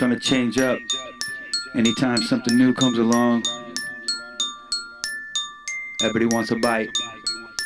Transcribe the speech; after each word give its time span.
trying 0.00 0.10
to 0.12 0.18
change 0.18 0.58
up 0.58 0.78
anytime 1.74 2.16
something 2.22 2.56
new 2.56 2.72
comes 2.72 2.96
along. 2.96 3.42
Everybody 6.00 6.24
wants 6.24 6.50
a 6.52 6.56
bite. 6.56 6.88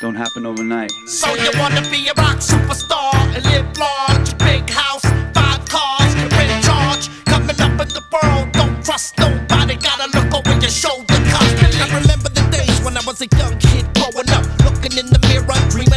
Don't 0.01 0.15
happen 0.15 0.45
overnight. 0.45 0.91
So 1.07 1.33
you 1.35 1.49
wanna 1.57 1.79
be 1.89 2.09
a 2.09 2.13
rock 2.17 2.39
superstar 2.39 3.15
and 3.33 3.41
live 3.45 3.65
large, 3.77 4.37
big 4.39 4.69
house, 4.69 5.05
five 5.33 5.63
cars, 5.69 6.13
you're 6.15 6.25
in 6.25 6.61
charge. 6.61 7.07
Coming 7.23 7.61
up 7.61 7.79
in 7.79 7.87
the 7.95 8.03
world, 8.11 8.51
don't 8.51 8.83
trust 8.83 9.17
nobody. 9.17 9.77
Gotta 9.77 10.11
look 10.11 10.33
over 10.35 10.59
your 10.59 10.69
shoulder 10.69 11.15
constantly. 11.31 11.79
I 11.79 12.01
remember 12.01 12.27
the 12.27 12.45
days 12.51 12.83
when 12.83 12.97
I 12.97 13.01
was 13.07 13.21
a 13.21 13.27
young 13.37 13.57
kid 13.59 13.87
growing 13.95 14.29
up, 14.31 14.43
looking 14.65 14.97
in 14.97 15.05
the 15.05 15.19
mirror, 15.29 15.55
dreaming. 15.69 15.94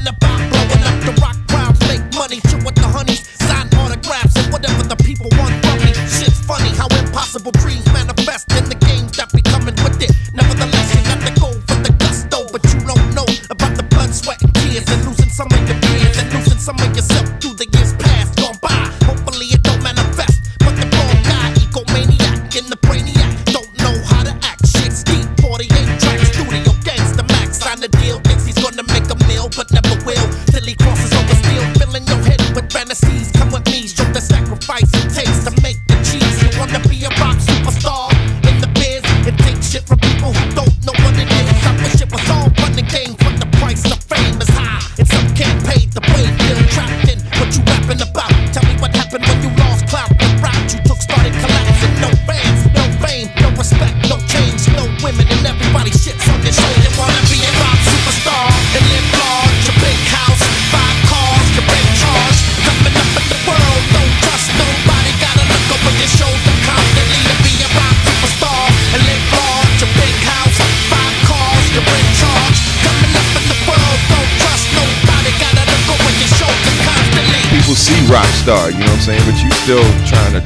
star, 78.49 78.73
you 78.73 78.81
know 78.81 78.89
what 78.97 79.05
I'm 79.05 79.13
saying? 79.13 79.25
But 79.29 79.37
you 79.45 79.51
still 79.61 79.85
trying 80.09 80.33
to 80.33 80.43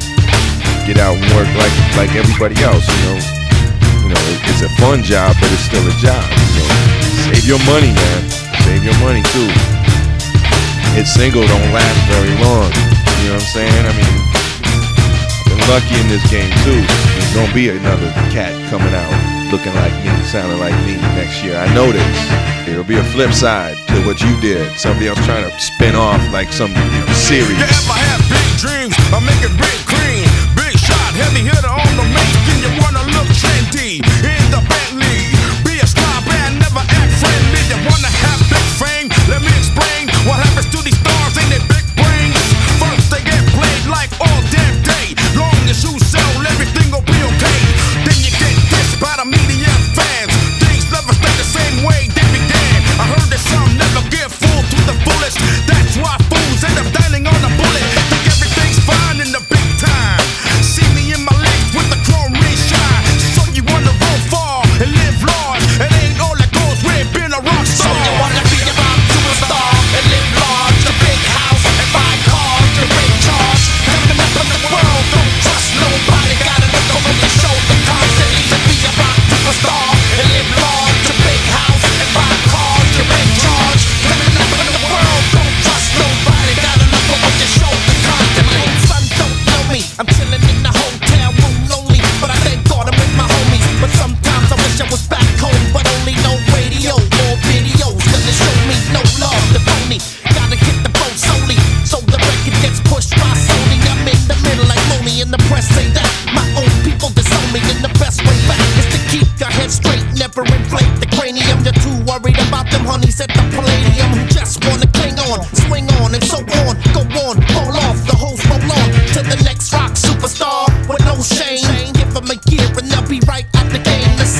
get 0.83 0.99
out 0.99 1.15
and 1.15 1.23
work 1.39 1.47
like 1.55 1.71
like 1.95 2.11
everybody 2.19 2.59
else, 2.59 2.83
you 2.83 2.99
know. 3.07 3.19
You 4.03 4.09
know, 4.11 4.23
it's 4.43 4.59
a 4.59 4.67
fun 4.83 5.07
job, 5.07 5.31
but 5.39 5.47
it's 5.55 5.63
still 5.63 5.87
a 5.87 5.95
job. 6.03 6.19
You 6.19 6.67
know, 6.67 6.71
save 7.31 7.47
your 7.47 7.63
money, 7.63 7.95
man. 7.95 8.21
Save 8.67 8.83
your 8.83 8.97
money 8.99 9.23
too. 9.31 9.47
It's 10.99 11.15
single 11.15 11.47
don't 11.47 11.71
last 11.71 11.99
very 12.11 12.35
long. 12.43 12.67
You 13.23 13.31
know 13.31 13.39
what 13.39 13.47
I'm 13.47 13.55
saying? 13.55 13.83
I 13.87 13.93
mean, 13.95 14.15
I've 14.35 15.47
been 15.47 15.63
lucky 15.71 15.95
in 15.95 16.07
this 16.11 16.27
game 16.27 16.51
too. 16.67 16.83
There's 16.83 17.31
gonna 17.31 17.55
be 17.55 17.71
another 17.71 18.11
cat 18.35 18.51
coming 18.67 18.91
out 18.91 19.15
looking 19.47 19.71
like 19.79 19.95
me, 20.03 20.11
sounding 20.27 20.59
like 20.59 20.75
me 20.83 20.99
next 21.15 21.39
year. 21.39 21.55
I 21.55 21.71
know 21.71 21.87
this. 21.87 22.52
It'll 22.67 22.83
be 22.83 22.95
a 22.95 23.03
flip 23.03 23.31
side 23.31 23.75
to 23.87 23.95
what 24.05 24.21
you 24.21 24.39
did. 24.39 24.63
Somebody 24.77 25.07
else 25.07 25.19
trying 25.25 25.43
to 25.43 25.51
spin 25.59 25.95
off 25.95 26.21
like 26.31 26.51
some 26.51 26.71
series. 27.11 27.59
Yeah, 27.59 27.67
if 27.67 27.89
I 27.91 27.99
have 27.99 28.23
big 28.31 28.47
dreams, 28.57 28.95
I'm 29.11 29.25
big. 29.27 29.83
Big 30.55 30.75
shot, 30.79 31.11
heavy 31.13 31.43
hitter 31.43 31.67
on 31.67 31.91
the. 31.97 32.05
You 32.63 32.71
wanna 32.79 33.03
look 33.11 33.27
trendy 33.35 33.99
in 33.99 34.43
the 34.51 34.63
back 34.69 34.92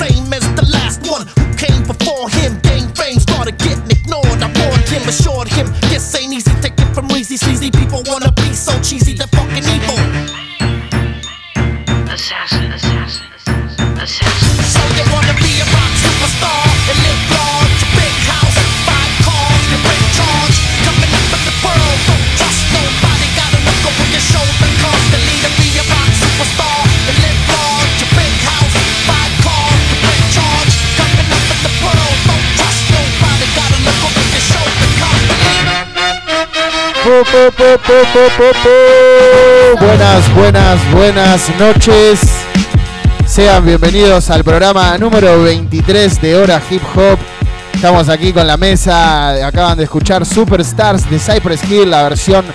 same 0.09 0.32
Buenas, 39.79 40.35
buenas, 40.35 40.91
buenas 40.93 41.49
noches. 41.57 42.21
Sean 43.25 43.65
bienvenidos 43.65 44.29
al 44.29 44.43
programa 44.43 44.95
número 44.99 45.41
23 45.41 46.21
de 46.21 46.35
Hora 46.35 46.61
Hip 46.69 46.83
Hop. 46.95 47.17
Estamos 47.73 48.09
aquí 48.09 48.31
con 48.31 48.45
la 48.45 48.57
mesa. 48.57 49.47
Acaban 49.47 49.75
de 49.75 49.85
escuchar 49.85 50.23
Superstars 50.23 51.09
de 51.09 51.17
Cypress 51.17 51.63
Hill, 51.63 51.89
la 51.89 52.03
versión 52.03 52.45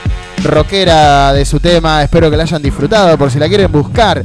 rockera 0.44 1.32
de 1.32 1.44
su 1.44 1.58
tema. 1.58 2.04
Espero 2.04 2.30
que 2.30 2.36
la 2.36 2.44
hayan 2.44 2.62
disfrutado 2.62 3.18
por 3.18 3.28
si 3.32 3.40
la 3.40 3.48
quieren 3.48 3.72
buscar. 3.72 4.22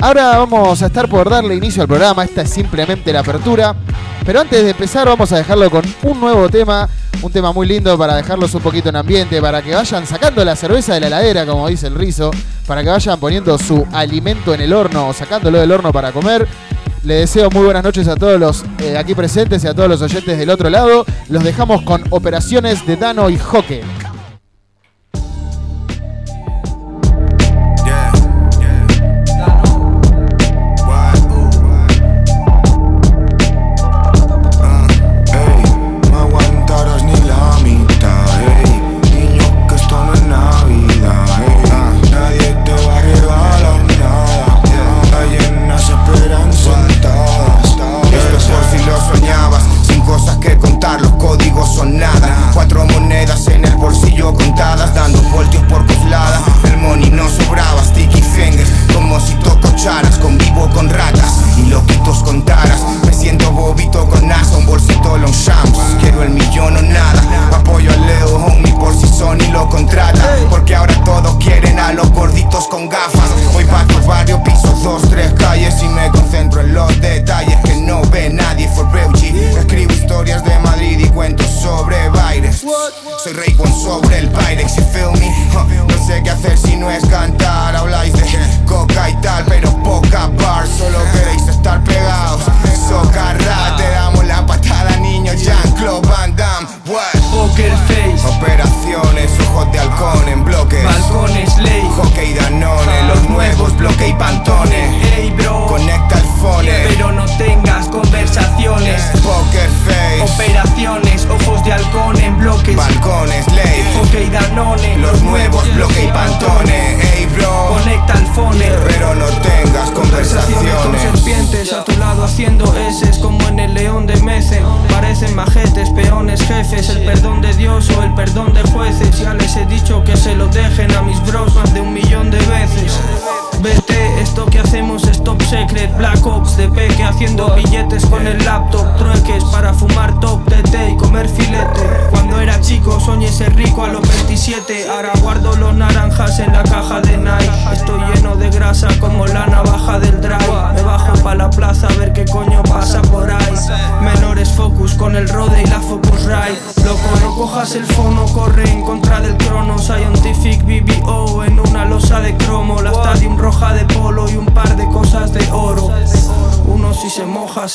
Ahora 0.00 0.38
vamos 0.38 0.82
a 0.82 0.86
estar 0.86 1.08
por 1.08 1.30
darle 1.30 1.54
inicio 1.54 1.82
al 1.82 1.88
programa. 1.88 2.24
Esta 2.24 2.42
es 2.42 2.50
simplemente 2.50 3.12
la 3.12 3.20
apertura. 3.20 3.76
Pero 4.24 4.40
antes 4.40 4.64
de 4.64 4.70
empezar, 4.70 5.06
vamos 5.06 5.30
a 5.30 5.36
dejarlo 5.36 5.70
con 5.70 5.84
un 6.02 6.18
nuevo 6.18 6.48
tema 6.48 6.88
un 7.22 7.32
tema 7.32 7.52
muy 7.52 7.66
lindo 7.66 7.96
para 7.96 8.14
dejarlos 8.14 8.54
un 8.54 8.62
poquito 8.62 8.88
en 8.88 8.96
ambiente, 8.96 9.40
para 9.40 9.62
que 9.62 9.74
vayan 9.74 10.06
sacando 10.06 10.44
la 10.44 10.54
cerveza 10.54 10.94
de 10.94 11.00
la 11.00 11.06
heladera, 11.08 11.46
como 11.46 11.66
dice 11.68 11.86
el 11.86 11.94
rizo, 11.94 12.30
para 12.66 12.82
que 12.82 12.90
vayan 12.90 13.18
poniendo 13.18 13.58
su 13.58 13.86
alimento 13.92 14.54
en 14.54 14.60
el 14.60 14.72
horno 14.72 15.08
o 15.08 15.12
sacándolo 15.12 15.58
del 15.58 15.72
horno 15.72 15.92
para 15.92 16.12
comer. 16.12 16.46
Le 17.04 17.14
deseo 17.14 17.50
muy 17.50 17.64
buenas 17.64 17.84
noches 17.84 18.08
a 18.08 18.16
todos 18.16 18.38
los 18.38 18.64
eh, 18.80 18.96
aquí 18.98 19.14
presentes 19.14 19.62
y 19.64 19.66
a 19.66 19.74
todos 19.74 19.88
los 19.88 20.02
oyentes 20.02 20.38
del 20.38 20.50
otro 20.50 20.68
lado. 20.68 21.04
Los 21.28 21.42
dejamos 21.44 21.82
con 21.82 22.04
operaciones 22.10 22.86
de 22.86 22.96
Dano 22.96 23.30
y 23.30 23.38
Joque. 23.38 23.82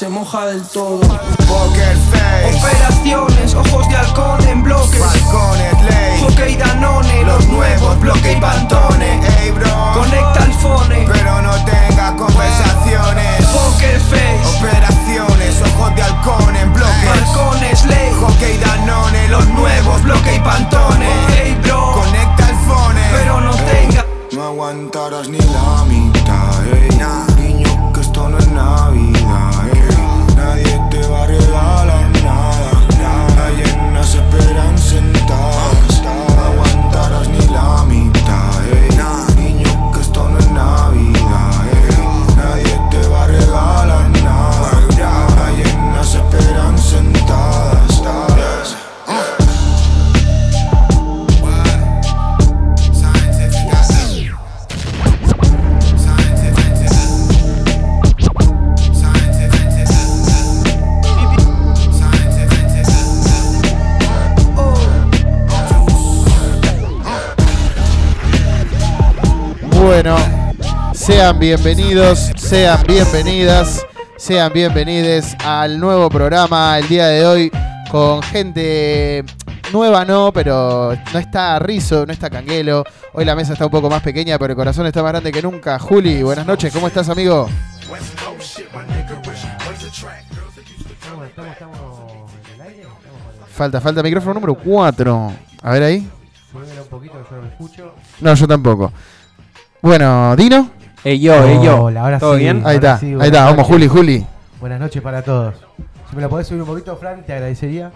Se 0.01 0.09
moja, 0.09 0.47
del 0.47 0.63
todo 0.63 0.99
sean 71.31 71.39
bienvenidos, 71.39 72.31
sean 72.35 72.83
bienvenidas, 72.85 73.85
sean 74.17 74.51
bienvenides 74.51 75.33
al 75.45 75.79
nuevo 75.79 76.09
programa 76.09 76.77
el 76.77 76.89
día 76.89 77.07
de 77.07 77.25
hoy 77.25 77.51
con 77.89 78.21
gente 78.21 79.23
nueva 79.71 80.03
no, 80.03 80.33
pero 80.33 80.93
no 81.13 81.19
está 81.19 81.57
Rizo, 81.59 82.05
no 82.05 82.11
está 82.11 82.29
Canguelo. 82.29 82.83
Hoy 83.13 83.23
la 83.23 83.33
mesa 83.33 83.53
está 83.53 83.65
un 83.65 83.71
poco 83.71 83.89
más 83.89 84.01
pequeña, 84.01 84.37
pero 84.37 84.51
el 84.51 84.57
corazón 84.57 84.85
está 84.87 85.01
más 85.03 85.13
grande 85.13 85.31
que 85.31 85.41
nunca. 85.41 85.79
Juli, 85.79 86.21
buenas 86.21 86.45
noches, 86.45 86.73
¿cómo 86.73 86.87
estás, 86.87 87.07
amigo? 87.07 87.47
Falta, 93.53 93.79
falta 93.79 94.03
micrófono 94.03 94.33
número 94.33 94.55
4. 94.55 95.33
A 95.61 95.71
ver 95.71 95.83
ahí. 95.83 96.09
un 96.53 96.87
poquito 96.89 97.13
yo 97.29 97.35
no 97.37 97.41
me 97.43 97.47
escucho. 97.47 97.93
No, 98.19 98.33
yo 98.33 98.47
tampoco. 98.47 98.91
Bueno, 99.81 100.35
Dino. 100.35 100.80
Ey 101.03 101.19
yo, 101.19 101.43
ey 101.47 101.63
yo. 101.63 101.83
Hola, 101.83 102.01
ahora 102.01 102.19
¿Todo 102.19 102.35
sí. 102.35 102.41
bien? 102.41 102.61
Ahí 102.63 102.75
está, 102.75 102.97
sí, 102.99 103.15
ahí 103.19 103.27
está. 103.27 103.45
Vamos. 103.45 103.65
Juli, 103.65 103.87
Juli. 103.87 104.25
Buenas 104.59 104.79
noches 104.79 105.01
para 105.01 105.23
todos. 105.23 105.55
Si 106.09 106.15
me 106.15 106.21
lo 106.21 106.29
podés 106.29 106.45
subir 106.45 106.61
un 106.61 106.67
poquito, 106.67 106.95
Fran, 106.95 107.23
te 107.25 107.33
agradecería. 107.33 107.91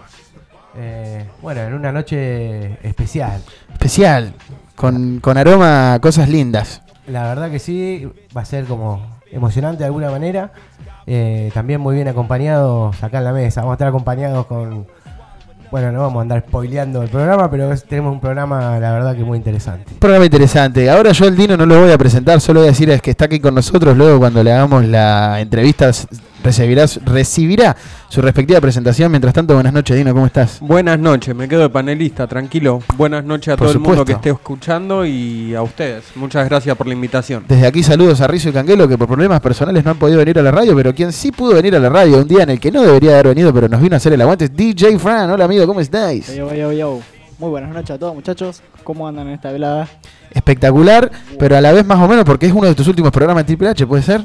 Eh, 0.76 1.24
bueno, 1.40 1.60
en 1.60 1.74
una 1.74 1.92
noche 1.92 2.72
especial. 2.86 3.40
Especial. 3.72 4.34
Con, 4.74 5.20
con 5.20 5.38
aroma 5.38 5.94
a 5.94 6.00
cosas 6.00 6.28
lindas. 6.28 6.82
La 7.06 7.22
verdad 7.28 7.48
que 7.50 7.60
sí, 7.60 8.10
va 8.36 8.40
a 8.40 8.44
ser 8.44 8.64
como 8.64 9.00
emocionante 9.30 9.78
de 9.78 9.86
alguna 9.86 10.10
manera. 10.10 10.50
Eh, 11.06 11.52
también 11.54 11.80
muy 11.80 11.94
bien 11.94 12.08
acompañados 12.08 13.00
acá 13.04 13.18
en 13.18 13.24
la 13.24 13.32
mesa. 13.32 13.60
Vamos 13.60 13.74
a 13.74 13.76
estar 13.76 13.88
acompañados 13.88 14.46
con. 14.46 14.86
Bueno, 15.76 15.92
no 15.92 16.00
vamos 16.00 16.20
a 16.20 16.22
andar 16.22 16.42
spoileando 16.48 17.02
el 17.02 17.10
programa, 17.10 17.50
pero 17.50 17.68
tenemos 17.86 18.10
un 18.14 18.18
programa, 18.18 18.78
la 18.78 18.92
verdad, 18.92 19.14
que 19.14 19.22
muy 19.22 19.36
interesante. 19.36 19.92
Programa 19.98 20.24
interesante. 20.24 20.88
Ahora 20.88 21.12
yo 21.12 21.26
el 21.26 21.36
Dino 21.36 21.54
no 21.54 21.66
lo 21.66 21.82
voy 21.82 21.92
a 21.92 21.98
presentar, 21.98 22.40
solo 22.40 22.60
voy 22.60 22.68
a 22.68 22.70
decir 22.70 22.88
es 22.88 23.02
que 23.02 23.10
está 23.10 23.26
aquí 23.26 23.40
con 23.40 23.54
nosotros. 23.54 23.94
Luego 23.94 24.18
cuando 24.18 24.42
le 24.42 24.54
hagamos 24.54 24.86
la 24.86 25.38
entrevista 25.38 25.90
recibirá, 26.46 26.86
recibirá 27.04 27.76
su 28.08 28.22
respectiva 28.22 28.60
presentación. 28.60 29.10
Mientras 29.10 29.34
tanto, 29.34 29.54
buenas 29.54 29.72
noches, 29.72 29.96
Dino, 29.96 30.14
¿cómo 30.14 30.26
estás? 30.26 30.58
Buenas 30.60 30.98
noches, 30.98 31.34
me 31.34 31.48
quedo 31.48 31.62
de 31.62 31.70
panelista, 31.70 32.26
tranquilo. 32.26 32.80
Buenas 32.96 33.24
noches 33.24 33.54
a 33.54 33.56
Por 33.56 33.66
todo 33.66 33.76
el 33.76 33.80
mundo 33.80 34.04
que 34.04 34.12
esté 34.12 34.30
escuchando 34.30 35.04
y 35.04 35.54
a 35.54 35.62
ustedes. 35.62 36.04
Muchas 36.14 36.48
gracias 36.48 36.76
por 36.76 36.86
la 36.86 36.94
invitación. 36.94 37.44
Desde 37.48 37.66
aquí 37.66 37.82
saludos 37.82 38.20
a 38.20 38.26
Rizo 38.26 38.48
y 38.48 38.52
Canguelo 38.52 38.88
que 38.88 38.96
por 38.96 39.08
problemas 39.08 39.40
personales 39.40 39.84
no 39.84 39.90
han 39.90 39.98
podido 39.98 40.18
venir 40.18 40.38
a 40.38 40.42
la 40.42 40.52
radio, 40.52 40.74
pero 40.76 40.94
quien 40.94 41.12
sí 41.12 41.32
pudo 41.32 41.54
venir 41.54 41.74
a 41.74 41.80
la 41.80 41.88
radio 41.88 42.18
un 42.18 42.28
día 42.28 42.44
en 42.44 42.50
el 42.50 42.60
que 42.60 42.70
no 42.70 42.82
debería 42.82 43.12
haber 43.12 43.28
venido, 43.28 43.52
pero 43.52 43.68
nos 43.68 43.80
vino 43.80 43.94
a 43.94 43.98
hacer 43.98 44.12
el 44.12 44.20
aguante 44.20 44.44
es 44.44 44.56
DJ 44.56 44.98
Fran. 44.98 45.30
Hola 45.30 45.44
amigo, 45.44 45.66
¿cómo 45.66 45.80
estáis? 45.80 46.34
Yo, 46.34 46.54
yo, 46.54 46.72
yo. 46.72 47.00
Muy 47.38 47.50
buenas 47.50 47.74
noches 47.74 47.90
a 47.90 47.98
todos 47.98 48.14
muchachos. 48.14 48.62
¿Cómo 48.84 49.06
andan 49.06 49.26
en 49.26 49.34
esta 49.34 49.50
velada? 49.50 49.88
Espectacular, 50.30 51.10
pero 51.38 51.56
a 51.56 51.60
la 51.60 51.72
vez 51.72 51.84
más 51.84 51.98
o 51.98 52.08
menos 52.08 52.24
porque 52.24 52.46
es 52.46 52.52
uno 52.52 52.68
de 52.68 52.74
tus 52.74 52.86
últimos 52.86 53.10
programas 53.10 53.42
en 53.42 53.46
Triple 53.46 53.68
H, 53.68 53.86
¿puede 53.86 54.02
ser? 54.02 54.22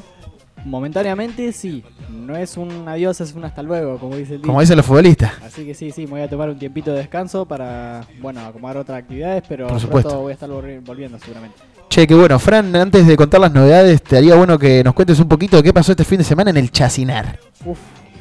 Momentáneamente 0.66 1.52
sí. 1.52 1.84
No 2.12 2.36
es 2.36 2.58
un 2.58 2.88
adiós, 2.88 3.20
es 3.22 3.34
un 3.34 3.44
hasta 3.46 3.64
luego, 3.64 3.98
como 3.98 4.16
dice 4.16 4.36
el 4.36 4.42
Como 4.42 4.60
dicen 4.62 4.78
los 4.78 4.86
futbolistas. 4.86 5.32
Así 5.44 5.66
que 5.66 5.74
sí, 5.74 5.92
sí, 5.92 6.04
me 6.06 6.12
voy 6.12 6.22
a 6.22 6.30
tomar 6.30 6.50
un 6.50 6.58
tiempito 6.60 6.92
de 6.92 6.98
descanso 7.00 7.46
para, 7.46 8.02
bueno, 8.22 8.42
acomodar 8.46 8.78
otras 8.78 9.00
actividades, 9.00 9.44
pero 9.48 9.68
Por 9.68 9.80
supuesto. 9.80 10.10
pronto 10.10 10.24
voy 10.24 10.32
a 10.32 10.34
estar 10.34 10.50
volvi- 10.50 10.84
volviendo 10.86 11.18
seguramente. 11.20 11.58
Che, 11.90 12.08
qué 12.08 12.14
bueno. 12.16 12.38
Fran, 12.40 12.74
antes 12.76 13.06
de 13.08 13.18
contar 13.18 13.42
las 13.42 13.52
novedades, 13.54 14.02
te 14.02 14.18
haría 14.18 14.36
bueno 14.36 14.58
que 14.60 14.84
nos 14.84 14.94
cuentes 14.94 15.20
un 15.20 15.28
poquito 15.28 15.58
de 15.58 15.64
qué 15.64 15.74
pasó 15.74 15.92
este 15.92 16.04
fin 16.06 16.20
de 16.20 16.24
semana 16.24 16.50
en 16.52 16.58
el 16.58 16.72
Chacinar. 16.72 17.38
Uf, 17.66 17.80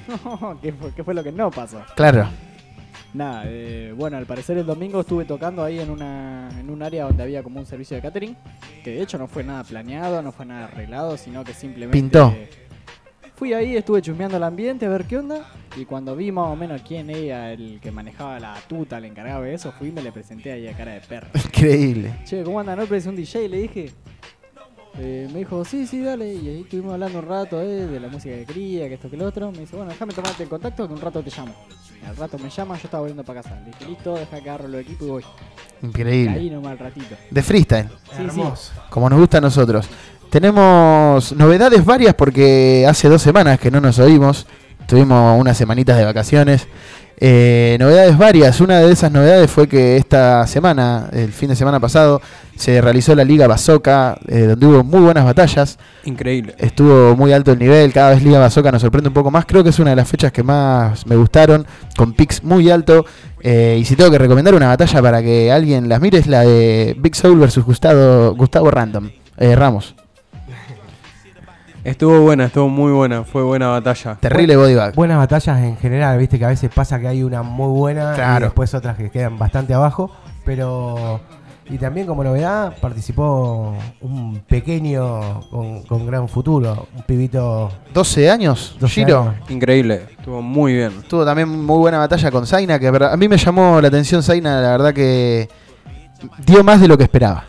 ¿qué 0.62 0.72
fue, 0.72 0.92
qué 0.94 1.04
fue 1.04 1.14
lo 1.14 1.22
que 1.22 1.32
no 1.32 1.50
pasó? 1.50 1.80
Claro. 1.94 2.28
Nada, 3.12 3.42
eh, 3.46 3.92
bueno, 3.96 4.16
al 4.18 4.26
parecer 4.26 4.56
el 4.58 4.66
domingo 4.66 5.00
estuve 5.00 5.24
tocando 5.24 5.64
ahí 5.64 5.80
en 5.80 5.90
una 5.90 6.48
en 6.60 6.70
un 6.70 6.80
área 6.80 7.04
donde 7.06 7.24
había 7.24 7.42
como 7.42 7.58
un 7.58 7.66
servicio 7.66 7.96
de 7.96 8.02
catering, 8.02 8.36
que 8.84 8.90
de 8.90 9.02
hecho 9.02 9.18
no 9.18 9.26
fue 9.26 9.42
nada 9.42 9.64
planeado, 9.64 10.22
no 10.22 10.30
fue 10.30 10.46
nada 10.46 10.66
arreglado, 10.66 11.16
sino 11.16 11.42
que 11.42 11.52
simplemente 11.52 11.92
Pintó. 11.98 12.32
Fui 13.40 13.54
ahí, 13.54 13.74
estuve 13.74 14.02
chusmeando 14.02 14.36
el 14.36 14.42
ambiente 14.42 14.84
a 14.84 14.90
ver 14.90 15.06
qué 15.06 15.16
onda, 15.16 15.46
y 15.74 15.86
cuando 15.86 16.14
vi 16.14 16.30
más 16.30 16.48
o 16.48 16.56
menos 16.56 16.82
quién 16.86 17.08
era 17.08 17.54
el 17.54 17.80
que 17.80 17.90
manejaba 17.90 18.38
la 18.38 18.54
tuta, 18.68 18.98
el 18.98 19.06
encargado 19.06 19.44
de 19.44 19.54
eso, 19.54 19.72
fui 19.72 19.88
y 19.88 19.92
me 19.92 20.02
le 20.02 20.12
presenté 20.12 20.52
ahí 20.52 20.68
a 20.68 20.76
cara 20.76 20.92
de 20.92 21.00
perro. 21.00 21.28
Increíble. 21.34 22.18
Che, 22.26 22.44
¿cómo 22.44 22.60
anda? 22.60 22.76
¿No 22.76 22.82
es 22.82 23.06
un 23.06 23.16
DJ? 23.16 23.48
Le 23.48 23.62
dije. 23.62 23.92
Eh, 24.98 25.26
me 25.32 25.38
dijo, 25.38 25.64
sí, 25.64 25.86
sí, 25.86 26.02
dale. 26.02 26.34
Y 26.34 26.48
ahí 26.48 26.60
estuvimos 26.60 26.92
hablando 26.92 27.18
un 27.18 27.26
rato 27.26 27.62
eh, 27.62 27.86
de 27.86 27.98
la 27.98 28.08
música 28.08 28.34
que 28.34 28.44
quería, 28.44 28.88
que 28.88 28.94
esto, 28.94 29.08
que 29.08 29.16
lo 29.16 29.24
otro. 29.24 29.50
Me 29.52 29.60
dice, 29.60 29.74
bueno, 29.74 29.90
déjame 29.90 30.12
tomarte 30.12 30.42
el 30.42 30.48
contacto 30.50 30.86
que 30.86 30.92
un 30.92 31.00
rato 31.00 31.22
te 31.22 31.30
llamo. 31.30 31.54
Y 32.02 32.04
al 32.04 32.16
rato 32.16 32.38
me 32.38 32.50
llama, 32.50 32.76
yo 32.76 32.82
estaba 32.84 33.00
volviendo 33.00 33.24
para 33.24 33.40
casa. 33.40 33.58
Le 33.60 33.66
dije, 33.66 33.86
listo, 33.86 34.16
deja 34.16 34.38
que 34.42 34.50
agarro 34.50 34.68
los 34.68 34.82
equipos 34.82 35.06
y 35.06 35.10
voy. 35.10 35.24
Increíble. 35.80 36.36
Ahí 36.36 36.50
nomás 36.50 36.72
al 36.72 36.78
ratito. 36.78 37.16
De 37.30 37.42
freestyle. 37.42 37.88
Sí, 38.14 38.28
sí. 38.34 38.42
como 38.90 39.08
nos 39.08 39.18
gusta 39.18 39.38
a 39.38 39.40
nosotros. 39.40 39.88
Tenemos 40.30 41.32
novedades 41.32 41.84
varias 41.84 42.14
porque 42.14 42.86
hace 42.88 43.08
dos 43.08 43.20
semanas 43.20 43.58
que 43.58 43.70
no 43.72 43.80
nos 43.80 43.98
oímos. 43.98 44.46
Tuvimos 44.86 45.40
unas 45.40 45.56
semanitas 45.56 45.98
de 45.98 46.04
vacaciones. 46.04 46.68
Eh, 47.22 47.76
novedades 47.80 48.16
varias. 48.16 48.60
Una 48.60 48.78
de 48.78 48.92
esas 48.92 49.10
novedades 49.10 49.50
fue 49.50 49.66
que 49.66 49.96
esta 49.96 50.46
semana, 50.46 51.10
el 51.12 51.32
fin 51.32 51.48
de 51.48 51.56
semana 51.56 51.80
pasado, 51.80 52.22
se 52.56 52.80
realizó 52.80 53.16
la 53.16 53.24
Liga 53.24 53.48
Bazooka, 53.48 54.18
eh, 54.28 54.42
donde 54.42 54.66
hubo 54.66 54.84
muy 54.84 55.00
buenas 55.00 55.24
batallas. 55.24 55.78
Increíble. 56.04 56.54
Estuvo 56.58 57.16
muy 57.16 57.32
alto 57.32 57.50
el 57.50 57.58
nivel, 57.58 57.92
cada 57.92 58.10
vez 58.10 58.22
Liga 58.22 58.38
Bazooka 58.38 58.70
nos 58.70 58.82
sorprende 58.82 59.08
un 59.08 59.14
poco 59.14 59.32
más. 59.32 59.46
Creo 59.46 59.64
que 59.64 59.70
es 59.70 59.78
una 59.80 59.90
de 59.90 59.96
las 59.96 60.08
fechas 60.08 60.30
que 60.30 60.44
más 60.44 61.06
me 61.08 61.16
gustaron, 61.16 61.66
con 61.96 62.12
picks 62.12 62.44
muy 62.44 62.70
alto. 62.70 63.04
Eh, 63.42 63.78
y 63.80 63.84
si 63.84 63.96
tengo 63.96 64.12
que 64.12 64.18
recomendar 64.18 64.54
una 64.54 64.68
batalla 64.68 65.02
para 65.02 65.22
que 65.22 65.50
alguien 65.50 65.88
las 65.88 66.00
mire, 66.00 66.18
es 66.18 66.28
la 66.28 66.42
de 66.42 66.96
Big 66.98 67.16
Soul 67.16 67.40
versus 67.40 67.64
Gustavo, 67.64 68.32
Gustavo 68.36 68.70
Random. 68.70 69.10
Eh, 69.36 69.56
Ramos, 69.56 69.94
Estuvo 71.82 72.20
buena, 72.20 72.44
estuvo 72.46 72.68
muy 72.68 72.92
buena, 72.92 73.24
fue 73.24 73.42
buena 73.42 73.68
batalla. 73.68 74.16
terrible 74.20 74.56
body 74.56 74.74
bag. 74.74 74.94
Buenas 74.94 75.16
batallas 75.18 75.58
en 75.62 75.76
general, 75.78 76.18
viste 76.18 76.38
que 76.38 76.44
a 76.44 76.48
veces 76.48 76.70
pasa 76.74 77.00
que 77.00 77.08
hay 77.08 77.22
una 77.22 77.42
muy 77.42 77.68
buena 77.68 78.12
Claro. 78.14 78.40
y 78.44 78.48
después 78.48 78.74
otras 78.74 78.96
que 78.96 79.10
quedan 79.10 79.38
bastante 79.38 79.72
abajo, 79.72 80.10
pero 80.44 81.20
y 81.70 81.78
también 81.78 82.06
como 82.06 82.22
novedad 82.24 82.74
participó 82.80 83.74
un 84.02 84.40
pequeño 84.46 85.40
con, 85.50 85.82
con 85.84 86.04
gran 86.06 86.28
futuro, 86.28 86.88
un 86.94 87.02
pibito 87.04 87.70
12 87.94 88.28
años, 88.30 88.76
12 88.80 88.94
Giro. 89.06 89.20
años. 89.22 89.50
Increíble, 89.50 90.02
estuvo 90.18 90.42
muy 90.42 90.74
bien. 90.74 90.92
Tuvo 91.08 91.24
también 91.24 91.48
muy 91.48 91.78
buena 91.78 91.98
batalla 91.98 92.30
con 92.30 92.46
Zaina, 92.46 92.78
que 92.78 92.88
a 92.88 93.16
mí 93.16 93.28
me 93.28 93.38
llamó 93.38 93.80
la 93.80 93.88
atención 93.88 94.22
Zaina, 94.22 94.60
la 94.60 94.70
verdad 94.72 94.92
que 94.92 95.48
dio 96.44 96.62
más 96.62 96.78
de 96.80 96.88
lo 96.88 96.98
que 96.98 97.04
esperaba. 97.04 97.44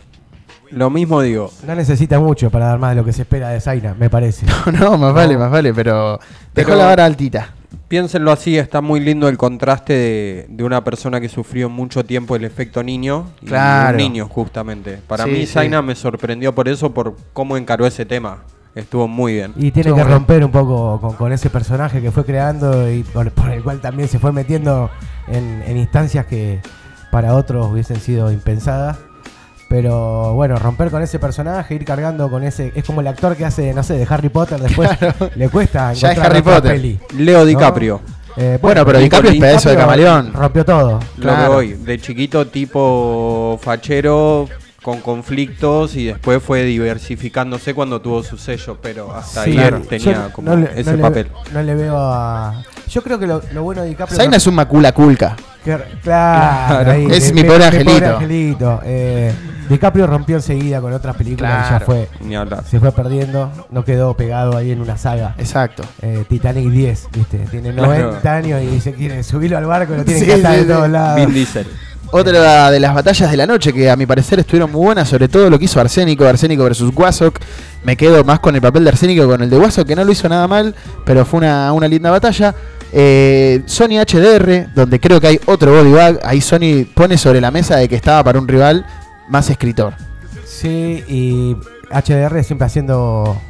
Lo 0.71 0.89
mismo 0.89 1.21
digo. 1.21 1.51
No 1.65 1.75
necesita 1.75 2.19
mucho 2.19 2.49
para 2.49 2.65
dar 2.67 2.79
más 2.79 2.91
de 2.91 2.95
lo 2.95 3.05
que 3.05 3.13
se 3.13 3.23
espera 3.23 3.49
de 3.49 3.59
Zaina, 3.61 3.93
me 3.93 4.09
parece. 4.09 4.45
no, 4.79 4.97
más 4.97 5.13
vale, 5.13 5.37
más 5.37 5.51
vale, 5.51 5.73
pero 5.73 6.19
dejó 6.53 6.69
Pero- 6.69 6.75
la 6.77 6.85
vara 6.85 7.05
altita. 7.05 7.49
Piénsenlo 7.87 8.31
así, 8.31 8.57
está 8.57 8.79
muy 8.79 9.01
lindo 9.01 9.27
el 9.27 9.37
contraste 9.37 9.91
de, 9.93 10.45
de 10.49 10.63
una 10.63 10.81
persona 10.81 11.19
que 11.19 11.27
sufrió 11.27 11.69
mucho 11.69 12.05
tiempo 12.05 12.37
el 12.37 12.45
efecto 12.45 12.83
niño 12.83 13.25
y 13.41 13.47
Claro. 13.47 13.91
un 13.91 13.97
niño 13.97 14.27
justamente. 14.29 14.99
Para 15.07 15.25
Sí, 15.25 15.29
mí 15.31 15.39
sí. 15.45 15.47
Zaina 15.47 15.81
me 15.81 15.93
sorprendió 15.95 16.55
por 16.55 16.69
eso, 16.69 16.93
por 16.93 17.15
cómo 17.33 17.57
encaró 17.57 17.85
ese 17.85 18.05
tema. 18.05 18.39
Estuvo 18.75 19.09
muy 19.09 19.33
bien. 19.33 19.51
Y 19.57 19.71
tiene 19.71 19.89
Estuvo 19.89 20.05
que 20.05 20.09
romper 20.13 20.45
un 20.45 20.51
poco 20.51 21.01
con, 21.01 21.13
con 21.15 21.33
ese 21.33 21.49
personaje 21.49 22.01
que 22.01 22.11
fue 22.11 22.23
creando 22.23 22.89
y 22.89 23.03
por, 23.03 23.29
por 23.31 23.49
el 23.51 23.61
cual 23.61 23.81
también 23.81 24.07
se 24.07 24.19
fue 24.19 24.31
metiendo 24.31 24.89
en, 25.27 25.61
en 25.67 25.75
instancias 25.77 26.25
que 26.27 26.61
para 27.11 27.35
otros 27.35 27.69
hubiesen 27.69 27.99
sido 27.99 28.31
impensadas. 28.31 28.97
Pero 29.71 30.33
bueno, 30.33 30.57
romper 30.57 30.91
con 30.91 31.01
ese 31.01 31.17
personaje, 31.17 31.73
ir 31.75 31.85
cargando 31.85 32.29
con 32.29 32.43
ese. 32.43 32.73
Es 32.75 32.83
como 32.83 32.99
el 32.99 33.07
actor 33.07 33.37
que 33.37 33.45
hace, 33.45 33.73
no 33.73 33.83
sé, 33.83 33.93
de 33.93 34.05
Harry 34.09 34.27
Potter, 34.27 34.59
después 34.59 34.89
le 35.37 35.47
cuesta 35.47 35.93
Ya 35.93 36.11
es 36.11 36.19
Harry 36.19 36.41
Potter. 36.41 36.73
peli. 36.73 36.99
Leo 37.17 37.45
DiCaprio. 37.45 38.01
Eh, 38.35 38.59
Bueno, 38.61 38.85
pero 38.85 38.99
DiCaprio 38.99 39.31
es 39.31 39.39
pedazo 39.39 39.69
de 39.69 39.77
camaleón. 39.77 40.33
Rompió 40.33 40.65
todo. 40.65 40.99
Lo 41.15 41.35
que 41.37 41.47
voy, 41.47 41.73
de 41.75 41.99
chiquito 42.01 42.47
tipo 42.47 43.57
fachero 43.63 44.49
con 44.81 44.99
conflictos 44.99 45.95
y 45.95 46.05
después 46.05 46.41
fue 46.41 46.63
diversificándose 46.63 47.73
cuando 47.73 48.01
tuvo 48.01 48.23
su 48.23 48.37
sello, 48.37 48.77
pero 48.81 49.13
hasta 49.15 49.43
Sí, 49.43 49.51
ahí 49.51 49.55
claro. 49.57 49.81
tenía 49.87 50.27
Yo 50.27 50.33
como 50.33 50.49
no 50.49 50.57
le- 50.57 50.71
ese 50.79 50.91
no 50.91 50.97
le- 50.97 51.01
papel. 51.03 51.27
no 51.53 51.61
le 51.61 51.75
veo 51.75 51.97
a. 51.97 52.63
Yo 52.89 53.01
creo 53.03 53.19
que 53.19 53.27
lo, 53.27 53.41
lo 53.53 53.63
bueno 53.63 53.83
de 53.83 53.89
DiCaprio. 53.89 54.17
Zaina 54.17 54.31
no- 54.31 54.37
es 54.37 54.47
un 54.47 54.55
macula 54.55 54.91
culca. 54.91 55.35
Que- 55.63 55.77
claro, 55.77 55.83
Claro. 56.01 56.91
ahí, 56.91 57.05
Es 57.11 57.27
de- 57.27 57.33
mi 57.33 57.43
pobre 57.43 57.65
angelito. 57.65 58.15
angelito. 58.17 58.79
Eh, 58.83 59.31
DiCaprio 59.69 60.07
rompió 60.07 60.35
enseguida 60.37 60.81
con 60.81 60.91
otras 60.91 61.15
películas 61.15 61.51
y 61.51 61.61
ya 61.61 61.67
Claro. 61.69 61.85
fue. 61.85 62.09
Ni 62.21 62.35
hablar. 62.35 62.63
Se 62.65 62.79
fue 62.79 62.91
perdiendo, 62.91 63.51
no 63.69 63.85
quedó 63.85 64.15
pegado 64.17 64.57
ahí 64.57 64.71
en 64.71 64.81
una 64.81 64.97
saga. 64.97 65.35
Exacto. 65.37 65.83
Eh, 66.01 66.25
Titanic 66.27 66.67
10, 66.69 67.07
¿viste? 67.13 67.37
Tiene 67.51 67.71
Claro. 67.71 67.87
90 67.87 68.35
años 68.35 68.61
y 68.63 68.81
se 68.81 68.93
quiere 68.93 69.21
subirlo 69.23 69.57
al 69.59 69.65
barco 69.67 69.93
y 69.93 69.97
lo 69.97 70.03
tiene 70.05 70.19
Sí, 70.19 70.25
que 70.25 70.33
atar 70.33 70.51
sí, 70.53 70.57
de 70.57 70.63
sí. 70.63 70.67
todos 70.69 70.89
lados. 70.89 71.15
Vin 71.17 71.33
Diesel. 71.35 71.67
Otra 72.13 72.69
de 72.69 72.79
las 72.79 72.93
batallas 72.93 73.31
de 73.31 73.37
la 73.37 73.47
noche 73.47 73.71
que 73.71 73.89
a 73.89 73.95
mi 73.95 74.05
parecer 74.05 74.39
estuvieron 74.39 74.69
muy 74.71 74.81
buenas, 74.83 75.07
sobre 75.07 75.29
todo 75.29 75.49
lo 75.49 75.57
que 75.57 75.65
hizo 75.65 75.79
Arsénico, 75.79 76.25
Arsénico 76.25 76.63
versus 76.63 76.91
Wasok. 76.93 77.39
Me 77.85 77.95
quedo 77.95 78.23
más 78.25 78.39
con 78.41 78.53
el 78.53 78.61
papel 78.61 78.83
de 78.83 78.89
Arsénico 78.89 79.21
que 79.23 79.29
con 79.29 79.41
el 79.41 79.49
de 79.49 79.57
Wasok, 79.57 79.87
que 79.87 79.95
no 79.95 80.03
lo 80.03 80.11
hizo 80.11 80.27
nada 80.27 80.45
mal, 80.47 80.75
pero 81.05 81.23
fue 81.25 81.37
una, 81.39 81.71
una 81.71 81.87
linda 81.87 82.11
batalla. 82.11 82.53
Eh, 82.91 83.61
Sony 83.65 83.97
HDR, 84.05 84.73
donde 84.75 84.99
creo 84.99 85.21
que 85.21 85.27
hay 85.27 85.39
otro 85.45 85.71
body 85.71 85.91
bag, 85.93 86.19
ahí 86.23 86.41
Sony 86.41 86.85
pone 86.93 87.17
sobre 87.17 87.39
la 87.39 87.49
mesa 87.49 87.77
de 87.77 87.87
que 87.87 87.95
estaba 87.95 88.21
para 88.25 88.39
un 88.39 88.47
rival 88.47 88.85
más 89.29 89.49
escritor. 89.49 89.93
Sí, 90.45 91.03
y 91.07 91.55
HDR 91.89 92.43
siempre 92.43 92.65
haciendo 92.65 93.41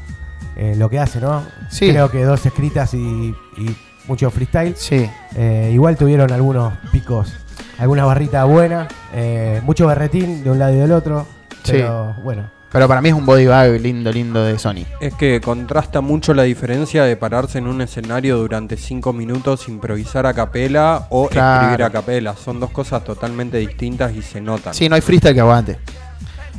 eh, 0.56 0.76
lo 0.78 0.88
que 0.88 1.00
hace, 1.00 1.20
¿no? 1.20 1.44
Sí. 1.72 1.90
Creo 1.90 2.12
que 2.12 2.24
dos 2.24 2.46
escritas 2.46 2.94
y, 2.94 3.34
y 3.58 3.76
mucho 4.08 4.30
freestyle. 4.30 4.76
Sí, 4.78 5.10
Eh, 5.36 5.72
igual 5.74 5.98
tuvieron 5.98 6.32
algunos 6.32 6.74
picos, 6.92 7.34
algunas 7.82 8.06
barritas 8.06 8.48
buenas, 8.48 8.88
eh, 9.14 9.60
mucho 9.64 9.88
berretín 9.88 10.44
de 10.44 10.52
un 10.52 10.60
lado 10.60 10.74
y 10.74 10.78
del 10.78 10.92
otro. 10.92 11.26
Sí. 11.64 11.74
Pero 11.74 12.16
bueno, 12.24 12.50
pero 12.72 12.88
para 12.88 13.02
mí 13.02 13.10
es 13.10 13.16
un 13.16 13.26
body 13.26 13.48
bag 13.48 13.82
lindo, 13.82 14.12
lindo 14.12 14.44
de 14.44 14.58
Sony. 14.58 14.86
Es 15.02 15.14
que 15.16 15.42
contrasta 15.42 16.00
mucho 16.02 16.34
la 16.34 16.44
diferencia 16.44 17.04
de 17.04 17.18
pararse 17.18 17.58
en 17.58 17.68
un 17.68 17.82
escenario 17.82 18.38
durante 18.38 18.78
cinco 18.78 19.12
minutos, 19.14 19.68
improvisar 19.68 20.26
a 20.26 20.34
capela 20.34 21.08
o 21.10 21.28
Claro. 21.28 21.62
escribir 21.64 21.84
a 21.84 21.90
capela. 21.90 22.36
Son 22.36 22.60
dos 22.60 22.72
cosas 22.72 23.04
totalmente 23.04 23.58
distintas 23.58 24.16
y 24.16 24.22
se 24.22 24.40
notan. 24.40 24.74
Sí, 24.74 24.88
no 24.88 24.96
hay 24.96 25.02
freestyle 25.02 25.34
que 25.36 25.42
aguante. 25.42 25.80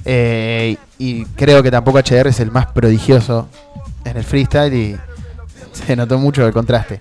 Eh, 0.05 0.77
y 0.99 1.25
creo 1.27 1.63
que 1.63 1.71
tampoco 1.71 1.99
HDR 1.99 2.29
es 2.29 2.41
el 2.41 2.51
más 2.51 2.67
prodigioso 2.67 3.49
en 4.05 4.17
el 4.17 4.25
freestyle 4.25 4.75
y 4.75 4.97
se 5.73 5.97
notó 5.97 6.19
mucho 6.19 6.47
el 6.47 6.53
contraste. 6.53 7.01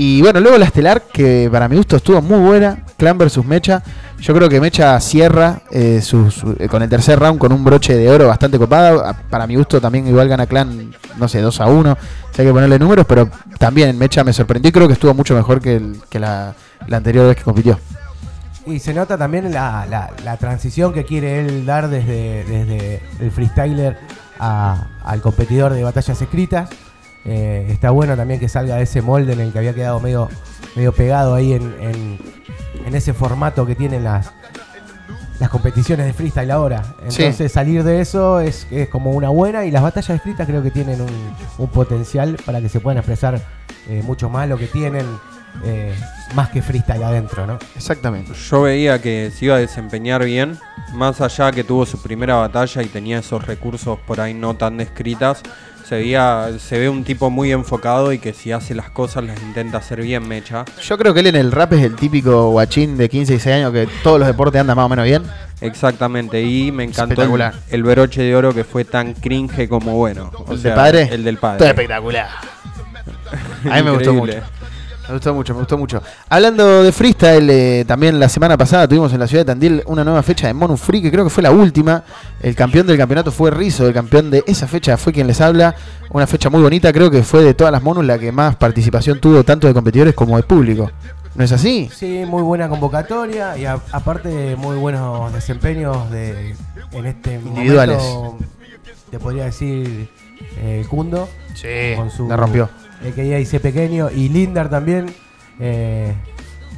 Y 0.00 0.22
bueno, 0.22 0.38
luego 0.38 0.56
la 0.58 0.64
estelar, 0.66 1.02
que 1.12 1.48
para 1.50 1.68
mi 1.68 1.76
gusto 1.76 1.96
estuvo 1.96 2.22
muy 2.22 2.38
buena, 2.38 2.84
Clan 2.96 3.18
versus 3.18 3.44
Mecha. 3.44 3.82
Yo 4.20 4.32
creo 4.32 4.48
que 4.48 4.60
Mecha 4.60 4.98
cierra 5.00 5.60
eh, 5.72 6.00
eh, 6.60 6.68
con 6.68 6.82
el 6.82 6.88
tercer 6.88 7.18
round 7.18 7.38
con 7.40 7.52
un 7.52 7.64
broche 7.64 7.96
de 7.96 8.08
oro 8.08 8.28
bastante 8.28 8.58
copado. 8.58 9.04
A- 9.04 9.12
Para 9.12 9.48
mi 9.48 9.56
gusto 9.56 9.80
también 9.80 10.06
igual 10.06 10.28
gana 10.28 10.46
Clan, 10.46 10.94
no 11.16 11.26
sé, 11.26 11.40
2 11.40 11.60
a 11.60 11.66
1. 11.66 11.98
Si 12.32 12.40
hay 12.42 12.46
que 12.46 12.52
ponerle 12.54 12.78
números, 12.78 13.06
pero 13.08 13.28
también 13.58 13.98
Mecha 13.98 14.22
me 14.22 14.32
sorprendió 14.32 14.68
y 14.68 14.72
creo 14.72 14.86
que 14.86 14.92
estuvo 14.92 15.12
mucho 15.14 15.34
mejor 15.34 15.60
que, 15.60 15.80
la, 16.12 16.54
anterior 16.92 17.26
vez 17.26 17.36
que 17.36 17.42
compitió. 17.42 17.76
y 18.66 18.78
se 18.78 18.94
nota 18.94 19.18
también 19.18 19.50
la, 19.52 20.36
transición 20.38 20.92
que 20.92 21.04
quiere 21.04 21.40
él 21.40 21.66
dar 21.66 21.88
desde, 21.88 22.44
desde 22.44 23.02
el 23.18 23.32
freestyler 23.32 23.98
al 24.38 25.20
competidor 25.22 25.72
de 25.72 25.82
batallas 25.82 26.22
escritas. 26.22 26.68
Eh, 27.30 27.66
está 27.70 27.90
bueno 27.90 28.16
también 28.16 28.40
que 28.40 28.48
salga 28.48 28.76
de 28.76 28.82
ese 28.84 29.02
molde 29.02 29.32
en 29.34 29.40
el 29.40 29.52
que 29.52 29.58
había 29.58 29.74
quedado 29.74 30.00
medio, 30.00 30.28
medio 30.74 30.92
pegado 30.92 31.34
ahí 31.34 31.52
en, 31.52 31.74
en- 31.80 32.18
en 32.86 32.94
ese 32.94 33.12
formato 33.12 33.66
que 33.66 33.74
tienen 33.74 34.02
las, 34.04 34.30
las 35.40 35.50
competiciones 35.50 36.06
de 36.06 36.12
freestyle 36.14 36.50
ahora. 36.50 36.82
Sí. 37.08 37.22
Entonces 37.22 37.52
salir 37.52 37.84
de 37.84 38.00
eso 38.00 38.40
es, 38.40 38.66
es 38.70 38.88
como 38.88 39.10
una 39.10 39.28
buena 39.28 39.64
y 39.66 39.70
las 39.70 39.82
batallas 39.82 40.08
de 40.08 40.18
freestyle 40.20 40.46
creo 40.48 40.62
que 40.62 40.70
tienen 40.70 41.00
un, 41.02 41.10
un 41.58 41.68
potencial 41.68 42.36
para 42.46 42.60
que 42.60 42.68
se 42.68 42.80
puedan 42.80 42.98
expresar 42.98 43.40
eh, 43.88 44.02
mucho 44.04 44.30
más 44.30 44.48
lo 44.48 44.56
que 44.56 44.66
tienen, 44.68 45.04
eh, 45.64 45.94
más 46.34 46.48
que 46.48 46.62
freestyle 46.62 47.02
adentro, 47.02 47.46
¿no? 47.46 47.58
Exactamente. 47.76 48.32
Yo 48.32 48.62
veía 48.62 49.02
que 49.02 49.30
se 49.34 49.44
iba 49.46 49.56
a 49.56 49.58
desempeñar 49.58 50.24
bien, 50.24 50.58
más 50.94 51.20
allá 51.20 51.52
que 51.52 51.62
tuvo 51.64 51.84
su 51.84 52.00
primera 52.00 52.36
batalla 52.36 52.82
y 52.82 52.86
tenía 52.86 53.18
esos 53.18 53.46
recursos 53.46 53.98
por 54.06 54.20
ahí 54.20 54.32
no 54.34 54.54
tan 54.56 54.76
descritas. 54.78 55.42
Se, 55.88 55.94
veía, 55.94 56.50
se 56.58 56.78
ve 56.78 56.88
un 56.90 57.02
tipo 57.02 57.30
muy 57.30 57.50
enfocado 57.50 58.12
y 58.12 58.18
que 58.18 58.34
si 58.34 58.52
hace 58.52 58.74
las 58.74 58.90
cosas 58.90 59.24
las 59.24 59.40
intenta 59.40 59.78
hacer 59.78 60.02
bien, 60.02 60.28
mecha. 60.28 60.66
Yo 60.82 60.98
creo 60.98 61.14
que 61.14 61.20
él 61.20 61.28
en 61.28 61.36
el 61.36 61.50
rap 61.50 61.72
es 61.72 61.82
el 61.82 61.96
típico 61.96 62.50
guachín 62.50 62.98
de 62.98 63.08
15 63.08 63.32
y 63.32 63.36
16 63.36 63.56
años 63.56 63.72
que 63.72 63.88
todos 64.02 64.18
los 64.18 64.28
deportes 64.28 64.60
andan 64.60 64.76
más 64.76 64.84
o 64.84 64.88
menos 64.90 65.06
bien. 65.06 65.22
Exactamente, 65.62 66.42
y 66.42 66.70
me 66.72 66.84
encantó 66.84 67.22
el, 67.22 67.52
el 67.70 67.82
broche 67.82 68.22
de 68.22 68.36
oro 68.36 68.52
que 68.52 68.64
fue 68.64 68.84
tan 68.84 69.14
cringe 69.14 69.66
como 69.66 69.96
bueno. 69.96 70.30
O 70.46 70.52
¿El 70.52 70.58
sea, 70.58 70.72
de 70.72 70.76
padre? 70.76 71.08
El 71.10 71.24
del 71.24 71.36
Todo 71.36 71.52
padre. 71.52 71.68
espectacular. 71.68 72.28
A 73.70 73.76
mí 73.76 73.82
me 73.82 73.90
gustó 73.90 74.12
mucho. 74.12 74.34
Me 75.08 75.14
gustó 75.14 75.32
mucho, 75.34 75.54
me 75.54 75.60
gustó 75.60 75.78
mucho. 75.78 76.02
Hablando 76.28 76.82
de 76.82 76.92
freestyle, 76.92 77.48
eh, 77.50 77.84
también 77.86 78.20
la 78.20 78.28
semana 78.28 78.58
pasada 78.58 78.86
tuvimos 78.86 79.10
en 79.14 79.20
la 79.20 79.26
ciudad 79.26 79.40
de 79.40 79.46
Tandil 79.52 79.82
una 79.86 80.04
nueva 80.04 80.22
fecha 80.22 80.46
de 80.48 80.52
Monu 80.54 80.76
Free, 80.76 81.00
que 81.00 81.10
creo 81.10 81.24
que 81.24 81.30
fue 81.30 81.42
la 81.42 81.50
última. 81.50 82.04
El 82.42 82.54
campeón 82.54 82.86
del 82.86 82.98
campeonato 82.98 83.32
fue 83.32 83.50
Rizo, 83.50 83.86
el 83.86 83.94
campeón 83.94 84.30
de 84.30 84.44
esa 84.46 84.66
fecha 84.68 84.98
fue 84.98 85.14
quien 85.14 85.26
les 85.26 85.40
habla. 85.40 85.74
Una 86.10 86.26
fecha 86.26 86.50
muy 86.50 86.60
bonita, 86.60 86.92
creo 86.92 87.10
que 87.10 87.22
fue 87.22 87.42
de 87.42 87.54
todas 87.54 87.72
las 87.72 87.82
Monus 87.82 88.04
la 88.04 88.18
que 88.18 88.30
más 88.32 88.56
participación 88.56 89.18
tuvo, 89.18 89.42
tanto 89.44 89.66
de 89.66 89.72
competidores 89.72 90.14
como 90.14 90.36
de 90.36 90.42
público. 90.42 90.90
¿No 91.34 91.42
es 91.44 91.52
así? 91.52 91.88
Sí, 91.94 92.24
muy 92.26 92.42
buena 92.42 92.68
convocatoria 92.68 93.56
y 93.56 93.64
a- 93.64 93.80
aparte 93.92 94.56
muy 94.56 94.76
buenos 94.76 95.32
desempeños 95.32 96.10
de 96.10 96.54
en 96.92 97.06
este 97.06 97.34
Individuales. 97.34 97.96
momento, 98.02 98.44
te 99.10 99.18
podría 99.18 99.44
decir 99.44 100.10
eh, 100.58 100.84
Kundo 100.90 101.28
Sí, 101.54 101.94
con 101.96 102.10
su 102.10 102.28
la 102.28 102.36
rompió. 102.36 102.68
El 103.04 103.12
que 103.14 103.22
dice 103.36 103.60
pequeño 103.60 104.10
y 104.10 104.28
Lindar 104.28 104.68
también 104.68 105.06
eh, 105.60 106.14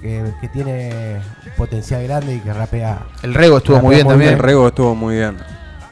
que, 0.03 0.25
que 0.41 0.49
tiene 0.49 1.17
potencial 1.57 2.03
grande 2.05 2.35
y 2.37 2.39
que 2.41 2.53
rapea. 2.53 3.01
El 3.23 3.35
Rego 3.35 3.59
estuvo 3.59 3.81
muy 3.81 3.95
bien 3.97 4.07
también. 4.09 4.33
El 4.35 4.39
Rego 4.39 4.69
estuvo 4.69 4.95
muy 4.95 5.17
bien. 5.17 5.37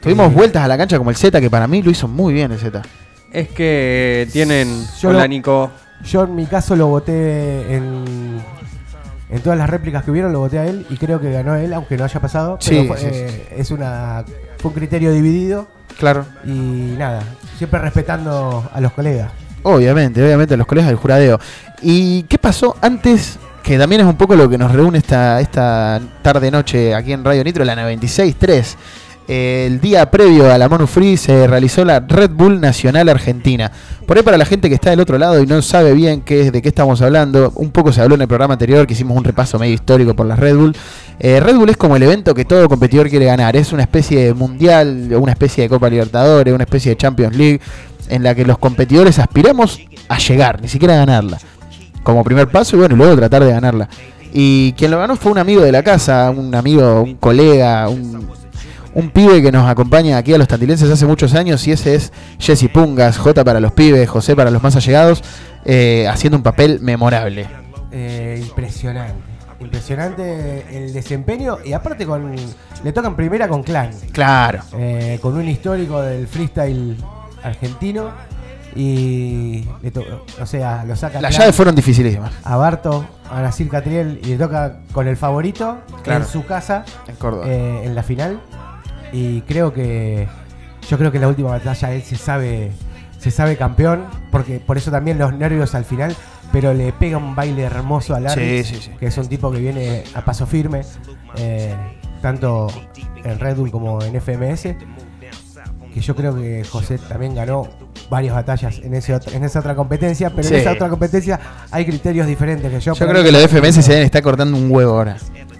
Tuvimos 0.01 0.33
vueltas 0.33 0.63
a 0.63 0.67
la 0.67 0.77
cancha 0.77 0.97
como 0.97 1.09
el 1.09 1.15
Z, 1.17 1.39
que 1.41 1.49
para 1.49 1.67
mí 1.67 1.81
lo 1.81 1.91
hizo 1.91 2.07
muy 2.07 2.33
bien 2.33 2.51
el 2.51 2.59
Z. 2.59 2.81
Es 3.31 3.49
que 3.49 4.27
tienen. 4.31 4.85
Yo 4.99 5.09
Hola, 5.09 5.19
lo- 5.21 5.27
Nico. 5.27 5.71
Yo 6.05 6.23
en 6.23 6.33
mi 6.35 6.45
caso 6.45 6.75
lo 6.77 6.87
voté 6.87 7.75
en, 7.75 8.39
en 9.29 9.41
todas 9.41 9.59
las 9.59 9.69
réplicas 9.69 10.03
que 10.05 10.11
hubieron, 10.11 10.31
lo 10.31 10.39
voté 10.39 10.57
a 10.57 10.65
él 10.65 10.85
y 10.89 10.95
creo 10.95 11.19
que 11.19 11.29
ganó 11.29 11.55
él, 11.55 11.73
aunque 11.73 11.97
no 11.97 12.05
haya 12.05 12.19
pasado. 12.21 12.57
Sí, 12.61 12.85
pero 12.87 12.87
fue, 12.87 12.97
sí, 12.97 13.07
eh, 13.11 13.47
es 13.57 13.69
una 13.71 14.23
fue 14.59 14.69
un 14.69 14.75
criterio 14.75 15.11
dividido 15.11 15.67
Claro. 15.97 16.25
y 16.45 16.49
nada, 16.97 17.21
siempre 17.57 17.79
respetando 17.81 18.69
a 18.73 18.79
los 18.79 18.93
colegas. 18.93 19.29
Obviamente, 19.63 20.23
obviamente, 20.23 20.55
los 20.57 20.67
colegas 20.67 20.89
del 20.89 20.97
juradeo. 20.97 21.39
¿Y 21.81 22.23
qué 22.23 22.37
pasó 22.37 22.75
antes? 22.81 23.37
Que 23.63 23.77
también 23.77 24.01
es 24.01 24.07
un 24.07 24.15
poco 24.15 24.35
lo 24.35 24.49
que 24.49 24.57
nos 24.57 24.71
reúne 24.71 24.97
esta, 24.99 25.39
esta 25.41 25.99
tarde-noche 26.21 26.95
aquí 26.95 27.13
en 27.13 27.23
Radio 27.23 27.43
Nitro, 27.43 27.65
la 27.65 27.75
96.3. 27.75 28.75
Eh, 29.31 29.67
El 29.67 29.79
día 29.79 30.09
previo 30.09 30.51
a 30.51 30.57
la 30.57 30.67
Monu 30.67 30.87
Free 30.87 31.15
se 31.15 31.45
realizó 31.45 31.85
la 31.85 31.99
Red 31.99 32.31
Bull 32.31 32.59
Nacional 32.59 33.09
Argentina. 33.09 33.71
Por 34.07 34.17
ahí 34.17 34.23
para 34.23 34.39
la 34.39 34.45
gente 34.45 34.69
que 34.69 34.73
está 34.73 34.89
del 34.89 35.01
otro 35.01 35.19
lado 35.19 35.39
y 35.39 35.45
no 35.45 35.61
sabe 35.61 35.93
bien 35.93 36.21
qué 36.21 36.41
es, 36.41 36.51
de 36.51 36.63
qué 36.63 36.69
estamos 36.69 36.99
hablando, 37.03 37.51
un 37.53 37.69
poco 37.69 37.93
se 37.93 38.01
habló 38.01 38.15
en 38.15 38.21
el 38.21 38.27
programa 38.27 38.53
anterior 38.53 38.87
que 38.87 38.93
hicimos 38.93 39.15
un 39.15 39.23
repaso 39.23 39.59
medio 39.59 39.75
histórico 39.75 40.15
por 40.15 40.25
las 40.25 40.39
Red 40.39 40.55
Bull. 40.55 40.75
Eh, 41.19 41.39
Red 41.39 41.57
Bull 41.57 41.69
es 41.69 41.77
como 41.77 41.95
el 41.95 42.01
evento 42.01 42.33
que 42.33 42.43
todo 42.43 42.67
competidor 42.67 43.07
quiere 43.07 43.25
ganar. 43.25 43.55
Es 43.55 43.71
una 43.71 43.83
especie 43.83 44.25
de 44.25 44.33
mundial, 44.33 45.11
una 45.15 45.33
especie 45.33 45.61
de 45.61 45.69
Copa 45.69 45.91
Libertadores, 45.91 46.51
una 46.51 46.63
especie 46.63 46.89
de 46.89 46.97
Champions 46.97 47.35
League, 47.37 47.61
en 48.09 48.23
la 48.23 48.35
que 48.35 48.45
los 48.45 48.57
competidores 48.57 49.19
aspiramos 49.19 49.79
a 50.07 50.17
llegar, 50.17 50.61
ni 50.61 50.67
siquiera 50.67 50.95
a 50.95 50.97
ganarla. 51.05 51.37
Como 52.03 52.23
primer 52.23 52.47
paso 52.49 52.75
y 52.75 52.79
bueno, 52.79 52.95
luego 52.95 53.15
tratar 53.15 53.43
de 53.43 53.51
ganarla. 53.51 53.89
Y 54.33 54.73
quien 54.73 54.91
lo 54.91 54.99
ganó 54.99 55.15
fue 55.15 55.31
un 55.31 55.37
amigo 55.37 55.61
de 55.61 55.71
la 55.71 55.83
casa, 55.83 56.29
un 56.29 56.53
amigo, 56.53 57.01
un 57.01 57.15
colega, 57.15 57.89
un, 57.89 58.27
un 58.93 59.09
pibe 59.11 59.41
que 59.41 59.51
nos 59.51 59.67
acompaña 59.69 60.17
aquí 60.17 60.33
a 60.33 60.37
los 60.37 60.47
tandilenses 60.47 60.89
hace 60.89 61.05
muchos 61.05 61.33
años 61.33 61.65
y 61.67 61.71
ese 61.71 61.95
es 61.95 62.11
Jesse 62.39 62.69
Pungas, 62.71 63.17
J 63.17 63.43
para 63.43 63.59
los 63.59 63.71
pibes, 63.71 64.09
José 64.09 64.35
para 64.35 64.51
los 64.51 64.61
más 64.61 64.75
allegados, 64.75 65.23
eh, 65.65 66.07
haciendo 66.09 66.37
un 66.37 66.43
papel 66.43 66.79
memorable. 66.81 67.47
Eh, 67.91 68.43
impresionante. 68.47 69.13
Impresionante 69.59 70.65
el 70.71 70.93
desempeño 70.93 71.57
y 71.65 71.73
aparte 71.73 72.05
con 72.05 72.33
le 72.83 72.93
tocan 72.93 73.15
primera 73.15 73.47
con 73.47 73.61
Clan. 73.61 73.91
Claro. 74.13 74.61
Eh, 74.77 75.19
con 75.21 75.35
un 75.35 75.47
histórico 75.49 76.01
del 76.01 76.27
freestyle 76.27 76.95
argentino 77.43 78.11
y 78.75 79.65
le 79.81 79.91
o 80.41 80.45
sea, 80.45 80.83
lo 80.85 80.95
saca 80.95 81.19
Las 81.21 81.35
llaves 81.37 81.55
fueron 81.55 81.75
dificilísimas. 81.75 82.31
a 82.43 82.55
Barto, 82.55 83.05
a 83.31 83.41
Nasir 83.41 83.67
Catriel 83.69 84.19
y 84.23 84.27
le 84.27 84.37
toca 84.37 84.77
con 84.91 85.07
el 85.07 85.17
favorito 85.17 85.79
Claro. 86.03 86.23
en 86.23 86.29
su 86.29 86.45
casa 86.45 86.85
En 87.07 87.15
Córdoba. 87.15 87.45
eh, 87.47 87.81
en 87.85 87.95
la 87.95 88.03
final 88.03 88.39
y 89.11 89.41
creo 89.41 89.73
que 89.73 90.27
yo 90.87 90.97
creo 90.97 91.11
que 91.11 91.17
en 91.17 91.21
la 91.21 91.27
última 91.29 91.49
batalla 91.49 91.91
él 91.93 92.03
se 92.03 92.15
sabe 92.15 92.71
se 93.17 93.31
sabe 93.31 93.57
campeón 93.57 94.05
porque 94.31 94.59
por 94.59 94.77
eso 94.77 94.91
también 94.91 95.17
los 95.17 95.33
nervios 95.33 95.73
al 95.75 95.83
final 95.85 96.15
pero 96.51 96.73
le 96.73 96.93
pega 96.93 97.17
un 97.17 97.35
baile 97.35 97.63
hermoso 97.63 98.15
a 98.15 98.19
Larry 98.19 98.63
Sí, 98.63 98.75
sí, 98.75 98.81
sí. 98.83 98.91
que 98.99 99.07
es 99.07 99.17
un 99.17 99.27
tipo 99.27 99.51
que 99.51 99.59
viene 99.59 100.03
a 100.13 100.23
paso 100.23 100.45
firme 100.45 100.81
eh, 101.37 101.73
tanto 102.21 102.67
en 103.23 103.39
Red 103.39 103.55
Bull 103.57 103.71
como 103.71 104.01
en 104.03 104.13
FMS 104.21 104.75
que 105.93 106.01
yo 106.01 106.15
creo 106.15 106.35
que 106.35 106.63
José 106.63 106.97
también 106.97 107.35
ganó 107.35 107.67
varias 108.09 108.35
batallas 108.35 108.79
en, 108.79 108.93
ese 108.93 109.13
otro- 109.15 109.31
en 109.33 109.43
esa 109.43 109.59
otra 109.59 109.75
competencia 109.75 110.29
pero 110.29 110.47
Sí. 110.47 110.53
en 110.55 110.59
esa 110.61 110.71
otra 110.73 110.89
competencia 110.89 111.39
hay 111.71 111.85
criterios 111.85 112.27
diferentes 112.27 112.71
que 112.71 112.79
yo 112.79 112.93
Yo 112.93 113.07
creo 113.07 113.23
que 113.23 113.31
los 113.31 113.41
FMS 113.43 113.81
se 113.83 113.91
deben 113.91 114.05
estar 114.05 114.21
cortando 114.21 114.57
un 114.57 114.71
huevo 114.71 114.93
ahora. 114.93 115.17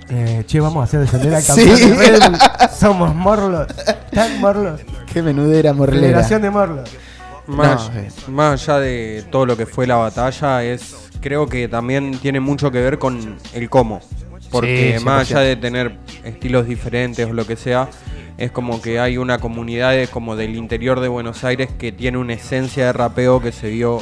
eh, 0.10 0.44
che, 0.48 0.60
vamos 0.60 0.82
a 0.82 0.84
hacer 0.86 1.00
descender 1.02 1.34
al 1.36 1.42
Sí. 1.44 1.48
campeón 1.68 1.80
de 1.80 1.96
Red 1.96 2.20
Bull. 2.30 2.38
Somos 2.78 3.14
Morlos. 3.16 3.68
Tan 4.12 4.40
Morlos. 4.42 4.82
Qué 5.12 5.22
menudera 5.22 5.74
morlera. 5.74 6.08
Federación 6.08 6.42
de 6.42 6.50
Morlos. 6.50 6.90
Más, 7.48 7.92
No, 8.28 8.34
más 8.34 8.62
allá 8.70 8.80
de 8.80 9.24
todo 9.32 9.46
lo 9.48 9.58
que 9.58 9.66
fue 9.66 9.88
la 9.88 9.96
batalla, 9.96 10.64
es 10.64 10.96
creo 11.20 11.48
que 11.48 11.68
también 11.68 12.18
tiene 12.20 12.40
mucho 12.40 12.72
que 12.72 12.80
ver 12.80 12.98
con 13.00 13.38
el 13.54 13.70
cómo. 13.70 14.02
Porque 14.52 14.96
Sí, 14.98 15.06
más 15.06 15.28
100%. 15.28 15.38
allá 15.38 15.40
de 15.50 15.56
tener 15.56 15.98
estilos 16.24 16.68
diferentes 16.68 17.28
o 17.30 17.34
lo 17.34 17.46
que 17.46 17.56
sea, 17.56 17.90
es 18.38 18.52
como 18.52 18.82
que 18.82 19.00
hay 19.00 19.18
una 19.18 19.38
comunidad 19.40 19.92
de- 19.92 20.08
como 20.08 20.36
del 20.36 20.56
interior 20.56 21.00
de 21.02 21.08
Buenos 21.08 21.44
Aires 21.44 21.70
que 21.78 21.92
tiene 21.92 22.18
una 22.18 22.34
esencia 22.34 22.86
de 22.88 22.94
rapeo 22.94 23.42
que 23.42 23.52
se 23.52 23.70
vio 23.70 24.02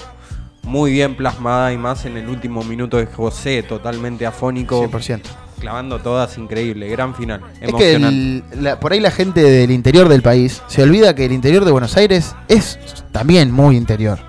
muy 0.64 0.92
bien 0.92 1.16
plasmada 1.16 1.72
y 1.74 1.78
más 1.78 2.06
en 2.06 2.18
el 2.18 2.28
último 2.30 2.64
minuto 2.64 2.98
de 2.98 3.06
José, 3.08 3.64
totalmente 3.64 4.26
afónico, 4.26 4.80
100%. 4.80 5.22
clavando 5.60 6.00
todas, 6.00 6.38
increíble, 6.38 6.88
gran 6.90 7.16
final, 7.16 7.42
Es 7.60 7.74
que 7.74 7.94
emocionante. 7.94 8.44
el- 8.56 8.64
la- 8.64 8.80
por 8.80 8.92
ahí 8.94 9.00
la 9.00 9.10
gente 9.12 9.42
del 9.42 9.72
interior 9.72 10.08
del 10.08 10.22
país 10.22 10.62
se 10.68 10.84
olvida 10.84 11.16
que 11.16 11.26
el 11.26 11.32
interior 11.32 11.66
de 11.66 11.72
Buenos 11.72 11.98
Aires 11.98 12.36
es 12.48 12.78
también 13.12 13.52
muy 13.52 13.76
interior. 13.76 14.20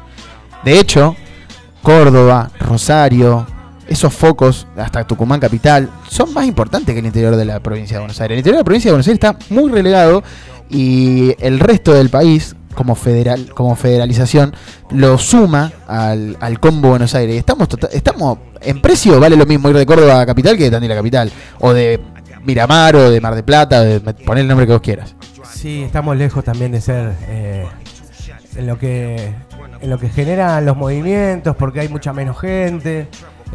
De 0.65 0.79
hecho, 0.81 1.17
Córdoba, 1.83 2.51
Rosario, 2.61 3.47
esos 3.89 4.13
focos, 4.13 4.67
hasta 4.77 5.07
Tucumán 5.07 5.41
capital, 5.41 5.89
son 6.09 6.33
más 6.35 6.47
importantes 6.47 6.93
que 6.95 7.01
el 7.01 7.07
interior 7.07 7.37
de 7.37 7.45
la 7.45 7.61
provincia 7.61 7.97
de 7.97 8.01
Buenos 8.01 8.21
Aires. 8.21 8.35
El 8.35 8.39
interior 8.41 8.57
de 8.57 8.61
la 8.61 8.65
provincia 8.65 8.91
de 8.91 8.93
Buenos 8.93 9.07
Aires 9.09 9.21
está 9.23 9.39
muy 9.55 9.71
relegado 9.73 10.23
y 10.71 11.35
el 11.41 11.59
resto 11.59 11.95
del 11.95 12.11
país, 12.11 12.55
como 12.75 12.95
federal, 12.95 13.49
como 13.55 13.75
federalización, 13.75 14.55
lo 14.91 15.19
suma 15.19 15.73
al, 15.87 16.37
al 16.41 16.61
combo 16.61 16.91
Buenos 16.91 17.15
Aires. 17.15 17.37
Estamos, 17.37 17.69
tota- 17.69 17.89
estamos 17.91 18.39
en 18.61 18.81
precio, 18.81 19.19
vale 19.19 19.37
lo 19.37 19.47
mismo 19.47 19.69
ir 19.71 19.77
de 19.77 19.87
Córdoba 19.87 20.25
capital 20.27 20.57
que 20.57 20.65
de 20.65 20.71
Tandil 20.71 20.93
a 20.93 20.97
capital. 20.97 21.33
O 21.61 21.73
de 21.73 22.01
Miramar 22.45 22.95
o 22.97 23.11
de 23.11 23.21
Mar 23.21 23.35
de 23.35 23.43
Plata, 23.43 23.83
de, 23.83 24.01
poner 24.01 24.43
el 24.43 24.49
nombre 24.49 24.67
que 24.67 24.73
vos 24.73 24.83
quieras. 24.83 25.15
Sí, 25.53 25.83
estamos 25.83 26.17
lejos 26.17 26.45
también 26.45 26.71
de 26.73 26.81
ser 26.81 27.15
eh, 27.29 27.67
en 28.55 28.67
lo 28.67 28.79
que 28.79 29.35
en 29.81 29.91
lo 29.91 29.99
que 29.99 30.09
generan 30.09 30.65
los 30.65 30.77
movimientos, 30.77 31.55
porque 31.57 31.81
hay 31.81 31.89
mucha 31.89 32.13
menos 32.13 32.39
gente, 32.41 33.07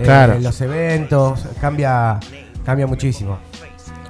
Claro. 0.01 0.39
los 0.39 0.60
eventos, 0.62 1.45
cambia, 1.62 2.19
cambia 2.65 2.88
muchísimo. 2.88 3.38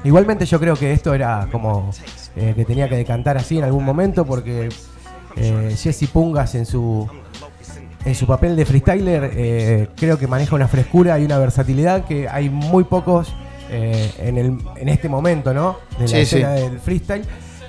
Igualmente 0.04 0.46
yo 0.46 0.60
creo 0.60 0.76
que 0.76 0.91
esto 0.93 1.13
era 1.13 1.48
como 1.52 1.89
eh, 2.36 2.54
que 2.56 2.65
tenía 2.65 2.89
que 2.89 2.96
decantar 2.98 3.38
así 3.38 3.58
en 3.58 3.63
algún 3.63 3.84
momento, 3.86 4.26
porque 4.26 4.69
eh, 5.36 5.76
Jesse 5.78 6.08
Pungas 6.12 6.56
en 6.56 6.65
su 6.65 7.08
en 8.06 8.15
su 8.15 8.28
papel 8.28 8.58
de 8.58 8.65
freestyler 8.65 9.32
eh, 9.34 9.88
creo 9.96 10.19
que 10.19 10.28
maneja 10.28 10.56
una 10.56 10.67
frescura 10.67 11.17
y 11.19 11.26
una 11.26 11.38
versatilidad 11.38 12.04
que 12.04 12.28
hay 12.28 12.50
muy 12.50 12.84
pocos 12.84 13.34
eh, 13.72 14.12
en, 14.19 14.38
el, 14.38 14.58
en 14.76 14.89
este 14.89 15.08
momento, 15.08 15.54
¿no? 15.54 15.78
De 15.98 16.02
la 16.02 16.08
Sí, 16.10 16.17
escena 16.17 16.58
sí. 16.58 16.63
del 16.63 16.80
freestyle 16.80 17.24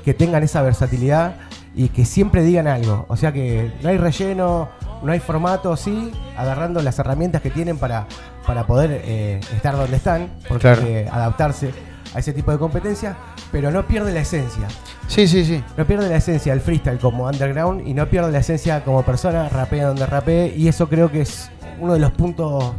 que 0.05 0.13
tengan 0.13 0.43
esa 0.43 0.61
versatilidad 0.63 1.37
y 1.77 1.89
que 1.89 2.05
siempre 2.05 2.43
digan 2.43 2.67
algo. 2.67 3.05
O 3.09 3.17
sea 3.17 3.33
que 3.33 3.71
no 3.83 3.89
hay 3.91 3.97
relleno, 3.97 4.69
no 5.05 5.13
hay 5.13 5.21
formato, 5.21 5.77
sí, 5.77 6.11
agarrando 6.37 6.83
las 6.83 6.99
herramientas 6.99 7.43
que 7.43 7.51
tienen 7.51 7.79
para, 7.79 8.07
para 8.47 8.67
poder 8.67 9.03
eh, 9.05 9.41
estar 9.55 9.77
donde 9.77 9.97
están, 9.97 10.29
porque 10.49 11.05
Claro. 11.05 11.13
adaptarse 11.13 11.71
a 12.15 12.19
ese 12.21 12.33
tipo 12.33 12.51
de 12.53 12.59
competencia, 12.59 13.17
pero 13.53 13.71
no 13.71 13.87
pierde 13.87 14.13
la 14.13 14.21
esencia. 14.21 14.67
Sí, 15.09 15.27
sí, 15.29 15.45
sí. 15.45 15.63
No 15.77 15.85
pierde 15.85 16.09
la 16.09 16.17
esencia 16.17 16.53
del 16.53 16.61
freestyle 16.61 16.99
como 16.99 17.25
underground 17.27 17.87
y 17.87 17.93
no 17.95 18.07
pierde 18.09 18.31
la 18.33 18.39
esencia 18.39 18.83
como 18.85 19.03
persona, 19.03 19.49
rapea 19.49 19.89
donde 19.89 20.07
rapee, 20.07 20.55
y 20.57 20.69
eso 20.69 20.89
creo 20.89 21.11
que 21.11 21.23
es 21.23 21.51
uno 21.81 21.93
de 21.95 21.99
los 21.99 22.13
puntos 22.13 22.73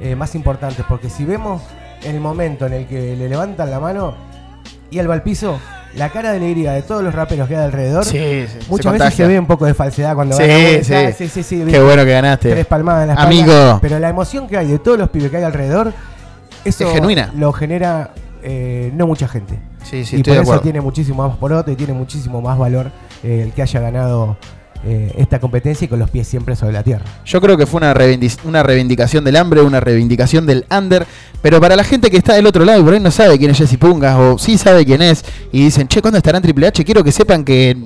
eh, 0.00 0.14
más 0.14 0.34
importantes, 0.34 0.84
porque 0.88 1.08
si 1.10 1.24
vemos 1.24 1.62
el 2.04 2.20
momento 2.20 2.66
en 2.66 2.72
el 2.74 2.86
que 2.86 3.16
le 3.16 3.28
levantan 3.28 3.70
la 3.70 3.80
mano 3.80 4.14
y 4.90 4.98
él 4.98 5.08
va 5.08 5.14
al 5.14 5.22
piso, 5.22 5.58
la 5.96 6.08
cara 6.10 6.30
de 6.30 6.38
alegría 6.38 6.72
de 6.72 6.82
todos 6.82 7.02
los 7.02 7.14
raperos 7.14 7.48
que 7.48 7.56
hay 7.56 7.64
alrededor, 7.64 8.04
Sí, 8.04 8.18
sí, 8.18 8.46
se 8.64 8.70
muchas 8.70 8.92
veces 8.94 9.14
se 9.14 9.26
ve 9.26 9.38
un 9.38 9.46
poco 9.46 9.66
de 9.66 9.74
falsedad 9.74 10.14
cuando 10.14 10.36
Sí, 10.36 10.42
uno, 10.44 10.84
sí. 11.16 11.28
sí, 11.28 11.42
sí, 11.42 11.64
Qué 11.68 11.80
bueno 11.80 12.04
que 12.04 12.12
ganaste. 12.12 12.50
Tres 12.50 12.66
palmadas 12.66 13.08
en 13.08 13.14
la 13.14 13.22
Amigo. 13.22 13.78
Pero 13.82 13.98
la 13.98 14.08
emoción 14.08 14.46
que 14.48 14.56
hay 14.56 14.68
de 14.68 14.78
todos 14.78 14.98
los 14.98 15.10
pibes 15.10 15.30
que 15.30 15.36
hay 15.38 15.44
alrededor, 15.44 15.92
eso 16.64 16.86
Es 16.86 16.92
genuina. 16.94 17.30
lo 17.36 17.52
genera 17.52 18.10
eh, 18.42 18.90
no 18.94 19.06
mucha 19.06 19.28
gente. 19.28 19.58
Sí, 19.82 20.04
sí, 20.04 20.16
y 20.16 20.20
estoy 20.20 20.22
por 20.22 20.24
de 20.24 20.32
eso 20.34 20.42
acuerdo. 20.42 20.62
tiene 20.62 20.80
muchísimo 20.80 21.26
más 21.28 21.36
poroto 21.36 21.70
y 21.70 21.76
tiene 21.76 21.92
muchísimo 21.92 22.40
más 22.40 22.56
valor 22.56 22.90
eh, 23.22 23.42
el 23.44 23.52
que 23.52 23.62
haya 23.62 23.80
ganado 23.80 24.36
eh, 24.84 25.12
esta 25.16 25.38
competencia 25.38 25.84
y 25.84 25.88
con 25.88 25.98
los 25.98 26.10
pies 26.10 26.26
siempre 26.26 26.56
sobre 26.56 26.72
la 26.72 26.82
tierra. 26.82 27.04
Yo 27.24 27.40
creo 27.40 27.56
que 27.56 27.66
fue 27.66 27.78
una, 27.78 27.94
una 28.44 28.62
reivindicación 28.62 29.24
del 29.24 29.36
hambre, 29.36 29.60
una 29.62 29.80
reivindicación 29.80 30.44
del 30.46 30.64
under. 30.76 31.06
Pero 31.40 31.60
para 31.60 31.76
la 31.76 31.84
gente 31.84 32.10
que 32.10 32.16
está 32.16 32.34
del 32.34 32.46
otro 32.46 32.64
lado 32.64 32.80
y 32.80 32.82
por 32.84 32.94
ahí 32.94 33.00
no 33.00 33.10
sabe 33.10 33.38
quién 33.38 33.50
es 33.50 33.58
Jesse 33.58 33.76
Pungas 33.78 34.16
o 34.18 34.38
sí 34.38 34.58
sabe 34.58 34.84
quién 34.84 35.02
es 35.02 35.24
y 35.52 35.64
dicen, 35.64 35.88
che, 35.88 36.00
¿cuándo 36.02 36.18
estará 36.18 36.38
en 36.38 36.42
Triple 36.42 36.66
H? 36.68 36.84
Quiero 36.84 37.02
que 37.04 37.12
sepan 37.12 37.44
que 37.44 37.76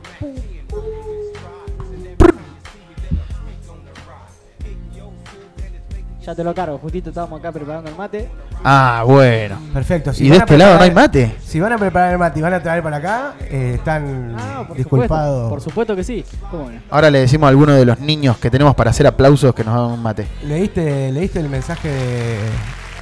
Ya 6.29 6.35
te 6.35 6.43
lo 6.43 6.53
cargo, 6.53 6.77
justito 6.77 7.09
estábamos 7.09 7.39
acá 7.39 7.51
preparando 7.51 7.89
el 7.89 7.95
mate. 7.97 8.29
Ah, 8.63 9.01
bueno. 9.03 9.57
Perfecto. 9.73 10.11
¿Y 10.15 10.29
de 10.29 10.37
este 10.37 10.59
lado 10.59 10.75
no 10.77 10.83
hay 10.83 10.91
mate? 10.91 11.35
Si 11.41 11.59
van 11.59 11.73
a 11.73 11.77
preparar 11.79 12.11
el 12.11 12.19
mate 12.19 12.37
y 12.37 12.41
van 12.43 12.53
a 12.53 12.61
traer 12.61 12.83
para 12.83 12.97
acá, 12.97 13.33
eh, 13.49 13.71
están 13.73 14.35
Ah, 14.37 14.63
por 14.67 14.77
disculpados. 14.77 15.45
supuesto, 15.45 15.49
por 15.49 15.61
supuesto 15.61 15.95
que 15.95 16.03
sí. 16.03 16.23
¿Cómo 16.51 16.69
no? 16.69 16.79
Ahora 16.91 17.09
le 17.09 17.21
decimos 17.21 17.47
a 17.47 17.49
alguno 17.49 17.73
de 17.73 17.83
los 17.83 17.99
niños 17.99 18.37
que 18.37 18.51
tenemos 18.51 18.75
para 18.75 18.91
hacer 18.91 19.07
aplausos 19.07 19.55
que 19.55 19.63
nos 19.63 19.73
hagan 19.73 19.89
un 19.93 20.03
mate. 20.03 20.27
¿Leíste, 20.43 21.11
¿Leíste 21.11 21.39
el 21.39 21.49
mensaje 21.49 21.89
de, 21.89 22.37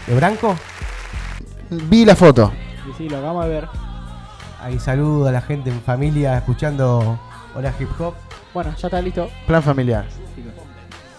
de 0.08 0.16
Branco? 0.16 0.56
Vi 1.70 2.06
la 2.06 2.16
foto. 2.16 2.54
Sí, 2.86 2.92
sí, 2.98 3.10
lo 3.10 3.18
acabamos 3.18 3.44
de 3.44 3.52
ver. 3.52 3.68
Ahí 4.64 4.80
saludo 4.80 5.28
a 5.28 5.34
la 5.34 5.42
gente 5.42 5.70
en 5.70 5.82
familia 5.82 6.38
escuchando 6.38 7.20
Hola 7.54 7.74
Hip 7.78 7.90
Hop. 8.00 8.14
Bueno, 8.54 8.74
ya 8.78 8.88
está 8.88 9.02
listo. 9.02 9.28
Plan 9.46 9.62
familiar. 9.62 10.06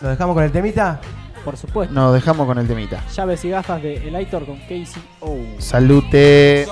¿Lo 0.00 0.08
dejamos 0.08 0.32
con 0.32 0.44
el 0.44 0.52
temita? 0.52 1.00
Por 1.48 1.56
supuesto. 1.56 1.94
Nos 1.94 2.12
dejamos 2.12 2.46
con 2.46 2.58
el 2.58 2.68
temita. 2.68 3.02
Llaves 3.08 3.42
y 3.46 3.48
gafas 3.48 3.82
de 3.82 4.06
El 4.06 4.14
Aitor 4.14 4.44
con 4.44 4.58
Casey 4.58 5.02
O. 5.20 5.38
Salute. 5.56 6.66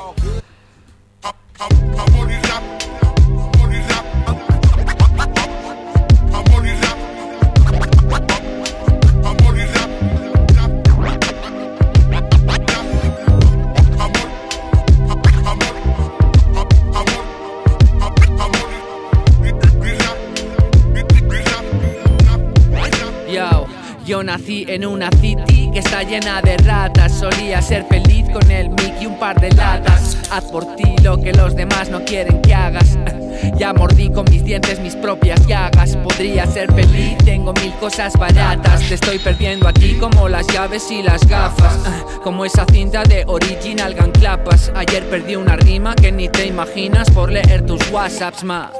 Yo, 24.07 24.23
nací 24.23 24.65
en 24.69 24.87
una 24.87 25.11
city 25.21 25.69
que 25.73 25.81
está 25.81 26.05
llena 26.05 26.41
de 26.41 26.57
ratas. 26.59 27.13
Solía 27.13 27.61
ser 27.61 27.85
feliz 27.87 28.25
con 28.33 28.49
el 28.53 28.71
mic 28.71 28.95
y 29.01 29.07
un 29.07 29.19
par 29.19 29.41
de 29.41 29.51
latas. 29.51 30.17
Haz 30.31 30.45
por 30.45 30.77
ti 30.77 30.95
lo 31.03 31.21
que 31.21 31.33
los 31.33 31.57
demás 31.57 31.91
no 31.91 32.05
quieren 32.05 32.41
que 32.41 32.55
hagas. 32.55 32.97
Ya 33.59 33.73
mordí 33.73 34.11
con 34.11 34.25
mis 34.31 34.45
dientes 34.45 34.81
mis 34.81 34.97
propias 34.97 35.47
llagas. 35.47 35.97
Podría 35.97 36.47
ser 36.47 36.73
feliz, 36.73 37.17
tengo 37.25 37.53
mil 37.53 37.73
cosas 37.75 38.15
baratas. 38.15 38.81
Te 38.89 38.95
estoy 38.95 39.19
perdiendo 39.19 39.69
aquí 39.69 39.95
como 39.95 40.29
las 40.29 40.47
llaves 40.49 40.91
y 40.91 41.03
las 41.03 41.27
gafas. 41.27 41.79
Como 42.25 42.45
esa 42.45 42.65
cinta 42.73 43.05
de 43.05 43.25
Original 43.27 43.95
Gun 43.95 44.11
Clapas. 44.11 44.73
Ayer 44.75 45.05
perdí 45.05 45.37
una 45.37 45.55
rima 45.55 45.95
que 45.95 46.11
ni 46.11 46.29
te 46.29 46.47
imaginas 46.47 47.09
por 47.11 47.31
leer 47.31 47.65
tus 47.65 47.81
WhatsApps, 47.93 48.43
ma. 48.43 48.73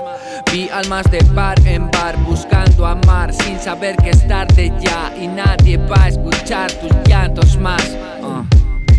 Vi 0.53 0.69
almas 0.69 1.09
de 1.11 1.21
bar 1.33 1.57
en 1.65 1.89
bar 1.91 2.17
buscando 2.25 2.87
amar 2.87 3.33
sin 3.33 3.59
saber 3.61 3.97
que 3.97 4.11
es 4.11 4.27
tarde 4.27 4.73
ya 4.81 5.13
y 5.21 5.29
nadie 5.29 5.77
va 5.77 6.05
a 6.05 6.09
escuchar 6.09 6.71
tus 6.73 6.91
llantos 7.09 7.57
más. 7.59 7.83
Uh. 8.23 8.45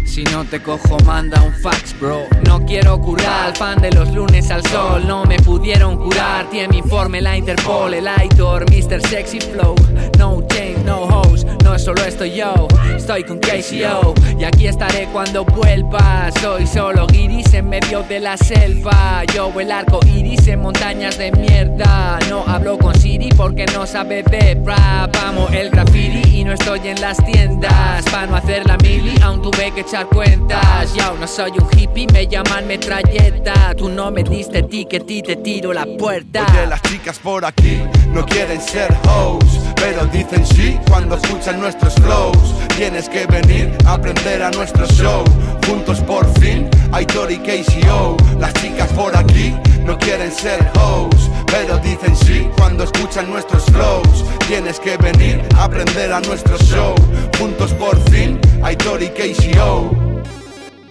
Si 0.06 0.24
no 0.24 0.44
te 0.46 0.62
cojo, 0.62 0.98
manda 1.06 1.42
un 1.44 1.54
fax, 1.54 2.00
bro. 2.00 2.24
No 2.46 2.66
quiero 2.66 3.00
curar 3.00 3.48
al 3.48 3.56
fan 3.56 3.80
de 3.82 3.92
los 3.92 4.12
lunes 4.14 4.50
al 4.50 4.64
sol. 4.64 5.06
No 5.06 5.26
me 5.26 5.38
pudieron 5.38 5.98
curar. 5.98 6.50
Tiene 6.50 6.70
mi 6.70 6.78
informe 6.80 7.22
la 7.22 7.38
Interpol, 7.38 7.94
el 7.94 8.08
Aitor, 8.08 8.66
Mr. 8.72 9.02
Sexy 9.08 9.40
Flow. 9.40 9.76
No 10.18 10.42
change, 10.48 10.84
no 10.86 11.02
hoes. 11.02 11.27
No 11.64 11.78
solo 11.78 12.04
estoy 12.04 12.32
yo, 12.32 12.68
estoy 12.96 13.24
con 13.24 13.40
KCO. 13.40 14.14
Y 14.40 14.44
aquí 14.44 14.68
estaré 14.68 15.08
cuando 15.12 15.44
vuelva. 15.46 16.30
Soy 16.42 16.66
solo 16.68 17.08
guiris 17.08 17.54
en 17.54 17.70
medio 17.70 18.04
de 18.04 18.20
la 18.20 18.38
selva. 18.38 19.24
Yo 19.34 19.52
el 19.60 19.72
arco 19.72 20.00
iris 20.06 20.48
en 20.48 20.62
montañas 20.62 21.18
de 21.18 21.32
mierda. 21.32 22.20
No 22.30 22.44
hablo 22.48 22.78
con 22.78 22.94
Siri 23.00 23.30
porque 23.36 23.66
no 23.74 23.86
sabe 23.86 24.24
de 24.24 24.60
rap. 24.64 25.16
Amo 25.26 25.48
el 25.52 25.70
graffiti 25.70 26.40
y 26.40 26.44
no 26.44 26.54
estoy 26.54 26.88
en 26.88 27.02
las 27.02 27.18
tiendas. 27.26 28.04
Para 28.12 28.28
no 28.28 28.36
hacer 28.36 28.66
la 28.68 28.78
mili, 28.78 29.20
aún 29.22 29.42
tuve 29.42 29.72
que 29.72 29.82
echar 29.82 30.08
cuentas. 30.08 30.94
Ya 30.94 31.12
no 31.20 31.28
soy 31.28 31.52
un 31.52 31.68
hippie, 31.78 32.08
me 32.14 32.28
llaman 32.28 32.68
metralleta. 32.68 33.74
Tú 33.76 33.90
no 33.90 34.12
me 34.12 34.24
diste 34.24 34.64
ticket 34.64 35.10
y 35.10 35.22
te 35.22 35.36
tiro 35.38 35.74
la 35.74 35.86
puerta. 35.98 36.46
Oye, 36.52 36.68
las 36.68 36.82
chicas 36.84 37.20
por 37.20 37.46
aquí 37.46 37.82
no 38.14 38.26
quieren 38.26 38.62
ser 38.62 38.96
hoes, 39.10 39.60
pero 39.76 40.06
dicen 40.06 40.46
sí 40.46 40.78
cuando 40.88 41.18
escuchan 41.38 41.60
nuestros 41.60 41.94
flows. 41.96 42.56
Tienes 42.78 43.08
que 43.08 43.28
venir 43.28 43.72
a 43.86 43.94
aprender 43.94 44.42
a 44.42 44.50
nuestro 44.52 44.88
show. 44.88 45.24
Juntos 45.68 46.00
por 46.02 46.26
fin, 46.40 46.68
Aitor 46.92 47.32
y 47.32 47.38
KCO. 47.38 48.18
Las 48.40 48.54
chicas 48.56 48.92
por 48.94 49.16
aquí 49.16 49.56
no 49.86 49.98
quieren 50.00 50.32
ser 50.32 50.60
hoes, 50.80 51.30
pero 51.46 51.78
dicen 51.78 52.16
sí 52.16 52.50
cuando 52.58 52.86
escuchan 52.86 53.30
nuestros 53.30 53.66
flows. 53.66 54.26
Tienes 54.48 54.80
que 54.80 54.98
venir 54.98 55.44
a 55.56 55.66
aprender 55.66 56.12
a 56.12 56.22
nuestro 56.22 56.58
show. 56.58 56.96
Juntos 57.38 57.72
por 57.74 57.98
fin, 58.10 58.40
Aitor 58.64 59.04
y 59.04 59.10
KCO. 59.10 60.17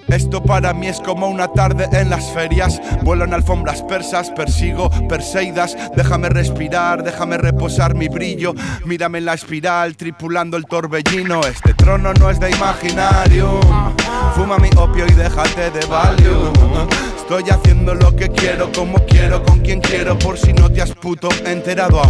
Esto 0.09 0.43
para 0.43 0.73
mí 0.73 0.87
es 0.87 1.01
como 1.01 1.29
una 1.29 1.49
tarde 1.49 1.89
en 1.93 2.11
las 2.11 2.31
ferias. 2.33 2.81
Vuelo 3.03 3.25
en 3.25 3.35
alfombras 3.35 3.83
persas, 3.83 4.31
persigo 4.31 4.91
perseidas. 5.09 5.77
Déjame 5.97 6.29
respirar, 6.29 7.03
déjame 7.03 7.39
reposar 7.39 7.95
mi 7.95 8.09
brillo. 8.09 8.55
Mírame 8.85 9.19
en 9.19 9.25
la 9.25 9.35
espiral, 9.35 9.97
tripulando 9.97 10.57
el 10.57 10.67
torbellino. 10.67 11.41
Este 11.41 11.75
trono 11.75 12.13
no 12.15 12.31
es 12.31 12.39
de 12.39 12.51
imaginario. 12.51 13.61
Fuma 14.35 14.59
mi 14.59 14.71
opio 14.77 15.07
y 15.07 15.13
déjate 15.13 15.71
de 15.71 15.87
value. 15.87 17.16
Estoy 17.29 17.51
haciendo 17.51 17.93
lo 17.93 18.15
que 18.15 18.29
quiero, 18.29 18.71
como 18.71 19.01
quiero, 19.01 19.43
con 19.43 19.59
quien 19.59 19.81
quiero, 19.81 20.17
por 20.17 20.39
si 20.39 20.53
no 20.53 20.71
te 20.71 20.81
has 20.81 20.93
puto 20.93 21.29
enterado. 21.45 22.01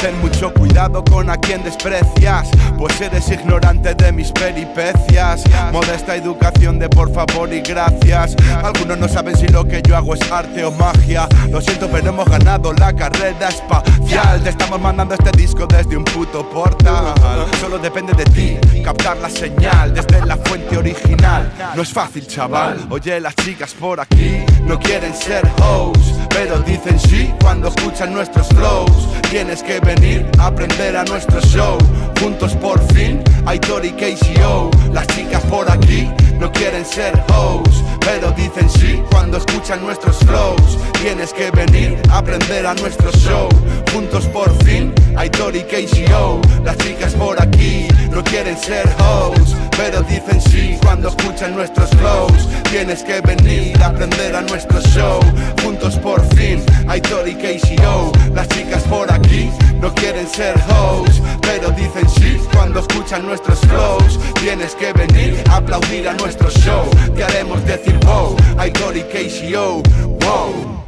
Ten 0.00 0.20
mucho 0.20 0.54
cuidado 0.54 1.02
con 1.02 1.28
a 1.30 1.36
quien 1.36 1.64
desprecias, 1.64 2.48
pues 2.78 3.00
eres 3.00 3.28
ignorante 3.28 3.96
de 3.96 4.12
mis 4.12 4.30
peripecias. 4.30 5.42
Modesta 5.72 6.14
educación 6.14 6.78
de 6.78 6.88
por 6.88 7.12
favor 7.12 7.52
y 7.52 7.60
gracias. 7.60 8.36
Algunos 8.62 8.96
no 8.98 9.08
saben 9.08 9.36
si 9.36 9.48
lo 9.48 9.64
que 9.64 9.82
yo 9.82 9.96
hago 9.96 10.14
es 10.14 10.30
arte 10.30 10.64
o 10.64 10.70
magia. 10.70 11.28
Lo 11.50 11.60
siento, 11.60 11.88
pero 11.90 12.10
hemos 12.10 12.28
ganado 12.30 12.72
la 12.72 12.92
carrera 12.92 13.48
espacial. 13.48 14.44
Te 14.44 14.50
estamos 14.50 14.80
mandando 14.80 15.16
este 15.16 15.32
disco 15.32 15.66
desde 15.66 15.96
un 15.96 16.04
puto 16.04 16.48
portal. 16.48 17.14
Solo 17.60 17.80
depende 17.80 18.12
de 18.12 18.24
ti 18.26 18.58
captar 18.84 19.16
la 19.16 19.28
señal 19.28 19.92
desde 19.92 20.24
la 20.24 20.36
fuente 20.36 20.78
original. 20.78 21.52
No 21.74 21.82
es 21.82 21.92
fácil, 21.92 22.28
chaval. 22.28 22.86
Oye, 22.90 23.18
las 23.18 23.34
chicas 23.34 23.74
por 23.74 23.98
aquí 23.98 24.35
no 24.66 24.78
quieren 24.78 25.14
ser 25.14 25.42
hoes, 25.62 26.14
pero 26.28 26.58
dicen 26.60 26.98
sí 26.98 27.32
cuando 27.40 27.68
escuchan 27.68 28.12
nuestros 28.12 28.48
flows. 28.48 29.08
Tienes 29.30 29.62
que 29.62 29.80
venir 29.80 30.28
a 30.38 30.46
aprender 30.46 30.96
a 30.96 31.04
nuestro 31.04 31.40
show. 31.40 31.78
Juntos 32.20 32.54
por 32.56 32.80
fin, 32.92 33.22
Aitor 33.46 33.84
y 33.84 33.90
KCO. 33.90 34.70
Las 34.92 35.06
chicas 35.08 35.42
por 35.44 35.70
aquí 35.70 36.10
no 36.38 36.50
quieren 36.52 36.84
ser 36.84 37.12
hoes, 37.32 37.82
pero 38.00 38.30
dicen 38.32 38.68
sí 38.68 39.02
cuando 39.10 39.38
escuchan 39.38 39.82
nuestros 39.82 40.18
flows. 40.18 40.78
Tienes 41.00 41.32
que 41.32 41.50
venir 41.52 42.00
a 42.10 42.18
aprender 42.18 42.66
a 42.66 42.74
nuestro 42.74 43.10
show. 43.12 43.48
Juntos 43.92 44.26
por 44.26 44.52
fin, 44.64 44.92
Aitor 45.16 45.54
y 45.54 45.62
KCO. 45.62 46.40
Las 46.64 46.76
chicas 46.78 47.14
por 47.14 47.40
aquí 47.40 47.88
no 48.10 48.22
quieren 48.24 48.56
ser 48.58 48.88
hoes, 48.98 49.54
pero 49.76 50.02
dicen 50.02 50.40
sí 50.40 50.78
cuando 50.82 51.08
escuchan 51.08 51.54
nuestros 51.54 51.90
flows. 51.90 52.48
Tienes 52.70 53.02
que 53.02 53.20
venir 53.20 53.80
a 53.82 53.86
aprender 53.86 54.34
a 54.34 54.42
nuestro 54.42 54.80
show. 54.80 55.20
Juntos 55.62 55.98
por 55.98 56.20
fin, 56.34 56.62
Aitor 56.88 57.28
y 57.28 57.34
KCO. 57.34 58.12
Las 58.34 58.48
chicas 58.48 58.82
por 58.84 59.10
aquí 59.12 59.50
no 59.80 59.92
quieren 59.94 60.26
ser 60.26 60.54
hoes, 60.70 61.22
pero 61.42 61.70
dicen 61.70 62.08
sí 62.08 62.40
cuando 62.52 62.80
escuchan 62.80 63.26
nuestros 63.26 63.60
flows. 63.60 64.18
Tienes 64.40 64.74
que 64.74 64.92
venir 64.92 65.42
a 65.50 65.56
aplaudir 65.56 66.08
a 66.08 66.14
nuestro 66.14 66.50
show. 66.50 66.84
Te 67.14 67.24
haremos 67.24 67.64
decir 67.64 67.98
wow, 68.04 68.36
Aitor 68.58 68.96
y 68.96 69.02
KCO. 69.02 69.82
Wow. 70.20 70.85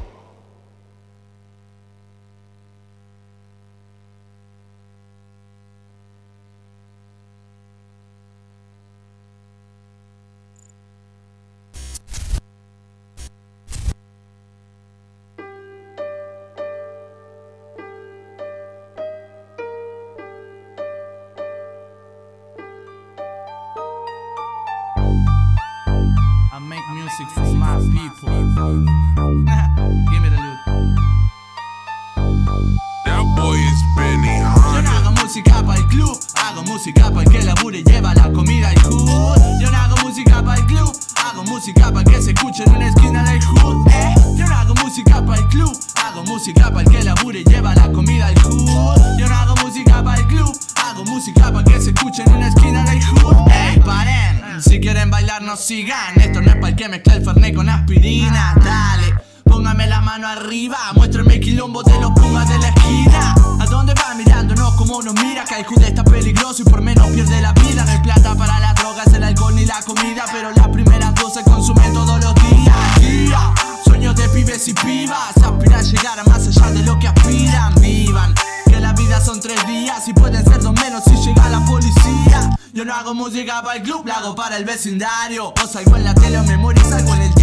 Quilombo 61.69 61.83
de 61.83 62.01
los 62.01 62.11
pumas 62.13 62.49
de 62.49 62.59
la 62.59 62.69
esquina. 62.69 63.35
¿A 63.61 63.67
dónde 63.67 63.95
va 63.95 64.15
mirándonos 64.15 64.75
como 64.75 65.03
nos 65.03 65.15
mira? 65.15 65.45
Que 65.45 65.61
el 65.61 65.67
hood 65.67 65.83
está 65.83 66.05
peligroso 66.05 66.63
y 66.63 66.65
por 66.65 66.81
menos 66.81 67.07
pierde 67.09 67.41
la 67.41 67.53
vida. 67.53 67.85
No 67.85 67.91
hay 67.91 67.99
plata 67.99 68.35
para 68.35 68.59
las 68.61 68.75
drogas, 68.75 69.13
el 69.13 69.25
alcohol 69.25 69.55
ni 69.55 69.65
la 69.65 69.81
comida, 69.83 70.25
pero 70.33 70.51
las 70.53 70.69
primeras 70.69 71.15
dos 71.15 71.35
se 71.35 71.45
consumen 71.45 71.93
todos 71.93 72.23
los 72.23 72.35
días. 72.35 73.01
Yeah. 73.01 73.55
Sueños 73.85 74.15
de 74.17 74.29
pibes 74.29 74.69
y 74.69 74.75
pibas, 74.75 75.37
aspiran 75.37 75.81
a 75.81 75.83
llegar 75.83 76.19
a 76.19 76.25
más 76.25 76.47
allá 76.47 76.71
de 76.71 76.83
lo 76.83 76.99
que 76.99 77.09
aspiran. 77.09 77.75
Vivan, 77.81 78.35
que 78.67 78.81
la 78.81 78.93
vida 78.93 79.21
son 79.21 79.41
tres 79.41 79.67
días 79.67 80.07
y 80.09 80.13
pueden 80.13 80.45
ser 80.45 80.63
dos 80.63 80.75
menos 80.75 81.05
si 81.05 81.17
llega 81.17 81.49
la 81.49 81.65
policía. 81.65 82.51
Yo 82.73 82.85
no 82.85 82.95
hago 82.95 83.15
música 83.15 83.63
para 83.63 83.77
el 83.77 83.83
club, 83.83 84.07
la 84.07 84.17
hago 84.17 84.35
para 84.35 84.57
el 84.57 84.65
vecindario. 84.65 85.49
O 85.49 85.67
salgo 85.67 85.97
en 85.97 86.05
la 86.05 86.15
tele 86.15 86.39
o 86.39 86.45
memoria 86.45 86.83
y 86.87 86.91
salgo 86.91 87.15
en 87.15 87.23
el 87.23 87.35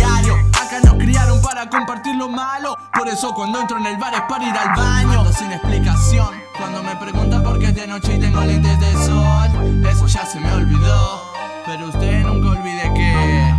para 1.56 1.70
compartir 1.70 2.16
lo 2.18 2.28
malo. 2.28 2.78
Por 2.94 3.08
eso 3.08 3.34
cuando 3.34 3.62
entro 3.62 3.78
en 3.78 3.86
el 3.86 3.96
bar 3.96 4.14
es 4.14 4.22
para 4.28 4.44
ir 4.44 4.54
al 4.54 4.76
baño. 4.76 5.20
Ando 5.20 5.32
sin 5.32 5.54
explicación. 5.54 6.28
Cuando 6.58 6.84
me 6.84 6.98
preguntan 6.98 7.44
por 7.44 7.58
qué 7.60 7.68
es 7.68 7.76
de 7.76 7.88
noche 7.88 8.16
y 8.16 8.20
tengo 8.20 8.42
lentes 8.42 8.78
de 8.78 8.92
sol, 9.06 9.86
eso 9.90 10.06
ya 10.06 10.26
se 10.26 10.42
me 10.42 10.52
olvidó. 10.52 11.34
Pero 11.66 11.88
usted 11.88 12.24
nunca 12.24 12.50
olvide 12.50 12.94
que, 12.94 13.54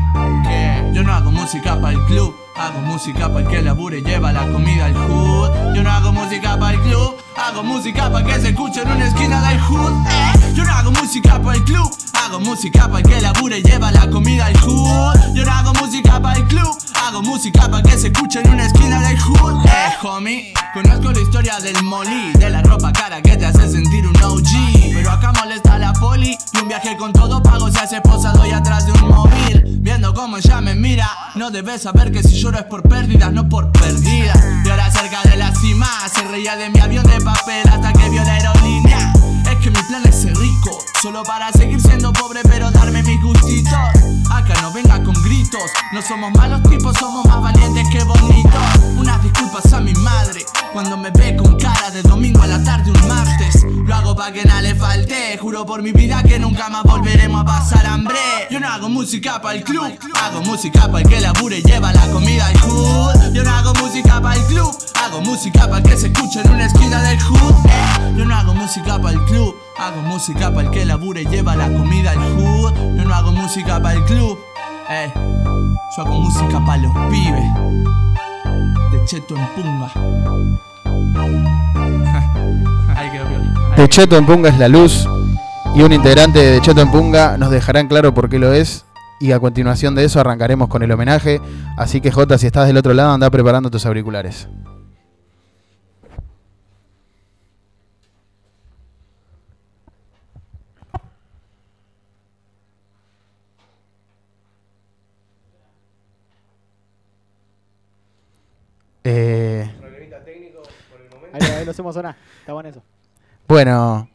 que 0.45 0.91
yo 0.93 1.03
no 1.05 1.15
hago 1.15 1.31
música 1.31 1.81
para 1.81 1.95
el 1.95 2.05
club. 2.05 2.37
Hago 2.55 2.81
música 2.81 3.29
para 3.29 3.41
el 3.41 3.49
que 3.49 3.63
labure 3.63 3.99
y 3.99 4.03
lleva 4.03 4.31
la 4.33 4.47
comida 4.51 4.87
al 4.87 4.95
hood. 4.95 5.75
Yo 5.75 5.83
no 5.83 5.91
hago 5.91 6.13
música 6.13 6.59
para 6.59 6.73
el 6.75 6.81
club, 6.81 7.17
hago 7.37 7.63
música 7.63 8.11
para 8.11 8.27
que 8.27 8.41
se 8.41 8.49
escuche 8.49 8.83
en 8.83 8.91
una 8.91 9.07
esquina 9.07 9.41
del 9.49 9.61
hood. 9.61 10.07
Eh. 10.07 10.53
Yo 10.55 10.65
no 10.65 10.73
hago 10.73 10.91
música 10.93 11.41
para 11.43 11.57
el 11.57 11.65
club, 11.65 11.95
hago 12.15 12.41
música 12.41 12.89
para 12.89 13.01
el 13.01 13.07
que 13.07 13.21
labure 13.21 13.59
y 13.59 13.63
lleva 13.63 13.93
la 13.93 14.09
comida 14.09 14.47
al 14.47 14.57
hood. 14.59 15.35
Yo 15.35 15.45
no 15.45 15.53
hago 15.53 15.75
música 15.75 16.21
para 16.21 16.39
el 16.39 16.47
club, 16.47 16.79
hago 17.07 17.23
música 17.23 17.69
para 17.71 17.83
que 17.85 17.97
se 17.97 18.09
escuche 18.09 18.41
en 18.41 18.51
una 18.51 18.67
esquina 18.67 19.01
del 19.01 19.19
hood. 19.21 19.65
Eh, 19.65 19.95
homie, 20.03 20.53
conozco 20.75 21.13
la 21.13 21.21
historia 21.21 21.59
del 21.61 21.81
molly, 21.85 22.33
de 22.33 22.51
la 22.51 22.63
ropa 22.63 22.93
cara 22.93 23.23
que 23.23 23.37
te 23.37 23.47
hace 23.47 23.71
sentir 23.71 24.07
un 24.07 24.17
OG. 24.17 24.93
Pero 24.93 25.13
acá 25.13 25.33
molesta 25.33 25.79
la 25.79 25.93
poli 25.93 26.37
y 26.53 26.59
un 26.59 26.69
viaje 26.69 26.97
con 26.97 27.13
todo 27.13 27.41
pago 27.43 27.71
se 27.71 27.79
hace 27.79 28.01
posado 28.01 28.45
y 28.45 28.51
atrás 28.51 28.87
de 28.87 28.93
un 28.93 29.09
móvil. 29.09 29.79
Viendo 29.81 30.13
cómo 30.15 30.39
ella 30.39 30.61
me 30.61 30.75
mira, 30.75 31.09
no 31.37 31.51
debes 31.51 31.83
saber 31.83 32.11
que 32.11 32.25
si 32.25 32.41
lloro 32.41 32.59
es 32.59 32.65
por 32.65 32.83
pérdidas, 32.83 33.33
no 33.33 33.49
por 33.49 33.71
perdidas. 33.71 34.37
Y 34.65 34.69
ahora 34.69 34.91
cerca 34.91 35.23
de 35.31 35.37
la 35.37 35.55
cima, 35.55 35.87
se 36.13 36.23
reía 36.23 36.57
de 36.57 36.71
mi 36.71 36.81
avión 36.81 37.07
de 37.07 37.21
papel 37.21 37.69
hasta 37.69 37.93
que 37.93 38.11
vio 38.11 38.25
la 38.25 38.33
aerolínea. 38.33 39.13
Es 39.49 39.57
que 39.59 39.71
mi 39.71 39.81
plan 39.89 40.03
es 40.07 40.23
ser 40.23 40.37
rico, 40.37 40.77
solo 41.01 41.23
para 41.23 41.53
seguir 41.53 41.81
siendo 41.81 42.13
pobre 42.13 42.41
pero 42.49 42.69
darme 42.73 43.05
mis 43.05 43.23
gustitos. 43.23 43.73
Acá 44.29 44.55
no 44.61 44.73
venga 44.73 45.03
no 45.93 46.03
somos 46.03 46.33
malos 46.33 46.63
tipos, 46.65 46.97
somos 46.99 47.25
más 47.27 47.41
valientes 47.41 47.87
que 47.93 48.03
bonitos. 48.03 48.53
Unas 48.97 49.23
disculpas 49.23 49.73
a 49.73 49.81
mi 49.81 49.93
madre, 49.95 50.45
cuando 50.73 50.97
me 50.97 51.11
ve 51.11 51.37
con 51.37 51.57
cara 51.57 51.91
de 51.93 52.03
domingo 52.03 52.43
a 52.43 52.47
la 52.47 52.63
tarde 52.65 52.91
un 52.91 53.09
martes. 53.09 53.65
Lo 53.65 53.95
hago 53.95 54.17
pa' 54.17 54.33
que 54.33 54.45
nada 54.45 54.63
le 54.63 54.75
falte, 54.75 55.39
juro 55.39 55.65
por 55.65 55.83
mi 55.83 55.93
vida 55.93 56.23
que 56.25 56.39
nunca 56.39 56.69
más 56.69 56.83
volveremos 56.83 57.43
a 57.43 57.45
pasar 57.45 57.87
hambre. 57.87 58.19
Yo 58.51 58.59
no 58.59 58.69
hago 58.69 58.89
música 58.89 59.41
para 59.41 59.55
el 59.57 59.63
club, 59.63 59.97
hago 60.21 60.43
música 60.43 60.87
para 60.89 61.01
el 61.03 61.09
que 61.09 61.21
labure 61.21 61.59
y 61.59 61.63
lleva 61.63 61.93
la 61.93 62.07
comida 62.09 62.47
al 62.47 62.59
hood. 62.61 63.33
Yo 63.33 63.45
no 63.45 63.51
hago 63.51 63.73
música 63.75 64.21
para 64.21 64.37
el 64.37 64.45
club, 64.47 64.77
hago 65.05 65.21
música 65.21 65.69
para 65.69 65.83
que 65.83 65.97
se 65.97 66.09
escuche 66.09 66.41
en 66.41 66.51
una 66.51 66.67
esquina 66.67 67.03
del 67.03 67.21
hood. 67.23 67.55
Eh, 67.67 68.15
Yo 68.17 68.25
no 68.25 68.35
hago 68.35 68.55
música 68.55 68.99
para 69.01 69.15
el 69.15 69.25
club, 69.27 69.55
hago 69.79 70.03
música 70.03 70.53
para 70.53 70.63
el 70.63 70.71
que 70.71 70.85
labure 70.85 71.23
y 71.23 71.27
lleva 71.27 71.55
la 71.55 71.69
comida 71.73 72.11
al 72.11 72.19
hood. 72.19 72.75
Yo 72.97 73.05
no 73.05 73.15
hago 73.15 73.31
música 73.31 73.81
para 73.81 73.95
el 73.95 74.05
club, 74.05 74.39
eh. 74.91 75.13
Yo 75.97 76.03
hago 76.03 76.21
música 76.21 76.65
para 76.65 76.83
los 76.83 76.93
pibes. 77.11 77.45
De 78.93 79.05
Cheto 79.05 79.35
en 79.37 79.47
Punga. 79.55 79.93
De 83.77 83.89
Cheto 83.89 84.17
en 84.17 84.27
Punga 84.27 84.49
es 84.49 84.59
la 84.59 84.69
luz 84.69 85.07
y 85.75 85.83
un 85.83 85.93
integrante 85.93 86.39
de 86.39 86.61
Cheto 86.63 86.81
en 86.81 86.91
Punga 86.91 87.37
nos 87.37 87.51
dejará 87.51 87.87
claro 87.87 88.15
por 88.15 88.31
qué 88.31 88.39
lo 88.39 88.53
es 88.53 88.87
y 89.21 89.33
a 89.33 89.41
continuación 89.41 89.95
de 89.95 90.05
eso 90.05 90.21
arrancaremos 90.21 90.69
con 90.69 90.83
el 90.83 90.91
homenaje. 90.91 91.41
Así 91.77 92.01
que 92.01 92.11
Jota, 92.11 92.39
si 92.39 92.47
estás 92.47 92.67
del 92.67 92.77
otro 92.79 92.95
lado, 92.95 93.13
anda 93.13 93.31
preparando 93.31 93.71
tus 93.71 93.85
auriculares. 93.87 94.49
Ahí, 111.33 111.43
ahí 111.59 111.65
lo 111.65 111.71
hacemos 111.71 111.95
sonar. 111.95 112.17
Está 112.41 112.53
bueno 112.53 112.69
eso. 112.69 112.83
Bueno, 113.49 114.09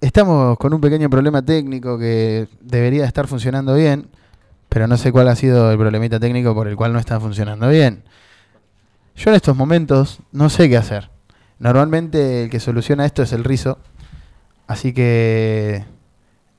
estamos 0.00 0.56
con 0.58 0.72
un 0.72 0.80
pequeño 0.80 1.10
problema 1.10 1.42
técnico 1.42 1.98
que 1.98 2.48
debería 2.60 3.04
estar 3.04 3.26
funcionando 3.26 3.74
bien, 3.74 4.08
pero 4.68 4.86
no 4.86 4.96
sé 4.96 5.12
cuál 5.12 5.28
ha 5.28 5.36
sido 5.36 5.70
el 5.70 5.78
problemita 5.78 6.18
técnico 6.18 6.54
por 6.54 6.68
el 6.68 6.76
cual 6.76 6.92
no 6.92 6.98
está 6.98 7.20
funcionando 7.20 7.68
bien. 7.68 8.02
Yo 9.16 9.30
en 9.30 9.36
estos 9.36 9.56
momentos 9.56 10.20
no 10.32 10.50
sé 10.50 10.68
qué 10.68 10.76
hacer. 10.76 11.10
Normalmente 11.58 12.44
el 12.44 12.50
que 12.50 12.60
soluciona 12.60 13.06
esto 13.06 13.22
es 13.22 13.32
el 13.32 13.44
rizo, 13.44 13.78
así 14.66 14.92
que 14.92 15.84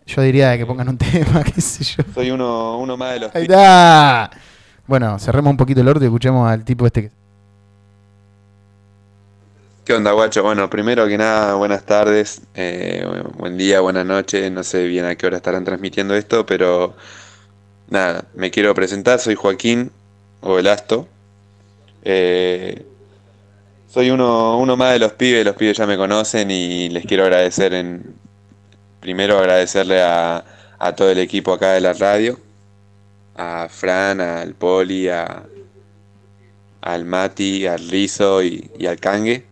yo 0.07 0.21
diría 0.21 0.57
que 0.57 0.65
pongan 0.65 0.89
un 0.89 0.97
tema, 0.97 1.43
qué 1.43 1.61
sé 1.61 1.83
yo. 1.83 2.03
Soy 2.13 2.31
uno, 2.31 2.79
uno 2.79 2.97
más 2.97 3.13
de 3.13 3.19
los 3.19 3.35
Ahí 3.35 3.43
está. 3.43 4.31
Bueno, 4.87 5.19
cerremos 5.19 5.51
un 5.51 5.57
poquito 5.57 5.81
el 5.81 5.87
orto 5.87 6.03
y 6.03 6.07
escuchemos 6.07 6.49
al 6.49 6.63
tipo 6.63 6.85
este 6.85 7.03
que... 7.03 7.11
¿Qué 9.87 9.93
onda, 9.93 10.11
guacho? 10.11 10.43
Bueno, 10.43 10.69
primero 10.69 11.07
que 11.07 11.17
nada, 11.17 11.53
buenas 11.55 11.85
tardes, 11.85 12.41
eh, 12.55 13.07
buen 13.37 13.57
día, 13.57 13.79
buenas 13.79 14.05
noches, 14.05 14.51
no 14.51 14.61
sé 14.61 14.85
bien 14.85 15.05
a 15.05 15.15
qué 15.15 15.27
hora 15.27 15.37
estarán 15.37 15.63
transmitiendo 15.63 16.13
esto, 16.13 16.45
pero 16.45 16.93
nada, 17.89 18.25
me 18.35 18.51
quiero 18.51 18.75
presentar, 18.75 19.17
soy 19.19 19.35
Joaquín 19.35 19.89
Ovelasto. 20.41 21.07
Eh, 22.03 22.85
soy 23.87 24.09
uno, 24.09 24.57
uno 24.57 24.75
más 24.75 24.91
de 24.91 24.99
los 24.99 25.13
pibes, 25.13 25.45
los 25.45 25.55
pibes 25.55 25.77
ya 25.77 25.87
me 25.87 25.95
conocen 25.95 26.51
y 26.51 26.89
les 26.89 27.05
quiero 27.05 27.23
agradecer 27.23 27.73
en 27.73 28.13
primero 28.99 29.39
agradecerle 29.39 30.01
a, 30.01 30.43
todo 30.97 31.11
el 31.11 31.19
equipo 31.19 31.53
acá 31.53 31.71
de 31.71 31.79
la 31.79 31.93
radio, 31.93 32.37
a 33.37 33.69
Fran, 33.69 34.19
al 34.19 34.53
Poli, 34.53 35.07
a, 35.07 35.43
al 36.81 37.05
Mati, 37.05 37.65
al 37.65 37.87
Rizo 37.87 38.43
y, 38.43 38.85
al 38.85 38.99
Kange 38.99 39.46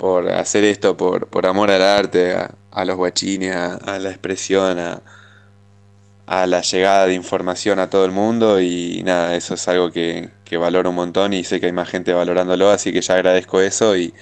por 0.00 0.30
hacer 0.30 0.64
esto 0.64 0.96
por, 0.96 1.26
por 1.26 1.44
amor 1.44 1.70
al 1.70 1.82
arte, 1.82 2.34
a, 2.34 2.84
los 2.86 2.96
guachines, 2.96 3.54
a, 3.54 3.98
la 3.98 4.08
expresión, 4.08 4.78
a, 4.78 5.02
a 6.26 6.46
la 6.46 6.62
llegada 6.62 7.06
de 7.06 7.12
información 7.12 7.78
a 7.78 7.90
todo 7.90 8.06
el 8.06 8.10
mundo 8.10 8.62
y 8.62 9.02
nada, 9.04 9.36
eso 9.36 9.52
es 9.54 9.68
algo 9.68 9.90
que, 9.92 10.30
que 10.46 10.56
valoro 10.56 10.88
un 10.88 10.96
montón 10.96 11.34
y 11.34 11.44
sé 11.44 11.60
que 11.60 11.66
hay 11.66 11.72
más 11.72 11.90
gente 11.90 12.14
valorándolo, 12.14 12.70
así 12.70 12.94
que 12.94 13.02
ya 13.02 13.14
agradezco 13.16 13.60
eso 13.60 13.94
y, 13.94 14.14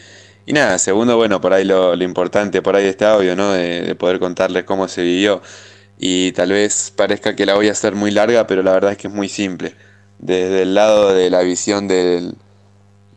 y 0.46 0.52
nada, 0.52 0.78
segundo, 0.78 1.16
bueno, 1.16 1.40
por 1.40 1.52
ahí 1.54 1.64
lo, 1.64 1.94
importante, 2.02 2.60
por 2.60 2.74
ahí 2.74 2.86
este 2.86 3.04
audio, 3.04 3.36
¿no? 3.36 3.52
De, 3.52 3.82
de 3.82 3.94
poder 3.94 4.18
contarles 4.18 4.64
cómo 4.64 4.88
se 4.88 5.02
vivió 5.02 5.42
y 5.96 6.32
tal 6.32 6.50
vez 6.50 6.92
parezca 6.96 7.36
que 7.36 7.46
la 7.46 7.54
voy 7.54 7.68
a 7.68 7.72
hacer 7.72 7.94
muy 7.94 8.10
larga, 8.10 8.48
pero 8.48 8.64
la 8.64 8.72
verdad 8.72 8.90
es 8.92 8.98
que 8.98 9.06
es 9.06 9.14
muy 9.14 9.28
simple. 9.28 9.74
Desde 10.18 10.62
el 10.62 10.74
lado 10.74 11.14
de 11.14 11.30
la 11.30 11.42
visión 11.42 11.86
del, 11.86 12.34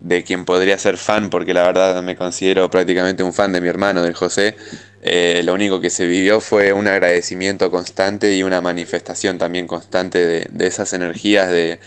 de 0.01 0.23
quien 0.23 0.45
podría 0.45 0.77
ser 0.77 0.97
fan, 0.97 1.29
porque 1.29 1.53
la 1.53 1.63
verdad 1.63 2.01
me 2.03 2.15
considero 2.15 2.69
prácticamente 2.69 3.23
un 3.23 3.33
fan 3.33 3.53
de 3.53 3.61
mi 3.61 3.69
hermano, 3.69 4.01
del 4.01 4.15
José, 4.15 4.55
eh, 5.03 5.41
lo 5.43 5.53
único 5.53 5.79
que 5.79 5.89
se 5.89 6.05
vivió 6.07 6.41
fue 6.41 6.73
un 6.73 6.87
agradecimiento 6.87 7.71
constante 7.71 8.35
y 8.35 8.43
una 8.43 8.61
manifestación 8.61 9.37
también 9.37 9.67
constante 9.67 10.25
de, 10.25 10.47
de 10.51 10.67
esas 10.67 10.93
energías, 10.93 11.49
de, 11.49 11.79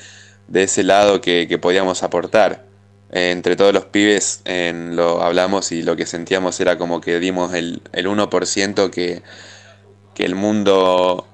de 0.48 0.62
ese 0.62 0.82
lado 0.84 1.20
que, 1.20 1.46
que 1.48 1.58
podíamos 1.58 2.02
aportar. 2.02 2.64
Eh, 3.10 3.30
entre 3.30 3.56
todos 3.56 3.72
los 3.72 3.84
pibes 3.86 4.42
en 4.44 4.96
lo 4.96 5.22
hablamos 5.22 5.70
y 5.72 5.82
lo 5.82 5.96
que 5.96 6.06
sentíamos 6.06 6.58
era 6.60 6.78
como 6.78 7.00
que 7.00 7.20
dimos 7.20 7.54
el, 7.54 7.82
el 7.92 8.06
1% 8.06 8.90
que, 8.90 9.22
que 10.14 10.24
el 10.24 10.34
mundo 10.34 11.26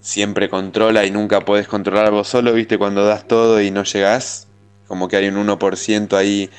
siempre 0.00 0.48
controla 0.48 1.04
y 1.06 1.10
nunca 1.10 1.40
puedes 1.40 1.68
controlar 1.68 2.10
vos 2.10 2.28
solo, 2.28 2.52
viste, 2.52 2.78
cuando 2.78 3.04
das 3.04 3.26
todo 3.28 3.60
y 3.60 3.70
no 3.70 3.84
llegás, 3.84 4.48
como 4.90 5.06
que 5.06 5.16
hay 5.16 5.28
un 5.28 5.36
1% 5.46 6.16
ahí 6.16 6.50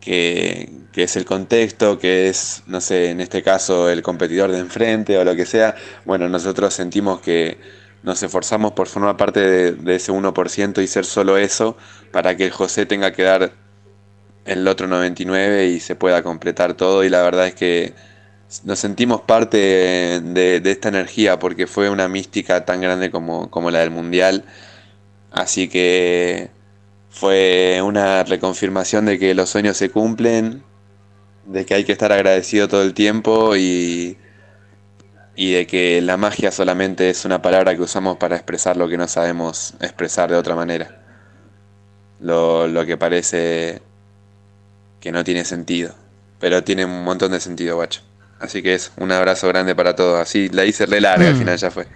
que, 0.00 0.72
que 0.92 1.04
es 1.04 1.14
el 1.14 1.24
contexto, 1.24 2.00
que 2.00 2.28
es, 2.28 2.64
no 2.66 2.80
sé, 2.80 3.10
en 3.10 3.20
este 3.20 3.44
caso 3.44 3.88
el 3.88 4.02
competidor 4.02 4.50
de 4.50 4.58
enfrente 4.58 5.16
o 5.18 5.24
lo 5.24 5.36
que 5.36 5.46
sea. 5.46 5.76
Bueno, 6.04 6.28
nosotros 6.28 6.74
sentimos 6.74 7.20
que 7.20 7.58
nos 8.02 8.20
esforzamos 8.24 8.72
por 8.72 8.88
formar 8.88 9.16
parte 9.16 9.38
de, 9.70 9.94
ese 9.94 10.10
1% 10.10 10.82
y 10.82 10.88
ser 10.88 11.04
solo 11.04 11.36
eso 11.36 11.76
para 12.10 12.36
que 12.36 12.50
José 12.50 12.86
tenga 12.86 13.12
que 13.12 13.22
dar 13.22 13.52
el 14.46 14.66
otro 14.66 14.88
99 14.88 15.68
y 15.68 15.78
se 15.78 15.94
pueda 15.94 16.24
completar 16.24 16.74
todo 16.74 17.04
y 17.04 17.08
la 17.08 17.22
verdad 17.22 17.46
es 17.46 17.54
que 17.54 17.94
nos 18.64 18.80
sentimos 18.80 19.20
parte 19.20 19.58
de, 19.58 20.58
de 20.58 20.70
esta 20.72 20.88
energía 20.88 21.38
porque 21.38 21.68
fue 21.68 21.88
una 21.88 22.08
mística 22.08 22.64
tan 22.64 22.80
grande 22.80 23.12
como, 23.12 23.48
como 23.48 23.70
la 23.70 23.78
del 23.78 23.92
mundial 23.92 24.44
así 25.30 25.68
que 25.68 26.50
fue 27.14 27.80
una 27.82 28.24
reconfirmación 28.24 29.04
de 29.06 29.18
que 29.20 29.34
los 29.34 29.48
sueños 29.48 29.76
se 29.76 29.88
cumplen 29.90 30.62
de 31.46 31.64
que 31.64 31.74
hay 31.74 31.84
que 31.84 31.92
estar 31.92 32.10
agradecido 32.12 32.66
todo 32.68 32.82
el 32.82 32.92
tiempo 32.92 33.54
y, 33.54 34.16
y 35.36 35.52
de 35.52 35.66
que 35.66 36.00
la 36.02 36.16
magia 36.16 36.50
solamente 36.50 37.10
es 37.10 37.24
una 37.24 37.40
palabra 37.40 37.74
que 37.76 37.82
usamos 37.82 38.16
para 38.16 38.34
expresar 38.34 38.76
lo 38.76 38.88
que 38.88 38.96
no 38.96 39.06
sabemos 39.06 39.74
expresar 39.80 40.30
de 40.30 40.36
otra 40.36 40.56
manera 40.56 41.00
lo, 42.20 42.66
lo 42.66 42.84
que 42.86 42.96
parece 42.96 43.80
que 45.00 45.12
no 45.12 45.22
tiene 45.22 45.44
sentido. 45.44 45.94
Pero 46.40 46.64
tiene 46.64 46.84
un 46.86 47.04
montón 47.04 47.32
de 47.32 47.40
sentido, 47.40 47.76
guacho. 47.76 48.00
Así 48.40 48.62
que 48.62 48.74
es 48.74 48.92
un 48.96 49.12
abrazo 49.12 49.46
grande 49.48 49.74
para 49.74 49.94
todos. 49.94 50.18
Así 50.18 50.48
la 50.48 50.64
hice 50.64 50.86
re 50.86 51.00
larga, 51.02 51.28
al 51.28 51.34
Mm. 51.34 51.38
final 51.38 51.58
ya 51.58 51.70
fue. 51.70 51.86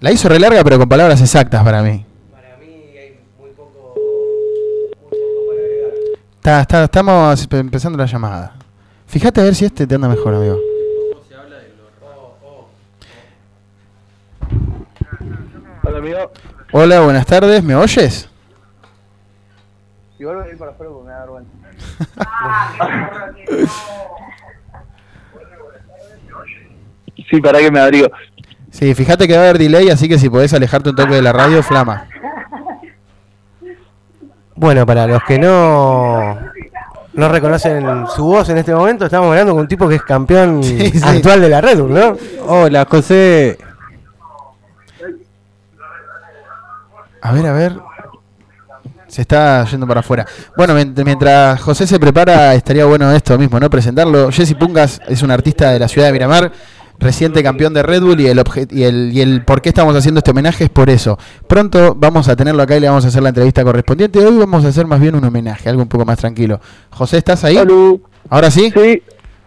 La 0.00 0.12
hizo 0.12 0.28
re 0.28 0.38
larga, 0.38 0.62
pero 0.62 0.78
con 0.78 0.88
palabras 0.88 1.22
exactas 1.22 1.64
para 1.64 1.82
mí. 1.82 2.04
Está, 6.44 6.60
está, 6.60 6.84
estamos 6.84 7.48
empe- 7.48 7.58
empezando 7.58 7.96
la 7.96 8.04
llamada. 8.04 8.52
Fíjate 9.06 9.40
a 9.40 9.44
ver 9.44 9.54
si 9.54 9.64
este 9.64 9.86
te 9.86 9.94
anda 9.94 10.08
mejor, 10.08 10.34
amigo. 10.34 10.58
Hola 15.82 15.98
amigo, 15.98 16.18
Hola, 16.72 17.00
buenas 17.00 17.24
tardes, 17.24 17.62
¿me 17.64 17.74
oyes? 17.74 18.28
igual 20.18 20.36
voy 20.36 20.48
a 20.48 20.50
ir 20.50 20.58
para 20.58 20.70
afuera 20.72 20.92
porque 20.92 21.06
me 21.06 21.12
da 21.12 21.20
vergüenza. 21.20 21.50
sí, 27.30 27.40
para 27.40 27.58
que 27.60 27.70
me 27.70 27.80
abrigo. 27.80 28.08
Sí, 28.70 28.94
fíjate 28.94 29.26
que 29.28 29.34
va 29.34 29.40
a 29.40 29.44
haber 29.44 29.58
delay, 29.58 29.88
así 29.90 30.08
que 30.08 30.18
si 30.18 30.28
podés 30.28 30.52
alejarte 30.52 30.90
un 30.90 30.96
toque 30.96 31.14
de 31.14 31.22
la 31.22 31.32
radio, 31.32 31.62
flama. 31.62 32.08
Bueno, 34.56 34.86
para 34.86 35.06
los 35.06 35.22
que 35.24 35.38
no 35.38 36.38
no 37.14 37.28
reconocen 37.28 38.06
su 38.14 38.24
voz 38.24 38.48
en 38.48 38.58
este 38.58 38.74
momento, 38.74 39.04
estamos 39.04 39.28
hablando 39.28 39.52
con 39.52 39.60
un 39.62 39.68
tipo 39.68 39.88
que 39.88 39.96
es 39.96 40.02
campeón 40.02 40.62
Sí, 40.64 40.90
sí. 40.90 41.00
actual 41.04 41.40
de 41.40 41.48
la 41.48 41.60
Red 41.60 41.78
Bull, 41.80 41.94
¿no? 41.94 42.16
Hola, 42.46 42.86
José. 42.90 43.56
A 47.22 47.32
ver, 47.32 47.46
a 47.46 47.52
ver. 47.52 47.76
Se 49.08 49.22
está 49.22 49.64
yendo 49.66 49.86
para 49.86 50.00
afuera. 50.00 50.26
Bueno, 50.56 50.74
mient- 50.76 51.04
mientras 51.04 51.60
José 51.62 51.86
se 51.86 52.00
prepara, 52.00 52.52
estaría 52.54 52.84
bueno 52.84 53.12
esto 53.12 53.38
mismo, 53.38 53.60
¿no? 53.60 53.70
Presentarlo. 53.70 54.30
Jesse 54.32 54.54
Pungas 54.54 55.00
es 55.06 55.22
un 55.22 55.30
artista 55.30 55.70
de 55.70 55.78
la 55.78 55.86
ciudad 55.88 56.08
de 56.08 56.12
Miramar, 56.12 56.50
reciente 57.04 57.42
campeón 57.42 57.72
de 57.74 57.82
Red 57.82 58.02
Bull 58.02 58.20
y 58.20 58.26
el, 58.26 58.42
y 58.70 58.82
el, 58.82 59.10
y 59.12 59.20
el 59.20 59.44
por 59.44 59.62
qué 59.62 59.68
estamos 59.68 59.94
haciendo 59.94 60.18
este 60.18 60.32
homenaje 60.32 60.64
es 60.64 60.70
por 60.70 60.90
eso. 60.90 61.18
Pronto 61.46 61.94
vamos 61.94 62.28
a 62.28 62.34
tenerlo 62.34 62.62
acá 62.62 62.76
y 62.76 62.80
le 62.80 62.88
vamos 62.88 63.04
a 63.04 63.08
hacer 63.08 63.22
la 63.22 63.28
entrevista 63.28 63.62
correspondiente. 63.62 64.18
Hoy 64.18 64.36
vamos 64.38 64.64
a 64.64 64.68
hacer 64.68 64.86
más 64.86 64.98
bien 65.00 65.14
un 65.14 65.24
homenaje, 65.24 65.68
algo 65.68 65.82
un 65.82 65.88
poco 65.88 66.04
más 66.04 66.18
tranquilo. 66.18 66.60
José, 66.90 67.18
¿estás 67.18 67.44
ahí? 67.44 67.58
¿Ahora 68.28 68.50
sí? 68.50 68.72
Sí. 68.74 69.02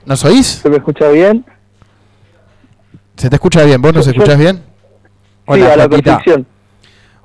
¿Nos 0.06 0.24
oís? 0.24 0.48
¿Se 0.64 0.70
me 0.70 0.78
escucha 0.78 1.10
bien? 1.10 1.44
¿Se 3.18 3.30
te 3.30 3.36
escucha 3.36 3.64
bien? 3.64 3.82
¿Vos 3.82 3.94
nos 3.94 4.06
Yo- 4.06 4.12
escuchás 4.12 4.38
bien? 4.38 4.62
sí, 5.54 5.62
a 5.62 5.76
la 5.76 5.90
perfección. 5.90 6.46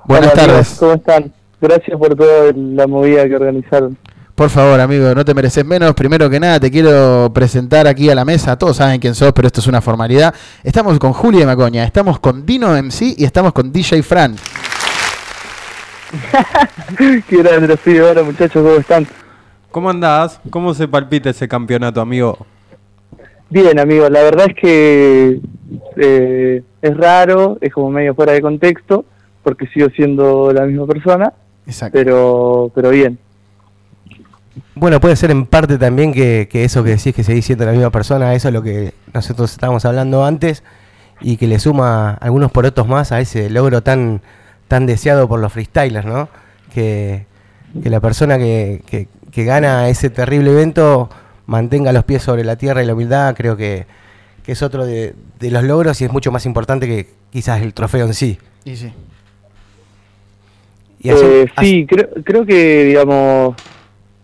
Buenas 0.05 0.33
Hola, 0.33 0.43
amigos, 0.43 0.55
tardes. 0.55 0.77
¿Cómo 0.79 0.93
están? 0.93 1.33
Gracias 1.61 1.97
por 1.97 2.15
toda 2.15 2.51
la 2.55 2.87
movida 2.87 3.25
que 3.27 3.35
organizaron. 3.35 3.97
Por 4.35 4.49
favor, 4.49 4.79
amigo, 4.79 5.13
no 5.13 5.23
te 5.23 5.33
mereces 5.35 5.63
menos. 5.63 5.93
Primero 5.93 6.27
que 6.27 6.39
nada, 6.39 6.59
te 6.59 6.71
quiero 6.71 7.31
presentar 7.31 7.85
aquí 7.85 8.09
a 8.09 8.15
la 8.15 8.25
mesa. 8.25 8.57
Todos 8.57 8.77
saben 8.77 8.99
quién 8.99 9.13
sos, 9.13 9.31
pero 9.31 9.45
esto 9.47 9.59
es 9.59 9.67
una 9.67 9.79
formalidad. 9.79 10.33
Estamos 10.63 10.97
con 10.97 11.13
Julia 11.13 11.45
Macoña, 11.45 11.83
estamos 11.83 12.19
con 12.19 12.43
Dino 12.43 12.75
MC 12.75 13.13
y 13.15 13.25
estamos 13.25 13.53
con 13.53 13.71
DJ 13.71 14.01
Fran. 14.01 14.35
Qué 17.27 17.37
grande 17.37 17.77
ahora, 17.99 18.23
muchachos, 18.23 18.63
¿cómo 18.63 18.75
están? 18.75 19.07
¿Cómo 19.69 19.89
andás? 19.91 20.39
¿Cómo 20.49 20.73
se 20.73 20.87
palpita 20.87 21.29
ese 21.29 21.47
campeonato, 21.47 22.01
amigo? 22.01 22.37
Bien, 23.49 23.77
amigo, 23.79 24.09
la 24.09 24.23
verdad 24.23 24.47
es 24.49 24.55
que 24.55 25.39
eh, 25.97 26.63
es 26.81 26.97
raro, 26.97 27.57
es 27.61 27.71
como 27.71 27.91
medio 27.91 28.15
fuera 28.15 28.33
de 28.33 28.41
contexto, 28.41 29.05
porque 29.43 29.67
sigo 29.67 29.89
siendo 29.95 30.51
la 30.51 30.65
misma 30.65 30.87
persona, 30.87 31.33
Exacto. 31.67 31.97
pero 31.97 32.71
pero 32.73 32.89
bien. 32.89 33.19
Bueno, 34.75 34.99
puede 34.99 35.15
ser 35.15 35.31
en 35.31 35.45
parte 35.45 35.77
también 35.77 36.13
que, 36.13 36.47
que 36.51 36.63
eso 36.63 36.83
que 36.83 36.91
decís 36.91 37.15
que 37.15 37.23
seguís 37.23 37.45
siendo 37.45 37.65
la 37.65 37.71
misma 37.71 37.89
persona, 37.89 38.33
eso 38.35 38.49
es 38.49 38.53
lo 38.53 38.61
que 38.61 38.93
nosotros 39.13 39.51
estábamos 39.51 39.83
hablando 39.85 40.23
antes 40.25 40.63
y 41.21 41.37
que 41.37 41.47
le 41.47 41.57
suma 41.59 42.11
algunos 42.15 42.51
porotos 42.51 42.87
más 42.87 43.11
a 43.11 43.19
ese 43.19 43.49
logro 43.49 43.81
tan 43.81 44.21
tan 44.67 44.85
deseado 44.85 45.27
por 45.27 45.39
los 45.39 45.51
freestylers, 45.53 46.05
¿no? 46.05 46.29
Que, 46.73 47.25
que 47.81 47.89
la 47.89 47.99
persona 47.99 48.37
que, 48.37 48.81
que- 48.85 49.07
que 49.31 49.43
gana 49.45 49.89
ese 49.89 50.09
terrible 50.11 50.51
evento 50.51 51.09
mantenga 51.47 51.91
los 51.91 52.03
pies 52.03 52.21
sobre 52.21 52.43
la 52.43 52.55
tierra 52.55 52.83
y 52.83 52.85
la 52.85 52.93
humildad, 52.93 53.35
creo 53.35 53.57
que, 53.57 53.85
que 54.43 54.51
es 54.51 54.61
otro 54.61 54.85
de, 54.85 55.15
de 55.39 55.49
los 55.51 55.63
logros 55.63 55.99
y 56.01 56.05
es 56.05 56.11
mucho 56.11 56.31
más 56.31 56.45
importante 56.45 56.85
que 56.87 57.07
quizás 57.31 57.61
el 57.63 57.73
trofeo 57.73 58.05
en 58.05 58.13
sí. 58.13 58.37
Y 58.63 58.75
sí. 58.75 58.93
Y 60.99 61.09
así- 61.09 61.21
Eh, 61.25 61.45
sí, 61.61 61.85
creo, 61.87 62.09
creo 62.23 62.45
que, 62.45 62.83
digamos, 62.85 63.55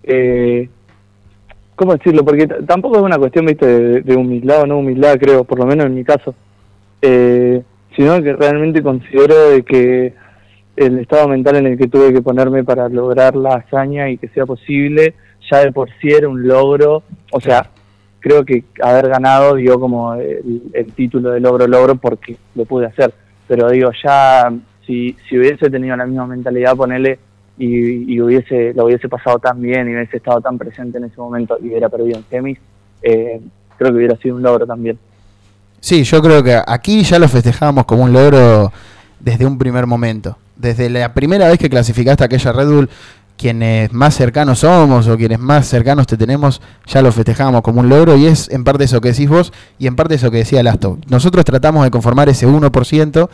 eh, 0.09 0.69
¿cómo 1.75 1.93
decirlo? 1.93 2.25
Porque 2.25 2.47
tampoco 2.47 2.97
es 2.97 3.03
una 3.03 3.17
cuestión, 3.17 3.45
viste, 3.45 3.65
de, 3.65 4.01
de 4.01 4.15
humildad 4.15 4.63
o 4.63 4.67
no 4.67 4.79
humildad, 4.79 5.17
creo, 5.19 5.43
por 5.43 5.59
lo 5.59 5.65
menos 5.65 5.85
en 5.85 5.95
mi 5.95 6.03
caso, 6.03 6.33
eh, 7.01 7.61
sino 7.95 8.21
que 8.21 8.33
realmente 8.33 8.81
considero 8.81 9.51
de 9.51 9.63
que 9.63 10.13
el 10.75 10.97
estado 10.99 11.27
mental 11.27 11.57
en 11.57 11.67
el 11.67 11.77
que 11.77 11.87
tuve 11.87 12.11
que 12.11 12.23
ponerme 12.23 12.63
para 12.63 12.89
lograr 12.89 13.35
la 13.35 13.55
hazaña 13.55 14.09
y 14.09 14.17
que 14.17 14.29
sea 14.29 14.45
posible, 14.45 15.13
ya 15.49 15.59
de 15.59 15.71
por 15.71 15.89
sí 16.01 16.09
era 16.09 16.27
un 16.27 16.47
logro, 16.47 17.03
o 17.31 17.39
sea, 17.39 17.69
creo 18.19 18.43
que 18.43 18.63
haber 18.81 19.09
ganado 19.09 19.55
dio 19.55 19.79
como 19.79 20.15
el, 20.15 20.63
el 20.73 20.93
título 20.93 21.31
de 21.31 21.39
logro 21.39 21.67
logro 21.67 21.95
porque 21.95 22.35
lo 22.55 22.65
pude 22.65 22.87
hacer, 22.87 23.13
pero 23.47 23.69
digo, 23.69 23.91
ya 24.03 24.51
si, 24.87 25.15
si 25.27 25.37
hubiese 25.37 25.69
tenido 25.69 25.95
la 25.95 26.07
misma 26.07 26.25
mentalidad, 26.25 26.75
ponele, 26.75 27.19
y, 27.59 28.13
y 28.13 28.21
hubiese 28.21 28.73
lo 28.73 28.85
hubiese 28.85 29.09
pasado 29.09 29.37
tan 29.37 29.61
bien 29.61 29.87
y 29.89 29.93
hubiese 29.93 30.17
estado 30.17 30.41
tan 30.41 30.57
presente 30.57 30.97
en 30.97 31.03
ese 31.03 31.17
momento 31.17 31.57
y 31.61 31.67
hubiera 31.67 31.89
perdido 31.89 32.17
en 32.17 32.25
semis, 32.29 32.57
eh, 33.03 33.39
creo 33.77 33.91
que 33.91 33.97
hubiera 33.97 34.15
sido 34.15 34.37
un 34.37 34.41
logro 34.41 34.65
también. 34.65 34.97
Sí, 35.81 36.03
yo 36.03 36.21
creo 36.21 36.41
que 36.41 36.59
aquí 36.65 37.03
ya 37.03 37.19
lo 37.19 37.27
festejábamos 37.27 37.85
como 37.85 38.03
un 38.03 38.13
logro 38.13 38.71
desde 39.19 39.45
un 39.45 39.57
primer 39.57 39.85
momento. 39.85 40.37
Desde 40.55 40.89
la 40.89 41.13
primera 41.13 41.47
vez 41.47 41.57
que 41.57 41.69
clasificaste 41.69 42.23
a 42.23 42.25
aquella 42.25 42.51
Red 42.51 42.67
Bull, 42.67 42.89
quienes 43.37 43.93
más 43.93 44.15
cercanos 44.15 44.59
somos 44.59 45.07
o 45.07 45.15
quienes 45.15 45.39
más 45.39 45.67
cercanos 45.67 46.07
te 46.07 46.17
tenemos, 46.17 46.61
ya 46.85 47.01
lo 47.01 47.11
festejábamos 47.11 47.61
como 47.61 47.79
un 47.79 47.87
logro 47.87 48.17
y 48.17 48.25
es 48.25 48.49
en 48.49 48.65
parte 48.65 48.83
eso 48.83 48.99
que 48.99 49.09
decís 49.09 49.29
vos 49.29 49.53
y 49.77 49.87
en 49.87 49.95
parte 49.95 50.15
eso 50.15 50.29
que 50.31 50.37
decía 50.37 50.61
Lasto. 50.63 50.97
Nosotros 51.07 51.45
tratamos 51.45 51.85
de 51.85 51.91
conformar 51.91 52.27
ese 52.27 52.47
1% 52.47 53.29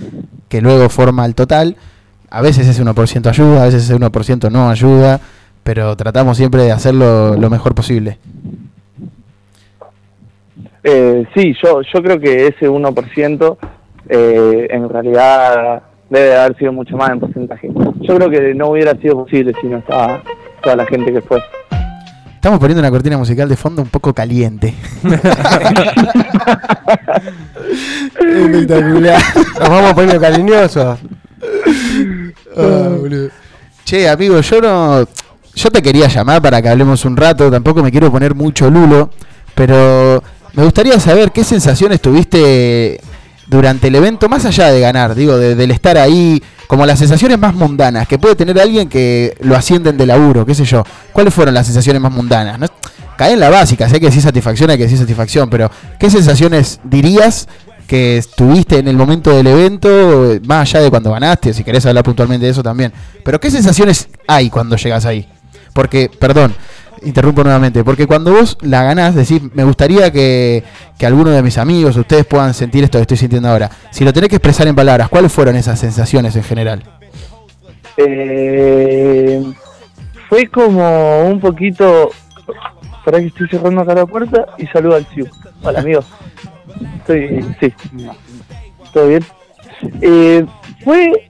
que 0.47 0.61
luego 0.61 0.89
forma 0.89 1.25
el 1.25 1.33
total. 1.33 1.75
A 2.29 2.41
veces 2.41 2.67
ese 2.67 2.83
1% 2.83 3.27
ayuda, 3.27 3.61
a 3.61 3.65
veces 3.65 3.83
ese 3.83 3.95
1% 3.95 4.51
no 4.51 4.69
ayuda, 4.69 5.19
pero 5.63 5.95
tratamos 5.95 6.37
siempre 6.37 6.63
de 6.63 6.71
hacerlo 6.71 7.35
lo 7.35 7.49
mejor 7.49 7.73
posible. 7.75 8.17
Eh, 10.83 11.25
sí, 11.35 11.55
yo, 11.63 11.81
yo 11.81 12.03
creo 12.03 12.19
que 12.19 12.47
ese 12.47 12.69
1% 12.69 13.57
eh, 14.09 14.67
en 14.69 14.89
realidad 14.89 15.81
debe 16.09 16.37
haber 16.37 16.55
sido 16.57 16.71
mucho 16.71 16.95
más 16.95 17.09
en 17.09 17.19
porcentaje. 17.19 17.69
Yo 18.01 18.15
creo 18.15 18.29
que 18.29 18.53
no 18.53 18.69
hubiera 18.69 18.95
sido 18.97 19.23
posible 19.23 19.53
si 19.59 19.67
no 19.67 19.77
estaba 19.77 20.21
toda 20.61 20.75
la 20.75 20.85
gente 20.85 21.11
que 21.11 21.21
fue. 21.21 21.41
Estamos 22.35 22.59
poniendo 22.59 22.81
una 22.81 22.91
cortina 22.91 23.17
musical 23.17 23.49
de 23.49 23.55
fondo 23.55 23.81
un 23.81 23.89
poco 23.89 24.13
caliente. 24.13 24.75
Espectacular. 28.19 29.19
Nos 29.59 29.69
vamos 29.69 29.93
poniendo 29.93 30.21
cariñosos. 30.21 30.99
Ah. 32.57 32.89
Che, 33.83 34.09
amigo, 34.09 34.39
yo 34.41 34.61
no. 34.61 35.07
Yo 35.55 35.71
te 35.71 35.81
quería 35.81 36.07
llamar 36.07 36.41
para 36.41 36.61
que 36.61 36.69
hablemos 36.69 37.05
un 37.05 37.15
rato. 37.15 37.49
Tampoco 37.49 37.81
me 37.83 37.91
quiero 37.91 38.11
poner 38.11 38.35
mucho 38.35 38.69
lulo. 38.69 39.09
Pero 39.53 40.21
me 40.53 40.63
gustaría 40.63 40.99
saber 40.99 41.31
qué 41.31 41.43
sensaciones 41.43 42.01
tuviste 42.01 42.99
durante 43.47 43.87
el 43.87 43.95
evento, 43.95 44.27
más 44.27 44.43
allá 44.45 44.71
de 44.71 44.79
ganar, 44.81 45.13
digo, 45.13 45.37
de- 45.37 45.53
del 45.55 45.69
estar 45.69 45.97
ahí, 45.99 46.41
como 46.67 46.83
las 46.85 46.97
sensaciones 46.97 47.37
más 47.37 47.53
mundanas 47.53 48.07
que 48.07 48.17
puede 48.17 48.35
tener 48.35 48.59
alguien 48.59 48.89
que 48.89 49.37
lo 49.41 49.55
ascienden 49.55 49.97
de 49.97 50.05
laburo, 50.07 50.45
qué 50.47 50.55
sé 50.55 50.65
yo. 50.65 50.83
¿Cuáles 51.13 51.31
fueron 51.31 51.53
las 51.53 51.67
sensaciones 51.67 52.01
más 52.01 52.11
mundanas? 52.11 52.57
No, 52.59 52.65
cae 53.17 53.33
en 53.33 53.39
la 53.39 53.51
básica, 53.51 53.87
sé 53.87 53.99
que 53.99 54.11
sí 54.11 54.19
satisfacción, 54.19 54.71
hay 54.71 54.77
que 54.77 54.83
decir 54.85 54.97
satisfacción, 54.97 55.47
pero 55.49 55.69
¿qué 55.99 56.09
sensaciones 56.09 56.79
dirías 56.83 57.47
que 57.87 58.23
tuviste 58.35 58.79
en 58.79 58.87
el 58.87 58.95
momento 58.95 59.31
del 59.31 59.47
evento, 59.47 60.39
más 60.45 60.61
allá 60.69 60.83
de 60.83 60.89
cuando 60.89 61.11
ganaste, 61.11 61.53
si 61.53 61.63
querés 61.63 61.85
hablar 61.85 62.03
puntualmente 62.03 62.45
de 62.45 62.51
eso 62.51 62.63
también? 62.63 62.91
Pero 63.23 63.39
¿qué 63.39 63.51
sensaciones 63.51 64.09
hay 64.27 64.49
cuando 64.49 64.75
llegas 64.75 65.05
ahí? 65.05 65.27
Porque, 65.73 66.09
perdón, 66.19 66.53
interrumpo 67.03 67.43
nuevamente, 67.43 67.83
porque 67.83 68.07
cuando 68.07 68.31
vos 68.31 68.57
la 68.61 68.83
ganás, 68.83 69.15
decís, 69.15 69.41
me 69.53 69.63
gustaría 69.63 70.11
que, 70.11 70.63
que 70.97 71.05
alguno 71.05 71.31
de 71.31 71.43
mis 71.43 71.57
amigos, 71.57 71.95
ustedes 71.97 72.25
puedan 72.25 72.53
sentir 72.53 72.83
esto 72.83 72.97
que 72.97 73.03
estoy 73.03 73.17
sintiendo 73.17 73.49
ahora. 73.49 73.69
Si 73.91 74.03
lo 74.03 74.13
tenés 74.13 74.29
que 74.29 74.37
expresar 74.37 74.67
en 74.67 74.75
palabras, 74.75 75.09
¿cuáles 75.09 75.31
fueron 75.31 75.55
esas 75.55 75.79
sensaciones 75.79 76.35
en 76.35 76.43
general? 76.43 76.83
Eh, 77.97 79.43
fue 80.29 80.47
como 80.47 81.29
un 81.29 81.39
poquito. 81.39 82.11
Para 83.03 83.19
que 83.19 83.27
estoy 83.27 83.47
cerrando 83.47 83.81
acá 83.81 83.93
la 83.93 84.05
puerta 84.07 84.47
y 84.57 84.65
saludo 84.65 84.95
al 84.95 85.05
Ciu. 85.05 85.27
Hola, 85.61 85.79
amigos. 85.79 86.05
Estoy. 86.97 87.45
Sí. 87.59 87.73
¿Todo 88.93 89.07
bien? 89.07 89.23
Eh, 90.01 90.45
fue. 90.83 91.29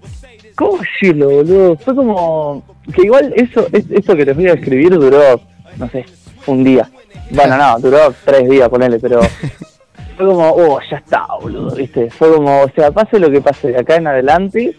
¿Cómo 0.55 0.79
decirlo, 0.79 1.29
boludo? 1.29 1.75
Fue 1.77 1.95
como. 1.95 2.63
Que 2.93 3.03
igual 3.03 3.33
eso, 3.35 3.67
es- 3.71 3.89
esto 3.89 4.15
que 4.15 4.25
les 4.25 4.35
voy 4.35 4.47
a 4.47 4.53
escribir 4.53 4.91
duró, 4.93 5.41
no 5.77 5.89
sé, 5.89 6.05
un 6.45 6.63
día. 6.63 6.87
Bueno, 7.31 7.57
no, 7.57 7.79
duró 7.79 8.13
tres 8.23 8.47
días, 8.49 8.69
ponele, 8.69 8.99
pero. 8.99 9.19
Fue 10.17 10.25
como, 10.27 10.49
oh, 10.49 10.79
ya 10.89 10.95
está, 10.97 11.25
boludo, 11.41 11.75
¿viste? 11.75 12.09
Fue 12.09 12.33
como, 12.33 12.61
o 12.61 12.69
sea, 12.73 12.89
pase 12.91 13.19
lo 13.19 13.29
que 13.29 13.41
pase 13.41 13.67
de 13.73 13.79
acá 13.79 13.97
en 13.97 14.07
adelante, 14.07 14.73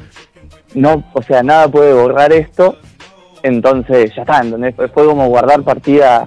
no, 0.73 1.05
o 1.13 1.21
sea, 1.21 1.43
nada 1.43 1.69
puede 1.69 1.93
borrar 1.93 2.33
esto, 2.33 2.79
entonces 3.43 4.15
ya 4.17 4.23
está, 4.23 4.39
¿entendés? 4.41 4.75
Fue 4.77 5.05
como 5.05 5.29
guardar 5.29 5.63
partida 5.63 6.27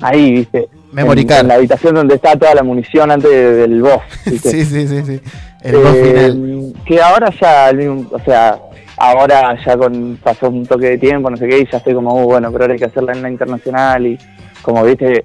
ahí, 0.00 0.30
¿viste? 0.32 0.68
Memory 0.92 1.22
en, 1.22 1.26
card. 1.26 1.40
en 1.40 1.48
la 1.48 1.54
habitación 1.54 1.94
donde 1.94 2.14
está 2.14 2.36
toda 2.38 2.54
la 2.54 2.62
munición 2.62 3.10
antes 3.10 3.30
de- 3.30 3.52
del 3.54 3.82
boss. 3.82 4.02
Sí, 4.24 4.64
sí, 4.64 4.86
sí, 4.86 5.02
sí. 5.04 5.20
El 5.62 5.76
boss 5.76 5.94
Eh, 5.96 6.30
final. 6.32 6.72
Que 6.84 7.00
ahora 7.02 7.30
ya, 7.40 7.70
o 8.10 8.18
sea, 8.24 8.58
ahora 8.96 9.56
ya 9.64 9.76
con 9.76 10.18
pasó 10.22 10.48
un 10.48 10.64
toque 10.66 10.90
de 10.90 10.98
tiempo, 10.98 11.28
no 11.30 11.36
sé 11.36 11.48
qué, 11.48 11.58
y 11.60 11.68
ya 11.70 11.78
estoy 11.78 11.94
como, 11.94 12.14
uh, 12.14 12.24
bueno, 12.24 12.50
pero 12.52 12.64
ahora 12.64 12.74
hay 12.74 12.78
que 12.78 12.84
hacerla 12.86 13.12
en 13.12 13.22
la 13.22 13.30
internacional 13.30 14.06
y 14.06 14.18
como 14.62 14.82
viste, 14.84 15.24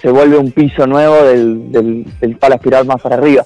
se- 0.00 0.10
vuelve 0.10 0.36
un 0.36 0.50
piso 0.52 0.86
nuevo 0.86 1.16
del, 1.24 1.70
del, 1.72 2.06
del 2.20 2.36
palo 2.36 2.56
aspirar 2.56 2.84
más 2.84 3.00
para 3.00 3.16
arriba. 3.16 3.44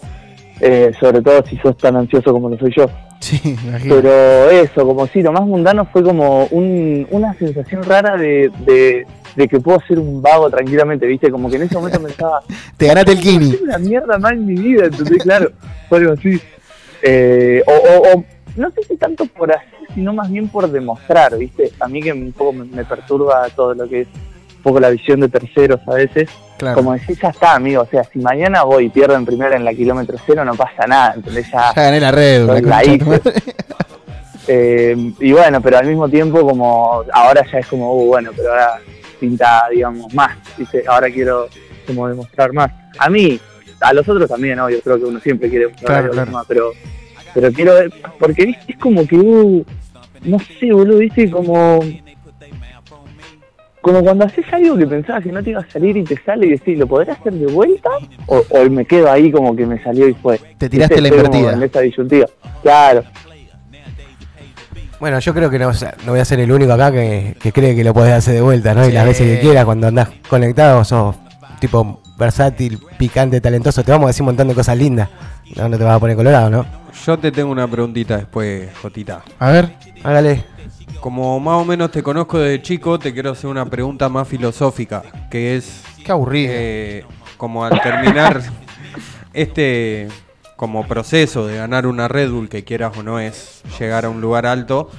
Eh, 0.59 0.91
sobre 0.99 1.21
todo 1.21 1.45
si 1.47 1.57
sos 1.59 1.77
tan 1.77 1.97
ansioso 1.97 2.33
como 2.33 2.49
lo 2.49 2.59
soy 2.59 2.73
yo. 2.75 2.87
Sí, 3.21 3.39
imagino. 3.45 3.95
Pero 3.97 4.51
eso, 4.51 4.87
como 4.87 5.07
si 5.07 5.21
lo 5.23 5.31
más 5.33 5.43
mundano 5.43 5.85
fue 5.93 6.03
como 6.03 6.47
un, 6.47 7.07
una 7.11 7.35
sensación 7.35 7.83
rara 7.83 8.17
de, 8.17 8.51
de, 8.65 9.07
de 9.37 9.47
que 9.49 9.61
puedo 9.61 9.79
ser 9.87 9.99
un 9.99 10.21
vago 10.23 10.49
tranquilamente, 10.51 11.07
¿viste? 11.07 11.31
Como 11.31 11.49
que 11.51 11.57
en 11.57 11.63
ese 11.63 11.75
momento 11.75 12.01
pensaba, 12.03 12.41
Te 12.77 12.87
ganaste 12.87 13.13
el 13.13 13.21
Kini. 13.21 13.51
"Soy 13.53 13.63
una 13.65 13.79
mierda 13.79 14.19
más 14.19 14.33
en 14.33 14.47
mi 14.47 14.55
vida, 14.55 14.87
¿entendés? 14.87 15.23
Claro, 15.23 15.53
fue 15.89 15.99
algo 15.99 16.13
así. 16.15 16.41
Eh, 17.03 17.63
o, 17.67 17.73
o- 17.73 18.13
o 18.19 18.25
no 18.57 18.71
sé 18.71 18.83
si 18.85 18.97
tanto 18.97 19.27
por 19.27 19.53
hacer, 19.53 19.69
sino 19.95 20.15
más 20.15 20.31
bien 20.31 20.49
por 20.49 20.71
demostrar, 20.71 21.37
¿viste? 21.37 21.71
A 21.81 21.89
mí 21.89 22.01
que 22.03 22.13
un 22.13 22.33
poco 22.33 22.53
me, 22.55 22.65
me 22.65 22.85
perturba 22.85 23.47
todo 23.55 23.75
lo 23.75 23.87
que 23.89 24.01
es 24.03 24.09
un 24.57 24.63
poco 24.63 24.81
la 24.81 24.89
visión 24.91 25.21
de 25.21 25.29
terceros 25.29 25.81
a 25.87 25.95
veces. 25.95 26.29
Claro. 26.57 26.77
Como 26.77 26.95
decís, 26.95 27.19
ya 27.21 27.29
está, 27.29 27.55
amigo. 27.55 27.83
O 27.83 27.87
sea, 27.87 28.03
si 28.05 28.19
mañana 28.19 28.63
voy 28.63 28.87
y 28.87 28.89
pierdo 28.89 29.15
en 29.15 29.27
primera 29.27 29.55
en 29.57 29.65
la 29.67 29.75
kilómetro 29.75 30.17
cero, 30.27 30.43
no 30.43 30.55
pasa 30.55 30.87
nada, 30.87 31.13
¿entendés? 31.15 31.47
Ya, 31.53 31.73
Ya 31.77 31.83
gané 31.83 32.01
la 32.01 32.11
red, 32.11 32.47
la 32.63 32.83
hice. 32.85 33.21
Eh, 34.49 34.97
y 35.21 35.33
bueno, 35.33 35.61
pero 35.61 35.79
al 35.79 35.87
mismo 35.87 36.09
tiempo 36.09 36.41
como 36.47 37.03
ahora 37.13 37.45
ya 37.51 37.59
es 37.59 37.67
como, 37.67 37.93
uh, 37.95 38.07
bueno, 38.07 38.31
pero 38.37 38.51
ahora 38.51 38.79
pinta, 39.19 39.65
digamos, 39.71 40.13
más, 40.15 40.37
¿viste? 40.57 40.85
Ahora 40.87 41.11
quiero 41.11 41.49
como 41.87 42.09
demostrar 42.09 42.53
más. 42.53 42.71
A 42.99 43.09
mí, 43.09 43.39
a 43.81 43.93
los 43.93 44.09
otros 44.09 44.29
también. 44.29 44.59
Yo 44.59 44.81
creo 44.81 44.99
que 44.99 45.05
uno 45.05 45.21
siempre 45.21 45.49
quiere 45.49 45.67
demostrar 45.67 46.03
Claro, 46.03 46.13
claro. 46.13 46.33
más, 46.33 46.47
pero, 46.47 46.73
pero 47.35 47.53
quiero 47.53 47.75
ver, 47.75 47.93
porque 48.19 48.47
¿viste? 48.47 48.73
es 48.73 48.79
como 48.79 49.07
que, 49.07 49.17
uh, 49.17 49.65
no 50.25 50.39
sé, 50.39 50.73
boludo, 50.73 50.99
¿viste? 50.99 51.31
Como... 51.31 51.81
Como 53.81 54.03
cuando 54.03 54.25
haces 54.25 54.45
algo 54.53 54.77
que 54.77 54.85
pensabas 54.85 55.23
que 55.23 55.31
no 55.31 55.41
te 55.45 55.51
iba 55.51 55.61
a 55.61 55.71
salir 55.71 55.97
y 55.97 56.03
te 56.03 56.21
sale 56.25 56.49
y 56.49 56.51
decís, 56.51 56.77
¿lo 56.77 56.89
podré 56.89 57.13
hacer 57.13 57.33
de 57.33 57.47
vuelta? 57.47 57.91
O, 58.27 58.43
o 58.51 58.69
me 58.69 58.85
quedo 58.85 59.09
ahí 59.09 59.31
como 59.31 59.55
que 59.55 59.65
me 59.65 59.81
salió 59.81 60.09
y 60.09 60.15
fue. 60.15 60.41
Te 60.59 60.69
tiraste 60.69 61.01
la 61.01 61.07
invertida. 61.07 61.53
En 61.53 61.63
esa 61.63 61.83
disyuntiva. 61.83 62.27
Claro. 62.65 63.05
Bueno, 64.99 65.19
yo 65.19 65.35
creo 65.35 65.51
que 65.51 65.59
no, 65.59 65.69
o 65.69 65.75
sea, 65.75 65.95
no 66.05 66.13
voy 66.13 66.21
a 66.21 66.25
ser 66.25 66.41
el 66.41 66.51
único 66.51 66.73
acá 66.73 66.91
que, 66.91 67.37
que 67.41 67.53
cree 67.53 67.75
que 67.77 67.85
lo 67.85 67.93
podés 67.93 68.15
hacer 68.15 68.35
de 68.35 68.41
vuelta, 68.41 68.75
¿no? 68.75 68.89
Y 68.89 68.93
las 68.93 69.05
veces 69.05 69.37
que 69.37 69.41
quieras, 69.41 69.65
cuando 69.65 69.89
andás 69.89 70.09
conectado, 70.29 70.85
sos 70.85 71.15
tipo 71.61 72.01
versátil, 72.17 72.79
picante, 72.99 73.41
talentoso. 73.41 73.83
Te 73.85 73.93
vamos 73.93 74.07
a 74.07 74.09
decir 74.09 74.23
un 74.23 74.27
montón 74.27 74.49
de 74.49 74.55
cosas 74.55 74.77
lindas. 74.77 75.09
No, 75.55 75.69
no 75.69 75.77
te 75.77 75.85
vas 75.85 75.97
a 75.97 76.01
poner 76.01 76.17
colorado, 76.17 76.49
¿no? 76.51 76.67
Yo 77.05 77.19
te 77.19 77.31
tengo 77.31 77.53
una 77.53 77.69
preguntita 77.69 78.17
después, 78.17 78.71
Jotita. 78.81 79.23
A 79.39 79.51
ver. 79.51 79.75
Hágale. 80.03 80.45
Como 81.01 81.39
más 81.41 81.61
o 81.61 81.65
menos 81.65 81.91
te 81.91 82.03
conozco 82.03 82.39
desde 82.39 82.63
chico, 82.63 82.99
te 82.99 83.13
quiero 83.13 83.33
hacer 83.33 83.49
una 83.51 83.67
pregunta 83.67 84.09
más 84.09 84.27
filosófica, 84.27 85.03
que 85.31 85.57
es... 85.57 85.83
Qué 86.05 86.11
aburrido. 86.11 86.53
eh, 86.55 87.05
como 87.37 87.65
al 87.65 87.81
terminar 87.83 88.41
este 89.33 90.09
como 90.57 90.87
proceso 90.87 91.47
de 91.47 91.57
ganar 91.57 91.87
una 91.87 92.09
Red 92.09 92.31
Bull, 92.31 92.49
que 92.49 92.65
quieras 92.65 92.97
o 92.97 93.03
no 93.03 93.21
es 93.21 93.63
llegar 93.79 94.05
a 94.05 94.11
un 94.11 94.21
lugar 94.21 94.47
alto, 94.47 94.91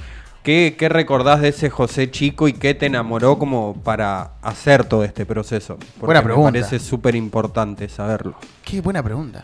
¿Qué, 0.47 0.75
¿Qué 0.79 0.87
recordás 0.87 1.41
de 1.41 1.49
ese 1.49 1.69
José 1.69 2.09
chico 2.09 2.47
y 2.47 2.53
qué 2.53 2.73
te 2.73 2.85
enamoró 2.85 3.37
como 3.37 3.73
para 3.83 4.31
hacer 4.41 4.85
todo 4.85 5.03
este 5.03 5.25
proceso? 5.25 5.75
Porque 5.75 6.05
Buena 6.05 6.23
pregunta. 6.23 6.51
Me 6.53 6.59
parece 6.61 6.79
súper 6.79 7.15
importante 7.15 7.89
saberlo. 7.89 8.35
Qué 8.63 8.79
buena 8.79 9.03
pregunta. 9.03 9.43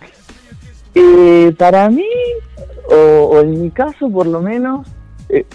Eh, 0.96 1.54
para 1.60 1.90
mí, 1.90 2.08
o, 2.90 2.96
o 2.96 3.42
en 3.42 3.64
mi 3.64 3.70
caso 3.70 4.10
por 4.10 4.28
lo 4.28 4.42
menos, 4.42 4.88
eh, 5.28 5.46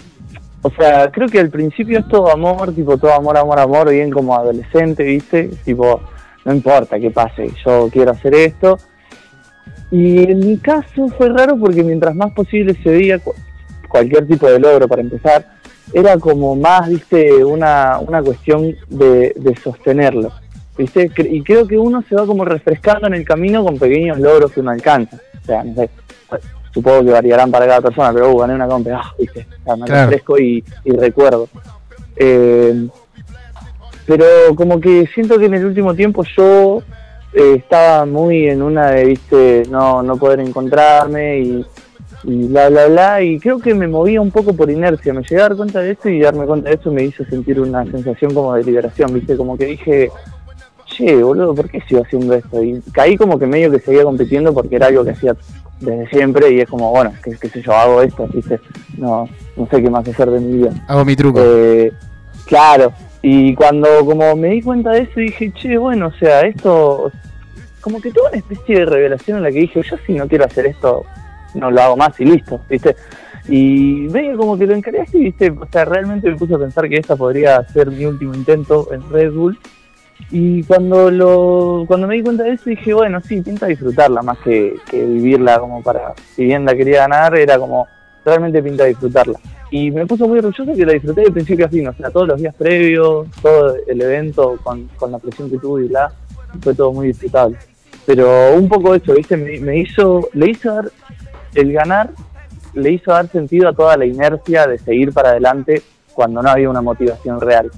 o 0.61 0.69
sea, 0.69 1.09
creo 1.09 1.27
que 1.27 1.39
al 1.39 1.49
principio 1.49 1.97
es 1.97 2.07
todo 2.07 2.31
amor, 2.31 2.71
tipo 2.75 2.99
todo 2.99 3.13
amor, 3.13 3.35
amor, 3.35 3.59
amor, 3.59 3.89
bien 3.89 4.11
como 4.11 4.35
adolescente, 4.35 5.03
¿viste? 5.03 5.49
Tipo, 5.65 5.99
no 6.45 6.53
importa 6.53 6.99
qué 6.99 7.09
pase, 7.09 7.51
yo 7.65 7.89
quiero 7.91 8.11
hacer 8.11 8.35
esto. 8.35 8.77
Y 9.91 10.31
en 10.31 10.39
mi 10.39 10.57
caso 10.57 11.07
fue 11.17 11.29
raro 11.29 11.57
porque 11.57 11.83
mientras 11.83 12.13
más 12.15 12.31
posible 12.33 12.75
se 12.83 12.89
veía 12.91 13.19
cu- 13.19 13.33
cualquier 13.87 14.27
tipo 14.27 14.47
de 14.47 14.59
logro 14.59 14.87
para 14.87 15.01
empezar, 15.01 15.47
era 15.93 16.17
como 16.17 16.55
más, 16.55 16.87
viste, 16.89 17.43
una, 17.43 17.97
una 17.99 18.21
cuestión 18.21 18.75
de, 18.89 19.33
de 19.35 19.55
sostenerlo. 19.63 20.31
¿Viste? 20.77 21.11
Y 21.29 21.41
creo 21.43 21.67
que 21.67 21.77
uno 21.77 22.03
se 22.07 22.15
va 22.15 22.25
como 22.25 22.45
refrescando 22.45 23.07
en 23.07 23.15
el 23.15 23.25
camino 23.25 23.65
con 23.65 23.77
pequeños 23.77 24.17
logros 24.19 24.51
que 24.51 24.61
uno 24.61 24.71
alcanza. 24.71 25.17
O 25.41 25.45
sea, 25.45 25.63
no 25.63 25.73
sé, 25.75 25.89
supongo 26.73 27.03
que 27.03 27.11
variarán 27.11 27.51
para 27.51 27.65
cada 27.67 27.81
persona, 27.81 28.13
pero 28.13 28.31
uh, 28.31 28.37
gané 28.37 28.53
una 28.53 28.67
compa, 28.67 28.91
ah, 28.93 29.13
¿viste? 29.19 29.45
O 29.61 29.63
sea, 29.65 29.75
me 29.75 29.85
Claro. 29.87 30.09
refresco 30.11 30.37
y, 30.39 30.63
y 30.85 30.91
recuerdo. 30.91 31.49
Eh, 32.15 32.87
pero 34.05 34.25
como 34.55 34.79
que 34.79 35.05
siento 35.13 35.37
que 35.37 35.45
en 35.47 35.55
el 35.55 35.65
último 35.65 35.93
tiempo 35.95 36.23
yo 36.37 36.81
eh, 37.33 37.55
estaba 37.57 38.05
muy 38.05 38.47
en 38.47 38.61
una 38.61 38.91
de, 38.91 39.05
viste, 39.05 39.63
no, 39.69 40.01
no 40.01 40.17
poder 40.17 40.39
encontrarme 40.39 41.39
y, 41.39 41.65
y 42.23 42.47
bla, 42.47 42.69
bla, 42.69 42.87
bla, 42.87 43.21
y 43.21 43.39
creo 43.39 43.59
que 43.59 43.73
me 43.73 43.87
movía 43.87 44.19
un 44.19 44.31
poco 44.31 44.53
por 44.53 44.69
inercia, 44.69 45.13
me 45.13 45.21
llegué 45.21 45.37
a 45.37 45.49
dar 45.49 45.55
cuenta 45.55 45.79
de 45.79 45.91
esto 45.91 46.09
y 46.09 46.19
darme 46.19 46.45
cuenta 46.45 46.69
de 46.69 46.75
esto 46.75 46.91
me 46.91 47.03
hizo 47.03 47.23
sentir 47.25 47.59
una 47.59 47.85
sensación 47.85 48.33
como 48.33 48.53
de 48.55 48.63
liberación, 48.63 49.13
viste, 49.13 49.37
como 49.37 49.57
que 49.57 49.65
dije, 49.65 50.11
che, 50.85 51.21
boludo, 51.21 51.53
¿por 51.53 51.69
qué 51.69 51.81
sigo 51.87 52.01
haciendo 52.01 52.33
esto? 52.33 52.63
Y 52.63 52.81
caí 52.91 53.15
como 53.15 53.37
que 53.37 53.45
medio 53.45 53.71
que 53.71 53.79
seguía 53.79 54.03
compitiendo 54.03 54.53
porque 54.53 54.75
era 54.75 54.87
algo 54.87 55.03
que 55.03 55.11
hacía 55.11 55.35
desde 55.79 56.09
siempre 56.09 56.51
y 56.51 56.59
es 56.61 56.67
como, 56.67 56.91
bueno, 56.91 57.13
qué, 57.23 57.37
qué 57.39 57.47
sé 57.47 57.61
yo, 57.61 57.73
hago 57.73 58.01
esto, 58.01 58.27
viste, 58.33 58.59
no, 58.97 59.29
no 59.55 59.67
sé 59.67 59.81
qué 59.81 59.89
más 59.89 60.07
hacer 60.07 60.29
de 60.29 60.39
mi 60.39 60.57
vida. 60.57 60.71
Hago 60.87 61.05
mi 61.05 61.15
truco. 61.15 61.39
Eh, 61.41 61.93
claro, 62.45 62.91
y 63.21 63.53
cuando 63.55 64.05
como 64.05 64.35
me 64.35 64.49
di 64.49 64.61
cuenta 64.61 64.91
de 64.91 65.01
eso 65.01 65.19
dije, 65.19 65.51
che, 65.51 65.77
bueno, 65.77 66.07
o 66.07 66.13
sea, 66.13 66.41
esto, 66.41 67.11
como 67.81 67.99
que 67.99 68.11
tuve 68.11 68.29
una 68.29 68.37
especie 68.37 68.79
de 68.79 68.85
revelación 68.85 69.37
en 69.37 69.43
la 69.43 69.51
que 69.51 69.59
dije, 69.59 69.81
yo 69.81 69.97
si 70.05 70.13
no 70.13 70.27
quiero 70.27 70.45
hacer 70.45 70.67
esto, 70.67 71.05
no 71.53 71.69
lo 71.69 71.81
hago 71.81 71.97
más 71.97 72.19
y 72.19 72.25
listo, 72.25 72.61
¿viste? 72.69 72.95
Y 73.49 74.07
medio 74.11 74.37
como 74.37 74.57
que 74.57 74.67
lo 74.67 74.75
encaré 74.75 75.01
así, 75.01 75.17
¿viste? 75.17 75.49
O 75.49 75.67
sea, 75.71 75.83
realmente 75.85 76.29
me 76.29 76.37
puse 76.37 76.53
a 76.53 76.59
pensar 76.59 76.87
que 76.87 76.97
esta 76.97 77.15
podría 77.15 77.63
ser 77.69 77.87
mi 77.91 78.05
último 78.05 78.33
intento 78.33 78.87
en 78.93 79.09
Red 79.09 79.33
Bull. 79.33 79.59
Y 80.31 80.63
cuando 80.63 81.09
lo 81.09 81.85
cuando 81.87 82.05
me 82.05 82.15
di 82.15 82.21
cuenta 82.21 82.43
de 82.43 82.51
eso 82.51 82.69
dije, 82.69 82.93
bueno, 82.93 83.19
sí, 83.21 83.41
pinta 83.41 83.65
disfrutarla 83.65 84.21
más 84.21 84.37
que, 84.39 84.75
que 84.89 85.03
vivirla 85.03 85.59
como 85.59 85.81
para, 85.81 86.13
si 86.35 86.45
bien 86.45 86.65
la 86.65 86.75
quería 86.75 86.99
ganar, 86.99 87.35
era 87.37 87.57
como, 87.57 87.87
realmente 88.29 88.63
pinta 88.63 88.85
disfrutarla. 88.85 89.39
Y 89.71 89.91
me 89.91 90.05
puso 90.05 90.27
muy 90.27 90.39
orgulloso 90.39 90.73
que 90.73 90.85
la 90.85 90.93
disfruté 90.93 91.21
de 91.21 91.31
principio 91.31 91.65
a 91.65 91.69
fin, 91.69 91.87
o 91.87 91.93
sea, 91.93 92.09
todos 92.09 92.27
los 92.29 92.39
días 92.39 92.55
previos, 92.55 93.27
todo 93.41 93.75
el 93.87 94.01
evento 94.01 94.57
con, 94.63 94.89
con 94.97 95.11
la 95.11 95.19
presión 95.19 95.49
que 95.49 95.57
tuve 95.57 95.85
y 95.85 95.87
bla, 95.89 96.11
fue 96.61 96.73
todo 96.73 96.91
muy 96.91 97.07
disfrutable. 97.07 97.57
Pero 98.05 98.55
un 98.55 98.67
poco 98.67 98.95
eso, 98.95 99.13
¿viste? 99.13 99.37
Me, 99.37 99.59
me 99.59 99.77
hizo, 99.77 100.29
le 100.33 100.49
hizo 100.49 100.73
dar, 100.73 100.91
el 101.53 101.71
ganar, 101.71 102.09
le 102.73 102.91
hizo 102.93 103.11
dar 103.11 103.27
sentido 103.29 103.69
a 103.69 103.73
toda 103.73 103.97
la 103.97 104.05
inercia 104.05 104.65
de 104.65 104.79
seguir 104.79 105.13
para 105.13 105.29
adelante 105.29 105.83
cuando 106.13 106.41
no 106.41 106.49
había 106.49 106.69
una 106.69 106.81
motivación 106.81 107.39
real. 107.39 107.69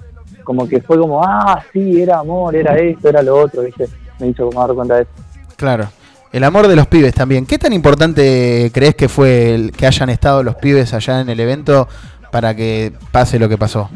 Como 0.43 0.67
que 0.67 0.81
fue 0.81 0.97
como, 0.97 1.23
ah, 1.23 1.61
sí, 1.73 2.01
era 2.01 2.19
amor, 2.19 2.55
era 2.55 2.77
esto, 2.77 3.09
era 3.09 3.21
lo 3.21 3.37
otro, 3.37 3.63
¿viste? 3.63 3.87
Me 4.19 4.27
hizo 4.27 4.47
como 4.47 4.65
dar 4.65 4.75
cuenta 4.75 4.95
de 4.95 5.01
eso. 5.01 5.11
Claro. 5.57 5.89
El 6.31 6.43
amor 6.45 6.67
de 6.67 6.75
los 6.75 6.87
pibes 6.87 7.13
también. 7.13 7.45
¿Qué 7.45 7.57
tan 7.57 7.73
importante 7.73 8.71
crees 8.73 8.95
que 8.95 9.09
fue 9.09 9.53
el 9.53 9.71
que 9.71 9.85
hayan 9.85 10.09
estado 10.09 10.43
los 10.43 10.55
pibes 10.55 10.93
allá 10.93 11.19
en 11.21 11.29
el 11.29 11.39
evento 11.39 11.89
para 12.31 12.55
que 12.55 12.93
pase 13.11 13.37
lo 13.37 13.49
que 13.49 13.57
pasó? 13.57 13.89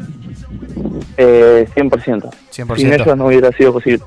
Eh, 1.16 1.66
100%. 1.74 2.30
100%. 2.54 2.76
Sin 2.76 2.92
ellos 2.92 3.16
no 3.16 3.26
hubiera 3.26 3.50
sido 3.52 3.72
posible. 3.72 4.04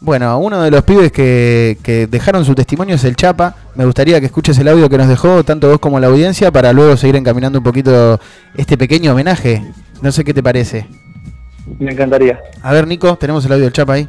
Bueno, 0.00 0.38
uno 0.38 0.62
de 0.62 0.70
los 0.70 0.84
pibes 0.84 1.10
que, 1.10 1.76
que 1.82 2.06
dejaron 2.06 2.44
su 2.44 2.54
testimonio 2.54 2.94
es 2.94 3.02
el 3.02 3.16
Chapa. 3.16 3.56
Me 3.74 3.84
gustaría 3.84 4.20
que 4.20 4.26
escuches 4.26 4.56
el 4.58 4.68
audio 4.68 4.88
que 4.88 4.96
nos 4.96 5.08
dejó, 5.08 5.42
tanto 5.42 5.68
vos 5.68 5.80
como 5.80 5.98
la 5.98 6.06
audiencia, 6.06 6.52
para 6.52 6.72
luego 6.72 6.96
seguir 6.96 7.16
encaminando 7.16 7.58
un 7.58 7.64
poquito 7.64 8.20
este 8.56 8.78
pequeño 8.78 9.12
homenaje. 9.12 9.64
No 10.00 10.12
sé 10.12 10.22
qué 10.22 10.32
te 10.32 10.42
parece. 10.42 10.86
Me 11.80 11.90
encantaría. 11.90 12.40
A 12.62 12.72
ver, 12.72 12.86
Nico, 12.86 13.16
tenemos 13.16 13.44
el 13.44 13.52
audio 13.52 13.64
del 13.64 13.72
Chapa 13.72 13.94
ahí. 13.94 14.06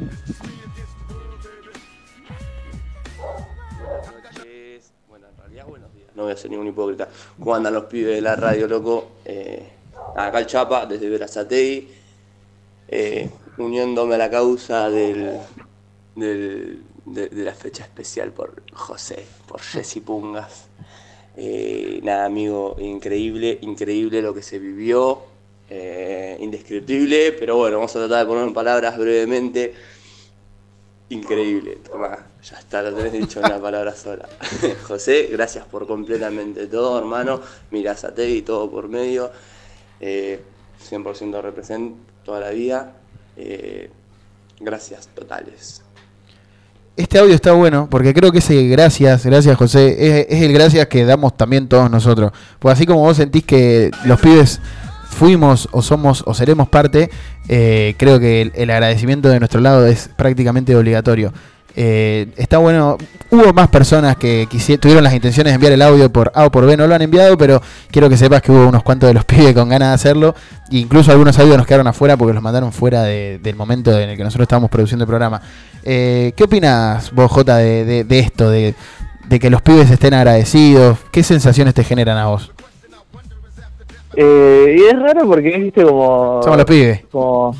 No 6.20 6.24
voy 6.26 6.34
a 6.34 6.36
ser 6.36 6.50
ningún 6.50 6.68
hipócrita. 6.68 7.08
¿Cómo 7.38 7.54
andan 7.54 7.72
los 7.72 7.84
pibes 7.84 8.14
de 8.14 8.20
la 8.20 8.36
radio, 8.36 8.68
loco? 8.68 9.12
Eh, 9.24 9.66
acá 10.14 10.38
el 10.38 10.46
Chapa, 10.46 10.84
desde 10.84 11.08
Verazategui, 11.08 11.88
eh, 12.88 13.30
uniéndome 13.56 14.16
a 14.16 14.18
la 14.18 14.30
causa 14.30 14.90
del, 14.90 15.38
del- 16.14 16.82
de, 17.06 17.28
la 17.32 17.54
fecha 17.54 17.84
especial 17.84 18.32
por 18.32 18.62
José, 18.74 19.24
por 19.48 19.60
Jesse 19.62 20.00
Pungas. 20.04 20.66
Eh, 21.38 22.00
nada, 22.02 22.26
amigo, 22.26 22.76
increíble, 22.78 23.58
increíble 23.62 24.20
lo 24.20 24.34
que 24.34 24.42
se 24.42 24.58
vivió, 24.58 25.22
indescriptible, 26.40 27.32
pero 27.32 27.56
bueno, 27.56 27.76
vamos 27.76 27.94
a 27.96 28.00
tratar 28.00 28.20
de 28.20 28.26
poner 28.26 28.46
en 28.46 28.52
palabras 28.52 28.98
brevemente. 28.98 29.72
Increíble, 31.10 31.80
toma, 31.90 32.16
ya 32.40 32.56
está, 32.56 32.82
lo 32.82 32.94
tenés 32.94 33.12
dicho 33.12 33.40
en 33.40 33.46
una 33.46 33.58
palabra 33.62 33.94
sola. 33.96 34.28
José, 34.86 35.28
gracias 35.32 35.64
por 35.66 35.86
completamente 35.86 36.68
todo, 36.68 36.98
hermano. 37.00 37.40
Mirás 37.72 38.04
a 38.04 38.14
y 38.16 38.42
todo 38.42 38.70
por 38.70 38.88
medio. 38.88 39.30
Eh, 40.00 40.40
100% 40.88 41.42
represent 41.42 41.96
toda 42.24 42.38
la 42.38 42.50
vida. 42.50 42.92
Eh, 43.36 43.90
gracias 44.60 45.08
totales. 45.08 45.82
Este 46.96 47.18
audio 47.18 47.34
está 47.34 47.52
bueno 47.52 47.88
porque 47.90 48.14
creo 48.14 48.30
que 48.30 48.38
ese 48.38 48.68
gracias, 48.68 49.24
gracias 49.24 49.56
José, 49.56 50.20
es, 50.20 50.26
es 50.28 50.42
el 50.42 50.52
gracias 50.52 50.86
que 50.86 51.04
damos 51.04 51.36
también 51.36 51.68
todos 51.68 51.90
nosotros. 51.90 52.30
Pues 52.60 52.74
así 52.74 52.86
como 52.86 53.00
vos 53.00 53.16
sentís 53.16 53.44
que 53.44 53.90
los 54.04 54.20
pibes 54.20 54.60
fuimos 55.10 55.68
o 55.72 55.82
somos 55.82 56.22
o 56.26 56.32
seremos 56.34 56.68
parte, 56.68 57.10
eh, 57.48 57.94
creo 57.98 58.18
que 58.18 58.50
el, 58.54 58.70
agradecimiento 58.70 59.28
de 59.28 59.38
nuestro 59.38 59.60
lado 59.60 59.86
es 59.86 60.08
prácticamente 60.16 60.74
obligatorio. 60.74 61.32
Eh, 61.76 62.28
está 62.36 62.58
bueno, 62.58 62.98
hubo 63.30 63.52
más 63.52 63.68
personas 63.68 64.16
que 64.16 64.48
tuvieron 64.80 65.04
las 65.04 65.14
intenciones 65.14 65.52
de 65.52 65.54
enviar 65.54 65.72
el 65.72 65.82
audio 65.82 66.10
por 66.12 66.32
A 66.34 66.46
o 66.46 66.50
por 66.50 66.66
B, 66.66 66.76
no 66.76 66.86
lo 66.86 66.94
han 66.94 67.02
enviado, 67.02 67.38
pero 67.38 67.62
quiero 67.92 68.08
que 68.08 68.16
sepas 68.16 68.42
que 68.42 68.50
hubo 68.50 68.66
unos 68.68 68.82
cuantos 68.82 69.08
de 69.08 69.14
los 69.14 69.24
pibes 69.26 69.54
con 69.54 69.68
ganas 69.68 69.88
de 69.90 69.94
hacerlo. 69.94 70.34
Incluso 70.70 71.12
algunos 71.12 71.38
audios 71.38 71.56
nos 71.58 71.66
quedaron 71.66 71.86
afuera 71.86 72.16
porque 72.16 72.32
los 72.34 72.42
mandaron 72.42 72.72
fuera 72.72 73.02
de- 73.02 73.38
del 73.42 73.54
momento 73.56 73.96
en 73.98 74.10
el 74.10 74.16
que 74.16 74.24
nosotros 74.24 74.44
estábamos 74.44 74.70
produciendo 74.70 75.04
el 75.04 75.08
programa. 75.08 75.40
Eh, 75.84 76.32
¿Qué 76.36 76.44
opinas 76.44 77.12
vos, 77.12 77.30
Jota, 77.30 77.58
de, 77.58 77.84
de- 77.84 78.04
de 78.04 78.18
esto, 78.18 78.50
de 78.50 78.74
que 79.38 79.48
los 79.50 79.62
pibes 79.62 79.90
estén 79.90 80.14
agradecidos? 80.14 80.98
¿Qué 81.12 81.22
sensaciones 81.22 81.74
te 81.74 81.84
generan 81.84 82.18
a 82.18 82.26
vos? 82.26 82.50
Eh, 84.16 84.76
y 84.78 84.82
es 84.82 84.98
raro 84.98 85.26
porque, 85.26 85.56
viste, 85.58 85.84
como... 85.84 86.42
Somos 86.42 86.58
los 86.58 86.66
pibes. 86.66 87.04
Como... 87.10 87.54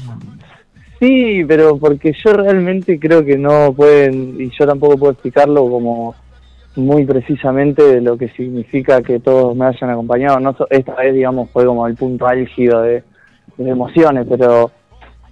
Sí, 0.98 1.44
pero 1.48 1.78
porque 1.78 2.12
yo 2.12 2.34
realmente 2.34 2.98
creo 2.98 3.24
que 3.24 3.38
no 3.38 3.72
pueden, 3.72 4.36
y 4.38 4.51
yo 4.51 4.66
tampoco 4.66 4.98
puedo 4.98 5.12
explicarlo 5.12 5.62
como 5.68 6.14
muy 6.76 7.05
precisamente 7.07 7.82
de 7.82 8.01
lo 8.03 8.18
que 8.18 8.28
significa 8.28 9.01
que 9.01 9.18
todos 9.18 9.57
me 9.57 9.64
hayan 9.64 9.90
acompañado. 9.90 10.38
No 10.40 10.55
esta 10.68 10.94
vez, 10.96 11.14
digamos, 11.14 11.48
fue 11.51 11.64
como 11.64 11.86
el 11.86 11.94
punto 11.94 12.26
álgido 12.26 12.82
de, 12.82 13.03
de 13.57 13.70
emociones, 13.70 14.26
pero 14.28 14.70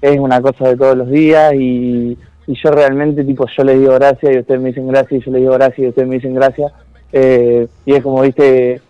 es 0.00 0.18
una 0.18 0.40
cosa 0.40 0.68
de 0.68 0.76
todos 0.76 0.96
los 0.96 1.10
días 1.10 1.52
y, 1.54 2.16
y 2.46 2.54
yo 2.54 2.70
realmente, 2.70 3.22
tipo, 3.24 3.46
yo 3.56 3.64
les 3.64 3.78
digo 3.78 3.94
gracias 3.94 4.34
y 4.34 4.38
ustedes 4.38 4.60
me 4.60 4.68
dicen 4.68 4.88
gracias 4.88 5.20
y 5.20 5.24
yo 5.24 5.32
les 5.32 5.40
digo 5.42 5.52
gracias 5.52 5.78
y 5.78 5.88
ustedes 5.88 6.08
me 6.08 6.14
dicen 6.14 6.34
gracias. 6.34 6.72
Eh, 7.12 7.66
y 7.84 7.92
es 7.92 8.02
como, 8.02 8.22
viste, 8.22 8.80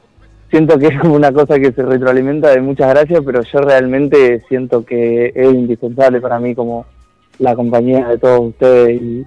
siento 0.50 0.78
que 0.78 0.86
es 0.88 1.00
como 1.00 1.14
una 1.14 1.32
cosa 1.32 1.58
que 1.58 1.72
se 1.72 1.82
retroalimenta 1.82 2.50
de 2.50 2.60
muchas 2.60 2.90
gracias, 2.90 3.20
pero 3.24 3.42
yo 3.42 3.58
realmente 3.60 4.40
siento 4.48 4.84
que 4.84 5.32
es 5.34 5.52
indispensable 5.52 6.20
para 6.20 6.38
mí 6.38 6.54
como 6.54 6.86
la 7.38 7.54
compañía 7.54 8.08
de 8.08 8.18
todos 8.18 8.40
ustedes 8.48 9.00
y, 9.00 9.26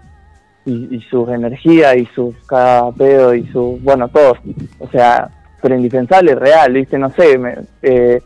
y, 0.65 0.95
y 0.97 1.01
sus 1.09 1.29
energías 1.29 1.95
y 1.97 2.05
sus 2.07 2.35
cada 2.47 2.91
pedo 2.91 3.33
y 3.33 3.45
su, 3.47 3.79
bueno, 3.81 4.07
todo. 4.09 4.35
O 4.79 4.87
sea, 4.89 5.29
pero 5.61 5.75
indispensable, 5.75 6.35
real, 6.35 6.73
¿viste? 6.73 6.97
No 6.97 7.09
sé, 7.11 7.37
me, 7.37 7.55
eh, 7.81 8.21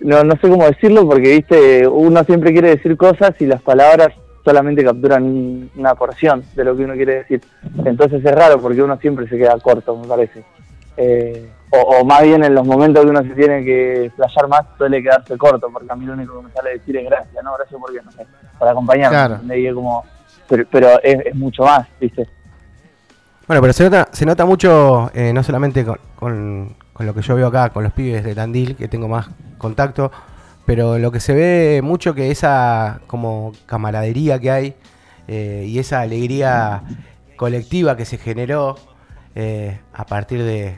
no, 0.00 0.22
no 0.22 0.34
sé 0.36 0.48
cómo 0.48 0.66
decirlo 0.66 1.06
porque, 1.08 1.30
¿viste? 1.36 1.86
Uno 1.88 2.22
siempre 2.24 2.52
quiere 2.52 2.70
decir 2.76 2.96
cosas 2.96 3.34
y 3.40 3.46
las 3.46 3.62
palabras 3.62 4.10
solamente 4.44 4.84
capturan 4.84 5.24
un- 5.24 5.70
una 5.76 5.94
porción 5.94 6.42
de 6.54 6.64
lo 6.64 6.76
que 6.76 6.84
uno 6.84 6.94
quiere 6.94 7.16
decir. 7.16 7.40
Entonces 7.84 8.24
es 8.24 8.34
raro 8.34 8.60
porque 8.60 8.82
uno 8.82 8.96
siempre 8.98 9.26
se 9.28 9.36
queda 9.36 9.58
corto, 9.60 9.96
me 9.96 10.06
parece. 10.06 10.44
Eh, 11.00 11.48
o, 11.70 11.78
o 11.78 12.04
más 12.04 12.22
bien 12.22 12.42
en 12.42 12.54
los 12.54 12.66
momentos 12.66 13.04
que 13.04 13.10
uno 13.10 13.22
se 13.22 13.30
tiene 13.30 13.64
que 13.64 14.10
playar 14.16 14.48
más 14.48 14.62
suele 14.76 15.00
quedarse 15.02 15.38
corto, 15.38 15.68
porque 15.72 15.86
a 15.90 15.94
mí 15.94 16.04
lo 16.06 16.14
único 16.14 16.38
que 16.40 16.46
me 16.46 16.52
sale 16.52 16.70
decir 16.70 16.96
es 16.96 17.04
gracias, 17.04 17.44
¿no? 17.44 17.54
Gracias 17.56 17.80
porque, 17.80 18.00
no 18.02 18.10
sé, 18.10 18.26
para 18.58 18.72
acompañarme. 18.72 19.38
Claro. 19.38 19.74
como, 19.74 20.04
pero, 20.48 20.64
pero 20.70 21.02
es, 21.02 21.26
es 21.26 21.34
mucho 21.34 21.62
más, 21.62 21.86
¿viste? 22.00 22.26
Bueno, 23.46 23.60
pero 23.62 23.72
se 23.72 23.84
nota, 23.84 24.08
se 24.12 24.26
nota 24.26 24.44
mucho, 24.44 25.10
eh, 25.14 25.32
no 25.32 25.42
solamente 25.42 25.84
con, 25.84 25.98
con- 26.16 26.76
con 26.92 27.06
lo 27.06 27.14
que 27.14 27.22
yo 27.22 27.36
veo 27.36 27.46
acá, 27.46 27.70
con 27.70 27.84
los 27.84 27.92
pibes 27.92 28.24
de 28.24 28.34
Tandil, 28.34 28.74
que 28.74 28.88
tengo 28.88 29.06
más 29.06 29.28
contacto, 29.56 30.10
pero 30.66 30.98
lo 30.98 31.12
que 31.12 31.20
se 31.20 31.32
ve 31.32 31.80
mucho 31.82 32.12
que 32.14 32.30
esa 32.32 33.00
como 33.06 33.52
camaradería 33.66 34.38
que 34.40 34.50
hay 34.50 34.74
eh, 35.28 35.64
y 35.66 35.78
esa 35.78 36.00
alegría 36.00 36.82
colectiva 37.36 37.96
que 37.96 38.04
se 38.04 38.18
generó 38.18 38.74
eh, 39.34 39.78
a 39.92 40.06
partir 40.06 40.42
de, 40.42 40.76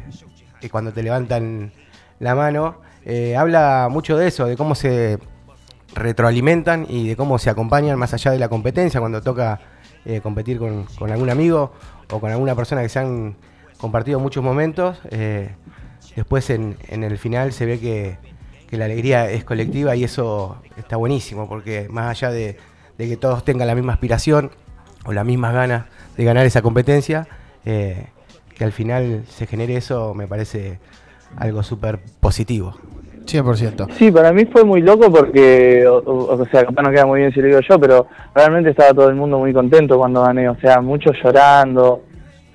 de 0.60 0.70
cuando 0.70 0.92
te 0.92 1.02
levantan 1.02 1.72
la 2.18 2.34
mano, 2.34 2.80
eh, 3.04 3.36
habla 3.36 3.88
mucho 3.90 4.16
de 4.16 4.28
eso, 4.28 4.46
de 4.46 4.56
cómo 4.56 4.74
se 4.74 5.18
retroalimentan 5.94 6.86
y 6.88 7.08
de 7.08 7.16
cómo 7.16 7.38
se 7.38 7.50
acompañan 7.50 7.98
más 7.98 8.14
allá 8.14 8.30
de 8.30 8.38
la 8.38 8.48
competencia 8.48 9.00
cuando 9.00 9.22
toca 9.22 9.60
eh, 10.04 10.20
competir 10.20 10.58
con, 10.58 10.86
algún 11.10 11.30
amigo 11.30 11.72
o 12.10 12.20
con 12.20 12.30
alguna 12.30 12.54
persona 12.54 12.82
que 12.82 12.88
se 12.88 12.98
han 12.98 13.36
compartido 13.78 14.20
muchos 14.20 14.44
momentos. 14.44 14.98
después 16.14 16.50
en, 16.50 16.76
el 16.88 17.18
final 17.18 17.52
se 17.52 17.66
ve 17.66 17.80
que, 17.80 18.30
la 18.76 18.84
alegría 18.84 19.28
es 19.28 19.42
colectiva 19.42 19.96
y 19.96 20.04
eso 20.04 20.62
está 20.76 20.96
buenísimo 20.96 21.48
porque 21.48 21.88
más 21.90 22.08
allá 22.10 22.30
de, 22.30 22.56
que 22.98 23.16
todos 23.16 23.44
tengan 23.44 23.66
la 23.66 23.74
misma 23.74 23.94
aspiración 23.94 24.52
o 25.04 25.12
las 25.12 25.24
mismas 25.24 25.54
ganas 25.54 25.86
de 26.16 26.24
ganar 26.24 26.46
esa 26.46 26.62
competencia, 26.62 27.26
que 28.60 28.64
al 28.64 28.72
final 28.72 29.22
se 29.26 29.46
genere 29.46 29.74
eso 29.74 30.12
me 30.12 30.26
parece 30.26 30.78
algo 31.38 31.62
súper 31.62 31.98
positivo. 32.20 32.74
100%. 33.24 33.90
Sí, 33.92 34.10
para 34.10 34.34
mí 34.34 34.44
fue 34.44 34.64
muy 34.64 34.82
loco 34.82 35.10
porque, 35.10 35.86
o, 35.88 36.44
sea, 36.50 36.66
capaz 36.66 36.82
no 36.82 36.90
queda 36.90 37.06
muy 37.06 37.20
bien 37.20 37.32
si 37.32 37.40
lo 37.40 37.46
digo 37.46 37.60
yo, 37.66 37.80
pero 37.80 38.06
realmente 38.34 38.68
estaba 38.68 38.92
todo 38.92 39.08
el 39.08 39.14
mundo 39.14 39.38
muy 39.38 39.54
contento 39.54 39.96
cuando 39.96 40.24
gané, 40.24 40.46
o 40.46 40.56
sea, 40.56 40.82
muchos 40.82 41.16
llorando. 41.24 42.02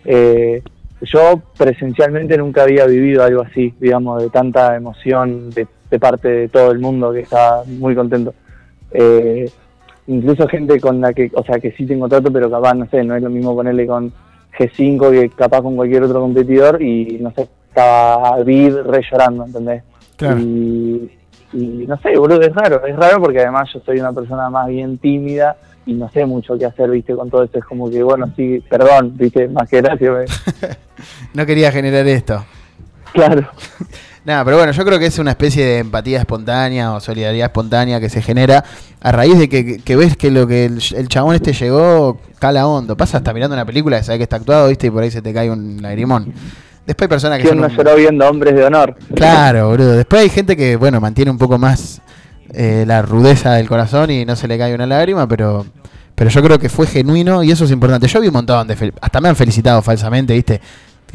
Eh, 0.03 0.61
yo 1.01 1.41
presencialmente 1.57 2.37
nunca 2.37 2.61
había 2.61 2.85
vivido 2.85 3.23
algo 3.23 3.41
así, 3.41 3.73
digamos, 3.79 4.21
de 4.21 4.29
tanta 4.29 4.75
emoción 4.75 5.49
de, 5.49 5.65
de 5.89 5.99
parte 5.99 6.27
de 6.27 6.49
todo 6.49 6.69
el 6.69 6.77
mundo 6.77 7.13
que 7.13 7.21
estaba 7.21 7.63
muy 7.65 7.95
contento. 7.95 8.35
Eh, 8.91 9.49
incluso 10.05 10.47
gente 10.47 10.79
con 10.79 11.01
la 11.01 11.13
que, 11.13 11.31
o 11.33 11.43
sea, 11.43 11.57
que 11.57 11.71
sí 11.71 11.87
tengo 11.87 12.07
trato, 12.07 12.31
pero 12.31 12.51
capaz, 12.51 12.75
no 12.75 12.87
sé, 12.91 13.03
no 13.03 13.15
es 13.15 13.23
lo 13.23 13.31
mismo 13.31 13.55
ponerle 13.55 13.87
con 13.87 14.13
G5 14.57 15.11
que 15.11 15.29
capaz 15.29 15.61
con 15.61 15.75
cualquier 15.75 16.03
otro 16.03 16.21
competidor 16.21 16.81
y, 16.81 17.17
no 17.19 17.31
sé, 17.31 17.47
estaba 17.69 18.41
Vid 18.43 18.75
re 18.85 19.01
llorando, 19.09 19.45
¿entendés? 19.45 19.83
Claro. 20.15 20.39
Y, 20.39 21.11
y 21.53 21.85
no 21.87 21.97
sé, 22.01 22.17
boludo, 22.17 22.41
es 22.41 22.53
raro, 22.53 22.85
es 22.85 22.95
raro 22.95 23.21
porque 23.21 23.39
además 23.39 23.69
yo 23.73 23.79
soy 23.81 23.99
una 23.99 24.13
persona 24.13 24.49
más 24.49 24.67
bien 24.67 24.97
tímida 24.97 25.57
y 25.85 25.93
no 25.93 26.09
sé 26.09 26.25
mucho 26.25 26.57
qué 26.57 26.65
hacer, 26.65 26.89
viste, 26.89 27.15
con 27.15 27.29
todo 27.29 27.43
esto. 27.43 27.59
Es 27.59 27.65
como 27.65 27.89
que, 27.89 28.01
bueno, 28.01 28.31
sí, 28.35 28.63
perdón, 28.67 29.13
viste, 29.15 29.47
más 29.47 29.69
que 29.69 29.81
gracias. 29.81 30.45
No 31.33 31.45
quería 31.45 31.71
generar 31.71 32.07
esto. 32.07 32.45
Claro. 33.11 33.47
Nada, 34.25 34.43
pero 34.43 34.57
bueno, 34.57 34.71
yo 34.71 34.83
creo 34.83 34.97
que 34.97 35.05
es 35.05 35.19
una 35.19 35.31
especie 35.31 35.63
de 35.63 35.77
empatía 35.79 36.17
espontánea 36.19 36.93
o 36.93 36.99
solidaridad 36.99 37.45
espontánea 37.45 37.99
que 37.99 38.09
se 38.09 38.23
genera 38.23 38.63
a 38.99 39.11
raíz 39.11 39.37
de 39.37 39.47
que, 39.47 39.77
que 39.77 39.95
ves 39.95 40.17
que 40.17 40.31
lo 40.31 40.47
que 40.47 40.65
el, 40.65 40.81
el 40.95 41.07
chabón 41.07 41.35
este 41.35 41.53
llegó 41.53 42.19
cala 42.39 42.65
hondo. 42.67 42.97
Pasa 42.97 43.17
hasta 43.17 43.33
mirando 43.33 43.53
una 43.55 43.65
película 43.65 43.97
que 43.99 44.03
sabes 44.03 44.17
que 44.17 44.23
está 44.23 44.37
actuado, 44.37 44.67
viste, 44.69 44.87
y 44.87 44.89
por 44.89 45.03
ahí 45.03 45.11
se 45.11 45.21
te 45.21 45.31
cae 45.31 45.51
un 45.51 45.79
lagrimón. 45.79 46.33
Después 46.87 47.05
hay 47.05 47.09
personas 47.09 47.37
que 47.37 47.43
¿Quién 47.43 47.53
son 47.53 47.61
no 47.61 47.67
un- 47.67 47.75
lloró 47.75 47.95
viendo 47.95 48.27
hombres 48.27 48.55
de 48.55 48.63
honor? 48.65 48.95
Claro, 49.15 49.69
boludo. 49.69 49.93
Después 49.93 50.23
hay 50.23 50.29
gente 50.29 50.57
que, 50.57 50.75
bueno, 50.75 50.99
mantiene 50.99 51.29
un 51.29 51.37
poco 51.37 51.59
más 51.59 52.01
eh, 52.51 52.83
la 52.87 53.03
rudeza 53.03 53.53
del 53.53 53.67
corazón 53.67 54.09
y 54.09 54.25
no 54.25 54.35
se 54.35 54.47
le 54.47 54.57
cae 54.57 54.73
una 54.73 54.87
lágrima, 54.87 55.27
pero 55.27 55.65
pero 56.15 56.29
yo 56.29 56.41
creo 56.41 56.57
que 56.57 56.69
fue 56.69 56.87
genuino 56.87 57.43
y 57.43 57.51
eso 57.51 57.65
es 57.65 57.71
importante. 57.71 58.07
Yo 58.07 58.21
vi 58.21 58.27
un 58.27 58.33
montón 58.33 58.65
de... 58.67 58.93
Hasta 59.01 59.19
me 59.19 59.27
han 59.29 59.35
felicitado 59.35 59.81
falsamente, 59.81 60.33
¿viste? 60.33 60.61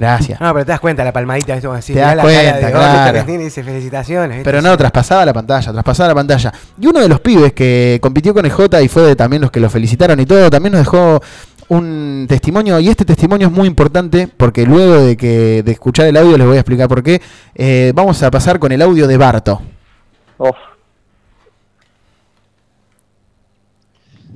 Gracias. 0.01 0.41
No, 0.41 0.53
pero 0.55 0.65
te 0.65 0.73
das 0.73 0.81
cuenta 0.81 1.05
la 1.05 1.13
palmadita, 1.13 1.53
¿viste? 1.53 1.67
Como 1.69 1.77
decís, 1.79 1.95
Te 1.95 2.01
das 2.01 2.17
la 2.17 2.23
cara 2.23 2.35
cuenta, 2.35 2.67
de 2.67 2.73
claro. 2.73 3.33
y 3.33 3.37
dice 3.37 3.63
felicitaciones. 3.63 4.39
¿viste? 4.39 4.45
Pero 4.45 4.63
no, 4.63 4.75
traspasaba 4.77 5.27
la 5.27 5.35
pantalla, 5.35 5.73
traspasaba 5.73 6.09
la 6.09 6.15
pantalla. 6.15 6.53
Y 6.81 6.87
uno 6.87 7.01
de 7.01 7.09
los 7.09 7.21
pibes 7.21 7.53
que 7.53 7.99
compitió 8.01 8.33
con 8.33 8.47
EJ 8.47 8.83
y 8.83 8.89
fue 8.89 9.03
de 9.03 9.17
también 9.17 9.43
los 9.43 9.51
que 9.51 9.61
lo 9.61 9.69
felicitaron 9.69 10.19
y 10.19 10.25
todo, 10.25 10.49
también 10.49 10.73
nos 10.73 10.81
dejó 10.81 11.21
un 11.69 12.25
testimonio, 12.29 12.81
y 12.81 12.89
este 12.89 13.05
testimonio 13.05 13.49
es 13.49 13.53
muy 13.53 13.69
importante 13.69 14.27
porque 14.27 14.65
luego 14.65 15.03
de 15.03 15.17
que 15.17 15.63
de 15.63 15.71
escuchar 15.71 16.07
el 16.07 16.17
audio 16.17 16.39
les 16.39 16.47
voy 16.47 16.57
a 16.57 16.61
explicar 16.61 16.89
por 16.89 17.03
qué. 17.03 17.21
Eh, 17.55 17.93
vamos 17.95 18.23
a 18.23 18.31
pasar 18.31 18.59
con 18.59 18.73
el 18.73 18.81
audio 18.81 19.07
de 19.07 19.17
Barto. 19.19 19.61
Uf. 20.39 20.57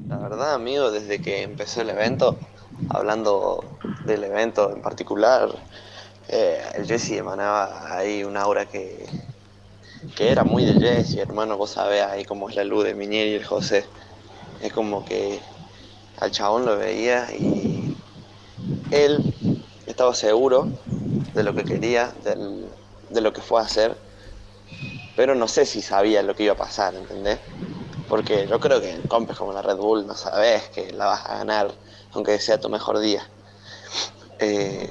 La 0.06 0.18
verdad, 0.18 0.54
amigo, 0.54 0.90
desde 0.90 1.20
que 1.20 1.42
empezó 1.42 1.80
el 1.80 1.88
evento, 1.88 2.38
hablando 2.90 3.64
del 4.04 4.24
evento 4.24 4.70
en 4.70 4.82
particular, 4.82 5.48
eh, 6.28 6.62
el 6.74 6.86
Jesse 6.86 7.12
emanaba 7.12 7.96
ahí 7.96 8.24
un 8.24 8.36
aura 8.36 8.66
que, 8.66 9.06
que 10.16 10.30
era 10.30 10.44
muy 10.44 10.64
de 10.64 10.80
Jesse, 10.80 11.18
hermano. 11.18 11.56
Vos 11.56 11.70
sabés 11.70 12.02
ahí 12.02 12.24
cómo 12.24 12.48
es 12.48 12.56
la 12.56 12.64
luz 12.64 12.84
de 12.84 12.94
Miñeri 12.94 13.30
y 13.30 13.34
el 13.34 13.44
José. 13.44 13.84
Es 14.62 14.72
como 14.72 15.04
que 15.04 15.40
al 16.18 16.30
chabón 16.30 16.64
lo 16.64 16.76
veía 16.76 17.26
y 17.32 17.96
él 18.90 19.34
estaba 19.86 20.14
seguro 20.14 20.68
de 21.34 21.42
lo 21.42 21.54
que 21.54 21.64
quería, 21.64 22.12
de 23.10 23.20
lo 23.20 23.32
que 23.32 23.40
fue 23.40 23.60
a 23.60 23.64
hacer, 23.64 23.96
pero 25.16 25.34
no 25.34 25.48
sé 25.48 25.66
si 25.66 25.82
sabía 25.82 26.22
lo 26.22 26.34
que 26.34 26.44
iba 26.44 26.54
a 26.54 26.56
pasar, 26.56 26.94
¿entendés? 26.94 27.38
Porque 28.08 28.46
yo 28.46 28.60
creo 28.60 28.80
que 28.80 28.90
en 28.90 29.02
compes 29.02 29.36
como 29.36 29.52
la 29.52 29.62
Red 29.62 29.76
Bull 29.76 30.06
no 30.06 30.14
sabes 30.14 30.68
que 30.70 30.92
la 30.92 31.06
vas 31.06 31.26
a 31.26 31.38
ganar, 31.38 31.72
aunque 32.14 32.38
sea 32.38 32.58
tu 32.58 32.68
mejor 32.68 32.98
día. 33.00 33.26
Eh, 34.38 34.88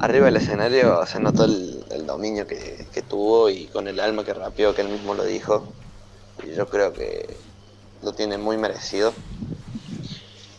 arriba 0.00 0.26
del 0.26 0.36
escenario 0.36 1.04
se 1.06 1.20
notó 1.20 1.44
el, 1.44 2.06
dominio 2.06 2.46
que, 2.46 2.86
tuvo 3.08 3.48
y 3.48 3.66
con 3.66 3.88
el 3.88 3.98
alma 3.98 4.24
que 4.24 4.34
rapeó, 4.34 4.74
que 4.74 4.82
él 4.82 4.88
mismo 4.88 5.14
lo 5.14 5.24
dijo. 5.24 5.66
Y 6.42 6.54
yo 6.54 6.68
creo 6.68 6.92
que 6.92 7.36
lo 8.02 8.12
tiene 8.12 8.36
muy 8.36 8.56
merecido, 8.56 9.12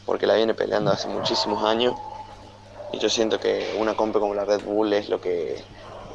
porque 0.05 0.25
la 0.25 0.35
viene 0.35 0.53
peleando 0.53 0.91
hace 0.91 1.07
muchísimos 1.07 1.63
años. 1.63 1.93
Y 2.93 2.99
yo 2.99 3.09
siento 3.09 3.39
que 3.39 3.75
una 3.79 3.95
compe 3.95 4.19
como 4.19 4.33
la 4.33 4.45
Red 4.45 4.63
Bull 4.63 4.93
es 4.93 5.09
lo 5.09 5.21
que 5.21 5.61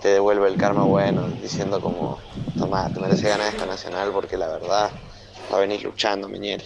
te 0.01 0.09
devuelve 0.09 0.49
el 0.49 0.57
karma 0.57 0.85
bueno, 0.85 1.29
diciendo 1.43 1.81
como, 1.81 2.19
toma, 2.59 2.89
te 2.93 3.01
mereces 3.01 3.25
ganar 3.25 3.49
esta 3.49 3.67
nacional 3.67 4.11
porque 4.13 4.37
la 4.37 4.49
verdad 4.49 4.91
va 5.53 5.57
a 5.59 5.61
venir 5.61 5.83
luchando, 5.83 6.29
Miñel. 6.29 6.63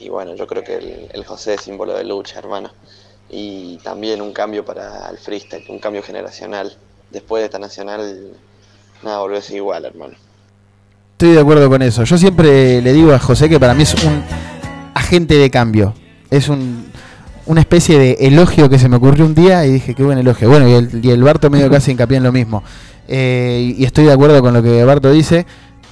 Y 0.00 0.08
bueno, 0.08 0.34
yo 0.34 0.46
creo 0.46 0.64
que 0.64 0.76
el, 0.76 1.08
el 1.12 1.24
José 1.24 1.54
es 1.54 1.60
símbolo 1.60 1.96
de 1.96 2.04
lucha, 2.04 2.38
hermano. 2.38 2.70
Y 3.28 3.78
también 3.78 4.20
un 4.20 4.32
cambio 4.32 4.64
para 4.64 5.08
el 5.10 5.18
freestyle, 5.18 5.64
un 5.68 5.78
cambio 5.78 6.02
generacional. 6.02 6.74
Después 7.10 7.42
de 7.42 7.46
esta 7.46 7.58
nacional, 7.58 8.32
nada, 9.02 9.18
volvió 9.20 9.38
a 9.38 9.52
igual, 9.54 9.84
hermano. 9.84 10.14
Estoy 11.12 11.34
de 11.34 11.40
acuerdo 11.40 11.68
con 11.68 11.82
eso. 11.82 12.04
Yo 12.04 12.16
siempre 12.16 12.80
le 12.80 12.92
digo 12.92 13.12
a 13.12 13.18
José 13.18 13.48
que 13.48 13.60
para 13.60 13.74
mí 13.74 13.82
es 13.82 13.94
un 14.02 14.22
agente 14.94 15.34
de 15.34 15.50
cambio. 15.50 15.92
Es 16.30 16.48
un, 16.48 16.86
una 17.46 17.60
especie 17.60 17.98
de 17.98 18.12
elogio 18.20 18.70
que 18.70 18.78
se 18.78 18.88
me 18.88 18.96
ocurrió 18.96 19.26
un 19.26 19.34
día 19.34 19.66
y 19.66 19.72
dije, 19.72 19.94
qué 19.94 20.02
buen 20.02 20.18
elogio. 20.18 20.48
Bueno, 20.48 20.68
y 20.68 20.72
el, 20.72 21.04
y 21.04 21.16
Barto 21.20 21.50
medio 21.50 21.68
casi 21.68 21.90
hincapié 21.90 22.16
en 22.16 22.22
lo 22.22 22.32
mismo. 22.32 22.62
Eh, 23.06 23.74
y 23.76 23.84
estoy 23.84 24.04
de 24.04 24.12
acuerdo 24.12 24.40
con 24.40 24.54
lo 24.54 24.62
que 24.62 24.82
Barto 24.84 25.10
dice, 25.10 25.46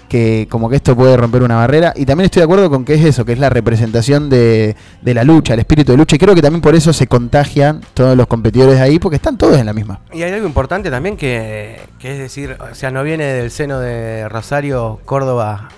que 0.08 0.46
como 0.50 0.68
que 0.68 0.76
esto 0.76 0.96
puede 0.96 1.16
romper 1.16 1.42
una 1.42 1.56
barrera. 1.56 1.92
Y 1.96 2.06
también 2.06 2.26
estoy 2.26 2.40
de 2.40 2.44
acuerdo 2.44 2.70
con 2.70 2.84
que 2.84 2.94
es 2.94 3.04
eso, 3.04 3.24
que 3.24 3.32
es 3.32 3.38
la 3.38 3.50
representación 3.50 4.28
de, 4.28 4.76
de 5.02 5.14
la 5.14 5.24
lucha, 5.24 5.54
el 5.54 5.60
espíritu 5.60 5.92
de 5.92 5.98
lucha. 5.98 6.16
Y 6.16 6.18
creo 6.18 6.34
que 6.34 6.42
también 6.42 6.60
por 6.60 6.74
eso 6.74 6.92
se 6.92 7.06
contagian 7.06 7.80
todos 7.94 8.16
los 8.16 8.26
competidores 8.26 8.80
ahí, 8.80 8.98
porque 8.98 9.16
están 9.16 9.36
todos 9.36 9.58
en 9.58 9.66
la 9.66 9.72
misma. 9.72 10.00
Y 10.12 10.22
hay 10.22 10.32
algo 10.32 10.46
importante 10.46 10.90
también 10.90 11.16
que, 11.16 11.80
que 11.98 12.12
es 12.12 12.18
decir, 12.18 12.56
o 12.58 12.74
sea, 12.74 12.90
no 12.90 13.02
viene 13.02 13.24
del 13.24 13.50
seno 13.50 13.78
de 13.80 14.28
Rosario, 14.28 15.00
Córdoba 15.04 15.68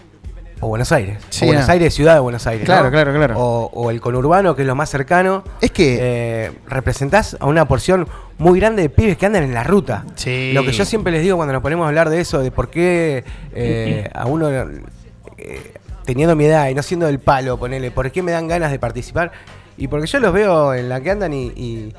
o 0.60 0.68
Buenos 0.68 0.92
Aires. 0.92 1.18
Sí, 1.30 1.44
o 1.44 1.48
Buenos 1.48 1.66
no. 1.66 1.72
Aires, 1.72 1.94
ciudad 1.94 2.14
de 2.14 2.20
Buenos 2.20 2.46
Aires. 2.46 2.64
Claro, 2.66 2.84
¿no? 2.84 2.90
claro, 2.90 3.12
claro. 3.14 3.34
O, 3.38 3.70
o 3.72 3.90
el 3.90 4.00
conurbano, 4.00 4.54
que 4.54 4.62
es 4.62 4.68
lo 4.68 4.74
más 4.74 4.90
cercano. 4.90 5.42
Es 5.60 5.70
que. 5.70 5.98
eh, 6.00 6.52
representás 6.68 7.36
a 7.40 7.46
una 7.46 7.66
porción 7.66 8.06
muy 8.38 8.58
grande 8.60 8.82
de 8.82 8.88
pibes 8.90 9.16
que 9.18 9.26
andan 9.26 9.42
en 9.44 9.54
la 9.54 9.64
ruta. 9.64 10.04
Sí. 10.14 10.52
Lo 10.54 10.62
que 10.64 10.72
yo 10.72 10.84
siempre 10.84 11.12
les 11.12 11.22
digo 11.22 11.36
cuando 11.36 11.52
nos 11.52 11.62
ponemos 11.62 11.84
a 11.84 11.88
hablar 11.88 12.08
de 12.10 12.20
eso, 12.20 12.40
de 12.42 12.50
por 12.50 12.70
qué 12.70 13.24
eh, 13.54 14.08
a 14.14 14.26
uno. 14.26 14.48
eh, 14.50 15.72
teniendo 16.04 16.34
mi 16.34 16.44
edad 16.46 16.68
y 16.68 16.74
no 16.74 16.82
siendo 16.82 17.06
del 17.06 17.20
palo, 17.20 17.56
ponele, 17.58 17.90
¿por 17.90 18.10
qué 18.10 18.22
me 18.22 18.32
dan 18.32 18.48
ganas 18.48 18.70
de 18.72 18.78
participar? 18.78 19.30
Y 19.76 19.86
porque 19.88 20.06
yo 20.06 20.18
los 20.18 20.32
veo 20.32 20.74
en 20.74 20.88
la 20.88 21.00
que 21.00 21.10
andan 21.10 21.32
y, 21.32 21.46
y- 21.54 21.94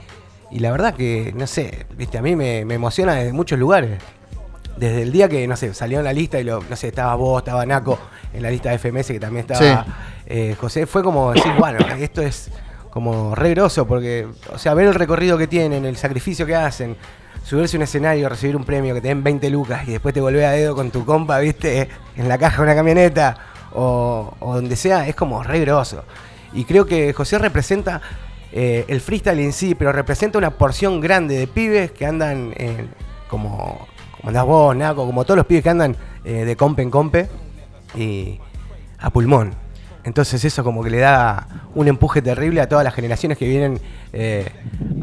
y 0.51 0.59
la 0.59 0.71
verdad 0.71 0.93
que, 0.95 1.31
no 1.35 1.47
sé, 1.47 1.85
viste, 1.95 2.17
a 2.17 2.21
mí 2.21 2.35
me, 2.35 2.65
me 2.65 2.73
emociona 2.73 3.13
desde 3.15 3.31
muchos 3.31 3.57
lugares. 3.57 3.91
Desde 4.77 5.03
el 5.03 5.11
día 5.11 5.29
que, 5.29 5.47
no 5.47 5.55
sé, 5.55 5.73
salió 5.73 5.99
en 5.99 6.05
la 6.05 6.13
lista 6.13 6.39
y 6.39 6.43
lo, 6.43 6.63
no 6.69 6.75
sé, 6.75 6.87
estaba 6.87 7.13
vos, 7.15 7.41
estaba 7.41 7.65
Naco 7.65 7.99
en 8.33 8.41
la 8.41 8.49
lista 8.49 8.71
de 8.71 8.77
FMS 8.79 9.07
que 9.07 9.19
también 9.19 9.45
estaba 9.49 9.83
Sí. 9.85 9.91
eh, 10.27 10.55
José, 10.59 10.85
fue 10.85 11.03
como 11.03 11.33
decir, 11.33 11.51
bueno, 11.57 11.79
esto 11.99 12.21
es 12.21 12.49
como 12.89 13.35
re 13.35 13.51
groso 13.51 13.85
porque, 13.85 14.27
o 14.53 14.57
sea, 14.57 14.73
ver 14.73 14.87
el 14.87 14.95
recorrido 14.95 15.37
que 15.37 15.47
tienen, 15.47 15.85
el 15.85 15.97
sacrificio 15.97 16.45
que 16.45 16.55
hacen, 16.55 16.95
subirse 17.43 17.77
a 17.77 17.79
un 17.79 17.83
escenario, 17.83 18.27
recibir 18.29 18.55
un 18.55 18.63
premio, 18.63 18.93
que 18.93 19.01
te 19.01 19.07
den 19.09 19.23
20 19.23 19.49
lucas 19.49 19.87
y 19.87 19.91
después 19.91 20.13
te 20.13 20.21
volvés 20.21 20.45
a 20.45 20.51
dedo 20.51 20.75
con 20.75 20.91
tu 20.91 21.05
compa, 21.05 21.39
viste, 21.39 21.89
en 22.15 22.27
la 22.27 22.37
caja 22.37 22.57
de 22.57 22.63
una 22.63 22.75
camioneta 22.75 23.37
o, 23.73 24.33
o 24.39 24.55
donde 24.55 24.75
sea, 24.75 25.07
es 25.07 25.15
como 25.15 25.43
re 25.43 25.59
groso. 25.61 26.03
Y 26.53 26.65
creo 26.65 26.85
que 26.85 27.13
José 27.13 27.37
representa 27.37 28.01
eh, 28.51 28.83
el 28.89 28.99
freestyle 28.99 29.39
en 29.39 29.53
sí, 29.53 29.75
pero 29.75 29.91
representa 29.93 30.37
una 30.37 30.51
porción 30.51 30.99
grande 30.99 31.37
de 31.37 31.47
pibes 31.47 31.91
que 31.91 32.05
andan 32.05 32.53
como, 33.29 33.87
como 34.21 34.29
andás 34.29 34.45
vos, 34.45 34.75
Naco, 34.75 35.05
como 35.05 35.23
todos 35.25 35.37
los 35.37 35.45
pibes 35.45 35.63
que 35.63 35.69
andan 35.69 35.95
eh, 36.23 36.45
de 36.45 36.55
compe 36.55 36.81
en 36.81 36.89
compe 36.91 37.27
y 37.95 38.39
a 38.99 39.09
pulmón. 39.09 39.53
Entonces 40.03 40.43
eso 40.45 40.63
como 40.63 40.83
que 40.83 40.89
le 40.89 40.97
da 40.99 41.47
un 41.75 41.87
empuje 41.87 42.21
terrible 42.21 42.61
a 42.61 42.67
todas 42.69 42.83
las 42.83 42.93
generaciones 42.93 43.37
que 43.37 43.47
vienen 43.47 43.79
eh, 44.13 44.49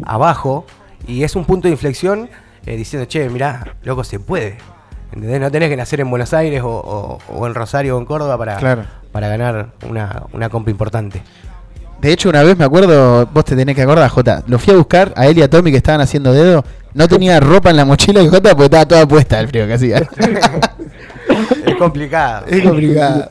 abajo 0.05 0.67
y 1.07 1.23
es 1.23 1.37
un 1.37 1.45
punto 1.45 1.69
de 1.69 1.73
inflexión 1.73 2.29
eh, 2.67 2.77
diciendo, 2.77 3.07
che, 3.07 3.29
mirá, 3.29 3.75
loco, 3.83 4.03
se 4.05 4.19
puede. 4.21 4.59
¿Entendés? 5.13 5.41
No 5.41 5.51
tenés 5.51 5.69
que 5.71 5.77
nacer 5.77 6.01
en 6.01 6.11
Buenos 6.11 6.35
Aires 6.35 6.63
o, 6.63 6.69
o- 6.69 7.19
o 7.35 7.47
en 7.47 7.55
Rosario 7.55 7.97
o 7.97 7.99
en 8.01 8.05
Córdoba 8.05 8.37
para, 8.37 8.57
Claro. 8.57 8.83
para 9.11 9.29
ganar 9.29 9.71
una, 9.89 10.25
una 10.33 10.49
compa 10.51 10.71
importante. 10.71 11.23
De 12.01 12.13
hecho, 12.13 12.29
una 12.29 12.43
vez 12.43 12.57
me 12.59 12.65
acuerdo, 12.65 13.27
vos 13.27 13.45
te 13.45 13.57
tenés 13.57 13.75
que 13.75 13.83
acordar, 13.83 14.09
Jota. 14.11 14.43
Lo 14.47 14.59
fui 14.59 14.75
a 14.75 14.77
buscar 14.77 15.13
a 15.17 15.27
él 15.27 15.39
y 15.39 15.43
a 15.43 15.49
Tommy 15.51 15.71
que 15.71 15.79
estaban 15.79 16.01
haciendo 16.01 16.33
dedo. 16.33 16.65
No 16.95 17.07
tenía 17.09 17.39
ropa 17.41 17.71
en 17.71 17.77
la 17.77 17.85
mochila 17.85 18.21
de 18.23 18.29
Jota 18.29 18.51
porque 18.51 18.65
estaba 18.65 18.87
toda 18.89 19.07
puesta 19.09 19.39
el 19.41 19.49
frío 19.49 19.67
que 19.67 19.75
hacía. 19.75 20.09
Es 21.67 21.77
complicado. 21.77 22.47
Es 22.47 22.63
complicado. 22.63 23.31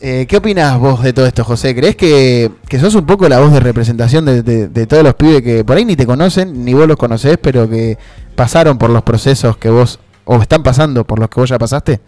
Eh, 0.00 0.26
¿Qué 0.28 0.36
opinás 0.36 0.78
vos 0.78 1.02
de 1.02 1.12
todo 1.14 1.26
esto, 1.26 1.42
José? 1.44 1.74
¿Crees 1.74 1.96
que, 1.96 2.50
que 2.68 2.78
sos 2.78 2.94
un 2.94 3.06
poco 3.06 3.26
la 3.28 3.40
voz 3.40 3.52
de 3.52 3.60
representación 3.60 4.24
de, 4.26 4.42
de- 4.42 4.68
de 4.68 4.86
todos 4.86 5.02
los 5.02 5.14
pibes 5.14 5.40
que 5.42 5.64
por 5.64 5.76
ahí 5.78 5.84
ni 5.86 5.96
te 5.96 6.04
conocen, 6.06 6.64
ni 6.64 6.74
vos 6.74 6.86
los 6.86 6.98
conocés, 6.98 7.38
pero 7.40 7.68
que 7.68 7.96
pasaron 8.36 8.76
por 8.76 8.90
los 8.90 9.02
procesos 9.02 9.56
que 9.56 9.70
vos, 9.70 9.98
o 10.26 10.36
están 10.42 10.62
pasando 10.62 11.04
por 11.04 11.18
los 11.18 11.30
que 11.30 11.40
vos 11.40 11.48
ya 11.48 11.58
pasaste? 11.58 12.00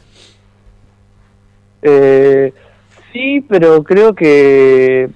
Eh, 1.82 2.53
sí, 3.12 3.45
pero 3.49 3.82
creo 3.82 4.14
que 4.14 5.09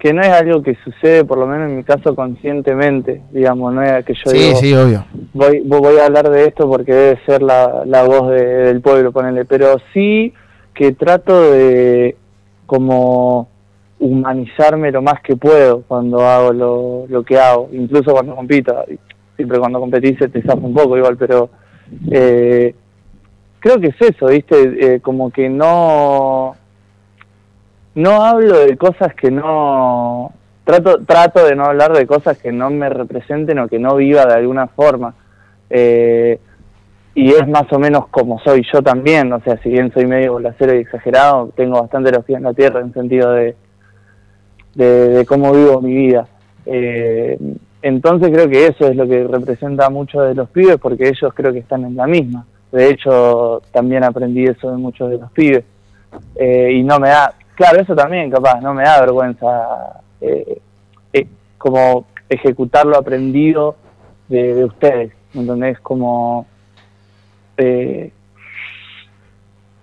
que 0.00 0.12
no 0.14 0.22
es 0.22 0.28
algo 0.30 0.62
que 0.62 0.74
sucede, 0.82 1.24
por 1.24 1.38
lo 1.38 1.46
menos 1.46 1.68
en 1.70 1.76
mi 1.76 1.84
caso, 1.84 2.16
conscientemente, 2.16 3.20
digamos, 3.30 3.72
no 3.74 3.82
es 3.82 4.04
que 4.04 4.14
yo 4.14 4.30
Sí, 4.30 4.38
digo, 4.38 4.56
sí, 4.56 4.74
obvio. 4.74 5.04
voy, 5.34 5.60
vo- 5.60 5.80
voy 5.80 5.98
a 5.98 6.06
hablar 6.06 6.28
de 6.30 6.46
esto 6.46 6.68
porque 6.68 6.92
debe 6.92 7.20
ser 7.26 7.42
la, 7.42 7.82
la 7.84 8.02
voz 8.04 8.30
de- 8.30 8.44
del 8.44 8.80
pueblo, 8.80 9.12
ponele, 9.12 9.44
pero 9.44 9.76
sí 9.92 10.32
que 10.74 10.92
trato 10.92 11.52
de 11.52 12.16
como 12.66 13.48
humanizarme 13.98 14.90
lo 14.90 15.02
más 15.02 15.20
que 15.20 15.36
puedo 15.36 15.82
cuando 15.82 16.20
hago 16.26 16.52
lo, 16.52 17.04
lo 17.08 17.22
que 17.22 17.38
hago, 17.38 17.68
incluso 17.72 18.12
cuando 18.12 18.34
compito, 18.34 18.74
siempre 19.36 19.58
cuando 19.58 19.78
competís 19.80 20.18
se 20.18 20.28
te 20.28 20.40
zafa 20.42 20.66
un 20.66 20.72
poco 20.74 20.96
igual, 20.96 21.16
pero 21.18 21.50
eh, 22.10 22.74
creo 23.58 23.78
que 23.78 23.88
es 23.88 23.96
eso, 24.00 24.26
¿viste? 24.26 24.94
Eh, 24.94 25.00
como 25.00 25.30
que 25.30 25.48
no 25.50 26.54
no 27.94 28.24
hablo 28.24 28.58
de 28.60 28.76
cosas 28.76 29.14
que 29.14 29.30
no 29.30 30.32
trato 30.64 31.00
trato 31.04 31.44
de 31.44 31.56
no 31.56 31.64
hablar 31.64 31.92
de 31.92 32.06
cosas 32.06 32.38
que 32.38 32.52
no 32.52 32.70
me 32.70 32.88
representen 32.88 33.58
o 33.58 33.68
que 33.68 33.78
no 33.78 33.96
viva 33.96 34.24
de 34.26 34.34
alguna 34.34 34.68
forma. 34.68 35.14
Eh, 35.68 36.38
y 37.14 37.30
es 37.32 37.46
más 37.48 37.72
o 37.72 37.78
menos 37.78 38.06
como 38.08 38.38
soy 38.40 38.64
yo 38.72 38.82
también 38.82 39.32
o 39.32 39.40
sea 39.40 39.56
si 39.62 39.68
bien 39.68 39.92
soy 39.92 40.06
medio 40.06 40.34
bolacero 40.34 40.74
y 40.74 40.78
exagerado 40.78 41.50
tengo 41.56 41.80
bastante 41.80 42.12
los 42.12 42.24
pies 42.24 42.38
en 42.38 42.44
la 42.44 42.54
tierra 42.54 42.80
en 42.80 42.92
sentido 42.92 43.32
de 43.32 43.56
de, 44.74 45.24
cómo 45.26 45.52
vivo 45.52 45.80
mi 45.80 45.94
vida. 45.94 46.28
Eh, 46.66 47.38
entonces 47.82 48.30
creo 48.30 48.48
que 48.48 48.66
eso 48.66 48.88
es 48.88 48.96
lo 48.96 49.08
que 49.08 49.24
representa 49.24 49.86
a 49.86 49.90
muchos 49.90 50.28
de 50.28 50.34
los 50.34 50.50
pibes 50.50 50.76
porque 50.76 51.08
ellos 51.08 51.32
creo 51.34 51.52
que 51.52 51.60
están 51.60 51.84
en 51.84 51.96
la 51.96 52.06
misma. 52.06 52.46
De 52.70 52.90
hecho 52.90 53.62
también 53.72 54.04
aprendí 54.04 54.44
eso 54.44 54.70
de 54.70 54.76
muchos 54.76 55.10
de 55.10 55.18
los 55.18 55.30
pibes. 55.32 55.64
Eh, 56.34 56.72
y 56.74 56.82
no 56.82 56.98
me 56.98 57.08
da, 57.08 57.34
claro, 57.60 57.82
eso 57.82 57.94
también 57.94 58.30
capaz, 58.30 58.58
no 58.62 58.72
me 58.72 58.84
da 58.84 59.02
vergüenza 59.02 60.00
eh, 60.22 60.62
eh, 61.12 61.26
como 61.58 62.06
ejecutar 62.26 62.86
lo 62.86 62.96
aprendido 62.96 63.76
de, 64.30 64.54
de 64.54 64.64
ustedes, 64.64 65.12
¿me 65.34 65.42
¿entendés? 65.42 65.78
Como, 65.80 66.46
eh, 67.58 68.12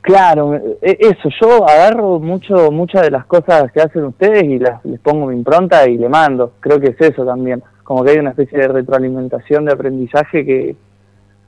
claro, 0.01 0.55
eh, 0.55 0.97
eso, 0.99 1.29
yo 1.39 1.69
agarro 1.69 2.17
mucho 2.19 2.71
muchas 2.71 3.03
de 3.03 3.11
las 3.11 3.27
cosas 3.27 3.71
que 3.71 3.81
hacen 3.81 4.05
ustedes 4.05 4.45
y 4.45 4.57
las, 4.57 4.83
les 4.83 4.99
pongo 4.99 5.27
mi 5.27 5.35
impronta 5.35 5.87
y 5.87 5.99
le 5.99 6.09
mando, 6.09 6.53
creo 6.59 6.79
que 6.79 6.87
es 6.87 6.99
eso 6.99 7.23
también, 7.25 7.61
como 7.83 8.03
que 8.03 8.09
hay 8.09 8.17
una 8.17 8.31
especie 8.31 8.57
de 8.57 8.69
retroalimentación 8.69 9.65
de 9.65 9.73
aprendizaje 9.73 10.43
que, 10.43 10.75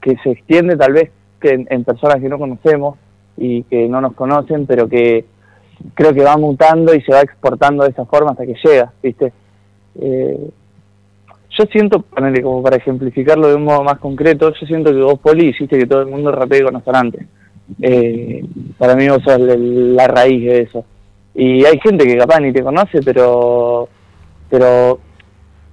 que 0.00 0.16
se 0.22 0.30
extiende 0.30 0.76
tal 0.76 0.92
vez 0.92 1.10
que 1.40 1.66
en 1.68 1.82
personas 1.82 2.20
que 2.20 2.28
no 2.28 2.38
conocemos 2.38 2.98
y 3.36 3.64
que 3.64 3.88
no 3.88 4.00
nos 4.00 4.12
conocen, 4.12 4.66
pero 4.66 4.88
que 4.88 5.24
creo 5.94 6.12
que 6.14 6.24
va 6.24 6.36
mutando 6.36 6.94
y 6.94 7.02
se 7.02 7.12
va 7.12 7.20
exportando 7.20 7.84
de 7.84 7.90
esa 7.90 8.04
forma 8.04 8.32
hasta 8.32 8.46
que 8.46 8.54
llega, 8.62 8.92
¿viste? 9.02 9.32
Eh, 10.00 10.50
yo 11.58 11.64
siento, 11.72 12.02
ponele 12.02 12.42
como 12.42 12.62
para 12.62 12.76
ejemplificarlo 12.76 13.48
de 13.48 13.56
un 13.56 13.64
modo 13.64 13.82
más 13.82 13.98
concreto, 13.98 14.52
yo 14.52 14.66
siento 14.66 14.92
que 14.92 15.00
vos, 15.00 15.18
Poli, 15.18 15.48
hiciste 15.48 15.78
que 15.78 15.86
todo 15.86 16.02
el 16.02 16.06
mundo 16.06 16.30
rapee 16.30 16.62
con 16.62 16.96
antes. 16.96 17.26
Eh, 17.80 18.44
para 18.78 18.94
mí 18.96 19.08
vos 19.08 19.22
sos 19.22 19.38
la 19.38 20.06
raíz 20.06 20.44
de 20.44 20.62
eso. 20.62 20.84
Y 21.34 21.64
hay 21.64 21.78
gente 21.80 22.06
que 22.06 22.16
capaz 22.16 22.40
ni 22.40 22.52
te 22.52 22.62
conoce, 22.62 23.00
pero 23.04 23.88
pero 24.48 24.98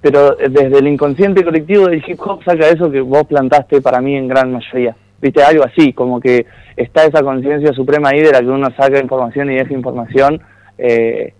pero 0.00 0.36
desde 0.36 0.78
el 0.78 0.86
inconsciente 0.86 1.44
colectivo 1.44 1.88
del 1.88 2.02
hip 2.06 2.20
hop 2.20 2.42
saca 2.44 2.68
eso 2.68 2.90
que 2.90 3.00
vos 3.00 3.24
plantaste 3.26 3.80
para 3.80 4.00
mí 4.00 4.14
en 4.14 4.28
gran 4.28 4.52
mayoría. 4.52 4.94
Viste, 5.20 5.42
algo 5.42 5.64
así, 5.64 5.92
como 5.92 6.20
que 6.20 6.46
está 6.76 7.04
esa 7.04 7.22
conciencia 7.22 7.72
suprema 7.72 8.10
ahí 8.10 8.20
de 8.20 8.30
la 8.32 8.40
que 8.40 8.46
uno 8.46 8.68
saca 8.76 9.00
información 9.00 9.50
y 9.50 9.56
deja 9.56 9.72
información 9.74 10.40
eh, 10.78 11.34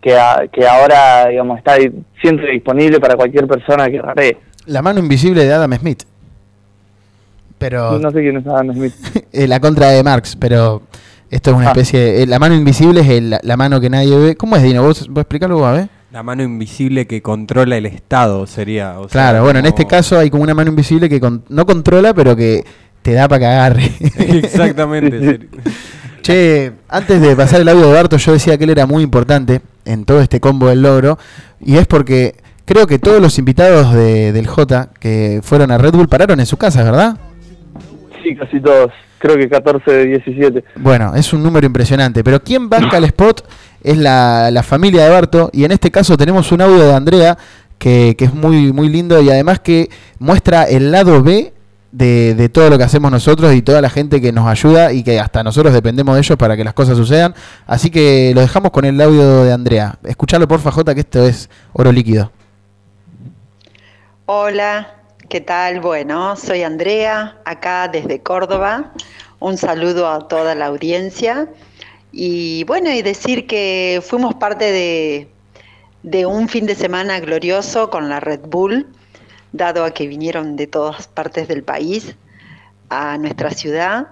que, 0.00 0.14
a- 0.16 0.42
que 0.52 0.66
ahora, 0.66 1.28
digamos, 1.28 1.56
está 1.58 1.76
siempre 2.20 2.50
disponible 2.52 3.00
para 3.00 3.16
cualquier 3.16 3.46
persona 3.46 3.88
que 3.88 4.02
rapee. 4.02 4.36
La 4.66 4.82
mano 4.82 5.00
invisible 5.00 5.44
de 5.44 5.52
Adam 5.54 5.72
Smith. 5.78 6.02
Pero 7.58 7.98
No 7.98 8.10
sé 8.10 8.20
quién 8.20 8.36
es 8.36 8.46
Adam 8.46 8.72
Smith. 8.74 8.92
eh, 9.32 9.46
la 9.48 9.60
contra 9.60 9.88
de 9.90 10.02
Marx, 10.02 10.36
pero 10.36 10.82
esto 11.30 11.50
es 11.50 11.56
una 11.56 11.68
Ah. 11.68 11.70
especie 11.70 11.98
de, 12.00 12.22
eh, 12.22 12.26
la 12.26 12.38
mano 12.38 12.54
invisible 12.54 13.00
es 13.00 13.08
el- 13.08 13.36
la 13.42 13.56
mano 13.56 13.80
que 13.80 13.88
nadie 13.90 14.16
ve. 14.18 14.36
¿Cómo 14.36 14.56
es, 14.56 14.62
Dino? 14.62 14.82
¿Vos, 14.82 15.08
vos 15.08 15.22
explicarlo 15.22 15.56
vos, 15.58 15.66
a 15.66 15.72
ver? 15.72 15.88
La 16.12 16.22
mano 16.22 16.42
invisible 16.44 17.06
que 17.06 17.22
controla 17.22 17.76
el 17.76 17.86
Estado 17.86 18.46
sería. 18.46 18.98
o 19.00 19.08
sea, 19.08 19.30
Claro, 19.30 19.42
bueno, 19.44 19.58
en 19.58 19.66
este 19.66 19.84
caso 19.86 20.18
hay 20.18 20.30
como 20.30 20.42
una 20.44 20.54
mano 20.54 20.70
invisible 20.70 21.08
que 21.08 21.18
con- 21.20 21.42
no 21.48 21.66
controla, 21.66 22.14
pero 22.14 22.36
que 22.36 22.62
te 23.04 23.12
da 23.12 23.28
para 23.28 23.38
que 23.38 23.46
agarre. 23.46 23.92
Exactamente. 24.18 25.40
Che, 26.22 26.72
antes 26.88 27.20
de 27.20 27.36
pasar 27.36 27.60
el 27.60 27.68
audio 27.68 27.86
de 27.86 27.92
Barto, 27.92 28.16
yo 28.16 28.32
decía 28.32 28.56
que 28.56 28.64
él 28.64 28.70
era 28.70 28.86
muy 28.86 29.02
importante 29.02 29.60
en 29.84 30.04
todo 30.06 30.20
este 30.22 30.40
combo 30.40 30.68
del 30.68 30.80
logro. 30.82 31.18
Y 31.60 31.76
es 31.76 31.86
porque 31.86 32.34
creo 32.64 32.86
que 32.86 32.98
todos 32.98 33.20
los 33.20 33.38
invitados 33.38 33.92
de- 33.94 34.32
del 34.32 34.46
J 34.46 34.88
que 34.98 35.40
fueron 35.42 35.70
a 35.70 35.76
Red 35.78 35.92
Bull 35.92 36.08
pararon 36.08 36.40
en 36.40 36.46
su 36.46 36.56
casa, 36.56 36.82
¿verdad? 36.82 37.16
Sí, 38.22 38.34
casi 38.34 38.58
todos. 38.60 38.90
Creo 39.18 39.36
que 39.36 39.48
14 39.48 39.90
de 39.90 40.06
17. 40.06 40.64
Bueno, 40.76 41.14
es 41.14 41.32
un 41.32 41.42
número 41.42 41.66
impresionante. 41.66 42.24
Pero 42.24 42.42
quien 42.42 42.68
banca 42.70 42.96
el 42.98 43.04
spot 43.04 43.46
es 43.82 43.96
la, 43.98 44.50
la 44.50 44.62
familia 44.62 45.04
de 45.04 45.10
Barto. 45.10 45.50
Y 45.52 45.64
en 45.64 45.72
este 45.72 45.90
caso 45.90 46.16
tenemos 46.16 46.50
un 46.52 46.60
audio 46.62 46.84
de 46.88 46.94
Andrea 46.94 47.36
que, 47.78 48.14
que 48.18 48.24
es 48.26 48.34
muy, 48.34 48.72
muy 48.72 48.88
lindo 48.88 49.20
y 49.22 49.28
además 49.30 49.60
que 49.60 49.88
muestra 50.18 50.64
el 50.64 50.90
lado 50.90 51.22
B 51.22 51.53
de, 51.94 52.48
todo 52.48 52.70
lo 52.70 52.78
que 52.78 52.84
hacemos 52.84 53.10
nosotros 53.10 53.54
y 53.54 53.62
toda 53.62 53.80
la 53.80 53.88
gente 53.88 54.20
que 54.20 54.32
nos 54.32 54.48
ayuda 54.48 54.92
y 54.92 55.04
que 55.04 55.20
hasta 55.20 55.42
nosotros 55.42 55.72
dependemos 55.72 56.14
de 56.14 56.20
ellos 56.20 56.36
para 56.36 56.56
que 56.56 56.64
las 56.64 56.74
cosas 56.74 56.96
sucedan. 56.96 57.34
Así 57.66 57.90
que 57.90 58.32
lo 58.34 58.40
dejamos 58.40 58.72
con 58.72 58.84
el 58.84 59.00
audio 59.00 59.44
de 59.44 59.52
Andrea. 59.52 59.98
Escuchalo 60.04 60.48
porfa, 60.48 60.72
Jota, 60.72 60.94
que 60.94 61.00
esto 61.00 61.24
es 61.24 61.48
oro 61.72 61.92
líquido. 61.92 62.32
Hola, 64.26 64.94
¿qué 65.28 65.40
tal? 65.40 65.80
Bueno, 65.80 66.34
soy 66.36 66.62
Andrea, 66.62 67.36
acá 67.44 67.88
desde 67.88 68.20
Córdoba. 68.20 68.92
Un 69.38 69.56
saludo 69.56 70.08
a 70.08 70.26
toda 70.26 70.54
la 70.54 70.66
audiencia. 70.66 71.48
Y 72.10 72.64
bueno, 72.64 72.90
y 72.90 73.02
decir 73.02 73.46
que 73.46 74.02
fuimos 74.04 74.34
parte 74.34 74.72
de, 74.72 75.28
de 76.02 76.26
un 76.26 76.48
fin 76.48 76.66
de 76.66 76.74
semana 76.74 77.20
glorioso 77.20 77.90
con 77.90 78.08
la 78.08 78.20
Red 78.20 78.40
Bull, 78.48 78.86
dado 79.54 79.84
a 79.84 79.92
que 79.92 80.08
vinieron 80.08 80.56
de 80.56 80.66
todas 80.66 81.06
partes 81.06 81.46
del 81.46 81.62
país 81.62 82.16
a 82.90 83.16
nuestra 83.18 83.50
ciudad 83.50 84.08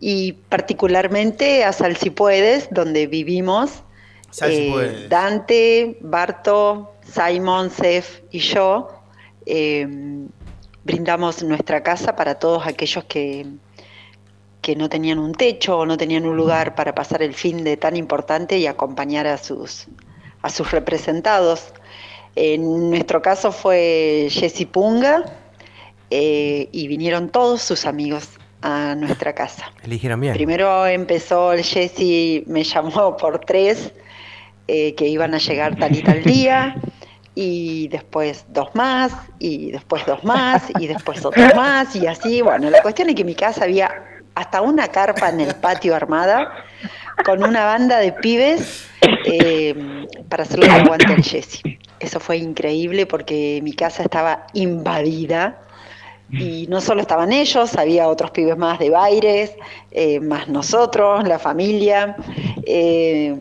y 0.00 0.32
particularmente 0.32 1.64
a 1.64 1.72
Sal 1.72 1.96
Si 1.96 2.10
Puedes, 2.10 2.68
donde 2.70 3.06
vivimos. 3.06 3.82
Eh. 4.42 5.06
Dante, 5.08 5.98
Barto, 6.00 6.94
Simon, 7.04 7.70
Sef 7.70 8.20
y 8.30 8.40
yo 8.40 8.88
eh, 9.46 9.86
brindamos 10.84 11.42
nuestra 11.42 11.82
casa 11.82 12.16
para 12.16 12.38
todos 12.38 12.66
aquellos 12.66 13.04
que, 13.04 13.46
que 14.60 14.76
no 14.76 14.88
tenían 14.88 15.18
un 15.18 15.32
techo 15.32 15.78
o 15.78 15.86
no 15.86 15.96
tenían 15.96 16.26
un 16.26 16.36
lugar 16.36 16.74
para 16.74 16.94
pasar 16.94 17.22
el 17.22 17.34
fin 17.34 17.64
de 17.64 17.76
tan 17.76 17.96
importante 17.96 18.58
y 18.58 18.66
acompañar 18.66 19.26
a 19.26 19.38
sus, 19.38 19.86
a 20.42 20.50
sus 20.50 20.70
representados. 20.70 21.72
En 22.36 22.90
nuestro 22.90 23.22
caso 23.22 23.50
fue 23.50 24.28
Jessy 24.30 24.66
Punga, 24.66 25.24
eh, 26.10 26.68
y 26.70 26.86
vinieron 26.86 27.30
todos 27.30 27.62
sus 27.62 27.84
amigos 27.84 28.28
a 28.62 28.94
nuestra 28.94 29.34
casa. 29.34 29.72
Eligieron 29.82 30.20
bien. 30.20 30.34
Primero 30.34 30.86
empezó 30.86 31.52
el 31.52 31.64
Jesse, 31.64 32.46
me 32.46 32.62
llamó 32.62 33.16
por 33.20 33.40
tres, 33.40 33.92
eh, 34.68 34.94
que 34.94 35.08
iban 35.08 35.34
a 35.34 35.38
llegar 35.38 35.76
tal 35.76 35.96
y 35.96 36.02
tal 36.02 36.22
día, 36.22 36.76
y 37.34 37.88
después 37.88 38.44
dos 38.50 38.74
más, 38.74 39.12
y 39.38 39.72
después 39.72 40.06
dos 40.06 40.22
más, 40.22 40.64
y 40.78 40.86
después 40.86 41.24
otros 41.24 41.54
más, 41.56 41.96
y 41.96 42.06
así. 42.06 42.40
Bueno, 42.42 42.70
la 42.70 42.82
cuestión 42.82 43.08
es 43.08 43.14
que 43.16 43.22
en 43.22 43.26
mi 43.26 43.34
casa 43.34 43.64
había 43.64 44.15
hasta 44.36 44.60
una 44.60 44.88
carpa 44.88 45.30
en 45.30 45.40
el 45.40 45.54
patio 45.54 45.96
armada, 45.96 46.52
con 47.24 47.42
una 47.42 47.64
banda 47.64 47.98
de 47.98 48.12
pibes 48.12 48.86
eh, 49.24 49.74
para 50.28 50.42
hacerle 50.42 50.66
el 50.66 50.72
aguante 50.72 51.06
al 51.06 51.24
Jesse. 51.24 51.62
Eso 51.98 52.20
fue 52.20 52.36
increíble 52.36 53.06
porque 53.06 53.60
mi 53.62 53.72
casa 53.72 54.02
estaba 54.02 54.46
invadida 54.52 55.58
y 56.30 56.66
no 56.68 56.82
solo 56.82 57.00
estaban 57.00 57.32
ellos, 57.32 57.76
había 57.76 58.08
otros 58.08 58.30
pibes 58.30 58.58
más 58.58 58.78
de 58.78 58.90
Baires, 58.90 59.54
eh, 59.90 60.20
más 60.20 60.48
nosotros, 60.48 61.26
la 61.26 61.38
familia. 61.38 62.16
Eh, 62.66 63.38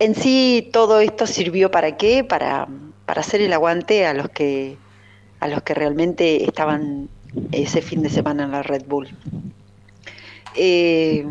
en 0.00 0.14
sí 0.16 0.68
todo 0.72 0.98
esto 0.98 1.28
sirvió 1.28 1.70
para 1.70 1.96
qué? 1.96 2.24
Para, 2.24 2.66
para 3.06 3.20
hacer 3.20 3.40
el 3.40 3.52
aguante 3.52 4.04
a 4.04 4.12
los 4.14 4.28
que 4.30 4.76
a 5.38 5.46
los 5.46 5.62
que 5.62 5.74
realmente 5.74 6.42
estaban 6.42 7.08
ese 7.52 7.82
fin 7.82 8.02
de 8.02 8.08
semana 8.08 8.44
en 8.44 8.50
la 8.50 8.62
Red 8.62 8.86
Bull. 8.86 9.08
Eh, 10.54 11.26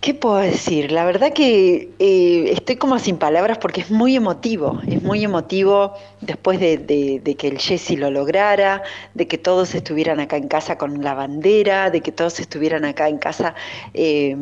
¿Qué 0.00 0.14
puedo 0.14 0.36
decir? 0.36 0.92
La 0.92 1.04
verdad 1.04 1.32
que 1.32 1.90
eh, 1.98 2.50
estoy 2.52 2.76
como 2.76 2.98
sin 3.00 3.16
palabras 3.16 3.58
porque 3.58 3.80
es 3.80 3.90
muy 3.90 4.14
emotivo, 4.14 4.80
es 4.86 5.02
muy 5.02 5.24
emotivo 5.24 5.94
después 6.20 6.60
de, 6.60 7.20
que 7.36 7.48
el 7.48 7.58
Jesse 7.58 7.98
lo 7.98 8.10
lograra, 8.10 8.82
de 9.14 9.26
que 9.26 9.38
todos 9.38 9.74
estuvieran 9.74 10.20
acá 10.20 10.36
en 10.36 10.46
casa 10.46 10.78
con 10.78 11.02
la 11.02 11.14
bandera, 11.14 11.90
de 11.90 12.00
que 12.00 12.12
todos 12.12 12.38
estuvieran 12.38 12.84
acá 12.84 13.08
en 13.08 13.18
casa 13.18 13.54
eh, 13.92 14.36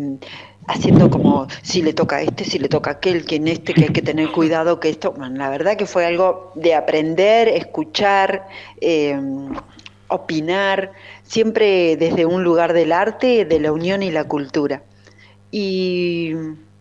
haciendo 0.66 1.08
como 1.08 1.46
si 1.62 1.80
le 1.80 1.94
toca 1.94 2.16
a 2.16 2.22
este, 2.22 2.44
si 2.44 2.58
le 2.58 2.68
toca 2.68 2.90
a 2.90 2.92
aquel, 2.94 3.24
que 3.24 3.36
en 3.36 3.48
este, 3.48 3.72
que 3.72 3.84
hay 3.84 3.92
que 3.92 4.02
tener 4.02 4.30
cuidado, 4.32 4.78
que 4.78 4.90
esto, 4.90 5.12
bueno, 5.12 5.36
la 5.36 5.48
verdad 5.48 5.76
que 5.76 5.86
fue 5.86 6.04
algo 6.04 6.52
de 6.54 6.74
aprender, 6.74 7.48
escuchar, 7.48 8.46
opinar, 10.08 10.92
siempre 11.22 11.96
desde 11.96 12.26
un 12.26 12.44
lugar 12.44 12.72
del 12.72 12.92
arte, 12.92 13.44
de 13.44 13.60
la 13.60 13.72
unión 13.72 14.02
y 14.02 14.10
la 14.10 14.24
cultura. 14.24 14.82
Y, 15.50 16.34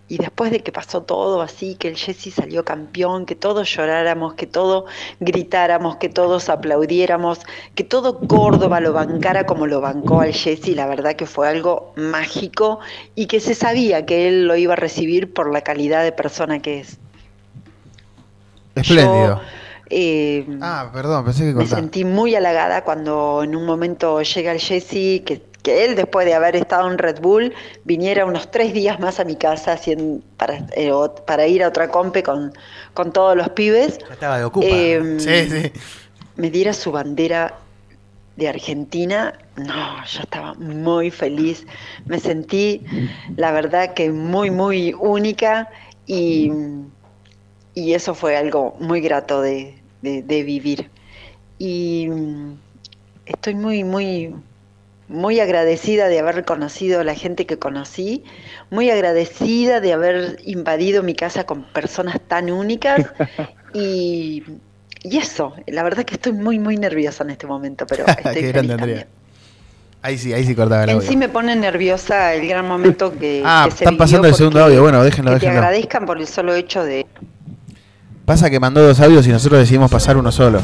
y 0.08 0.18
después 0.18 0.52
de 0.52 0.60
que 0.60 0.72
pasó 0.72 1.02
todo 1.02 1.42
así, 1.42 1.76
que 1.76 1.88
el 1.88 1.98
Jesse 1.98 2.32
salió 2.32 2.64
campeón, 2.64 3.26
que 3.26 3.36
todos 3.36 3.68
lloráramos, 3.76 4.36
que 4.36 4.46
todos 4.46 4.86
gritáramos, 5.20 5.96
que 5.96 6.10
todos 6.10 6.50
aplaudiéramos, 6.50 7.40
que 7.74 7.84
todo 7.84 8.20
Córdoba 8.20 8.80
lo 8.80 8.94
bancara 8.94 9.48
como 9.48 9.66
lo 9.66 9.82
bancó 9.82 10.22
al 10.22 10.34
Jesse, 10.34 10.76
la 10.76 10.86
verdad 10.86 11.16
que 11.16 11.26
fue 11.26 11.48
algo 11.48 11.92
mágico 11.96 12.80
y 13.16 13.26
que 13.26 13.40
se 13.40 13.56
sabía 13.56 14.06
que 14.06 14.28
él 14.28 14.48
lo 14.48 14.56
iba 14.56 14.74
a 14.74 14.78
recibir 14.78 15.34
por 15.34 15.52
la 15.52 15.62
calidad 15.62 16.04
de 16.04 16.12
persona 16.12 16.62
que 16.62 16.82
es. 16.82 17.00
Espléndido. 18.76 19.42
Eh, 19.90 20.46
Ah, 20.62 20.90
perdón, 20.94 21.26
pensé 21.26 21.42
que 21.42 21.48
me 21.48 21.54
contaba. 21.56 21.80
sentí 21.82 22.04
muy 22.06 22.36
halagada 22.36 22.84
cuando 22.84 23.44
en 23.44 23.56
un 23.56 23.66
momento 23.66 24.22
llega 24.22 24.52
el 24.52 24.60
Jesse, 24.60 25.24
que, 25.24 25.44
que 25.62 25.86
él 25.86 25.96
después 25.96 26.26
de 26.26 26.34
haber 26.34 26.56
estado 26.56 26.90
en 26.92 26.98
Red 26.98 27.20
Bull, 27.22 27.54
viniera 27.84 28.26
unos 28.26 28.50
tres 28.52 28.74
días 28.74 29.00
más 29.00 29.20
a 29.20 29.24
mi 29.24 29.36
casa 29.36 29.80
para, 30.38 30.58
eh, 30.76 30.92
para 31.26 31.48
ir 31.48 31.64
a 31.64 31.68
otra 31.68 31.90
compe 31.90 32.24
con, 32.24 32.54
con 32.94 33.12
todos 33.12 33.36
los 33.36 33.50
pibes. 33.50 34.00
Ya 34.00 34.14
estaba 34.14 34.38
de 34.38 34.46
ocupa. 34.46 34.66
Em, 34.68 35.20
Sí, 35.20 35.50
sí. 35.50 35.72
Me 36.36 36.50
diera 36.52 36.74
su 36.74 36.92
bandera 36.92 37.56
de 38.36 38.50
Argentina, 38.50 39.34
no, 39.56 40.06
yo 40.06 40.22
estaba 40.22 40.54
muy 40.56 41.10
feliz. 41.10 41.66
Me 42.06 42.20
sentí, 42.20 42.86
la 43.38 43.52
verdad, 43.52 43.94
que 43.94 44.12
muy, 44.12 44.52
muy 44.52 44.94
única 45.00 45.70
y, 46.06 46.52
y 47.76 47.94
eso 47.94 48.16
fue 48.16 48.38
algo 48.38 48.76
muy 48.80 49.02
grato 49.02 49.42
de, 49.42 49.76
de- 50.02 50.24
de 50.24 50.44
vivir. 50.44 50.92
Y 51.60 52.08
mm, 52.10 52.54
estoy 53.28 53.56
muy, 53.56 53.84
muy, 53.84 54.36
muy 55.08 55.40
agradecida 55.40 56.08
de 56.10 56.20
haber 56.20 56.46
conocido 56.46 57.02
a 57.02 57.04
la 57.04 57.16
gente 57.16 57.46
que 57.46 57.60
conocí, 57.60 58.24
muy 58.72 58.90
agradecida 58.92 59.82
de 59.82 59.94
haber 59.94 60.40
invadido 60.46 61.04
mi 61.04 61.16
casa 61.16 61.46
con 61.46 61.66
personas 61.66 62.20
tan 62.28 62.52
únicas 62.52 63.14
y, 63.74 64.44
y 65.04 65.18
eso, 65.18 65.54
la 65.68 65.84
verdad 65.84 66.06
que 66.06 66.16
estoy 66.16 66.34
muy, 66.34 66.60
muy 66.60 66.78
nerviosa 66.78 67.24
en 67.24 67.32
este 67.32 67.48
momento, 67.48 67.88
pero 67.88 68.14
estoy 68.18 68.42
Qué 68.42 68.52
feliz 68.54 68.76
grande. 68.78 69.08
Ahí 70.02 70.18
sí, 70.18 70.34
ahí 70.34 70.46
sí 70.46 70.56
cortaba 70.56 70.84
el 70.84 70.90
En 70.90 70.96
audio. 70.98 71.10
sí 71.10 71.18
me 71.18 71.30
pone 71.30 71.56
nerviosa 71.56 72.34
el 72.34 72.48
gran 72.48 72.68
momento 72.68 73.18
que, 73.18 73.42
Ah, 73.44 73.64
que 73.64 73.72
se 73.72 73.78
están 73.78 73.98
pasando 73.98 74.28
el 74.28 74.36
segundo 74.36 74.64
audio. 74.64 74.82
Bueno, 74.82 75.04
déjenlo, 75.04 75.32
que 75.32 75.38
te 75.38 75.48
déjenlo. 75.48 75.60
agradezcan 75.60 76.06
por 76.06 76.18
el 76.20 76.28
solo 76.28 76.54
hecho 76.56 76.84
de 76.84 77.06
Pasa 78.26 78.50
que 78.50 78.60
mandó 78.60 78.82
dos 78.82 79.00
audios 79.02 79.28
y 79.28 79.32
nosotros 79.32 79.60
decidimos 79.60 79.92
pasar 79.92 80.18
uno 80.18 80.32
solo. 80.32 80.60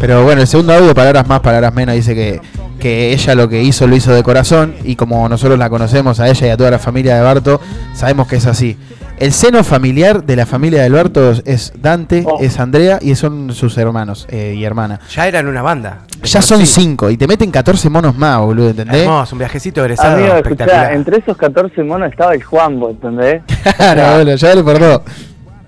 Pero 0.00 0.24
bueno, 0.24 0.40
el 0.40 0.46
segundo 0.48 0.74
audio, 0.74 0.94
palabras 0.94 1.28
más, 1.28 1.40
palabras 1.40 1.72
menos, 1.72 1.94
dice 1.94 2.14
que, 2.14 2.40
que 2.80 3.12
ella 3.12 3.34
lo 3.36 3.48
que 3.48 3.62
hizo 3.62 3.86
lo 3.86 3.94
hizo 3.94 4.12
de 4.12 4.22
corazón 4.22 4.74
y 4.84 4.96
como 4.96 5.28
nosotros 5.28 5.58
la 5.58 5.70
conocemos 5.70 6.18
a 6.18 6.28
ella 6.28 6.46
y 6.48 6.50
a 6.50 6.56
toda 6.56 6.70
la 6.72 6.78
familia 6.78 7.16
de 7.16 7.22
Barto, 7.22 7.60
sabemos 7.94 8.26
que 8.26 8.36
es 8.36 8.46
así. 8.46 8.76
El 9.18 9.32
seno 9.32 9.64
familiar 9.64 10.24
de 10.24 10.36
la 10.36 10.46
familia 10.46 10.82
del 10.82 10.92
Barto 10.92 11.32
es 11.44 11.72
Dante, 11.76 12.24
es 12.40 12.60
Andrea 12.60 12.98
y 13.00 13.14
son 13.16 13.52
sus 13.52 13.76
hermanos 13.78 14.26
eh, 14.30 14.54
y 14.56 14.64
hermana. 14.64 15.00
Ya 15.10 15.26
eran 15.26 15.48
una 15.48 15.62
banda. 15.62 16.02
Ya 16.22 16.42
son 16.42 16.64
cinco 16.66 17.10
y 17.10 17.16
te 17.16 17.26
meten 17.26 17.50
14 17.50 17.90
monos 17.90 18.16
más, 18.16 18.40
boludo, 18.40 18.70
¿entendés? 18.70 19.02
Hermoso, 19.02 19.34
un 19.34 19.38
viajecito 19.40 19.80
egresado 19.82 20.16
Amigo, 20.16 20.34
espectacular. 20.34 20.82
escuchá, 20.82 20.94
entre 20.94 21.18
esos 21.18 21.36
14 21.36 21.82
monos 21.82 22.10
estaba 22.10 22.34
el 22.34 22.42
Juanbo, 22.42 22.90
¿entendés? 22.90 23.42
Claro, 23.76 24.16
bueno, 24.16 24.34
ya 24.36 24.54
le 24.54 24.64
perdó. 24.64 25.02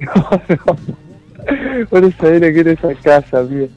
Por 1.88 2.04
era 2.04 2.52
que 2.52 2.60
era 2.60 2.72
esa 2.72 2.94
casa, 3.02 3.38
amigo. 3.38 3.68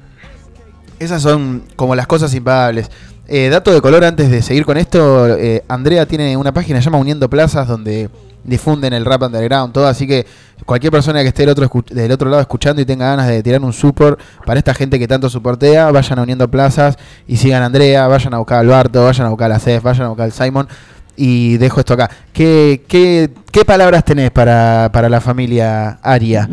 Esas 1.00 1.22
son 1.22 1.64
como 1.76 1.96
las 1.96 2.08
cosas 2.08 2.34
impagables. 2.34 2.90
Eh, 3.28 3.50
dato 3.50 3.74
de 3.74 3.82
color 3.82 4.04
antes 4.04 4.30
de 4.30 4.42
seguir 4.42 4.66
con 4.66 4.78
esto, 4.78 5.36
eh, 5.38 5.64
Andrea 5.68 6.06
tiene 6.06 6.36
una 6.36 6.54
página 6.54 6.80
que 6.80 6.86
llama 6.86 6.98
Uniendo 6.98 7.30
Plazas 7.30 7.68
donde 7.68 8.10
difunden 8.44 8.92
el 8.92 9.06
rap 9.06 9.22
underground, 9.22 9.74
todo, 9.74 9.88
así 9.88 10.06
que 10.06 10.26
cualquier 10.66 10.92
persona 10.92 11.22
que 11.22 11.30
esté 11.30 11.44
del 11.44 11.50
otro, 11.50 11.70
del 11.90 12.12
otro 12.12 12.30
lado 12.30 12.42
escuchando 12.42 12.82
y 12.82 12.86
tenga 12.86 13.08
ganas 13.08 13.30
de 13.30 13.42
tirar 13.42 13.62
un 13.62 13.72
support 13.72 14.20
para 14.46 14.60
esta 14.60 14.74
gente 14.74 15.00
que 15.00 15.08
tanto 15.08 15.30
soportea, 15.30 15.90
vayan 15.92 16.20
a 16.20 16.24
Uniendo 16.24 16.50
Plazas 16.50 16.98
y 17.26 17.38
sigan 17.38 17.64
a 17.64 17.68
Andrea, 17.68 18.08
vayan 18.08 18.34
a 18.34 18.40
buscar 18.40 18.60
al 18.60 18.68
Barto, 18.68 19.04
vayan 19.06 19.28
a 19.28 19.30
buscar 19.30 19.52
a 19.54 19.60
Cef, 19.60 19.82
vayan 19.82 20.08
a 20.08 20.10
buscar 20.10 20.26
al 20.26 20.34
Simon 20.34 20.68
y 21.16 21.58
dejo 21.58 21.80
esto 21.80 21.94
acá. 21.94 22.10
¿Qué, 22.34 22.84
qué, 22.88 23.30
qué 23.52 23.64
palabras 23.64 24.04
tenés 24.04 24.32
para, 24.32 24.90
para 24.92 25.10
la 25.10 25.22
familia 25.22 26.00
Aria? 26.02 26.50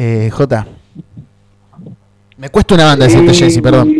Eh, 0.00 0.30
J. 0.30 0.64
Me 2.36 2.48
cuesta 2.50 2.74
una 2.76 2.84
banda 2.84 3.04
decirte, 3.06 3.34
Jesse, 3.34 3.60
perdón. 3.60 3.92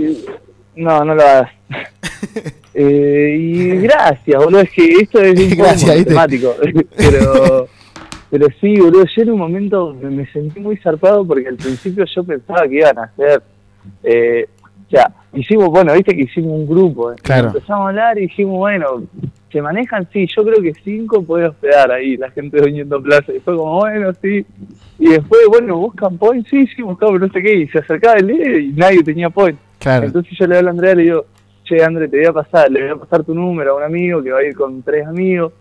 No, 0.76 1.04
no 1.04 1.12
lo 1.16 1.22
hagas. 1.22 1.50
eh, 2.74 3.36
y 3.36 3.68
gracias, 3.78 4.44
boludo, 4.44 4.60
es 4.60 4.70
que 4.70 4.86
esto 5.02 5.20
es 5.20 5.38
un 5.40 5.50
poco 5.56 5.62
Gracias, 5.64 5.96
¿viste? 5.96 6.14
matemático. 6.14 6.54
pero, 6.96 7.66
pero 8.30 8.46
sí, 8.60 8.78
boludo, 8.78 9.04
yo 9.06 9.22
en 9.22 9.30
un 9.32 9.38
momento 9.40 9.92
me, 10.00 10.08
me 10.10 10.26
sentí 10.30 10.60
muy 10.60 10.76
zarpado 10.76 11.24
porque 11.26 11.48
al 11.48 11.56
principio 11.56 12.04
yo 12.04 12.22
pensaba 12.22 12.68
que 12.68 12.76
iban 12.76 12.96
a 12.98 13.02
hacer... 13.02 13.42
Eh, 14.04 14.46
o 14.86 14.90
sea, 14.90 15.10
hicimos, 15.34 15.68
bueno, 15.68 15.92
viste 15.94 16.14
que 16.14 16.22
hicimos 16.22 16.52
un 16.52 16.66
grupo. 16.68 17.12
eh, 17.12 17.16
Claro. 17.20 17.48
Empezamos 17.48 17.86
a 17.86 17.88
hablar 17.88 18.16
y 18.18 18.22
dijimos, 18.22 18.56
bueno, 18.56 19.02
¿se 19.50 19.62
manejan? 19.62 20.08
Sí, 20.12 20.26
yo 20.34 20.44
creo 20.44 20.62
que 20.62 20.74
cinco 20.74 21.22
puede 21.22 21.46
hospedar 21.46 21.90
ahí, 21.90 22.16
la 22.16 22.30
gente 22.30 22.60
de 22.60 22.68
Uniendo 22.68 23.02
Plaza. 23.02 23.32
Y 23.32 23.40
fue 23.40 23.56
como, 23.56 23.76
bueno, 23.76 24.12
sí. 24.20 24.44
Y 24.98 25.08
después, 25.08 25.40
bueno, 25.48 25.76
buscan 25.78 26.18
point, 26.18 26.46
sí, 26.48 26.66
sí, 26.66 26.82
buscamos 26.82 27.20
no 27.20 27.28
sé 27.28 27.42
qué. 27.42 27.54
Y 27.54 27.68
se 27.68 27.78
acercaba 27.78 28.16
el 28.16 28.26
líder 28.26 28.60
y 28.60 28.72
nadie 28.72 29.02
tenía 29.02 29.30
point. 29.30 29.58
Claro. 29.78 30.06
Entonces 30.06 30.36
yo 30.38 30.46
le 30.46 30.58
hablo 30.58 30.68
a 30.68 30.72
Andrea 30.72 30.92
y 30.92 30.96
le 30.96 31.02
digo, 31.02 31.26
che, 31.64 31.82
André, 31.82 32.08
te 32.08 32.18
voy 32.18 32.26
a 32.26 32.32
pasar, 32.32 32.70
le 32.70 32.82
voy 32.82 32.90
a 32.90 32.96
pasar 32.96 33.24
tu 33.24 33.34
número 33.34 33.72
a 33.72 33.76
un 33.76 33.82
amigo 33.82 34.22
que 34.22 34.32
va 34.32 34.38
a 34.40 34.44
ir 34.44 34.54
con 34.54 34.82
tres 34.82 35.06
amigos. 35.06 35.52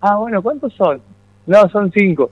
Ah, 0.00 0.16
bueno, 0.16 0.42
¿cuántos 0.42 0.72
son? 0.74 1.00
No, 1.46 1.68
son 1.68 1.90
cinco. 1.92 2.30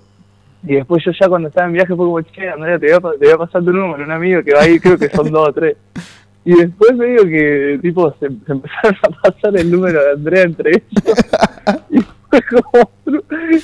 Y 0.65 0.75
después 0.75 1.05
yo 1.05 1.13
ya 1.13 1.29
cuando 1.29 1.49
estaba 1.49 1.69
en 1.69 1.75
viaje 1.75 1.95
fue 1.95 2.07
como, 2.07 2.21
che, 2.23 2.49
Andrea, 2.49 2.79
te 2.79 2.87
voy 2.87 3.13
a, 3.13 3.19
te 3.19 3.25
voy 3.27 3.35
a 3.35 3.39
pasar 3.39 3.63
tu 3.63 3.73
número 3.73 4.03
a 4.03 4.07
un 4.07 4.13
amigo 4.13 4.43
que 4.43 4.55
va 4.55 4.63
a 4.63 4.69
ir, 4.69 4.81
creo 4.81 4.99
que 4.99 5.09
son 5.09 5.31
dos 5.31 5.49
o 5.49 5.53
tres. 5.53 5.77
Y 6.49 6.55
después 6.55 6.97
me 6.97 7.05
digo 7.09 7.25
que, 7.25 7.79
tipo, 7.83 8.11
se, 8.19 8.27
se 8.27 8.53
empezaron 8.53 8.97
a 9.03 9.31
pasar 9.31 9.55
el 9.55 9.71
número 9.71 10.03
de 10.03 10.13
Andrea 10.13 10.43
entre 10.45 10.71
ellos. 10.71 10.83
y 11.91 11.99
fue 12.01 12.41
como, 12.43 12.91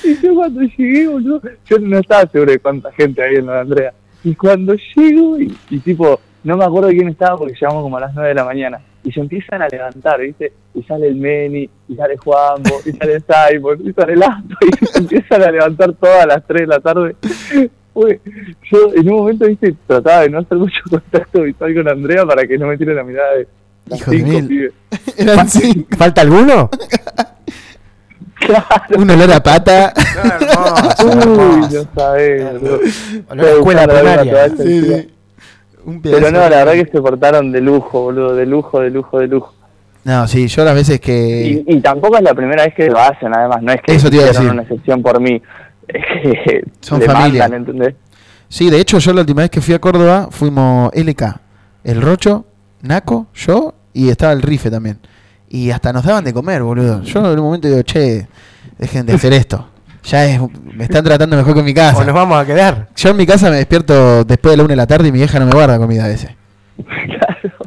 y 0.03 0.21
yo 0.21 0.35
cuando 0.35 0.61
llegué, 0.61 1.07
boludo, 1.07 1.41
yo 1.65 1.79
no 1.79 1.97
estaba 1.97 2.27
seguro 2.27 2.51
de 2.51 2.59
cuánta 2.59 2.91
gente 2.91 3.23
había 3.23 3.39
en 3.39 3.47
la 3.47 3.53
de 3.53 3.59
Andrea. 3.61 3.93
Y 4.23 4.35
cuando 4.35 4.75
llego, 4.95 5.39
y, 5.39 5.57
y 5.71 5.79
tipo, 5.79 6.19
no 6.43 6.57
me 6.57 6.63
acuerdo 6.63 6.89
quién 6.89 7.09
estaba 7.09 7.39
porque 7.39 7.55
llegamos 7.55 7.81
como 7.81 7.97
a 7.97 8.01
las 8.01 8.13
9 8.13 8.29
de 8.29 8.35
la 8.35 8.45
mañana. 8.45 8.79
Y 9.03 9.11
se 9.11 9.19
empiezan 9.19 9.63
a 9.63 9.67
levantar, 9.67 10.21
¿viste? 10.21 10.53
Y 10.75 10.83
sale 10.83 11.07
el 11.07 11.15
Meni, 11.15 11.67
y 11.87 11.95
sale 11.95 12.17
Juanbo, 12.17 12.81
y 12.85 12.91
sale 12.91 13.19
Simon, 13.19 13.79
y 13.83 13.93
sale 13.93 14.13
el 14.13 14.21
Asto, 14.21 14.55
y 14.61 14.85
se 14.85 14.99
empiezan 14.99 15.41
a 15.41 15.49
levantar 15.49 15.91
todas 15.93 16.23
a 16.23 16.27
las 16.27 16.45
3 16.45 16.61
de 16.61 16.67
la 16.67 16.79
tarde. 16.79 17.15
Fue. 17.95 18.19
Yo 18.71 18.93
en 18.93 19.09
un 19.09 19.17
momento, 19.19 19.47
viste, 19.47 19.73
trataba 19.87 20.21
de 20.21 20.29
no 20.29 20.39
hacer 20.39 20.57
mucho 20.59 20.79
contacto 20.89 21.41
visual 21.41 21.73
con 21.73 21.87
Andrea 21.89 22.25
para 22.25 22.45
que 22.45 22.57
no 22.59 22.67
me 22.67 22.77
tire 22.77 22.93
la 22.93 23.03
mirada 23.03 23.33
de 23.37 23.47
las 23.87 23.99
Hijo 24.01 24.11
de 24.11 24.17
cinco 24.17 24.31
mil. 24.31 24.47
pibes. 24.47 24.73
Eran 25.17 25.49
cinco. 25.49 25.97
¿Falta 25.97 26.21
alguno? 26.21 26.69
Un 28.97 29.09
olor 29.09 29.31
a 29.31 29.41
pata. 29.41 29.93
Uy, 31.03 31.61
no 31.73 31.87
sabés. 31.95 32.53
boludo. 32.61 32.79
Olor 33.29 33.45
a 33.45 33.51
escuela 33.51 33.53
Estoy 33.53 33.59
buscando 33.59 33.81
alguna 33.81 33.87
primaria. 33.87 34.31
toalla 34.31 34.55
Sí, 34.57 34.63
encima. 34.77 34.97
sí. 34.97 35.11
Un 35.85 36.01
Pero 36.01 36.31
no, 36.31 36.39
de- 36.39 36.49
la 36.49 36.63
verdad 36.65 36.73
que 36.73 36.91
se 36.91 37.01
portaron 37.01 37.51
de 37.51 37.61
lujo, 37.61 38.01
boludo, 38.01 38.35
de 38.35 38.45
lujo, 38.45 38.79
de 38.81 38.89
lujo, 38.89 39.19
de 39.19 39.27
lujo. 39.27 39.53
No, 40.03 40.27
sí, 40.27 40.47
yo 40.47 40.63
las 40.63 40.75
veces 40.75 40.99
que. 40.99 41.63
Y, 41.67 41.75
y 41.75 41.81
tampoco 41.81 42.17
es 42.17 42.23
la 42.23 42.33
primera 42.35 42.63
vez 42.65 42.75
que 42.75 42.87
lo 42.89 42.99
hacen, 42.99 43.33
además, 43.35 43.61
no 43.63 43.71
es 43.71 43.81
que 43.81 43.95
Eso 43.95 44.09
te 44.09 44.17
iba 44.17 44.25
a 44.25 44.29
hicieron 44.29 44.43
decir. 44.45 44.51
una 44.53 44.61
excepción 44.63 45.01
por 45.01 45.19
mí, 45.19 45.41
que 45.87 46.63
Son 46.81 47.01
familia. 47.01 47.49
Sí, 48.47 48.69
de 48.69 48.79
hecho, 48.79 48.99
yo 48.99 49.13
la 49.13 49.21
última 49.21 49.41
vez 49.41 49.49
que 49.49 49.61
fui 49.61 49.73
a 49.73 49.79
Córdoba 49.79 50.29
fuimos 50.31 50.91
LK, 50.93 51.23
el 51.83 52.01
Rocho, 52.01 52.45
Naco, 52.81 53.27
yo 53.33 53.73
y 53.93 54.09
estaba 54.09 54.33
el 54.33 54.41
Rife 54.41 54.69
también. 54.69 54.99
Y 55.49 55.71
hasta 55.71 55.93
nos 55.93 56.03
daban 56.03 56.23
de 56.23 56.33
comer, 56.33 56.63
boludo. 56.63 57.01
Yo 57.03 57.31
en 57.31 57.39
un 57.39 57.45
momento 57.45 57.67
digo, 57.67 57.81
che, 57.83 58.27
dejen 58.77 59.05
de 59.05 59.13
hacer 59.13 59.33
esto. 59.33 59.67
Ya 60.03 60.25
es, 60.25 60.39
me 60.63 60.83
están 60.83 61.03
tratando 61.03 61.35
mejor 61.35 61.53
que 61.53 61.59
en 61.61 61.65
mi 61.65 61.73
casa. 61.73 61.97
¿O 61.97 62.03
nos 62.03 62.13
vamos 62.13 62.37
a 62.37 62.45
quedar? 62.45 62.89
Yo 62.95 63.09
en 63.09 63.17
mi 63.17 63.25
casa 63.25 63.49
me 63.49 63.55
despierto 63.55 64.23
después 64.23 64.53
de 64.53 64.57
la 64.57 64.63
una 64.63 64.71
de 64.73 64.75
la 64.75 64.87
tarde 64.87 65.07
y 65.07 65.11
mi 65.11 65.17
vieja 65.17 65.39
no 65.39 65.45
me 65.45 65.53
guarda 65.53 65.77
comida 65.77 66.05
a 66.05 66.07
veces. 66.07 66.31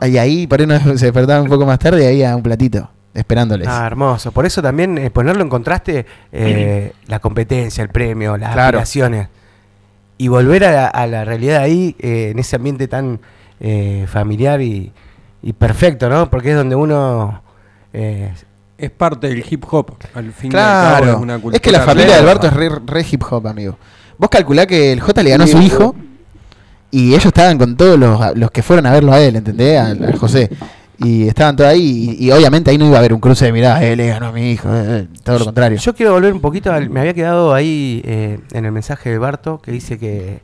Y 0.07 0.17
ahí, 0.17 0.47
por 0.47 0.61
ahí 0.61 0.67
se 0.97 1.07
despertaba 1.07 1.43
un 1.43 1.49
poco 1.49 1.67
más 1.67 1.79
tarde 1.79 2.05
y 2.05 2.07
ahí 2.07 2.23
a 2.23 2.37
un 2.37 2.43
platito, 2.43 2.89
esperándoles. 3.19 3.69
Ah, 3.69 3.87
hermoso. 3.87 4.33
Por 4.33 4.47
eso 4.47 4.63
también 4.63 4.97
eh, 4.99 5.11
ponerlo 5.11 5.43
en 5.43 5.49
contraste 5.49 6.07
eh, 6.33 6.93
la 7.07 7.19
competencia, 7.19 7.83
el 7.83 7.91
premio, 7.91 8.37
las 8.37 8.53
Claro. 8.53 8.79
aspiraciones. 8.79 9.29
Y 10.17 10.29
volver 10.29 10.65
a 10.65 10.73
la, 10.73 10.87
a 10.89 11.07
la 11.07 11.25
realidad 11.25 11.63
ahí, 11.63 11.95
eh, 11.99 12.31
en 12.33 12.39
ese 12.39 12.57
ambiente 12.57 12.89
tan 12.89 13.21
eh, 13.61 14.07
familiar 14.09 14.61
y, 14.61 14.93
y 15.43 15.53
perfecto, 15.53 16.09
¿no? 16.09 16.29
Porque 16.31 16.51
es 16.51 16.57
donde 16.57 16.75
uno... 16.75 17.43
eh, 17.93 18.33
Es 18.79 18.91
parte 18.91 19.29
del 19.29 19.45
hip 19.49 19.65
hop, 19.71 19.95
al 20.15 20.33
fin 20.33 20.51
y 20.53 20.57
al 20.57 20.61
cabo, 20.63 20.97
Claro. 21.05 21.19
una 21.21 21.41
Es, 21.53 21.61
que 21.61 21.71
la 21.73 21.81
familia 21.81 22.15
de 22.15 22.21
Alberto 22.21 22.47
es 22.49 22.53
re, 22.53 22.69
re 22.87 23.07
hip 23.11 23.23
hop, 23.31 23.47
amigo. 23.47 23.77
Vos 24.19 24.29
calculá 24.31 24.67
que 24.67 24.93
el 24.93 25.01
J 25.01 25.23
le 25.23 25.31
ganó 25.31 25.45
a 25.45 25.47
su 25.47 25.59
hijo 25.61 25.95
y 26.91 27.11
ellos 27.11 27.27
estaban 27.27 27.59
con 27.59 27.77
todos 27.77 27.99
los, 27.99 28.37
los 28.37 28.51
que 28.51 28.63
fueron 28.63 28.87
a 28.87 28.93
verlo 28.93 29.13
a 29.13 29.21
él, 29.21 29.37
¿entendés? 29.37 29.79
Al 29.81 30.17
José. 30.19 30.51
Y 31.01 31.29
estaban 31.29 31.55
todos 31.55 31.71
ahí 31.71 32.17
y, 32.19 32.27
y 32.27 32.33
obviamente 32.33 32.71
ahí 32.73 32.79
no 32.79 32.87
iba 32.87 32.97
a 32.97 32.99
haber 32.99 33.15
un 33.15 33.21
cruce 33.21 33.45
de 33.45 33.53
miradas, 33.53 33.83
él 33.83 33.99
le 33.99 34.09
ganó 34.09 34.27
a 34.27 34.33
mi 34.33 34.51
hijo, 34.51 34.69
eh, 34.75 35.01
eh, 35.03 35.07
todo 35.23 35.39
lo 35.39 35.45
contrario. 35.45 35.79
Yo 35.79 35.95
quiero 35.95 36.13
volver 36.13 36.33
un 36.33 36.41
poquito, 36.41 36.73
al- 36.73 36.91
me 36.91 36.99
había 37.01 37.15
quedado 37.15 37.55
ahí 37.55 38.03
eh, 38.05 38.41
en 38.53 38.65
el 38.65 38.73
mensaje 38.73 39.11
de 39.11 39.19
Barto 39.19 39.61
que 39.63 39.71
dice 39.71 39.97
que 39.99 40.41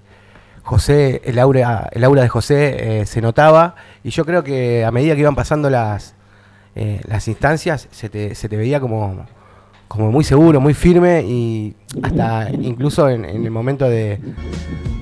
José, 0.63 1.21
el 1.25 1.39
aura, 1.41 1.89
el 1.93 2.05
aura 2.05 2.23
de 2.23 2.29
José 2.29 3.01
eh, 3.01 3.07
se 3.07 3.21
notaba 3.21 3.75
y 4.05 4.11
yo 4.11 4.25
creo 4.25 4.45
que 4.45 4.85
a 4.85 4.91
medida 4.93 5.15
que 5.15 5.21
iban 5.23 5.35
pasando 5.35 5.69
las, 5.71 6.15
eh, 6.77 7.01
las 7.09 7.27
instancias 7.27 7.89
se 7.91 8.09
te, 8.09 8.35
se 8.37 8.49
te 8.49 8.57
veía 8.57 8.79
como, 8.79 9.27
como 9.89 10.13
muy 10.13 10.23
seguro, 10.23 10.61
muy 10.61 10.73
firme 10.73 11.23
y 11.27 11.75
hasta 12.03 12.49
incluso 12.53 13.09
en, 13.11 13.25
en 13.25 13.45
el 13.45 13.51
momento 13.51 13.89
de, 13.89 14.21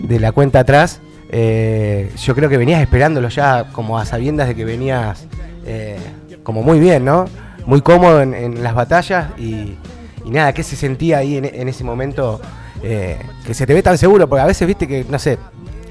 de 0.01 0.19
la 0.19 0.33
cuenta 0.33 0.61
atrás, 0.61 1.01
eh, 1.35 2.13
yo 2.23 2.35
creo 2.35 2.51
que 2.51 2.59
venías 2.59 2.83
esperándolo 2.83 3.31
ya 3.31 3.65
como 3.73 3.99
a 3.99 4.05
sabiendas 4.05 4.49
de 4.49 4.55
que 4.55 4.67
venías 4.67 5.27
eh, 5.65 5.97
como 6.43 6.63
muy 6.63 6.79
bien, 6.79 7.07
¿no? 7.07 7.25
Muy 7.65 7.81
cómodo 7.81 8.21
en, 8.21 8.63
las 8.63 8.75
batallas 8.75 9.29
y, 9.39 9.79
nada, 10.27 10.53
¿qué 10.53 10.63
se 10.63 10.77
sentía 10.77 11.19
ahí 11.19 11.39
en, 11.39 11.69
ese 11.69 11.85
momento 11.85 12.41
eh, 12.83 13.19
que 13.47 13.55
se 13.55 13.67
te 13.67 13.73
ve 13.73 13.83
tan 13.83 13.97
seguro? 13.97 14.29
Porque 14.29 14.43
a 14.43 14.47
veces, 14.47 14.69
viste 14.69 14.87
que, 14.87 15.07
no 15.09 15.19
sé, 15.19 15.39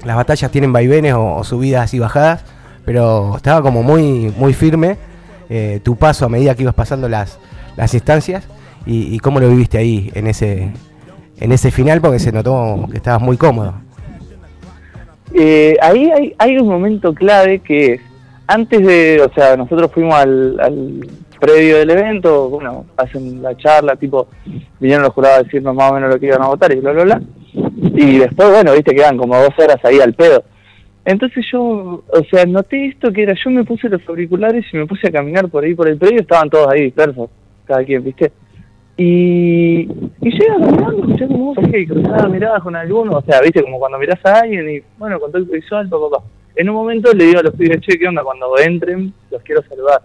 las 0.04 0.14
batallas 0.14 0.48
tienen 0.52 0.72
vaivenes 0.72 1.14
o, 1.16 1.42
subidas 1.42 1.92
y 1.92 1.98
bajadas, 1.98 2.44
pero 2.84 3.36
estaba 3.36 3.62
como 3.62 3.82
muy, 3.82 4.32
muy 4.36 4.54
firme 4.54 4.96
tu 5.82 5.96
paso 5.96 6.24
a 6.24 6.28
medida 6.30 6.54
que 6.54 6.62
ibas 6.62 6.74
pasando 6.74 7.10
las, 7.10 7.38
las 7.76 7.92
instancias 7.92 8.44
y, 8.86 9.14
y 9.14 9.18
cómo 9.18 9.38
lo 9.38 9.50
viviste 9.50 9.76
ahí 9.76 10.10
en 10.14 10.26
ese, 10.26 10.72
en 11.38 11.52
ese 11.52 11.70
final 11.70 12.00
porque 12.00 12.18
se 12.20 12.32
notó 12.32 12.88
que 12.90 12.96
estabas 12.96 13.20
muy 13.20 13.36
cómodo. 13.36 13.74
Eh, 15.34 15.76
ahí 15.80 16.10
hay, 16.10 16.34
hay 16.38 16.58
un 16.58 16.68
momento 16.68 17.14
clave 17.14 17.60
que 17.60 17.94
es, 17.94 18.00
antes 18.46 18.84
de, 18.84 19.22
o 19.22 19.32
sea, 19.32 19.56
nosotros 19.56 19.90
fuimos 19.92 20.14
al, 20.14 20.60
al 20.60 21.06
previo 21.40 21.78
del 21.78 21.90
evento, 21.90 22.48
bueno, 22.48 22.86
hacen 22.96 23.42
la 23.42 23.56
charla, 23.56 23.96
tipo, 23.96 24.28
vinieron 24.78 25.04
los 25.04 25.12
jurados 25.12 25.40
a 25.40 25.42
decirnos 25.42 25.74
más 25.74 25.90
o 25.90 25.94
menos 25.94 26.10
lo 26.10 26.20
que 26.20 26.26
iban 26.26 26.42
a 26.42 26.48
votar 26.48 26.72
y 26.72 26.80
bla, 26.80 26.92
bla, 26.92 27.04
bla. 27.04 27.22
Y 27.52 28.18
después, 28.18 28.50
bueno, 28.50 28.72
viste, 28.74 28.94
quedan 28.94 29.18
como 29.18 29.36
dos 29.36 29.58
horas 29.58 29.78
ahí 29.84 30.00
al 30.00 30.14
pedo. 30.14 30.44
Entonces 31.04 31.44
yo, 31.50 32.04
o 32.06 32.24
sea, 32.30 32.46
noté 32.46 32.86
esto 32.86 33.12
que 33.12 33.24
era, 33.24 33.34
yo 33.34 33.50
me 33.50 33.64
puse 33.64 33.88
los 33.88 34.08
auriculares 34.08 34.64
y 34.72 34.76
me 34.76 34.86
puse 34.86 35.08
a 35.08 35.12
caminar 35.12 35.48
por 35.48 35.64
ahí 35.64 35.74
por 35.74 35.88
el 35.88 35.98
predio, 35.98 36.20
estaban 36.20 36.48
todos 36.48 36.68
ahí 36.68 36.82
dispersos, 36.82 37.28
cada 37.66 37.82
quien, 37.84 38.04
viste. 38.04 38.30
Y, 39.04 39.88
y 40.20 40.30
llega 40.30 40.60
caminando, 40.60 40.98
escuchando 40.98 41.36
música 41.36 41.76
y 41.76 41.86
cruzaba 41.88 42.28
miradas 42.28 42.62
con 42.62 42.76
alguno, 42.76 43.18
o 43.18 43.22
sea, 43.22 43.40
viste, 43.40 43.60
como 43.60 43.80
cuando 43.80 43.98
mirás 43.98 44.24
a 44.24 44.40
alguien 44.42 44.70
y, 44.70 44.80
bueno, 44.96 45.18
contacto 45.18 45.50
visual, 45.50 45.88
papá, 45.88 46.04
papá. 46.08 46.24
En 46.54 46.68
un 46.68 46.76
momento 46.76 47.12
le 47.12 47.24
digo 47.24 47.40
a 47.40 47.42
los 47.42 47.54
pibes, 47.54 47.80
che, 47.80 47.98
¿qué 47.98 48.06
onda? 48.06 48.22
Cuando 48.22 48.56
entren, 48.58 49.12
los 49.28 49.42
quiero 49.42 49.60
saludar. 49.68 50.02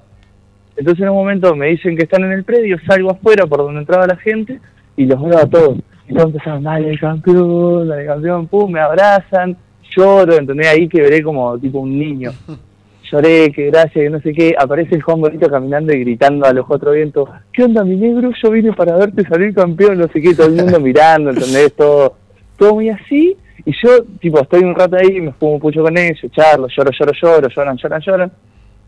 Entonces 0.75 1.03
en 1.03 1.09
un 1.09 1.15
momento 1.15 1.55
me 1.55 1.67
dicen 1.67 1.95
que 1.95 2.05
están 2.05 2.23
en 2.23 2.31
el 2.31 2.43
predio, 2.43 2.77
salgo 2.87 3.11
afuera 3.11 3.45
por 3.45 3.59
donde 3.59 3.81
entraba 3.81 4.07
la 4.07 4.15
gente 4.15 4.59
y 4.95 5.05
los 5.05 5.21
veo 5.21 5.37
a 5.37 5.45
todos. 5.45 5.77
Y 6.07 6.13
todos 6.15 6.31
empezaron, 6.31 6.63
dale 6.63 6.97
campeón, 6.97 7.87
dale 7.87 8.05
campeón, 8.05 8.47
pum, 8.47 8.71
me 8.71 8.79
abrazan, 8.79 9.55
lloro, 9.95 10.37
¿entendés? 10.37 10.69
Ahí 10.69 10.87
que 10.87 11.01
veré 11.01 11.21
como 11.21 11.55
tipo 11.59 11.79
un 11.79 11.99
niño. 11.99 12.31
Lloré, 13.11 13.51
que 13.51 13.67
gracias, 13.67 13.93
que 13.93 14.09
no 14.09 14.19
sé 14.19 14.33
qué. 14.33 14.55
Aparece 14.57 14.95
el 14.95 15.01
Juan 15.01 15.21
Bonito 15.21 15.49
caminando 15.49 15.93
y 15.93 15.99
gritando 16.01 16.45
a 16.45 16.53
los 16.53 16.65
cuatro 16.65 16.91
vientos, 16.91 17.29
¿qué 17.53 17.63
onda 17.63 17.83
mi 17.83 17.95
negro? 17.95 18.31
Yo 18.41 18.51
vine 18.51 18.73
para 18.73 18.97
verte 18.97 19.23
salir 19.23 19.53
campeón, 19.53 19.97
no 19.97 20.07
sé 20.07 20.21
qué, 20.21 20.35
todo 20.35 20.47
el 20.47 20.55
mundo 20.55 20.79
mirando, 20.79 21.29
¿entendés? 21.29 21.73
Todo, 21.73 22.15
todo 22.57 22.75
muy 22.75 22.89
así. 22.89 23.37
Y 23.65 23.71
yo, 23.81 24.03
tipo, 24.19 24.39
estoy 24.39 24.63
un 24.63 24.75
rato 24.75 24.97
ahí, 24.97 25.21
me 25.21 25.33
fumo 25.33 25.53
un 25.53 25.59
pucho 25.59 25.83
con 25.83 25.97
ellos, 25.97 26.19
charlo, 26.31 26.67
lloro, 26.67 26.91
lloro, 26.91 27.11
lloro, 27.13 27.49
lloran, 27.49 27.77
lloran, 27.77 28.01
lloran. 28.01 28.31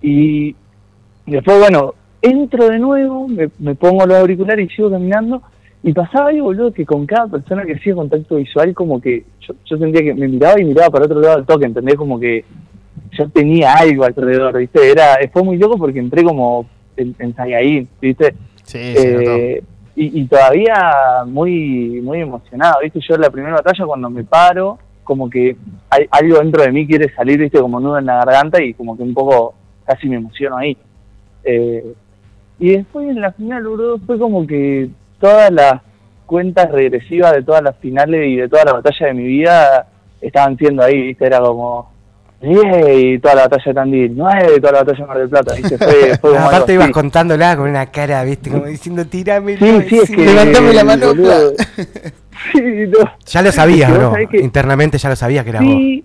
Y 0.02 0.56
después, 1.26 1.60
bueno, 1.60 1.96
entro 2.22 2.70
de 2.70 2.80
nuevo, 2.80 3.28
me, 3.28 3.50
me 3.60 3.76
pongo 3.76 4.06
los 4.06 4.18
auriculares 4.18 4.70
y 4.70 4.76
sigo 4.76 4.90
caminando. 4.90 5.42
Y 5.82 5.94
pasaba 5.94 6.30
algo, 6.30 6.46
boludo, 6.46 6.74
que 6.74 6.86
con 6.86 7.06
cada 7.06 7.28
persona 7.28 7.64
que 7.64 7.76
hacía 7.76 7.96
contacto 7.96 8.36
visual, 8.36 8.74
como 8.74 9.00
que 9.00 9.24
yo, 9.40 9.54
yo 9.66 9.78
sentía 9.78 10.02
que 10.02 10.14
me 10.14 10.28
miraba 10.28 10.60
y 10.60 10.66
miraba 10.66 10.90
para 10.90 11.06
otro 11.06 11.22
lado 11.22 11.38
del 11.38 11.46
toque, 11.46 11.66
¿entendés? 11.66 11.96
Como 11.96 12.20
que 12.20 12.44
yo 13.20 13.30
tenía 13.30 13.74
algo 13.74 14.06
alrededor, 14.06 14.58
¿viste? 14.58 14.92
Era, 14.92 15.18
fue 15.32 15.44
muy 15.44 15.58
loco 15.58 15.78
porque 15.78 16.00
entré 16.00 16.24
como 16.24 16.66
en, 16.96 17.16
en 17.20 17.36
Saiyajin, 17.36 17.88
¿viste? 18.02 18.34
Sí. 18.64 18.80
Eh, 18.80 19.64
y, 19.96 20.22
y 20.22 20.26
todavía 20.28 21.24
muy 21.26 22.00
muy 22.02 22.22
emocionado, 22.22 22.80
¿viste? 22.82 23.00
Yo 23.02 23.16
en 23.16 23.22
la 23.22 23.30
primera 23.30 23.56
batalla 23.56 23.86
cuando 23.86 24.10
me 24.10 24.24
paro, 24.24 24.80
como 25.04 25.30
que 25.30 25.58
hay, 25.90 26.06
algo 26.12 26.38
dentro 26.38 26.64
de 26.64 26.72
mí 26.72 26.88
quiere 26.88 27.14
salir, 27.14 27.40
¿viste? 27.40 27.60
Como 27.60 27.80
nudo 27.80 27.98
en 27.98 28.06
la 28.06 28.24
garganta 28.24 28.62
y 28.64 28.74
como 28.74 28.96
que 28.96 29.04
un 29.04 29.14
poco 29.14 29.56
casi 29.86 30.08
me 30.08 30.18
emociono 30.18 30.58
ahí. 30.58 30.78
Eh, 31.44 31.94
y 32.60 32.72
después 32.72 33.10
en 33.10 33.22
la 33.22 33.32
final, 33.32 33.68
boludo, 33.68 34.00
fue 34.00 34.20
como 34.20 34.46
que 34.46 34.90
todas 35.20 35.52
las 35.52 35.82
cuentas 36.26 36.72
regresivas 36.72 37.34
de 37.34 37.44
todas 37.44 37.64
las 37.64 37.76
finales 37.78 38.28
y 38.28 38.36
de 38.36 38.48
todas 38.48 38.66
las 38.66 38.76
batallas 38.76 39.00
de 39.00 39.14
mi 39.14 39.24
vida 39.24 39.88
estaban 40.22 40.58
siendo 40.58 40.84
ahí, 40.84 41.02
¿viste? 41.02 41.26
Era 41.26 41.40
como 41.40 41.92
10 42.42 42.62
y 42.96 43.20
toda 43.20 43.36
la 43.36 43.42
batalla 43.44 43.64
de 43.66 43.74
Tandil, 43.74 44.14
9 44.16 44.48
y 44.58 44.60
toda 44.62 44.72
la 44.74 44.80
batalla 44.80 44.98
de 45.00 45.06
Mar 45.06 45.18
del 45.18 45.30
Plata, 45.30 45.54
¿viste? 45.56 45.78
Fue, 45.78 46.18
fue 46.20 46.38
Aparte 46.38 46.74
ibas 46.74 46.90
contándola 46.92 47.58
con 47.58 47.70
una 47.70 47.86
cara, 47.88 48.24
viste, 48.24 48.50
como 48.50 48.66
diciendo, 48.66 49.06
tirame. 49.06 49.58
Sí, 49.58 49.82
sí, 49.90 49.98
es 50.04 50.10
que... 50.10 50.26
levantame 50.26 50.74
la 50.74 50.84
mano. 50.84 51.06
sí, 52.54 52.62
no. 52.88 53.12
Ya 53.26 53.42
lo 53.42 53.52
sabías, 53.52 53.92
que- 54.30 54.40
Internamente 54.40 54.98
ya 54.98 55.10
lo 55.10 55.16
sabías 55.16 55.44
que 55.44 55.50
eras 55.50 55.64
vos. 55.64 55.74
Sí, 55.74 56.04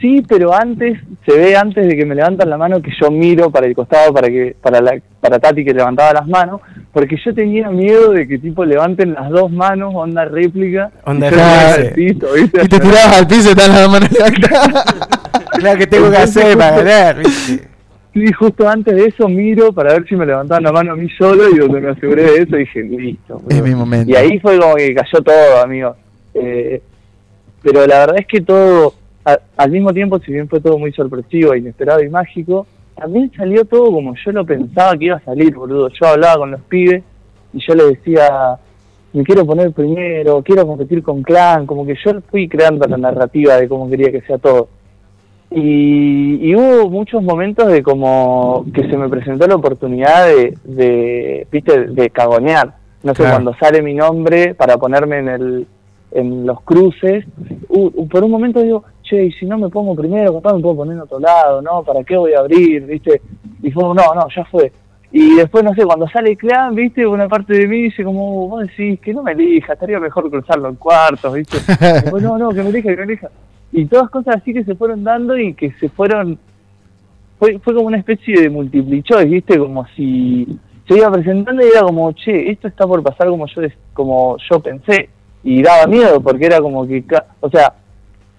sí, 0.00 0.22
pero 0.28 0.52
antes, 0.54 0.98
se 1.24 1.32
ve 1.36 1.56
antes 1.56 1.86
de 1.86 1.96
que 1.96 2.04
me 2.04 2.14
levantan 2.14 2.50
la 2.50 2.58
mano 2.58 2.82
que 2.82 2.90
yo 3.00 3.10
miro 3.10 3.50
para 3.50 3.66
el 3.66 3.74
costado 3.74 4.12
para 4.12 4.28
que 4.28 4.54
para 4.60 4.80
la, 4.82 4.98
para 5.20 5.38
Tati 5.38 5.64
que 5.64 5.72
levantaba 5.72 6.12
las 6.12 6.26
manos, 6.28 6.60
porque 6.92 7.16
yo 7.24 7.34
tenía 7.34 7.70
miedo 7.70 8.12
de 8.12 8.28
que 8.28 8.38
tipo 8.38 8.62
levanten 8.64 9.14
las 9.14 9.30
dos 9.30 9.50
manos, 9.50 9.94
onda 9.94 10.26
réplica, 10.26 10.90
Onda 11.04 11.28
y 11.28 11.30
yo 11.30 11.36
réplica. 11.38 11.76
me 11.78 11.86
al 11.88 11.92
piso, 11.94 12.32
¿viste? 12.34 12.60
Y 12.64 12.68
te 12.68 12.78
tirabas 12.78 13.16
al 13.16 13.26
piso 13.26 13.50
y 13.52 13.54
te 13.54 13.68
las 13.68 13.88
manos 13.88 14.12
levantadas. 14.12 14.84
Claro 15.58 15.78
que 15.78 15.86
tengo 15.86 16.10
que 16.10 16.16
hacer 16.16 16.56
para 16.56 16.76
ganar, 16.76 17.18
¿viste? 17.18 17.68
Sí, 18.14 18.32
justo 18.32 18.66
antes 18.68 18.94
de 18.96 19.04
eso 19.06 19.28
miro 19.28 19.72
para 19.72 19.92
ver 19.92 20.06
si 20.08 20.16
me 20.16 20.24
levantaban 20.24 20.62
la 20.62 20.72
mano 20.72 20.92
a 20.92 20.96
mí 20.96 21.06
solo 21.18 21.50
y 21.50 21.58
donde 21.58 21.80
me 21.82 21.90
aseguré 21.90 22.22
de 22.22 22.36
eso 22.42 22.56
dije, 22.56 22.82
listo. 22.82 23.36
Es 23.36 23.56
boludo". 23.60 23.62
mi 23.64 23.74
momento. 23.74 24.10
Y 24.10 24.16
ahí 24.16 24.38
fue 24.40 24.58
como 24.58 24.74
que 24.74 24.94
cayó 24.94 25.22
todo, 25.22 25.62
amigo. 25.62 25.96
Eh, 26.32 26.80
pero 27.62 27.86
la 27.86 27.98
verdad 28.00 28.16
es 28.18 28.26
que 28.26 28.40
todo, 28.40 28.94
a- 29.24 29.38
al 29.58 29.70
mismo 29.70 29.92
tiempo, 29.92 30.18
si 30.20 30.32
bien 30.32 30.48
fue 30.48 30.60
todo 30.60 30.78
muy 30.78 30.92
sorpresivo, 30.92 31.54
inesperado 31.54 32.02
y 32.02 32.08
mágico, 32.08 32.66
también 32.94 33.30
salió 33.36 33.66
todo 33.66 33.92
como 33.92 34.14
yo 34.24 34.32
lo 34.32 34.46
pensaba 34.46 34.96
que 34.96 35.04
iba 35.06 35.16
a 35.16 35.20
salir, 35.24 35.54
boludo. 35.54 35.90
Yo 35.90 36.06
hablaba 36.06 36.38
con 36.38 36.52
los 36.52 36.62
pibes 36.62 37.02
y 37.52 37.58
yo 37.66 37.74
les 37.74 37.88
decía, 37.98 38.56
me 39.12 39.24
quiero 39.24 39.44
poner 39.44 39.72
primero, 39.72 40.42
quiero 40.42 40.66
competir 40.66 41.02
con 41.02 41.22
Clan, 41.22 41.66
como 41.66 41.84
que 41.84 41.94
yo 42.02 42.12
fui 42.30 42.48
creando 42.48 42.86
la 42.86 42.96
narrativa 42.96 43.56
de 43.56 43.68
cómo 43.68 43.90
quería 43.90 44.10
que 44.10 44.22
sea 44.22 44.38
todo. 44.38 44.68
Y, 45.50 46.38
y 46.50 46.54
hubo 46.56 46.90
muchos 46.90 47.22
momentos 47.22 47.68
de 47.68 47.82
como 47.82 48.64
que 48.74 48.88
se 48.90 48.96
me 48.96 49.08
presentó 49.08 49.46
la 49.46 49.54
oportunidad 49.54 50.26
de, 50.26 50.56
de 50.64 51.46
viste, 51.50 51.86
de 51.86 52.10
cagonear. 52.10 52.74
No 53.02 53.14
sé, 53.14 53.22
Claro. 53.22 53.34
cuando 53.36 53.54
sale 53.54 53.82
mi 53.82 53.94
nombre 53.94 54.54
para 54.54 54.76
ponerme 54.76 55.18
en 55.18 55.28
el 55.28 55.66
en 56.12 56.46
los 56.46 56.62
cruces, 56.62 57.24
uh, 57.68 58.08
por 58.08 58.24
un 58.24 58.30
momento 58.30 58.62
digo, 58.62 58.84
che, 59.02 59.24
y 59.26 59.32
si 59.32 59.44
no 59.44 59.58
me 59.58 59.68
pongo 59.68 59.94
primero, 59.94 60.32
capaz 60.34 60.54
me 60.54 60.62
puedo 60.62 60.76
poner 60.76 60.94
en 60.94 61.02
otro 61.02 61.18
lado, 61.20 61.60
¿no? 61.60 61.82
¿Para 61.82 62.02
qué 62.04 62.16
voy 62.16 62.32
a 62.32 62.38
abrir? 62.38 62.86
¿Viste? 62.86 63.20
Y 63.62 63.70
fue, 63.70 63.82
no, 63.82 63.94
no, 63.94 64.26
ya 64.34 64.44
fue. 64.46 64.72
Y 65.12 65.34
después, 65.36 65.62
no 65.62 65.74
sé, 65.74 65.84
cuando 65.84 66.08
sale 66.08 66.36
Clan, 66.36 66.74
¿viste? 66.74 67.06
Una 67.06 67.28
parte 67.28 67.52
de 67.58 67.68
mí 67.68 67.82
dice 67.82 68.02
como, 68.02 68.48
vos 68.48 68.62
decís, 68.66 68.98
que 69.00 69.12
no 69.12 69.22
me 69.22 69.32
elija, 69.32 69.74
estaría 69.74 70.00
mejor 70.00 70.30
cruzarlo 70.30 70.68
en 70.70 70.76
cuartos, 70.76 71.34
¿viste? 71.34 71.58
Después, 71.80 72.22
no, 72.22 72.38
no, 72.38 72.48
que 72.50 72.62
me 72.62 72.70
elija, 72.70 72.88
que 72.90 72.96
me 72.96 73.02
elija. 73.02 73.28
Y 73.72 73.86
todas 73.86 74.10
cosas 74.10 74.36
así 74.36 74.52
que 74.52 74.64
se 74.64 74.74
fueron 74.74 75.04
dando 75.04 75.36
y 75.38 75.54
que 75.54 75.72
se 75.72 75.88
fueron... 75.88 76.38
Fue, 77.38 77.58
fue 77.58 77.74
como 77.74 77.88
una 77.88 77.98
especie 77.98 78.40
de 78.40 78.48
multiplichoice, 78.48 79.26
¿viste? 79.26 79.58
Como 79.58 79.86
si 79.88 80.58
se 80.88 80.96
iba 80.96 81.10
presentando 81.10 81.62
y 81.62 81.68
era 81.68 81.82
como, 81.82 82.12
che, 82.12 82.50
esto 82.50 82.68
está 82.68 82.86
por 82.86 83.02
pasar 83.02 83.28
como 83.28 83.46
yo, 83.46 83.62
como 83.92 84.36
yo 84.50 84.60
pensé. 84.60 85.10
Y 85.42 85.62
daba 85.62 85.86
miedo 85.86 86.20
porque 86.20 86.46
era 86.46 86.60
como 86.60 86.86
que, 86.86 87.04
o 87.40 87.50
sea, 87.50 87.74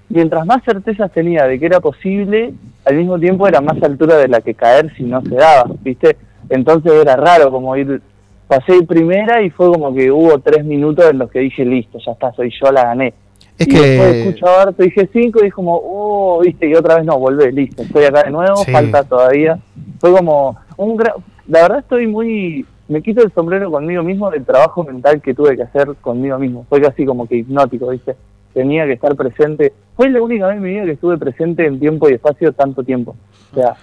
mientras 0.10 0.46
más 0.46 0.64
certezas 0.64 1.12
tenía 1.12 1.46
de 1.46 1.60
que 1.60 1.66
era 1.66 1.80
posible, 1.80 2.54
al 2.86 2.96
mismo 2.96 3.20
tiempo 3.20 3.48
era 3.48 3.62
más 3.62 3.82
altura 3.84 4.18
de 4.18 4.28
la 4.28 4.42
que 4.42 4.54
caer 4.54 4.94
si 4.96 5.04
no 5.04 5.22
se 5.22 5.36
daba, 5.36 5.70
¿viste? 5.82 6.18
Entonces 6.50 6.92
era 6.94 7.16
raro 7.16 7.52
como 7.52 7.76
ir, 7.76 8.02
pasé 8.48 8.82
primera 8.84 9.42
y 9.42 9.50
fue 9.50 9.68
como 9.72 9.94
que 9.94 10.12
hubo 10.12 10.40
tres 10.40 10.64
minutos 10.64 11.06
en 11.10 11.20
los 11.20 11.30
que 11.30 11.40
dije, 11.40 11.66
listo, 11.66 12.00
ya 12.06 12.14
está, 12.14 12.32
soy 12.34 12.52
yo, 12.62 12.72
la 12.72 12.86
gané. 12.86 13.14
Es 13.58 13.68
y 13.68 13.72
que- 13.72 13.80
después 13.80 14.16
escucho 14.16 14.48
a 14.48 14.58
Barto, 14.66 14.84
dije 14.84 15.10
cinco 15.12 15.40
y 15.44 15.48
es 15.48 15.54
como, 15.54 15.80
oh, 15.84 16.42
viste, 16.44 16.68
y 16.70 16.76
otra 16.76 16.96
vez 16.98 17.06
no, 17.06 17.18
volvé, 17.18 17.52
listo, 17.52 17.82
estoy 17.84 18.06
acá 18.06 18.24
de 18.24 18.32
nuevo, 18.32 18.58
Sí. 18.58 18.72
falta 18.72 19.04
todavía. 19.04 19.58
Fue 20.00 20.12
como 20.12 20.58
un 20.78 20.96
gran, 20.98 21.14
la 21.48 21.62
verdad 21.64 21.80
estoy 21.80 22.06
muy, 22.08 22.66
me 22.88 23.02
quito 23.02 23.24
el 23.24 23.32
sombrero 23.34 23.72
conmigo 23.72 24.04
mismo 24.04 24.30
del 24.30 24.46
trabajo 24.46 24.84
mental 24.84 25.22
que 25.22 25.34
tuve 25.34 25.56
que 25.56 25.64
hacer 25.64 25.88
conmigo 26.02 26.38
mismo. 26.38 26.66
Fue 26.70 26.80
casi 26.82 27.04
como 27.06 27.28
que 27.28 27.38
hipnótico, 27.38 27.88
viste. 27.90 28.16
Tenía 28.54 28.86
que 28.86 28.94
estar 28.94 29.16
presente. 29.16 29.74
Fue 29.96 30.10
la 30.10 30.22
única 30.22 30.48
vez 30.48 30.58
en 30.58 30.64
mi 30.64 30.70
vida 30.70 30.86
que 30.86 30.92
estuve 30.92 31.18
presente 31.18 31.66
en 31.66 31.80
tiempo 31.80 32.10
y 32.10 32.14
espacio 32.14 32.52
tanto 32.54 32.82
tiempo. 32.84 33.16
O 33.52 33.56
sea, 33.56 33.76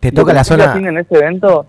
Te 0.00 0.12
toca 0.12 0.32
la 0.32 0.44
zona, 0.44 0.74
en 0.76 0.96
ese 0.98 1.14
evento, 1.16 1.66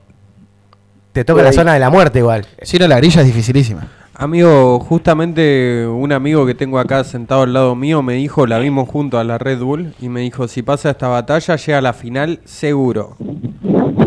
te 1.12 1.24
toca 1.24 1.41
la 1.41 1.49
ahí. 1.49 1.56
zona 1.56 1.74
de 1.74 1.80
la 1.80 1.89
muerte 1.89 2.20
igual. 2.20 2.45
Si 2.62 2.78
no, 2.78 2.88
la 2.88 2.97
grilla 2.97 3.22
es 3.22 3.28
dificilísima. 3.28 3.88
Amigo, 4.18 4.80
justamente 4.80 5.86
un 5.88 6.13
amigo 6.13 6.45
que 6.45 6.55
tengo 6.55 6.80
acá 6.80 7.03
sentado 7.03 7.41
al 7.41 7.51
lado 7.53 7.76
mío 7.76 8.01
me 8.01 8.13
dijo, 8.13 8.47
la 8.47 8.59
vimos 8.59 8.88
junto 8.88 9.20
a 9.20 9.26
la 9.26 9.38
Red 9.38 9.59
Bull, 9.59 9.93
y 9.99 10.07
me 10.07 10.22
dijo, 10.22 10.47
si 10.47 10.61
pasa 10.63 10.91
esta 10.91 11.09
batalla, 11.09 11.57
llega 11.57 11.78
a 11.80 11.82
la 11.82 11.91
final 11.91 12.39
seguro. 12.45 13.18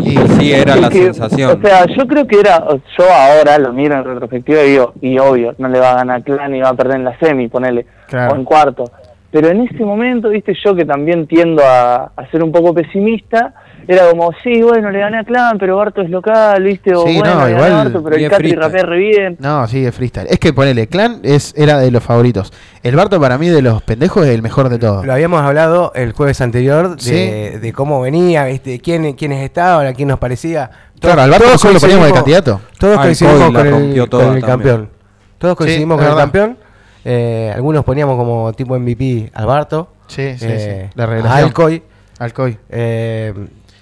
Y 0.00 0.16
sí, 0.16 0.52
era 0.52 0.76
Es 0.76 0.80
la 0.80 0.88
que, 0.88 1.02
sensación. 1.04 1.59
O 1.62 1.66
sea, 1.66 1.84
yo 1.94 2.06
creo 2.06 2.26
que 2.26 2.40
era, 2.40 2.64
yo 2.98 3.04
ahora 3.12 3.59
lo 3.59 3.74
miro 3.74 3.96
en 3.96 4.04
retrospectiva 4.04 4.62
y 4.62 4.70
digo, 4.70 4.94
y 5.02 5.18
obvio, 5.18 5.54
no 5.59 5.68
le 5.68 5.78
va 5.78 5.92
a 5.92 5.96
ganar 5.96 6.22
Clan 6.22 6.54
y 6.54 6.61
va 6.62 6.70
a 6.70 6.74
perder 6.74 6.96
en 6.96 7.04
la 7.04 7.18
semi, 7.18 7.48
ponele, 7.48 7.84
Claro. 8.06 8.32
o 8.32 8.36
en 8.36 8.44
cuarto. 8.44 8.84
Pero 9.30 9.48
en 9.48 9.61
ese 9.61 9.84
momento, 9.84 10.30
viste, 10.30 10.54
yo 10.64 10.74
que 10.74 10.86
también 10.86 11.26
tiendo 11.26 11.62
a, 11.62 12.12
a 12.16 12.30
ser 12.30 12.42
un 12.42 12.50
poco 12.50 12.72
pesimista, 12.72 13.52
era 13.89 14.09
como, 14.11 14.30
sí, 14.45 14.62
bueno, 14.62 14.91
le 14.91 15.01
gané 15.01 15.18
a 15.18 15.24
Clan, 15.24 15.57
pero 15.59 15.76
Barto 15.78 16.03
es 16.03 16.11
local, 16.11 16.62
viste, 16.62 16.95
o 16.95 17.05
Sí, 17.07 17.18
bueno, 17.18 17.34
no, 17.34 17.47
le 17.47 17.53
gané 17.53 17.55
igual- 17.55 17.72
a 17.72 17.76
Barto, 17.84 18.05
pero 18.05 18.16
el 18.16 18.22
es 18.24 18.30
Catri 18.30 18.53
rapea 18.53 18.82
re 18.84 18.99
bien. 18.99 19.36
No, 19.41 19.66
sí, 19.66 19.84
es 19.84 19.95
freestyle. 19.95 20.26
Es 20.28 20.39
que 20.39 20.53
ponele, 20.53 20.86
Clan 20.89 21.20
es, 21.22 21.55
era 21.57 21.78
de 21.78 21.91
los 21.91 22.05
favoritos. 22.05 22.53
El 22.82 22.95
Barto 22.95 23.18
para 23.20 23.39
mí 23.39 23.49
de 23.49 23.62
los 23.62 23.82
pendejos 23.82 24.26
es 24.26 24.34
el 24.34 24.43
mejor 24.43 24.68
de 24.68 24.78
todos. 24.78 25.05
Lo 25.07 25.12
habíamos 25.14 25.41
hablado 25.41 25.91
el 25.97 26.12
jueves 26.12 26.41
anterior 26.43 26.97
de, 26.97 27.03
Sí. 27.03 27.59
de 27.59 27.72
cómo 27.72 28.01
venía, 28.03 28.45
¿viste? 28.45 28.78
quién, 28.78 29.14
quiénes 29.14 29.43
estaban, 29.43 29.86
a 29.86 29.95
quién 29.95 30.09
nos 30.09 30.18
parecía. 30.18 30.70
Claro, 31.01 31.22
al 31.22 31.30
Barto 31.30 31.45
todos 31.47 31.64
nosotros 31.64 31.74
lo 31.74 31.80
poníamos 31.80 32.07
de 32.09 32.12
candidato. 32.12 32.61
Todos 32.78 32.99
Ah, 32.99 33.01
el 33.01 33.07
coincidimos 33.07 33.53
con 33.53 33.66
el, 33.66 34.09
con 34.09 34.41
campeón. 34.43 34.91
Todos 35.39 35.53
Sí, 35.55 35.57
coincidimos 35.57 35.95
es 35.95 35.99
con 35.99 36.05
el 36.05 36.14
verdad. 36.14 36.22
campeón. 36.24 36.59
Eh, 37.05 37.53
algunos 37.55 37.84
poníamos 37.84 38.16
como 38.18 38.53
tipo 38.53 38.78
MVP 38.78 39.30
al 39.32 39.47
Barto. 39.47 39.93
Sí, 40.09 40.36
sí, 40.36 40.47
eh, 40.47 40.89
sí. 40.91 40.93
La. 40.97 41.05
Alcoy. 41.36 41.82
Alcoy. 42.18 42.59
Eh, 42.68 43.32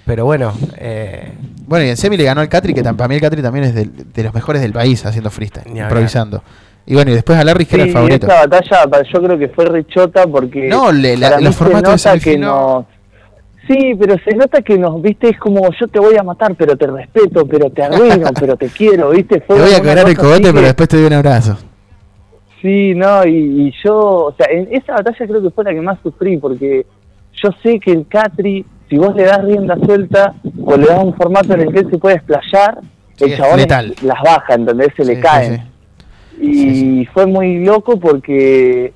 pero 0.07 0.25
bueno, 0.25 0.53
eh, 0.79 1.33
Bueno, 1.67 1.85
y 1.85 1.89
en 1.89 1.97
semi 1.97 2.17
le 2.17 2.23
ganó 2.25 2.41
al 2.41 2.49
Catri, 2.49 2.73
que 2.73 2.83
para 2.85 3.09
mí 3.09 3.17
el 3.17 3.21
Catri 3.21 3.43
también 3.43 3.65
es 3.65 3.75
del- 3.75 4.13
de, 4.13 4.23
los 4.23 4.33
mejores 4.33 4.63
del 4.63 4.73
país 4.73 5.05
haciendo 5.05 5.31
freestyle, 5.31 5.67
Ni 5.73 5.81
improvisando. 5.81 6.43
Y 6.87 6.95
bueno, 6.95 7.11
y 7.11 7.15
después 7.15 7.37
a 7.37 7.43
Larry, 7.43 7.67
que 7.67 7.75
era 7.75 7.83
el 7.85 7.91
Sí, 7.91 7.95
favorito. 7.95 8.27
esa 8.29 8.47
batalla 8.47 9.03
yo 9.13 9.23
creo 9.23 9.37
que 9.39 9.49
fue 9.49 9.65
rechota 9.65 10.25
porque 10.29 10.69
No, 10.69 10.93
le- 10.93 11.17
la- 11.17 11.41
los 11.41 11.57
formatos 11.57 12.05
de 12.05 12.21
que 12.21 12.39
nos 12.39 12.85
Sí, 13.67 13.97
pero 13.99 14.15
se 14.25 14.37
nota 14.37 14.63
que 14.63 14.79
nos, 14.79 15.03
viste, 15.03 15.31
es 15.31 15.39
como 15.41 15.61
yo 15.73 15.89
te 15.89 15.99
voy 15.99 16.17
a 16.17 16.23
matar, 16.23 16.55
pero 16.55 16.77
te 16.77 16.87
respeto, 16.87 17.45
pero 17.45 17.69
te 17.69 17.83
arruino, 17.83 18.29
pero 18.41 18.57
te 18.57 18.69
quiero, 18.69 19.11
viste. 19.11 19.41
Fue 19.41 19.57
Te 19.57 19.63
voy 19.63 19.73
a 19.75 19.81
quebrar 19.83 20.09
el 20.09 20.17
cogote, 20.17 20.41
pero 20.43 20.55
que- 20.61 20.61
después 20.67 20.89
te 20.89 20.97
doy 20.99 21.07
un 21.07 21.13
abrazo. 21.15 21.59
Sí, 22.63 22.95
no, 22.95 23.27
y, 23.27 23.67
y 23.69 23.75
yo, 23.85 23.97
o 24.27 24.35
sea, 24.39 24.47
en 24.51 24.69
esa 24.73 24.93
batalla 24.93 25.27
creo 25.27 25.43
que 25.43 25.51
fue 25.51 25.65
la 25.65 25.73
que 25.73 25.81
más 25.81 25.99
sufrí, 26.01 26.37
porque 26.37 26.87
yo 27.43 27.51
sé 27.61 27.81
que 27.81 27.91
el 27.91 28.07
Catri, 28.07 28.65
si 28.89 28.97
vos 28.99 29.15
le 29.17 29.25
das 29.25 29.43
rienda 29.45 29.77
suelta 29.85 30.35
o 30.65 30.77
le 30.77 30.87
das 30.87 31.03
un 31.03 31.15
formato 31.15 31.55
en 31.55 31.61
el 31.63 31.73
que 31.73 31.81
él 31.81 31.91
se 31.91 31.99
puede 31.99 32.17
explayar, 32.17 32.81
Sí, 33.17 33.25
el 33.25 33.37
chabón 33.39 33.61
las 34.03 34.23
baja, 34.23 34.55
¿entendés? 34.55 34.89
Se 34.97 35.03
Sí, 35.05 35.09
le 35.15 35.21
caen. 35.21 35.63
sí. 36.39 37.01
Y 37.01 37.07
fue 37.07 37.25
muy 37.27 37.65
loco 37.65 37.99
porque, 37.99 38.93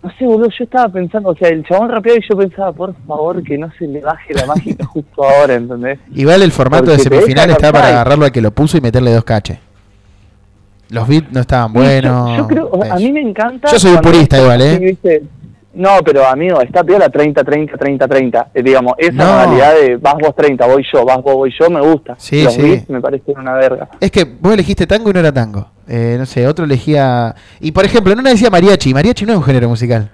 no 0.00 0.10
sé, 0.16 0.26
boludo, 0.26 0.48
yo 0.56 0.62
estaba 0.64 0.88
pensando, 0.88 1.30
o 1.30 1.34
sea, 1.34 1.48
el 1.48 1.64
chabón 1.64 1.88
rapeaba 1.90 2.18
y 2.18 2.22
yo 2.28 2.36
pensaba, 2.38 2.70
por 2.72 2.94
favor, 3.06 3.42
que 3.42 3.58
no 3.58 3.68
se 3.76 3.88
le 3.88 4.00
baje 4.00 4.32
la 4.32 4.46
mágica 4.46 4.84
justo 4.92 5.24
ahora, 5.24 5.54
¿entendés? 5.54 5.98
Igual 6.14 6.42
el 6.42 6.52
formato 6.52 6.92
de 6.92 6.98
Porque 6.98 7.16
semifinal 7.16 7.50
está 7.50 7.72
para 7.72 7.88
agarrarlo 7.88 8.26
al 8.26 8.30
que 8.32 8.40
lo 8.40 8.52
puso 8.52 8.78
y 8.78 8.80
meterle 8.80 9.12
dos 9.12 9.24
caches. 9.24 9.58
Los 10.90 11.06
beats 11.08 11.32
no 11.32 11.40
estaban 11.40 11.72
buenos. 11.72 12.30
Yo, 12.30 12.36
yo 12.38 12.46
creo, 12.46 12.70
o 12.72 12.82
sea, 12.82 12.94
a 12.94 12.96
mí 12.96 13.12
me 13.12 13.20
encanta. 13.20 13.70
Yo 13.72 13.78
soy 13.78 13.90
un 13.92 14.00
purista 14.00 14.40
igual, 14.40 14.62
¿eh? 14.62 14.78
¿viste? 14.78 15.22
No, 15.78 15.98
pero 16.04 16.26
amigo, 16.26 16.60
está 16.60 16.82
piola 16.82 17.08
30, 17.08 17.44
30, 17.44 17.76
30, 17.76 18.08
30. 18.08 18.48
Eh, 18.52 18.62
digamos, 18.64 18.94
esa 18.98 19.12
No. 19.12 19.24
modalidad 19.24 19.74
de 19.74 19.96
vas 19.96 20.14
vos 20.20 20.34
30, 20.34 20.66
voy 20.66 20.84
yo, 20.92 21.04
vas 21.04 21.22
vos, 21.22 21.34
voy 21.34 21.54
yo, 21.56 21.70
me 21.70 21.80
gusta. 21.80 22.16
Sí, 22.18 22.42
Los 22.42 22.54
sí. 22.54 22.62
beats 22.62 22.90
me 22.90 23.00
parecen 23.00 23.38
una 23.38 23.54
verga. 23.54 23.88
Es 24.00 24.10
que 24.10 24.24
vos 24.24 24.52
elegiste 24.54 24.88
tango 24.88 25.10
y 25.10 25.12
no 25.12 25.20
era 25.20 25.30
tango. 25.32 25.68
Eh, 25.86 26.16
no 26.18 26.26
sé, 26.26 26.48
otro 26.48 26.64
elegía. 26.64 27.32
Y 27.60 27.70
por 27.70 27.84
ejemplo, 27.84 28.12
en 28.12 28.18
una 28.18 28.30
decía 28.30 28.50
mariachi. 28.50 28.92
Mariachi 28.92 29.24
no 29.24 29.34
es 29.34 29.38
un 29.38 29.44
género 29.44 29.68
musical. 29.68 30.10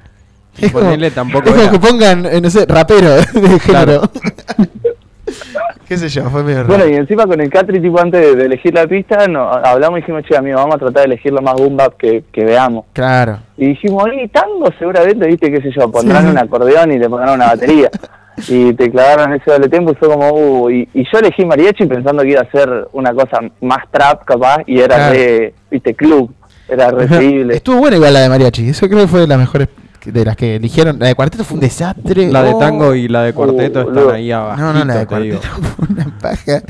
Es 0.59 0.71
como, 0.71 0.85
tampoco 1.15 1.49
es 1.49 1.51
como 1.53 1.63
era. 1.63 1.71
que 1.73 1.79
pongan, 1.81 2.27
eh, 2.27 2.41
no 2.43 2.51
sé, 2.51 2.67
rapero 2.67 3.11
de 3.33 3.59
género. 3.61 4.03
¿Qué 5.89 5.97
sé 5.97 6.09
yo? 6.09 6.29
Fue 6.31 6.43
medio 6.43 6.63
raro. 6.65 6.69
Bueno, 6.77 6.87
y 6.87 6.95
encima 6.97 7.27
con 7.27 7.41
el 7.41 7.51
Catri, 7.51 7.81
tipo, 7.81 8.01
antes 8.01 8.21
de, 8.21 8.35
de 8.37 8.47
elegir 8.47 8.75
la 8.75 8.87
pista, 8.87 9.27
no, 9.27 9.51
hablamos 9.51 9.99
y 9.99 10.03
dijimos, 10.03 10.23
che, 10.29 10.37
amigo, 10.37 10.57
vamos 10.59 10.77
a 10.77 10.79
tratar 10.79 11.03
de 11.03 11.15
elegir 11.15 11.33
lo 11.33 11.43
más 11.43 11.55
boom 11.55 11.77
bap 11.77 11.95
que, 11.97 12.25
que 12.33 12.45
veamos. 12.45 12.87
Claro. 12.93 13.39
Y 13.57 13.69
dijimos, 13.69 14.05
y 14.23 14.29
tango 14.29 14.69
seguramente, 14.79 15.27
viste, 15.27 15.51
qué 15.51 15.61
sé 15.61 15.71
yo, 15.77 15.91
pondrán 15.91 16.25
Sí. 16.25 16.31
un 16.31 16.39
acordeón 16.39 16.93
y 16.93 16.99
le 16.99 17.09
pondrán 17.09 17.35
una 17.35 17.47
batería. 17.49 17.91
y 18.49 18.73
te 18.75 18.91
clavaron 18.91 19.33
ese 19.35 19.49
doble 19.51 19.69
tempo 19.69 19.93
y 19.93 19.95
fue 19.95 20.09
como, 20.09 20.31
uh, 20.33 20.71
y, 20.71 20.89
y 20.93 21.05
yo 21.05 21.19
elegí 21.21 21.45
mariachi 21.45 21.87
pensando 21.87 22.23
que 22.25 22.31
iba 22.31 22.41
a 22.41 22.51
ser 22.51 22.89
una 22.93 23.13
cosa 23.15 23.39
más 23.61 23.89
trap 23.93 24.25
capaz 24.25 24.63
y 24.67 24.81
era 24.81 24.97
Claro. 24.97 25.13
de, 25.15 25.55
viste, 25.71 25.95
club, 25.95 26.35
era 26.69 26.91
recibible. 26.91 27.55
Estuvo 27.57 27.77
buena 27.77 27.97
igual 27.97 28.13
la 28.13 28.21
de 28.23 28.29
mariachi. 28.29 28.69
Eso 28.71 28.89
creo 28.89 29.03
que 29.03 29.07
fue 29.09 29.21
de 29.21 29.27
las 29.29 29.39
mejores 29.39 29.69
de 30.05 30.25
las 30.25 30.37
que 30.37 30.57
eligieron. 30.57 30.99
La 30.99 31.07
de 31.09 31.15
cuarteto 31.15 31.45
fue 31.45 31.55
un 31.57 31.61
desastre. 31.61 32.31
La 32.31 32.43
de 32.43 32.55
Oh. 32.55 32.59
tango 32.59 32.95
y 32.95 33.09
la 33.09 33.23
de 33.23 33.33
cuarteto 33.33 33.85
Uh, 33.87 33.89
están 33.91 34.15
ahí 34.15 34.31
abajo. 34.31 34.61
No, 34.61 34.73
no, 34.73 34.85
la 34.85 34.95
de 34.97 35.07
cuarteto 35.07 35.41
fue 35.77 35.87
una 35.91 36.19
paja. 36.21 36.63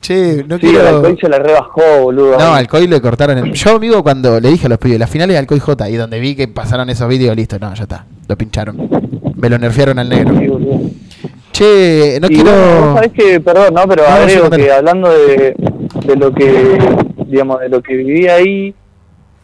Che, 0.00 0.44
no 0.46 0.56
sí, 0.58 0.66
quiero. 0.68 0.88
alcohol 0.88 1.18
se 1.20 1.28
la 1.28 1.38
rebajó, 1.38 1.80
boludo. 2.02 2.38
No, 2.38 2.54
al 2.54 2.68
COI 2.68 2.86
le 2.86 3.00
cortaron. 3.00 3.38
el- 3.38 3.52
Yo, 3.52 3.76
amigo, 3.76 4.02
cuando 4.02 4.38
le 4.38 4.50
dije 4.50 4.66
a 4.66 4.68
los 4.68 4.78
pibes, 4.78 4.98
la 4.98 5.06
final 5.06 5.30
es 5.30 5.38
al 5.38 5.46
COI 5.46 5.60
J, 5.60 5.88
y 5.90 5.96
donde 5.96 6.20
vi 6.20 6.34
que 6.34 6.46
pasaron 6.48 6.90
esos 6.90 7.08
vídeos, 7.08 7.34
listo, 7.34 7.58
no, 7.58 7.72
ya 7.74 7.84
está. 7.84 8.04
Lo 8.28 8.36
pincharon. 8.36 8.76
Me 9.36 9.48
lo 9.48 9.58
nerfearon 9.58 9.98
al 9.98 10.08
negro. 10.08 10.34
Sí. 10.38 11.28
Che, 11.52 12.18
no 12.20 12.26
y 12.26 12.34
quiero. 12.34 12.50
bueno, 12.50 12.80
vos 12.86 12.94
sabés 12.96 13.12
que, 13.12 13.40
perdón, 13.40 13.74
no, 13.74 13.86
pero 13.88 14.02
No, 14.02 14.14
agrego 14.14 14.50
que 14.50 14.72
hablando 14.72 15.08
de, 15.10 15.54
de 16.06 16.16
lo 16.16 16.32
que, 16.34 16.78
digamos, 17.28 17.60
de 17.60 17.68
lo 17.68 17.80
que 17.82 17.94
viví 17.96 18.26
ahí 18.28 18.74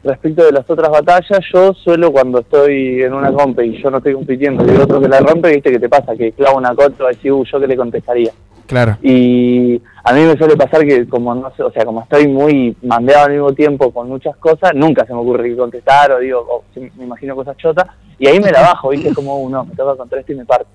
respecto 0.02 0.44
de 0.44 0.52
las 0.52 0.68
otras 0.68 0.90
batallas, 0.90 1.40
yo 1.52 1.72
suelo 1.74 2.10
cuando 2.12 2.40
estoy 2.40 3.02
en 3.02 3.12
una 3.12 3.32
compe 3.32 3.66
y 3.66 3.82
yo 3.82 3.90
no 3.90 3.98
estoy 3.98 4.14
compitiendo 4.14 4.64
y 4.64 4.70
el 4.70 4.80
otro 4.80 5.00
que 5.00 5.08
la 5.08 5.20
rompe, 5.20 5.50
viste 5.52 5.70
que 5.70 5.78
te 5.78 5.88
pasa, 5.88 6.16
que 6.16 6.32
clava 6.32 6.56
una 6.56 6.74
cota 6.74 7.04
y 7.04 7.14
decir, 7.16 7.32
uh, 7.32 7.44
yo 7.44 7.60
que 7.60 7.66
le 7.66 7.76
contestaría. 7.76 8.30
Claro. 8.66 8.96
Y 9.02 9.82
a 10.04 10.12
mí 10.12 10.20
me 10.22 10.36
suele 10.36 10.56
pasar 10.56 10.86
que 10.86 11.06
como 11.08 11.34
no 11.34 11.50
sé, 11.56 11.62
o 11.62 11.72
sea, 11.72 11.84
como 11.84 12.02
estoy 12.02 12.28
muy 12.28 12.76
mandeado 12.82 13.26
al 13.26 13.32
mismo 13.32 13.52
tiempo 13.52 13.90
con 13.92 14.08
muchas 14.08 14.36
cosas, 14.36 14.72
nunca 14.74 15.04
se 15.04 15.12
me 15.12 15.18
ocurre 15.20 15.48
que 15.50 15.56
contestar 15.56 16.12
o 16.12 16.18
digo, 16.20 16.38
o 16.48 16.64
se- 16.72 16.90
me 16.96 17.04
imagino 17.04 17.34
cosas 17.34 17.56
chotas 17.56 17.86
y 18.18 18.28
ahí 18.28 18.38
me 18.38 18.52
la 18.52 18.60
bajo, 18.62 18.90
¿viste? 18.90 19.12
Como, 19.12 19.40
uh, 19.42 19.50
no, 19.50 19.64
me 19.64 19.74
toca 19.74 19.96
contra 19.96 20.20
esto 20.20 20.32
y 20.32 20.36
me 20.36 20.44
parto. 20.44 20.68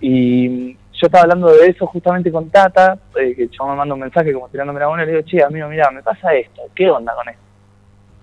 Y 0.00 0.72
yo 0.72 1.06
estaba 1.06 1.22
hablando 1.22 1.48
de 1.52 1.66
eso 1.66 1.86
justamente 1.86 2.32
con 2.32 2.48
Tata, 2.50 2.98
eh, 3.20 3.34
que 3.36 3.48
yo 3.48 3.66
me 3.66 3.76
manda 3.76 3.94
un 3.94 4.00
mensaje 4.00 4.32
como 4.32 4.48
tirándome 4.48 4.80
la 4.80 4.88
buena 4.88 5.02
y 5.02 5.06
le 5.06 5.12
digo, 5.12 5.24
che, 5.28 5.42
amigo, 5.44 5.68
mira, 5.68 5.90
me 5.90 6.02
pasa 6.02 6.34
esto, 6.34 6.62
¿qué 6.74 6.90
onda 6.90 7.14
con 7.14 7.28
esto? 7.28 7.42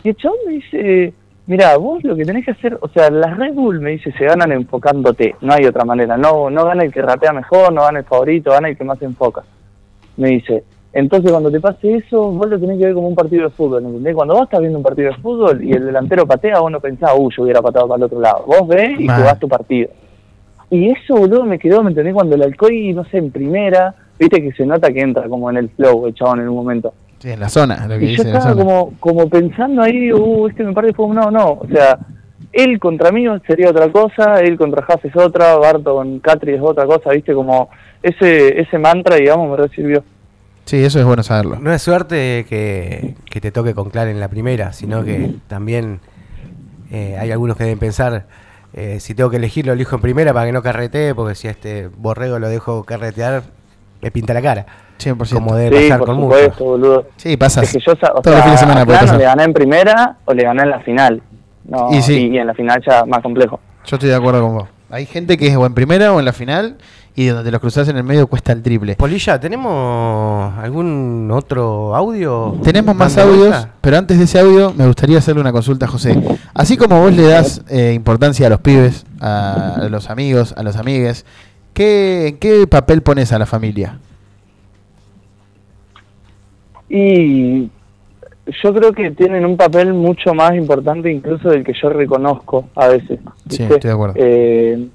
Y 0.06 0.10
el 0.10 0.15
chabón 0.18 0.38
me 0.45 0.53
dice, 0.53 1.14
mira, 1.48 1.76
vos 1.77 2.03
lo 2.03 2.15
que 2.15 2.26
tenés 2.26 2.45
que 2.45 2.52
hacer, 2.52 2.77
o 2.80 2.88
sea, 2.90 3.10
las 3.10 3.36
Red 3.38 3.56
Bull 3.56 3.80
me 3.80 3.90
dice, 3.90 4.11
se 4.11 4.26
ganan 4.26 4.52
enfocándote, 4.52 5.36
no 5.41 5.52
hay 5.52 5.65
otra 5.65 5.84
manera, 5.84 6.15
no, 6.15 6.52
no 6.52 6.64
gana 6.64 6.84
el 6.84 6.94
que 6.94 7.02
rapea 7.02 7.34
mejor, 7.34 7.73
no 7.73 7.82
gana 7.82 7.99
el 7.99 8.06
favorito, 8.06 8.52
gana 8.52 8.69
el 8.69 8.77
que 8.77 8.84
más 8.84 8.99
se 8.99 9.06
enfoca. 9.06 9.41
Me 10.18 10.30
dice, 10.30 10.64
entonces 10.94 11.32
cuando 11.32 11.49
te 11.49 11.60
pase 11.60 11.95
eso, 11.95 12.32
vos 12.32 12.48
lo 12.48 12.60
tenés 12.60 12.77
que 12.77 12.86
ver 12.86 12.94
como 12.94 13.07
un 13.07 13.15
partido 13.15 13.45
de 13.45 13.49
fútbol, 13.49 13.84
¿entendés? 13.84 14.14
Cuando 14.14 14.36
vos 14.36 14.44
estás 14.44 14.60
viendo 14.60 14.77
un 14.77 14.84
partido 14.84 15.10
de 15.10 15.18
fútbol 15.18 15.64
y 15.64 15.73
el 15.73 15.88
delantero 15.88 16.27
patea, 16.27 16.60
vos 16.60 16.72
no 16.72 16.80
pensás, 16.80 17.11
uy, 17.18 17.34
yo 17.36 17.41
hubiera 17.41 17.64
pateado 17.64 17.88
para 17.88 17.98
el 17.98 18.03
otro 18.03 18.19
lado. 18.19 18.44
Vos 18.45 18.68
ves 18.68 18.99
y 18.99 19.07
jugás 19.07 19.40
tu 19.40 19.48
partido. 19.48 19.90
Y 20.69 20.91
eso, 20.91 21.15
boludo, 21.15 21.45
me 21.45 21.57
quedó, 21.57 21.82
¿me 21.82 21.90
entendés? 21.90 22.14
Cuando 22.14 22.36
el 22.36 22.44
Alcoy, 22.44 22.94
no 22.94 23.06
sé, 23.06 23.18
en 23.18 23.32
primera, 23.32 23.95
viste 24.19 24.40
que 24.40 24.52
se 24.52 24.68
nota 24.68 24.94
que 24.94 25.02
entra 25.02 25.27
como 25.27 25.49
en 25.49 25.57
el 25.57 25.69
flow 25.69 26.06
el 26.06 26.14
chabón 26.14 26.41
en 26.41 26.49
un 26.49 26.56
momento. 26.56 26.94
Sí, 27.26 27.32
en 27.32 27.40
la 27.40 27.50
zona, 27.50 27.88
lo 27.88 27.98
que 27.98 28.06
Y 28.06 28.08
yo 28.10 28.12
dice 28.12 28.22
en 28.22 28.34
la 28.34 28.38
estaba 28.38 28.54
zona. 28.54 28.64
como, 28.64 28.94
como 29.00 29.28
pensando 29.28 29.82
ahí, 29.82 30.14
uh, 30.14 30.48
este 30.48 30.64
me 30.64 30.74
parece 30.74 30.94
fue 30.94 31.08
no, 31.08 31.32
no, 31.32 31.54
o 31.54 31.68
sea, 31.68 31.98
él 32.54 32.80
contra 32.80 33.12
mí 33.12 33.26
sería 33.48 33.72
otra 33.72 33.92
cosa, 33.92 34.36
él 34.42 34.60
contra 34.60 34.86
Haas 34.88 35.04
es 35.04 35.16
otra, 35.16 35.56
Barto 35.56 35.96
con 35.96 36.20
Catri 36.20 36.54
es 36.54 36.62
otra 36.62 36.86
cosa, 36.86 37.10
viste, 37.10 37.34
como 37.34 37.72
ese 38.04 38.62
ese 38.62 38.78
mantra, 38.78 39.16
digamos, 39.16 39.50
me 39.50 39.58
recibió. 39.58 40.04
Sí, 40.66 40.84
eso 40.84 41.00
es 41.00 41.06
bueno 41.06 41.24
saberlo. 41.24 41.58
No 41.60 41.74
es 41.74 41.82
suerte 41.82 42.46
que, 42.48 43.16
que 43.28 43.42
te 43.42 43.52
toque 43.52 43.74
con 43.74 43.90
Clan 43.90 44.08
en 44.08 44.20
la 44.20 44.28
primera, 44.28 44.72
sino 44.72 45.04
que 45.04 45.34
también 45.48 46.02
eh, 46.92 47.18
hay 47.20 47.32
algunos 47.32 47.58
que 47.58 47.64
deben 47.64 47.80
pensar, 47.80 48.28
eh, 48.74 49.00
si 49.00 49.16
tengo 49.16 49.32
que 49.32 49.38
elegir, 49.38 49.66
lo 49.66 49.74
elijo 49.74 49.96
en 49.96 50.04
primera 50.04 50.32
para 50.32 50.46
que 50.46 50.52
no 50.52 50.62
carretee, 50.62 51.16
porque 51.16 51.34
si 51.34 51.48
a 51.48 51.52
este 51.52 51.88
borrego 51.88 52.38
lo 52.38 52.50
dejo 52.50 52.84
carretear, 52.84 53.42
me 54.04 54.12
pinta 54.12 54.36
la 54.36 54.44
cara. 54.44 54.85
100%. 55.00 55.34
Como 55.34 55.56
debe 55.56 55.78
Sí, 55.78 55.84
pasar 55.90 56.00
por 56.00 56.08
con 56.08 56.22
supuesto, 56.22 56.64
boludo. 56.64 57.06
Sí, 57.18 57.38
pasa. 57.38 57.62
Es 57.62 57.74
que 57.74 57.80
yo, 57.80 57.92
o 57.94 58.22
Todos 58.22 58.36
los 58.38 58.46
sea, 58.46 58.58
semana 58.58 58.82
a 58.82 58.86
Plano 58.86 59.18
le 59.18 59.24
gané 59.24 59.44
en 59.44 59.54
primera 59.54 60.18
o 60.26 60.34
le 60.34 60.44
gané 60.44 60.64
en 60.64 60.70
la 60.70 60.80
final. 60.80 61.22
No, 61.68 61.90
Y 61.92 62.02
sí. 62.02 62.30
y 62.32 62.38
en 62.38 62.48
la 62.48 62.54
final 62.54 62.82
ya 62.86 63.06
más 63.06 63.22
complejo. 63.22 63.60
Yo 63.86 63.96
estoy 63.96 64.10
de 64.10 64.16
acuerdo 64.16 64.42
con 64.42 64.56
vos. 64.56 64.68
Hay 64.90 65.06
gente 65.06 65.38
que 65.38 65.48
es 65.48 65.56
o 65.56 65.66
en 65.66 65.74
primera 65.74 66.14
o 66.14 66.20
en 66.20 66.26
la 66.26 66.32
final 66.34 66.78
y 67.16 67.28
donde 67.28 67.50
los 67.50 67.60
cruzás 67.62 67.88
en 67.88 67.98
el 67.98 68.04
medio 68.04 68.28
cuesta 68.28 68.52
el 68.52 68.62
triple. 68.62 68.96
Polilla, 68.96 69.40
¿tenemos 69.40 70.54
algún 70.58 71.30
otro 71.34 71.96
audio? 71.96 72.56
Tenemos 72.64 72.96
más 72.96 73.16
¿Banda 73.16 73.32
audios, 73.32 73.68
pero 73.82 73.98
antes 73.98 74.18
de 74.18 74.26
ese 74.26 74.40
audio 74.40 74.74
me 74.76 74.86
gustaría 74.86 75.18
hacerle 75.18 75.42
una 75.42 75.52
consulta 75.52 75.86
a 75.86 75.90
José. 75.90 76.22
Así 76.54 76.78
como 76.78 77.00
vos 77.02 77.14
le 77.14 77.24
das 77.24 77.62
eh, 77.70 77.94
importancia 77.96 78.48
a 78.48 78.50
los 78.50 78.60
pibes, 78.60 79.06
a 79.22 79.88
los 79.90 80.10
amigos, 80.10 80.54
a 80.58 80.62
los 80.64 80.76
amigues, 80.76 81.26
¿qué, 81.74 82.28
¿en 82.28 82.38
qué 82.38 82.68
papel 82.68 83.02
pones 83.02 83.32
a 83.32 83.40
la 83.40 83.46
familia? 83.46 83.98
Y 86.90 87.70
yo 88.48 88.74
creo 88.74 88.94
que 88.94 89.12
tienen 89.12 89.45
un 89.45 89.57
papel 89.57 89.94
mucho 89.94 90.34
más 90.34 90.53
importante 90.56 91.12
incluso 91.12 91.49
del 91.49 91.64
que 91.64 91.74
yo 91.74 91.90
reconozco 91.90 92.70
a 92.76 92.88
veces. 92.88 93.20
Sí, 93.49 93.64
estoy 93.64 93.80
de 93.80 93.91
acuerdo. 93.91 94.16
Eh, 94.18 94.88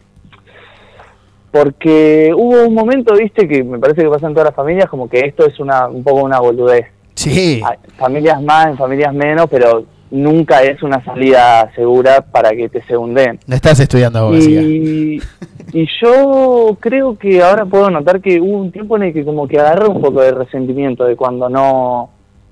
porque 1.50 2.32
hubo 2.34 2.64
un 2.66 2.74
momento, 2.74 3.14
viste, 3.14 3.48
que 3.48 3.64
me 3.64 3.78
parece 3.78 4.02
que 4.02 4.08
pasa 4.08 4.28
en 4.28 4.34
todas 4.34 4.48
las 4.48 4.54
familias, 4.54 4.88
como 4.88 5.08
que 5.08 5.20
esto 5.20 5.46
es 5.46 5.58
una 5.58 5.88
un 5.88 6.04
poco 6.04 6.22
una 6.22 6.38
boludez. 6.38 6.86
Sí. 7.14 7.60
Familias 7.96 8.40
más, 8.40 8.68
en 8.68 8.76
familias 8.76 9.12
menos, 9.12 9.46
pero 9.50 9.84
nunca 10.10 10.62
es 10.62 10.82
una 10.82 11.04
salida 11.04 11.70
segura 11.74 12.20
para 12.20 12.50
que 12.50 12.68
te 12.68 12.82
segunden. 12.82 13.38
Estás 13.48 13.80
estudiando 13.80 14.20
abogacía. 14.20 14.60
Y, 14.62 15.20
y 15.72 15.88
yo 16.02 16.76
creo 16.80 17.16
que 17.16 17.42
ahora 17.42 17.64
puedo 17.64 17.90
notar 17.90 18.20
que 18.20 18.40
hubo 18.40 18.58
un 18.58 18.72
tiempo 18.72 18.96
en 18.96 19.04
el 19.04 19.12
que 19.12 19.24
como 19.24 19.46
que 19.46 19.58
agarré 19.58 19.88
un 19.88 20.00
poco 20.00 20.20
de 20.20 20.32
resentimiento 20.32 21.04
de 21.04 21.16
cuando 21.16 21.48
no, 21.48 22.10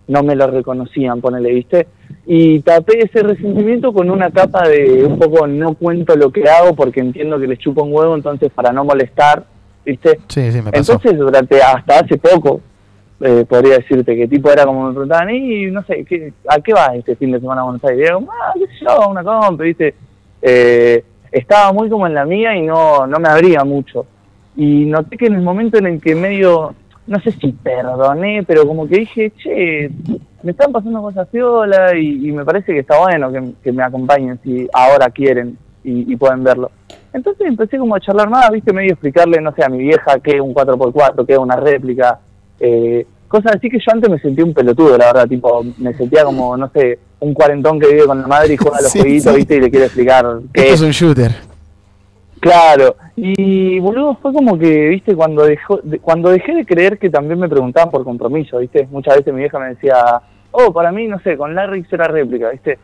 no 0.09 0.23
me 0.23 0.35
lo 0.35 0.47
reconocían, 0.47 1.21
ponele, 1.21 1.53
¿viste? 1.53 1.87
Y 2.27 2.61
tapé 2.61 3.05
ese 3.05 3.23
resentimiento 3.23 3.93
con 3.93 4.11
una 4.11 4.31
capa 4.31 4.69
de 4.69 5.05
un 5.05 5.19
poco 5.19 5.47
no 5.47 5.75
cuento 5.75 6.17
lo 6.17 6.31
que 6.31 6.49
hago 6.49 6.75
porque 6.75 7.01
entiendo 7.01 7.39
que 7.39 7.47
les 7.47 7.59
chupo 7.59 7.83
un 7.83 7.93
huevo, 7.93 8.15
entonces 8.15 8.51
para 8.55 8.73
no 8.73 8.85
molestar, 8.85 9.45
¿viste? 9.85 10.19
Sí, 10.29 10.51
sí, 10.51 10.63
me 10.63 10.73
pasó. 10.73 10.93
Entonces, 10.93 11.19
durante 11.19 11.63
hasta 11.63 12.01
hace 12.01 12.17
poco, 12.17 12.61
eh, 13.21 13.45
podría 13.49 13.79
decirte 13.79 14.17
que 14.17 14.29
tipo 14.29 14.51
era 14.51 14.65
como 14.65 14.87
me 14.87 14.93
preguntaban, 14.93 15.31
y 15.31 15.67
no 15.67 15.83
sé, 15.85 16.05
¿qué, 16.05 16.33
¿a 16.49 16.61
qué 16.61 16.73
vas 16.73 16.95
este 16.95 17.17
fin 17.17 17.33
de 17.33 17.41
semana 17.41 17.63
a 17.63 17.65
Buenos 17.65 17.85
Aires? 17.85 18.11
Y 18.11 18.25
ah, 18.25 18.53
qué 18.55 18.67
sé 18.67 18.85
yo, 18.85 19.09
una 19.11 19.25
compra, 19.25 19.65
¿viste? 19.65 19.95
Eh, 20.41 21.05
estaba 21.33 21.73
muy 21.73 21.89
como 21.89 22.07
en 22.07 22.15
la 22.15 22.25
mía 22.25 22.55
y 22.57 22.63
no, 22.63 23.07
no 23.07 23.19
me 23.19 23.29
abría 23.29 23.65
mucho. 23.65 24.07
Y 24.57 24.87
noté 24.87 25.17
que 25.17 25.27
en 25.27 25.35
el 25.35 25.43
momento 25.43 25.79
en 25.79 25.87
el 25.87 26.01
que 26.01 26.15
medio, 26.15 26.75
no 27.07 27.21
sé 27.21 27.33
si 27.33 27.53
perdoné, 27.53 28.43
pero 28.47 28.67
como 28.67 28.89
que 28.89 28.99
dije, 28.99 29.33
che, 29.37 29.91
me 30.43 30.53
están 30.53 30.73
pasando 30.73 31.03
cosas 31.03 31.29
piola 31.29 31.97
y, 31.97 32.29
y 32.29 32.33
me 32.33 32.45
parece 32.45 32.73
que 32.73 32.81
está 32.81 32.99
bueno 32.99 33.31
que, 33.63 33.73
me 33.73 33.83
acompañen 33.83 34.39
si 34.43 34.69
ahora 34.73 35.11
quieren 35.11 35.59
y, 35.85 36.17
pueden 36.17 36.45
verlo. 36.45 36.71
Entonces 37.13 37.47
empecé 37.47 37.79
como 37.79 37.95
a 37.95 38.01
charlar 38.01 38.29
más, 38.29 38.51
viste, 38.51 38.73
medio 38.73 38.93
explicarle, 38.93 39.41
no 39.41 39.55
sé, 39.55 39.65
a 39.65 39.69
mi 39.69 39.79
vieja 39.79 40.19
que 40.21 40.37
es 40.37 40.41
un 40.41 40.55
4x4, 40.55 41.27
que 41.27 41.33
es 41.33 41.39
una 41.39 41.57
réplica, 41.57 42.21
eh, 42.61 43.07
cosas 43.29 43.57
así 43.57 43.69
que 43.69 43.79
yo 43.79 43.93
antes 43.93 44.11
me 44.11 44.19
sentía 44.19 44.45
un 44.45 44.55
pelotudo, 44.55 44.97
la 44.99 45.07
verdad, 45.07 45.29
tipo, 45.29 45.65
me 45.77 45.93
sentía 45.95 46.25
como, 46.25 46.57
no 46.57 46.69
sé, 46.71 46.99
un 47.21 47.35
cuarentón 47.35 47.79
que 47.81 47.89
vive 47.89 48.07
con 48.07 48.21
la 48.23 48.27
madre 48.27 48.55
y 48.55 48.57
juega 48.57 48.79
a 48.79 48.83
los 48.83 48.91
Sí, 48.93 49.01
jueguitos, 49.01 49.33
sí. 49.33 49.37
viste, 49.39 49.57
y 49.57 49.61
le 49.61 49.71
quiere 49.71 49.87
explicar 49.87 50.27
qué 50.53 50.61
Esto 50.63 50.75
es 50.75 50.83
un 50.83 50.91
shooter. 50.91 51.33
Claro, 52.41 52.95
y 53.17 53.81
boludo, 53.81 54.17
fue 54.23 54.33
como 54.33 54.57
que, 54.57 54.89
viste, 54.91 55.17
cuando 55.17 55.45
dejó, 55.45 55.81
de- 55.83 55.99
cuando 55.99 56.31
dejé 56.31 56.55
de 56.55 56.65
creer 56.65 56.97
que 56.97 57.11
también 57.11 57.41
me 57.41 57.49
preguntaban 57.49 57.91
por 57.91 58.05
compromiso, 58.05 58.59
viste, 58.59 58.87
muchas 58.93 59.17
veces 59.17 59.35
mi 59.35 59.41
vieja 59.41 59.59
me 59.59 59.71
decía, 59.71 60.23
oh, 60.53 60.73
para 60.73 60.93
mí, 60.93 61.09
no 61.09 61.19
sé, 61.21 61.37
con 61.37 61.53
Larry 61.57 61.85
era 61.91 62.07
réplica, 62.07 62.51
viste, 62.51 62.79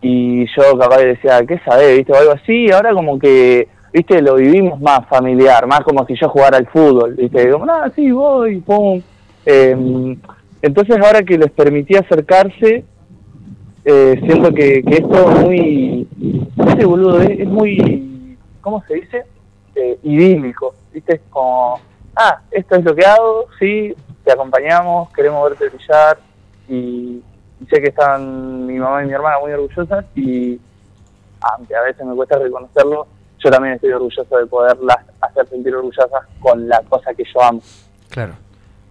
y 0.00 0.46
yo 0.46 0.78
capaz 0.78 0.98
que 0.98 1.06
decía, 1.06 1.44
¿qué 1.44 1.58
sabés, 1.64 1.96
viste, 1.98 2.12
o 2.12 2.16
algo 2.16 2.32
así, 2.32 2.66
y 2.66 2.70
ahora 2.70 2.92
como 2.94 3.18
que, 3.18 3.66
viste, 3.92 4.22
lo 4.22 4.36
vivimos 4.36 4.80
más 4.80 5.00
familiar, 5.08 5.66
más 5.66 5.80
como 5.80 6.06
si 6.06 6.14
yo 6.14 6.28
jugara 6.28 6.58
al 6.58 6.68
fútbol, 6.68 7.14
viste, 7.14 7.50
como, 7.50 7.64
ah, 7.68 7.90
sí, 7.96 8.12
voy, 8.12 8.60
pum. 8.60 9.02
Eh, 9.46 10.16
entonces 10.62 10.96
ahora 11.00 11.22
que 11.22 11.38
les 11.38 11.50
permití 11.50 11.96
acercarse, 11.96 12.84
eh, 13.84 14.20
siento 14.26 14.52
que, 14.52 14.82
que 14.82 14.94
esto 14.94 15.30
es 15.30 15.40
muy, 15.40 16.08
boludo, 16.84 17.20
es, 17.22 17.40
es 17.40 17.48
muy, 17.48 18.36
¿cómo 18.60 18.84
se 18.86 18.94
dice? 18.94 19.24
Eh, 19.74 19.98
idílico, 20.02 20.74
¿viste? 20.92 21.14
Es 21.14 21.20
como, 21.30 21.80
ah, 22.16 22.40
esto 22.50 22.76
es 22.76 22.84
lo 22.84 22.94
que 22.94 23.06
hago, 23.06 23.46
sí, 23.58 23.94
te 24.24 24.32
acompañamos, 24.32 25.10
queremos 25.12 25.48
verte 25.48 25.68
brillar 25.68 26.18
y, 26.68 27.22
y 27.60 27.66
sé 27.66 27.80
que 27.80 27.88
están 27.88 28.66
mi 28.66 28.78
mamá 28.78 29.02
y 29.02 29.06
mi 29.06 29.12
hermana 29.14 29.38
muy 29.38 29.52
orgullosas 29.52 30.04
y 30.14 30.60
aunque 31.40 31.74
a 31.74 31.82
veces 31.82 32.04
me 32.04 32.14
cuesta 32.14 32.38
reconocerlo, 32.38 33.06
yo 33.38 33.50
también 33.50 33.74
estoy 33.74 33.92
orgulloso 33.92 34.36
de 34.36 34.46
poderlas 34.46 34.98
hacer 35.22 35.48
sentir 35.48 35.74
orgullosas 35.74 36.10
con 36.40 36.68
la 36.68 36.82
cosa 36.82 37.14
que 37.14 37.24
yo 37.24 37.42
amo. 37.42 37.62
Claro. 38.10 38.34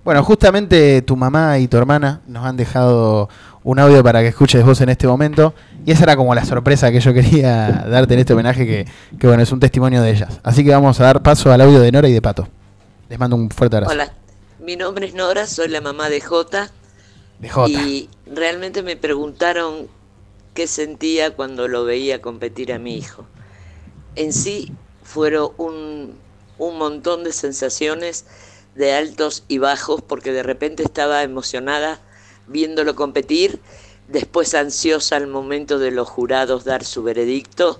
Bueno, 0.04 0.24
justamente 0.24 1.02
tu 1.02 1.16
mamá 1.16 1.60
y 1.60 1.68
tu 1.68 1.78
hermana 1.78 2.22
nos 2.28 2.46
han 2.46 2.58
dejado 2.58 3.30
un 3.64 3.80
audio 3.80 4.04
para 4.04 4.22
que 4.22 4.28
escuches 4.28 4.64
vos 4.64 4.80
en 4.82 4.90
este 4.90 5.08
momento. 5.08 5.54
Y 5.86 5.92
esa 5.92 6.04
era 6.04 6.16
como 6.16 6.34
la 6.34 6.46
sorpresa 6.46 6.92
que 6.92 7.00
yo 7.00 7.14
quería 7.14 7.86
darte 7.90 8.14
en 8.14 8.22
este 8.22 8.34
homenaje, 8.34 8.66
que, 8.66 8.88
que 9.20 9.28
bueno, 9.28 9.44
es 9.44 9.52
un 9.52 9.60
testimonio 9.60 10.02
de 10.02 10.12
ellas. 10.12 10.40
Así 10.44 10.64
que 10.64 10.72
vamos 10.72 11.00
a 11.00 11.04
dar 11.04 11.22
paso 11.22 11.52
al 11.52 11.62
audio 11.62 11.80
de 11.80 11.92
Nora 11.92 12.08
y 12.08 12.14
de 12.14 12.22
Pato. 12.22 12.48
Les 13.10 13.20
mando 13.20 13.36
un 13.36 13.50
fuerte 13.50 13.78
abrazo. 13.78 13.94
Hola, 13.94 14.14
mi 14.60 14.76
nombre 14.76 15.08
es 15.08 15.14
Nora, 15.14 15.48
soy 15.48 15.68
la 15.68 15.82
mamá 15.82 16.10
de 16.10 16.22
Jota. 16.22 16.72
De 17.40 17.50
Jota. 17.50 17.70
Y 17.70 18.10
realmente 18.26 18.84
me 18.84 18.96
preguntaron 18.96 19.88
qué 20.54 20.68
sentía 20.68 21.36
cuando 21.36 21.68
lo 21.68 21.86
veía 21.86 22.22
competir 22.22 22.72
a 22.72 22.80
mi 22.80 22.96
hijo. 22.96 23.26
En 24.16 24.34
sí 24.34 24.72
fueron 25.04 25.50
un, 25.58 26.16
un 26.58 26.78
montón 26.78 27.24
de 27.24 27.32
sensaciones 27.32 28.26
de 28.76 28.94
altos 28.94 29.44
y 29.48 29.58
bajos 29.58 30.02
porque 30.02 30.32
de 30.32 30.44
repente 30.44 30.84
estaba 30.84 31.24
emocionada 31.24 32.00
viéndolo 32.48 32.96
competir, 32.96 33.60
después 34.08 34.54
ansiosa 34.56 35.16
al 35.16 35.28
momento 35.28 35.80
de 35.80 35.92
los 35.92 36.10
jurados 36.10 36.66
dar 36.66 36.84
su 36.84 37.04
veredicto 37.04 37.80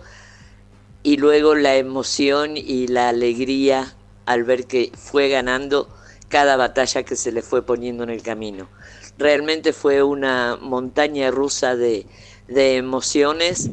y 1.04 1.18
luego 1.18 1.56
la 1.56 1.76
emoción 1.76 2.58
y 2.58 2.88
la 2.88 3.10
alegría 3.10 3.96
al 4.26 4.44
ver 4.44 4.66
que 4.66 4.92
fue 4.96 5.30
ganando 5.30 5.90
cada 6.28 6.56
batalla 6.56 7.04
que 7.04 7.16
se 7.16 7.32
le 7.32 7.42
fue 7.42 7.66
poniendo 7.66 8.04
en 8.04 8.12
el 8.12 8.22
camino. 8.22 8.70
Realmente 9.18 9.74
fue 9.74 10.04
una 10.04 10.58
montaña 10.62 11.32
rusa 11.32 11.76
de, 11.76 12.06
de 12.48 12.78
emociones 12.78 13.70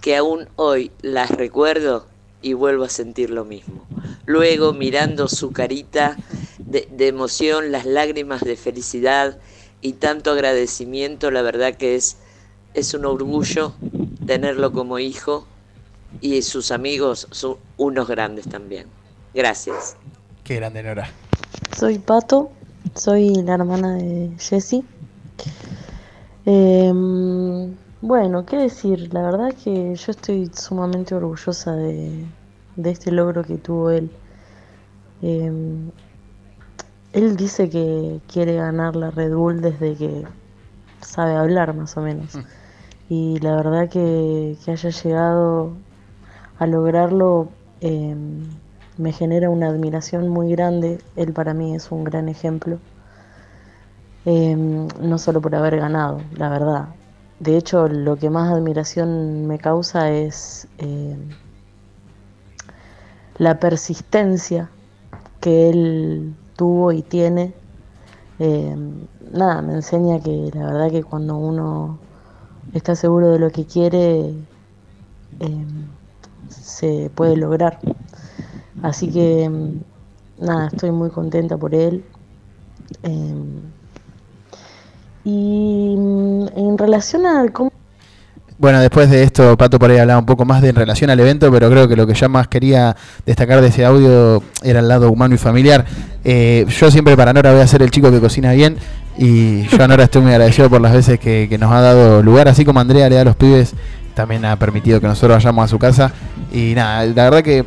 que 0.00 0.16
aún 0.16 0.48
hoy 0.56 0.92
las 1.02 1.30
recuerdo 1.30 2.06
y 2.42 2.52
vuelvo 2.52 2.84
a 2.84 2.88
sentir 2.88 3.30
lo 3.30 3.44
mismo. 3.44 3.86
Luego 4.26 4.72
mirando 4.72 5.28
su 5.28 5.52
carita 5.52 6.16
de, 6.58 6.88
de 6.90 7.08
emoción, 7.08 7.72
las 7.72 7.86
lágrimas 7.86 8.42
de 8.42 8.56
felicidad 8.56 9.38
y 9.80 9.94
tanto 9.94 10.32
agradecimiento, 10.32 11.30
la 11.30 11.42
verdad 11.42 11.74
que 11.74 11.96
es, 11.96 12.18
es 12.74 12.94
un 12.94 13.04
orgullo 13.04 13.74
tenerlo 14.26 14.72
como 14.72 14.98
hijo 14.98 15.46
y 16.20 16.42
sus 16.42 16.70
amigos 16.70 17.28
son 17.30 17.56
unos 17.76 18.08
grandes 18.08 18.48
también. 18.48 18.86
Gracias. 19.34 19.96
Qué 20.44 20.56
grande 20.56 20.82
Nora. 20.82 21.10
Soy 21.76 21.98
Pato, 21.98 22.50
soy 22.94 23.34
la 23.42 23.54
hermana 23.54 23.96
de 23.96 24.30
Jessie. 24.38 24.84
Em, 26.44 27.74
Bueno, 28.02 28.44
qué 28.44 28.56
decir, 28.56 29.14
la 29.14 29.22
verdad 29.22 29.54
que 29.54 29.94
yo 29.94 30.10
estoy 30.10 30.50
sumamente 30.52 31.14
orgullosa 31.14 31.72
de, 31.76 32.26
de 32.76 32.90
este 32.90 33.12
logro 33.12 33.44
que 33.44 33.56
tuvo 33.58 33.90
él. 33.90 34.10
Eh, 35.22 35.50
él 37.12 37.36
dice 37.36 37.70
que 37.70 38.20
quiere 38.26 38.56
ganar 38.56 38.96
la 38.96 39.10
Red 39.10 39.34
Bull 39.34 39.60
desde 39.60 39.94
que 39.96 40.26
sabe 41.00 41.36
hablar 41.36 41.74
más 41.74 41.96
o 41.96 42.00
menos. 42.00 42.38
Y 43.08 43.38
la 43.40 43.56
verdad 43.56 43.88
que, 43.88 44.56
que 44.64 44.72
haya 44.72 44.90
llegado 44.90 45.72
a 46.58 46.66
lograrlo 46.66 47.48
eh, 47.80 48.16
me 48.98 49.12
genera 49.12 49.50
una 49.50 49.68
admiración 49.68 50.28
muy 50.28 50.50
grande. 50.50 50.98
Él 51.16 51.32
para 51.32 51.54
mí 51.54 51.74
es 51.74 51.92
un 51.92 52.04
gran 52.04 52.28
ejemplo. 52.28 52.78
Eh, 54.24 54.56
no 54.56 55.18
solo 55.18 55.40
por 55.40 55.54
haber 55.54 55.76
ganado, 55.76 56.20
la 56.36 56.48
verdad. 56.48 56.88
De 57.42 57.56
hecho, 57.56 57.88
lo 57.88 58.14
que 58.14 58.30
más 58.30 58.52
admiración 58.52 59.48
me 59.48 59.58
causa 59.58 60.12
es 60.12 60.68
eh, 60.78 61.16
la 63.36 63.58
persistencia 63.58 64.70
que 65.40 65.68
él 65.68 66.36
tuvo 66.54 66.92
y 66.92 67.02
tiene. 67.02 67.52
Eh, 68.38 68.76
nada, 69.32 69.60
me 69.60 69.72
enseña 69.72 70.20
que 70.20 70.52
la 70.54 70.66
verdad 70.66 70.90
que 70.92 71.02
cuando 71.02 71.36
uno 71.36 71.98
está 72.74 72.94
seguro 72.94 73.30
de 73.30 73.40
lo 73.40 73.50
que 73.50 73.66
quiere, 73.66 74.32
eh, 75.40 75.66
se 76.48 77.10
puede 77.12 77.36
lograr. 77.36 77.80
Así 78.84 79.10
que, 79.10 79.50
mm, 79.50 80.44
nada, 80.44 80.68
estoy 80.68 80.92
muy 80.92 81.10
contenta 81.10 81.56
por 81.56 81.74
él. 81.74 82.04
Y 85.24 85.94
mm, 85.96 86.46
en 86.56 86.78
relación 86.78 87.26
a 87.26 87.46
cómo 87.52 87.70
Bueno, 88.58 88.80
después 88.80 89.10
de 89.10 89.22
esto, 89.22 89.56
Pato 89.56 89.78
por 89.78 89.90
ahí 89.90 89.98
hablaba 89.98 90.18
un 90.18 90.26
poco 90.26 90.44
más 90.44 90.62
de 90.62 90.70
en 90.70 90.76
relación 90.76 91.10
al 91.10 91.20
evento, 91.20 91.50
pero 91.50 91.70
creo 91.70 91.88
que 91.88 91.96
lo 91.96 92.06
que 92.06 92.14
yo 92.14 92.28
más 92.28 92.48
quería 92.48 92.96
destacar 93.26 93.60
de 93.60 93.68
ese 93.68 93.84
audio 93.84 94.42
era 94.62 94.80
el 94.80 94.88
lado 94.88 95.10
humano 95.10 95.34
y 95.34 95.38
familiar. 95.38 95.84
Eh, 96.24 96.66
yo 96.68 96.90
siempre 96.90 97.16
para 97.16 97.32
Nora 97.32 97.52
voy 97.52 97.60
a 97.60 97.66
ser 97.66 97.82
el 97.82 97.90
chico 97.90 98.10
que 98.10 98.20
cocina 98.20 98.52
bien 98.52 98.76
y 99.18 99.62
yo 99.68 99.82
a 99.82 99.88
Nora 99.88 100.04
estoy 100.04 100.22
muy 100.22 100.32
agradecido 100.32 100.70
por 100.70 100.80
las 100.80 100.92
veces 100.92 101.18
que, 101.18 101.46
que 101.48 101.58
nos 101.58 101.72
ha 101.72 101.80
dado 101.80 102.22
lugar, 102.22 102.48
así 102.48 102.64
como 102.64 102.80
Andrea 102.80 103.08
le 103.08 103.16
da 103.16 103.22
a 103.22 103.24
los 103.24 103.36
pibes, 103.36 103.74
también 104.14 104.44
ha 104.44 104.56
permitido 104.56 105.00
que 105.00 105.06
nosotros 105.06 105.36
vayamos 105.36 105.64
a 105.64 105.68
su 105.68 105.78
casa. 105.78 106.12
Y 106.52 106.74
nada, 106.74 107.04
la 107.06 107.24
verdad 107.24 107.42
que 107.42 107.64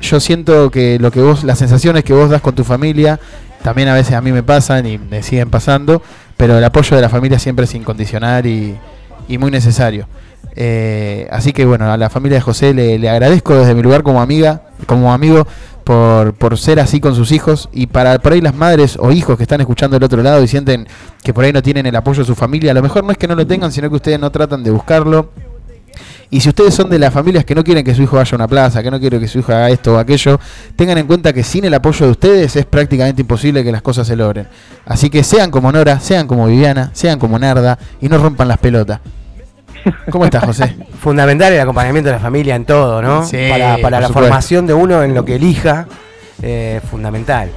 yo 0.00 0.20
siento 0.20 0.70
que 0.70 0.98
lo 0.98 1.10
que 1.10 1.20
vos, 1.20 1.44
las 1.44 1.58
sensaciones 1.58 2.04
que 2.04 2.12
vos 2.12 2.30
das 2.30 2.40
con 2.40 2.54
tu 2.54 2.64
familia, 2.64 3.20
también 3.62 3.88
a 3.88 3.94
veces 3.94 4.14
a 4.14 4.20
mí 4.20 4.32
me 4.32 4.42
pasan 4.42 4.86
y 4.86 4.98
me 4.98 5.22
siguen 5.22 5.50
pasando, 5.50 6.02
pero 6.40 6.56
el 6.56 6.64
apoyo 6.64 6.96
de 6.96 7.02
la 7.02 7.10
familia 7.10 7.38
siempre 7.38 7.66
es 7.66 7.74
incondicional 7.74 8.46
y, 8.46 8.78
muy 9.38 9.50
necesario. 9.50 10.06
Eh, 10.56 11.28
así 11.30 11.52
que 11.52 11.66
bueno, 11.66 11.92
a 11.92 11.98
la 11.98 12.08
familia 12.08 12.38
de 12.38 12.40
José 12.40 12.72
le, 12.72 12.98
le 12.98 13.10
agradezco 13.10 13.54
desde 13.54 13.74
mi 13.74 13.82
lugar 13.82 14.02
como 14.02 14.22
amiga, 14.22 14.62
como 14.86 15.12
amigo, 15.12 15.46
por, 15.84 16.32
por 16.32 16.56
ser 16.56 16.80
así 16.80 16.98
con 16.98 17.14
sus 17.14 17.30
hijos. 17.30 17.68
Y 17.72 17.88
para 17.88 18.18
por 18.20 18.32
ahí 18.32 18.40
las 18.40 18.54
madres 18.54 18.96
o 18.98 19.12
hijos 19.12 19.36
que 19.36 19.42
están 19.42 19.60
escuchando 19.60 19.96
del 19.96 20.04
otro 20.04 20.22
lado 20.22 20.42
y 20.42 20.48
sienten 20.48 20.88
que 21.22 21.34
por 21.34 21.44
ahí 21.44 21.52
no 21.52 21.60
tienen 21.60 21.84
el 21.84 21.94
apoyo 21.94 22.20
de 22.22 22.26
su 22.26 22.34
familia, 22.34 22.70
a 22.70 22.74
lo 22.74 22.82
mejor 22.82 23.04
no 23.04 23.12
es 23.12 23.18
que 23.18 23.28
no 23.28 23.34
lo 23.34 23.46
tengan, 23.46 23.70
sino 23.70 23.90
que 23.90 23.96
ustedes 23.96 24.18
no 24.18 24.30
tratan 24.30 24.64
de 24.64 24.70
buscarlo. 24.70 25.28
Y 26.32 26.40
si 26.40 26.48
ustedes 26.48 26.74
son 26.74 26.88
de 26.88 26.98
las 26.98 27.12
familias 27.12 27.44
que 27.44 27.56
no 27.56 27.64
quieren 27.64 27.84
que 27.84 27.92
su 27.92 28.02
hijo 28.02 28.16
vaya 28.16 28.30
a 28.32 28.36
una 28.36 28.46
plaza, 28.46 28.82
que 28.82 28.90
no 28.90 29.00
quieren 29.00 29.20
que 29.20 29.26
su 29.26 29.40
hijo 29.40 29.52
haga 29.52 29.68
esto 29.68 29.94
o 29.94 29.98
aquello, 29.98 30.38
tengan 30.76 30.96
en 30.98 31.06
cuenta 31.06 31.32
que 31.32 31.42
sin 31.42 31.64
el 31.64 31.74
apoyo 31.74 32.06
de 32.06 32.12
ustedes 32.12 32.54
es 32.54 32.64
prácticamente 32.66 33.22
imposible 33.22 33.64
que 33.64 33.72
las 33.72 33.82
cosas 33.82 34.06
se 34.06 34.14
logren. 34.14 34.46
Así 34.86 35.10
que 35.10 35.24
sean 35.24 35.50
como 35.50 35.72
Nora, 35.72 35.98
sean 35.98 36.28
como 36.28 36.46
Viviana, 36.46 36.90
sean 36.92 37.18
como 37.18 37.36
Narda 37.36 37.78
y 38.00 38.08
no 38.08 38.16
rompan 38.18 38.46
las 38.46 38.58
pelotas. 38.58 39.00
¿Cómo 40.10 40.24
estás, 40.24 40.44
José? 40.44 40.76
Fundamental 41.00 41.52
el 41.52 41.60
acompañamiento 41.60 42.10
de 42.10 42.16
la 42.16 42.22
familia 42.22 42.54
en 42.54 42.64
todo, 42.64 43.02
¿no? 43.02 43.24
Sí, 43.26 43.36
para 43.48 43.78
para 43.78 44.00
la 44.00 44.06
supuesto. 44.06 44.28
formación 44.28 44.66
de 44.68 44.74
uno 44.74 45.02
en 45.02 45.14
lo 45.14 45.24
que 45.24 45.36
elija, 45.36 45.88
eh, 46.42 46.80
fundamental. 46.88 47.50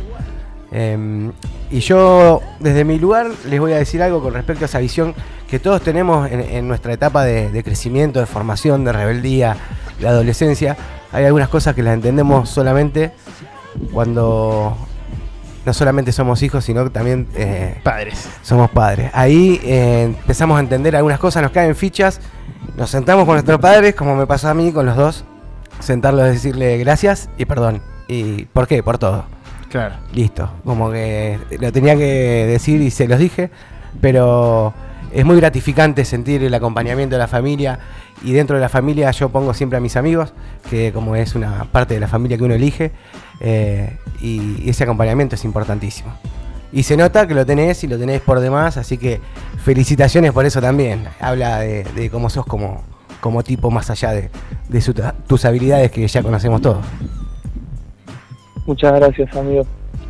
Eh, 0.72 1.30
y 1.70 1.80
yo, 1.80 2.42
desde 2.60 2.86
mi 2.86 2.98
lugar, 2.98 3.28
les 3.50 3.60
voy 3.60 3.74
a 3.74 3.78
decir 3.78 4.02
algo 4.02 4.22
con 4.22 4.34
respecto 4.34 4.66
a 4.66 4.68
esa 4.68 4.80
visión 4.80 5.14
que 5.54 5.60
todos 5.60 5.84
tenemos 5.84 6.32
en, 6.32 6.40
en 6.40 6.68
nuestra 6.68 6.94
etapa 6.94 7.24
de, 7.24 7.52
de 7.52 7.64
crecimiento, 7.64 8.20
de 8.20 8.26
formación, 8.26 8.84
de 8.86 8.92
rebeldía, 8.92 9.56
de 10.00 10.08
adolescencia. 10.08 10.76
Hay 11.12 11.26
algunas 11.26 11.48
cosas 11.48 11.76
que 11.76 11.84
las 11.84 11.94
entendemos 11.94 12.50
solamente 12.50 13.12
cuando 13.92 14.76
no 15.64 15.74
solamente 15.74 16.12
somos 16.12 16.42
hijos, 16.42 16.66
sino 16.66 16.84
que 16.86 16.90
también 16.90 17.28
eh, 17.36 17.80
padres. 17.84 18.28
Somos 18.42 18.72
padres. 18.72 19.12
Ahí 19.14 19.62
eh, 19.64 20.06
empezamos 20.06 20.58
a 20.58 20.60
entender 20.60 20.96
algunas 20.96 21.20
cosas, 21.20 21.44
nos 21.44 21.52
caen 21.52 21.76
fichas, 21.76 22.20
nos 22.76 22.90
sentamos 22.90 23.26
con 23.26 23.36
nuestros 23.36 23.60
padres, 23.60 23.94
como 23.94 24.16
me 24.16 24.26
pasó 24.26 24.50
a 24.50 24.56
mí 24.56 24.72
con 24.72 24.88
los 24.88 24.96
dos, 24.96 25.24
sentarlos, 25.80 26.26
decirle 26.26 26.80
gracias 26.80 27.30
y 27.38 27.46
perdón. 27.46 27.80
¿Y 28.08 28.46
por 28.46 28.68
qué? 28.68 28.82
Por 28.82 28.98
todo. 28.98 29.26
Claro. 29.70 29.98
Listo. 30.14 30.50
Como 30.66 30.90
que 30.90 31.38
lo 31.60 31.72
tenía 31.72 31.96
que 31.96 32.48
decir 32.48 32.82
y 32.82 32.90
se 32.90 33.08
los 33.08 33.20
dije, 33.20 33.52
pero 34.02 34.74
es 35.14 35.26
muy 35.26 35.38
gratificante 35.38 36.06
sentir 36.06 36.44
el 36.44 36.54
acompañamiento 36.54 37.16
de 37.16 37.20
la 37.20 37.28
familia 37.28 37.80
y 38.24 38.34
dentro 38.34 38.56
de 38.56 38.62
la 38.62 38.70
familia 38.70 39.12
yo 39.12 39.30
pongo 39.30 39.54
siempre 39.54 39.78
a 39.78 39.80
mis 39.80 39.96
amigos, 39.96 40.34
que 40.70 40.92
como 40.92 41.16
es 41.16 41.36
una 41.36 41.66
parte 41.66 41.94
de 41.94 42.00
la 42.00 42.08
familia 42.08 42.38
que 42.38 42.44
uno 42.44 42.56
elige, 42.56 42.92
eh, 43.40 43.98
y 44.20 44.68
ese 44.70 44.84
acompañamiento 44.84 45.36
es 45.36 45.46
importantísimo. 45.46 46.14
Y 46.72 46.84
se 46.84 46.98
nota 46.98 47.28
que 47.28 47.36
lo 47.36 47.46
tenés 47.46 47.84
y 47.84 47.88
lo 47.88 48.00
tenés 48.00 48.22
por 48.22 48.40
demás, 48.40 48.78
así 48.78 48.98
que 48.98 49.22
felicitaciones 49.64 50.32
por 50.32 50.46
eso 50.46 50.60
también. 50.60 51.06
Habla 51.20 51.60
de, 51.60 52.10
cómo 52.12 52.32
sos 52.32 52.48
como, 52.48 52.82
como 53.22 53.44
tipo 53.44 53.70
más 53.70 53.92
allá 53.92 54.12
de, 54.12 54.32
de 54.70 55.14
tus 55.28 55.46
habilidades 55.46 55.92
que 55.92 56.08
ya 56.08 56.24
conocemos 56.24 56.62
todos. 56.62 56.84
Muchas 58.66 58.94
gracias, 58.94 59.36
amigo. 59.36 59.68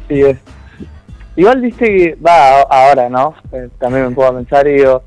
Sí, 0.07 0.21
es. 0.21 0.37
Igual 1.35 1.61
viste 1.61 1.85
que, 1.85 2.17
va, 2.25 2.61
ahora, 2.61 3.09
¿no? 3.09 3.33
Eh, 3.51 3.69
también 3.79 4.09
me 4.09 4.15
puedo 4.15 4.35
pensar 4.35 4.67
y 4.67 4.73
digo, 4.73 5.01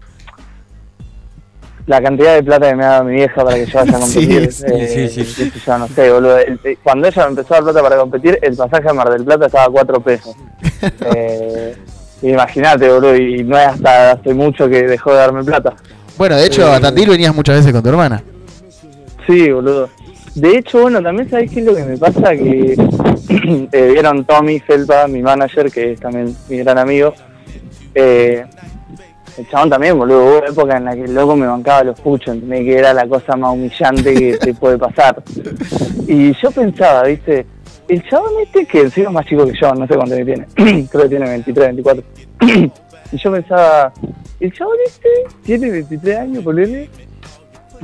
la 1.87 2.03
cantidad 2.03 2.35
de 2.35 2.43
plata 2.43 2.69
que 2.69 2.75
me 2.75 2.85
ha 2.85 2.89
dado 2.89 3.05
mi 3.05 3.15
vieja 3.15 3.45
para 3.45 3.55
que 3.57 3.67
yo 3.67 3.79
vaya 3.79 3.97
a 3.97 4.01
competir. 4.01 4.53
sí, 4.53 4.65
eh, 4.67 5.09
sí, 5.09 5.25
sí. 5.25 5.51
sé 5.51 5.61
yo, 5.65 5.79
no 5.79 5.87
sé, 5.89 6.11
boludo. 6.11 6.39
El- 6.39 6.59
eh, 6.65 6.77
cuando 6.83 7.07
ella 7.07 7.23
me 7.25 7.29
empezó 7.31 7.55
a 7.55 7.57
dar 7.59 7.65
plata 7.65 7.83
para 7.83 7.97
competir, 7.97 8.39
el 8.43 8.57
pasaje 8.57 8.89
a 8.89 8.93
Mar 8.93 9.11
del 9.11 9.25
Plata 9.25 9.47
estaba 9.47 9.65
a 9.67 9.71
4 9.71 10.01
pesos. 10.01 10.35
eh, 11.15 11.77
Imagínate, 12.23 12.89
boludo, 12.91 13.15
y 13.15 13.45
no 13.45 13.57
es 13.59 13.67
hasta 13.67 14.13
hace 14.13 14.33
mucho 14.35 14.69
que 14.69 14.83
dejó 14.85 15.13
de 15.13 15.19
darme 15.19 15.45
plata. 15.45 15.75
Bueno, 16.17 16.35
de 16.37 16.47
hecho, 16.47 16.67
a 16.73 16.81
Tandil 16.81 17.11
venías 17.11 17.35
muchas 17.35 17.57
veces 17.57 17.73
con 17.73 17.83
tu 17.83 17.91
hermana. 17.91 18.23
Sí, 19.27 19.51
boludo. 19.53 19.89
De 20.35 20.59
hecho, 20.59 20.81
bueno, 20.81 21.03
también 21.03 21.29
sabés 21.29 21.51
qué 21.51 21.61
es 21.61 21.67
lo 21.67 21.75
que 21.75 21.85
me 21.85 21.99
pasa, 21.99 22.31
que 22.33 22.75
eh, 23.73 23.91
vieron 23.93 24.25
Tommy 24.25 24.61
Felpa, 24.61 25.07
mi 25.07 25.23
manager, 25.23 25.71
que 25.71 25.93
es 25.93 26.01
también 26.01 26.35
mi 26.49 26.59
gran 26.59 26.79
amigo. 26.79 27.15
Eh, 27.95 28.45
el 29.37 29.49
chabón 29.49 29.69
también, 29.69 29.99
boludo, 29.99 30.25
hubo 30.25 30.47
época 30.47 30.77
en 30.79 30.85
la 30.85 30.95
que 30.95 31.05
el 31.05 31.15
loco 31.15 31.37
me 31.37 31.47
bancaba 31.47 31.85
los 31.85 32.01
puchos, 32.01 32.35
¿entendés? 32.35 32.65
que 32.65 32.79
era 32.79 32.95
la 32.95 33.07
cosa 33.07 33.37
más 33.37 33.53
humillante 33.53 34.15
que 34.15 34.39
te 34.39 34.55
puede 34.55 34.79
pasar. 34.79 35.23
Y 36.07 36.33
yo 36.41 36.51
pensaba, 36.51 37.03
viste, 37.03 37.47
el 37.89 38.03
chabón 38.09 38.33
este, 38.43 38.65
que 38.65 38.81
encima 38.83 39.09
es 39.09 39.13
más 39.13 39.27
chico 39.27 39.47
que 39.47 39.53
yo, 39.61 39.75
no 39.75 39.87
sé 39.87 39.95
cuánto 39.95 40.17
me 40.17 40.25
tiene, 40.25 40.47
creo 40.91 41.03
que 41.03 41.09
tiene 41.09 41.29
23, 41.29 41.67
24. 41.67 42.05
y 43.13 43.17
yo 43.19 43.33
pensaba, 43.33 43.93
el 44.41 44.53
chabón 44.53 44.77
este 44.87 45.09
tiene 45.45 45.71
23 45.71 46.17
años, 46.17 46.45
ponele, 46.45 46.89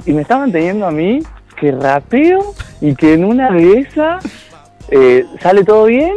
y 0.06 0.12
me 0.12 0.22
está 0.22 0.38
manteniendo 0.38 0.86
a 0.86 0.90
mí 0.90 1.20
que 1.60 1.70
rapeo 1.70 2.54
y 2.80 2.94
que 2.94 3.14
en 3.14 3.24
una 3.24 3.50
de 3.52 3.80
esas 3.80 4.24
eh, 4.92 5.24
sale 5.40 5.64
todo 5.64 5.86
bien 5.86 6.12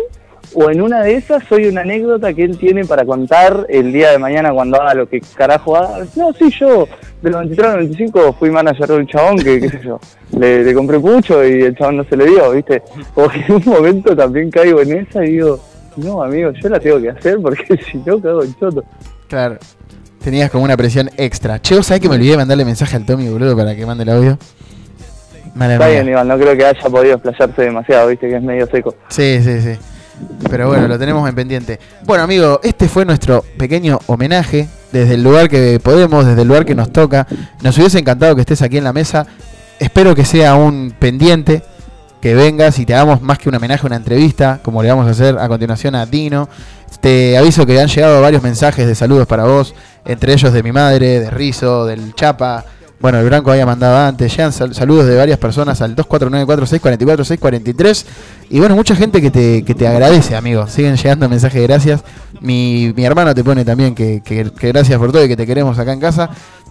o 0.54 0.70
en 0.70 0.82
una 0.82 1.02
de 1.02 1.16
esas 1.16 1.44
soy 1.48 1.66
una 1.66 1.82
anécdota 1.82 2.34
que 2.34 2.44
él 2.44 2.58
tiene 2.58 2.86
para 2.86 3.06
contar 3.06 3.66
el 3.70 3.92
día 3.92 4.12
de 4.12 4.18
mañana 4.18 4.54
cuando 4.54 4.82
haga 4.82 4.94
lo 4.94 5.10
que 5.10 5.22
carajo 5.36 5.76
haga. 5.76 6.06
No, 6.16 6.32
sí, 6.34 6.50
yo 6.52 6.88
de 7.22 7.30
los 7.30 7.40
23 7.40 7.68
al 7.68 7.78
25 7.80 8.34
fui 8.34 8.50
manager 8.50 8.88
de 8.88 8.96
un 8.96 9.08
chabón 9.08 9.38
que, 9.38 9.60
qué 9.60 9.70
sé 9.70 9.82
yo, 9.84 10.00
le, 10.38 10.64
le 10.64 10.74
compré 10.74 10.98
mucho 10.98 11.46
y 11.46 11.64
el 11.64 11.76
chabón 11.76 11.98
no 11.98 12.04
se 12.06 12.16
le 12.16 12.26
dio, 12.26 12.52
¿viste? 12.52 12.82
Como 13.14 13.30
que 13.30 13.40
en 13.40 13.54
un 13.54 13.64
momento 13.66 14.16
también 14.16 14.50
caigo 14.52 14.82
en 14.82 15.00
esa 15.00 15.26
y 15.26 15.32
digo, 15.32 15.60
no, 15.98 16.22
amigo, 16.22 16.52
yo 16.52 16.70
la 16.70 16.80
tengo 16.80 17.02
que 17.02 17.10
hacer 17.10 17.38
porque 17.42 17.78
si 17.92 17.98
no 18.06 18.22
cago 18.22 18.44
en 18.44 18.56
choto. 18.56 18.84
Claro. 19.28 19.58
Tenías 20.24 20.50
como 20.50 20.64
una 20.64 20.78
presión 20.78 21.10
extra. 21.18 21.62
Che, 21.62 21.76
¿vos 21.76 21.86
sabés 21.86 22.02
que 22.02 22.10
me 22.10 22.16
olvidé 22.16 22.32
de 22.32 22.38
mandarle 22.38 22.66
mensaje 22.66 22.96
al 22.96 23.06
Tommy, 23.06 23.30
boludo, 23.30 23.56
para 23.56 23.76
que 23.76 23.86
mande 23.86 24.04
el 24.04 24.10
audio? 24.10 24.38
Está 25.56 25.88
bien, 25.88 26.10
Iván, 26.10 26.28
no 26.28 26.38
creo 26.38 26.56
que 26.58 26.66
haya 26.66 26.90
podido 26.90 27.16
explayarse 27.16 27.62
demasiado, 27.62 28.10
¿viste? 28.10 28.28
Que 28.28 28.36
es 28.36 28.44
medio 28.44 28.68
seco. 28.68 28.94
Sí, 29.08 29.40
sí, 29.42 29.62
sí. 29.62 29.78
Pero 30.50 30.68
bueno, 30.68 30.88
lo 30.88 31.00
tenemos 31.00 31.28
en 31.28 31.36
pendiente. 31.36 31.80
Bueno, 32.04 32.24
amigo, 32.24 32.60
este 32.62 32.90
fue 32.90 33.06
nuestro 33.06 33.44
pequeño 33.58 34.00
homenaje 34.08 34.68
desde 34.92 35.16
el 35.16 35.24
lugar 35.24 35.50
que 35.50 35.80
podemos, 35.82 36.26
desde 36.26 36.42
el 36.42 36.48
lugar 36.48 36.66
que 36.66 36.76
nos 36.76 36.92
toca. 36.92 37.26
Nos 37.62 37.78
hubiese 37.78 38.00
encantado 38.00 38.36
que 38.36 38.42
estés 38.42 38.62
aquí 38.62 38.78
en 38.78 38.84
la 38.84 38.94
mesa. 38.94 39.26
Espero 39.80 40.14
que 40.14 40.26
sea 40.26 40.56
un 40.56 40.94
pendiente, 40.98 41.64
que 42.22 42.34
vengas 42.34 42.80
y 42.80 42.86
te 42.86 42.94
hagamos 42.94 43.22
más 43.22 43.38
que 43.38 43.50
un 43.50 43.56
homenaje, 43.56 43.86
una 43.86 43.98
entrevista, 43.98 44.60
como 44.62 44.84
le 44.84 44.90
vamos 44.90 45.08
a 45.08 45.12
hacer 45.12 45.38
a 45.38 45.48
continuación 45.48 45.96
a 45.96 46.06
Dino. 46.06 46.50
Te 47.00 47.38
aviso 47.38 47.66
que 47.66 47.80
han 47.80 47.88
llegado 47.88 48.22
varios 48.22 48.42
mensajes 48.42 48.88
de 48.88 48.96
saludos 48.96 49.28
para 49.28 49.44
vos, 49.44 49.76
entre 50.06 50.34
ellos 50.34 50.52
de 50.52 50.64
mi 50.64 50.72
madre, 50.72 51.20
de 51.20 51.30
Rizo, 51.30 51.86
del 51.86 52.14
Chapa, 52.16 52.66
Bueno, 53.00 53.20
el 53.20 53.26
Branco 53.26 53.52
había 53.52 53.66
mandado 53.66 53.98
antes. 53.98 54.32
Llegan 54.36 54.52
sal- 54.54 54.74
saludos 54.74 55.06
de 55.06 55.16
varias 55.18 55.38
personas 55.38 55.82
al 55.82 55.96
2494644643. 55.96 58.06
Y 58.50 58.60
bueno, 58.60 58.76
mucha 58.76 58.96
gente 58.96 59.22
que 59.22 59.30
te, 59.32 59.64
que 59.64 59.76
te 59.76 59.88
agradece, 59.88 60.36
amigo. 60.36 60.66
Siguen 60.68 60.96
llegando 60.96 61.28
mensajes 61.30 61.62
de 61.62 61.68
gracias. 61.68 62.04
Mi, 62.42 62.94
mi 62.96 63.06
hermano 63.06 63.34
te 63.36 63.44
pone 63.44 63.64
también 63.66 63.94
que, 63.96 64.22
que- 64.24 64.52
que 64.52 64.68
gracias 64.70 64.98
por 65.00 65.12
todo 65.12 65.24
y 65.26 65.28
que 65.28 65.36
te 65.38 65.46
queremos 65.46 65.78
acá 65.78 65.94
en 65.94 66.00
casa. 66.00 66.30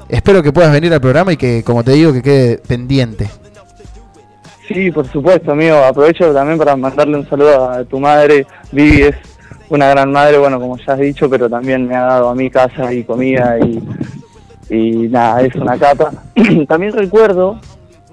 Espero 0.09 0.42
que 0.42 0.52
puedas 0.52 0.72
venir 0.72 0.92
al 0.92 1.01
programa 1.01 1.32
y 1.32 1.36
que, 1.36 1.62
como 1.64 1.82
te 1.84 1.92
digo, 1.92 2.12
que 2.12 2.22
quede 2.22 2.59
pendiente. 2.59 3.28
Sí, 4.68 4.90
por 4.90 5.06
supuesto, 5.10 5.52
amigo. 5.52 5.76
Aprovecho 5.76 6.32
también 6.32 6.59
para 6.59 6.74
mandarle 6.76 7.18
un 7.18 7.28
saludo 7.28 7.70
a 7.70 7.84
tu 7.84 8.01
madre. 8.01 8.46
Vivi 8.72 9.02
es 9.02 9.14
una 9.68 9.88
gran 9.88 10.10
madre, 10.10 10.38
bueno, 10.38 10.59
como 10.59 10.78
ya 10.78 10.94
has 10.94 10.98
dicho, 10.98 11.28
pero 11.28 11.51
también 11.51 11.86
me 11.86 11.94
ha 11.96 12.02
dado 12.05 12.30
a 12.30 12.34
mí 12.34 12.48
casa 12.51 12.90
y 12.92 13.05
comida 13.05 13.59
y, 13.60 13.78
y 14.70 14.91
nada, 15.09 15.43
es 15.43 15.55
una 15.55 15.77
capa. 15.78 16.12
también 16.69 16.93
recuerdo 16.93 17.59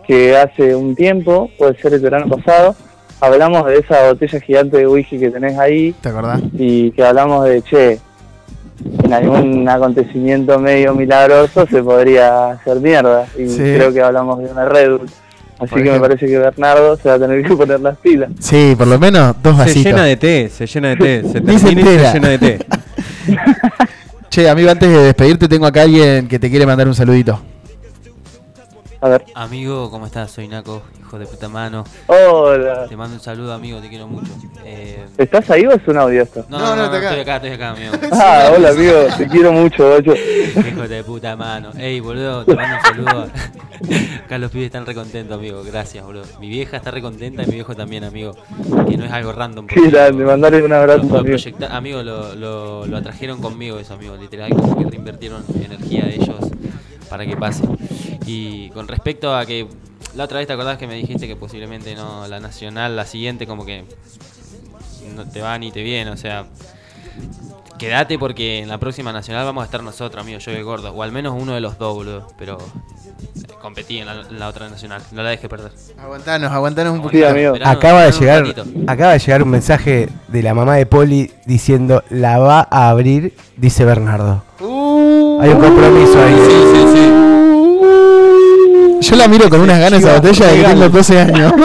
que 0.06 0.36
hace 0.38 0.76
un 0.76 0.96
tiempo, 0.96 1.50
puede 1.58 1.76
ser 1.82 1.94
el 1.94 2.02
verano 2.02 2.28
pasado, 2.28 2.76
hablamos 3.20 3.66
de 3.68 3.78
esa 3.80 4.08
botella 4.08 4.40
gigante 4.40 4.78
de 4.78 4.88
whisky 4.88 5.20
que 5.20 5.30
tenés 5.30 5.58
ahí. 5.58 5.94
¿Te 6.02 6.10
acordás? 6.10 6.42
Y 6.58 6.92
que 6.92 7.04
hablamos 7.06 7.46
de, 7.46 7.62
che, 7.62 8.00
en 9.04 9.14
algún 9.14 9.70
acontecimiento 9.70 10.58
medio 10.60 10.94
milagroso 10.96 11.68
se 11.68 11.84
podría 11.84 12.52
hacer 12.52 12.80
mierda. 12.80 13.28
Y 13.38 13.48
Sí. 13.48 13.58
creo 13.58 13.94
que 13.94 14.02
hablamos 14.02 14.40
de 14.40 14.46
una 14.52 14.66
Red 14.66 14.98
Bull. 14.98 15.10
Así 15.60 15.70
Por 15.76 15.84
que 15.84 15.92
me 15.92 16.00
parece 16.00 16.26
que 16.26 16.40
Bernardo 16.40 16.96
se 16.98 17.08
va 17.08 17.14
a 17.16 17.20
tener 17.20 17.44
que 17.46 17.56
poner 17.56 17.80
las 17.80 17.96
pilas. 18.00 18.32
Sí, 18.40 18.74
por 18.76 18.88
lo 18.88 18.98
menos 18.98 19.36
dos 19.44 19.54
Se 19.58 19.60
vasitos. 19.60 19.84
llena 19.86 20.04
de 20.06 20.18
té, 20.18 20.50
se 20.50 20.66
llena 20.66 20.90
de 20.90 20.96
té, 20.96 21.22
se 21.22 21.28
se 21.34 21.42
termina 21.42 21.92
y 21.94 22.00
se 22.00 22.14
llena 22.14 22.28
de 22.30 22.38
té. 22.40 22.60
Che, 24.32 24.48
amigo, 24.48 24.72
antes 24.72 24.90
de 24.90 24.98
despedirte, 24.98 25.50
tengo 25.50 25.66
acá 25.66 25.82
alguien 25.82 26.30
que 26.30 26.40
te 26.40 26.50
quiere 26.50 26.66
mandar 26.66 26.88
un 26.88 26.96
saludito. 26.96 27.51
A 29.04 29.10
ver. 29.10 29.26
Amigo, 29.34 29.90
¿cómo 29.90 30.06
estás? 30.06 30.30
Soy 30.30 30.48
Naco, 30.48 30.84
hijo 31.00 31.18
de 31.18 31.26
puta 31.26 31.50
mano. 31.50 31.84
Hola. 32.06 32.86
Te 32.88 32.96
mando 32.96 33.16
un 33.16 33.20
saludo, 33.20 33.52
amigo, 33.52 33.80
te 33.80 33.90
quiero 33.90 34.08
mucho. 34.08 34.32
Eh, 34.64 35.04
¿Estás 35.18 35.50
ahí 35.50 35.66
o 35.66 35.72
es 35.72 35.88
un 35.88 35.98
audio 35.98 36.22
esto? 36.22 36.46
no, 36.50 36.60
no, 36.60 36.76
no, 36.76 36.96
estoy 36.96 37.20
acá, 37.20 37.38
estoy 37.38 37.52
acá, 37.52 37.72
amigo. 37.72 37.94
Ah, 38.12 38.52
hola 38.56 38.70
amigo, 38.70 38.94
te 39.18 39.28
quiero 39.28 39.52
mucho, 39.54 39.92
ocho. 39.96 40.14
Hijo 40.16 40.88
de 40.88 41.04
puta 41.04 41.36
mano. 41.36 41.72
Ey, 41.80 42.00
boludo, 42.00 42.46
te 42.46 42.54
mando 42.56 42.76
un 42.76 42.82
saludo. 42.84 43.28
Acá 44.26 44.38
los 44.38 44.52
pibes 44.52 44.68
están 44.68 44.86
recontentos, 44.86 45.36
amigo. 45.36 45.64
Gracias, 45.64 46.06
boludo. 46.06 46.24
Mi 46.40 46.48
vieja 46.50 46.78
está 46.78 46.92
recontenta 46.92 47.42
y 47.42 47.48
mi 47.48 47.54
viejo 47.56 47.76
también, 47.76 48.04
amigo. 48.04 48.34
Que 48.88 48.96
no 48.98 49.06
es 49.06 49.12
algo 49.12 49.32
random. 49.32 49.66
Qué 49.66 49.90
grande, 49.90 50.24
mandarle 50.24 50.62
un 50.62 50.72
abrazo, 50.74 51.02
Lo, 51.04 51.10
lo 51.10 51.18
amigo. 51.22 51.36
proyecta- 51.38 51.76
amigo, 51.76 52.04
lo, 52.04 52.36
lo, 52.36 52.86
lo 52.86 52.98
atrajeron 52.98 53.42
conmigo 53.42 53.80
eso, 53.80 53.96
amigo. 53.96 54.16
Literal, 54.16 54.52
como 54.52 54.78
que 54.78 54.92
reinvirtieron 54.92 55.44
energía 55.56 56.06
de 56.06 56.16
ellos 56.16 56.36
para 57.12 57.26
que 57.26 57.36
pase. 57.36 57.64
Y 58.26 58.70
con 58.70 58.88
respecto 58.88 59.36
a 59.36 59.46
que 59.46 59.68
la 60.16 60.24
otra 60.24 60.40
vez 60.40 60.48
te 60.48 60.54
acordás 60.54 60.78
que 60.78 60.88
me 60.88 60.96
dijiste 60.96 61.28
que 61.28 61.36
posiblemente 61.36 61.94
no 61.94 62.26
la 62.28 62.40
nacional, 62.40 62.96
la 62.96 63.06
siguiente, 63.06 63.46
como 63.46 63.66
que 63.66 63.84
no 65.14 65.26
te 65.26 65.42
va 65.42 65.60
ni 65.60 65.72
te 65.72 65.84
viene, 65.84 66.10
o 66.10 66.18
sea. 66.18 66.46
Quédate 67.78 68.20
porque 68.20 68.60
en 68.60 68.70
la 68.70 68.78
próxima 68.78 69.12
nacional 69.12 69.44
vamos 69.44 69.64
a 69.64 69.66
estar 69.66 69.82
nosotros, 69.82 70.24
amigo, 70.24 70.38
yo 70.38 70.52
y 70.52 70.62
gordo. 70.62 70.94
O 70.94 71.02
al 71.02 71.12
menos 71.12 71.36
uno 71.38 71.54
de 71.54 71.62
los 71.62 71.80
dos, 71.80 71.96
boludo. 71.96 72.28
Pero 72.38 72.60
eh, 72.60 73.54
competí 73.60 73.98
en 73.98 74.06
la, 74.06 74.22
en 74.22 74.40
la 74.40 74.48
otra 74.50 74.70
nacional. 74.70 75.02
No 75.12 75.24
la 75.24 75.32
dejes 75.32 75.50
perder. 75.50 75.72
Aguantanos, 75.98 76.52
aguantanos 76.52 76.94
un 76.94 77.02
poquito. 77.02 77.28
Esperá, 77.28 77.72
Acaba 77.72 78.04
de 78.04 78.12
llegar, 78.12 78.46
acaba 78.86 79.14
de 79.14 79.20
llegar 79.20 79.42
un 79.42 79.50
mensaje 79.50 80.10
de 80.28 80.44
la 80.44 80.54
mamá 80.54 80.76
de 80.76 80.86
Poli 80.86 81.32
diciendo 81.48 82.04
la 82.12 82.38
va 82.38 82.68
a 82.70 82.92
abrir, 82.92 83.34
dice 83.58 83.84
Bernardo. 83.84 84.44
Hay 85.42 85.50
un 85.50 85.60
compromiso 85.60 86.22
ahí. 86.22 86.36
Sí, 86.36 86.52
sí, 86.52 86.62
sí. 86.66 86.71
Yo 89.02 89.16
la 89.16 89.28
miro 89.28 89.50
con 89.50 89.62
unas 89.62 89.80
ganas 89.80 90.04
esa 90.04 90.16
botella 90.16 90.48
de 90.48 90.58
que 90.58 90.64
tengo 90.64 90.90
12 90.90 91.20
años. 91.20 91.54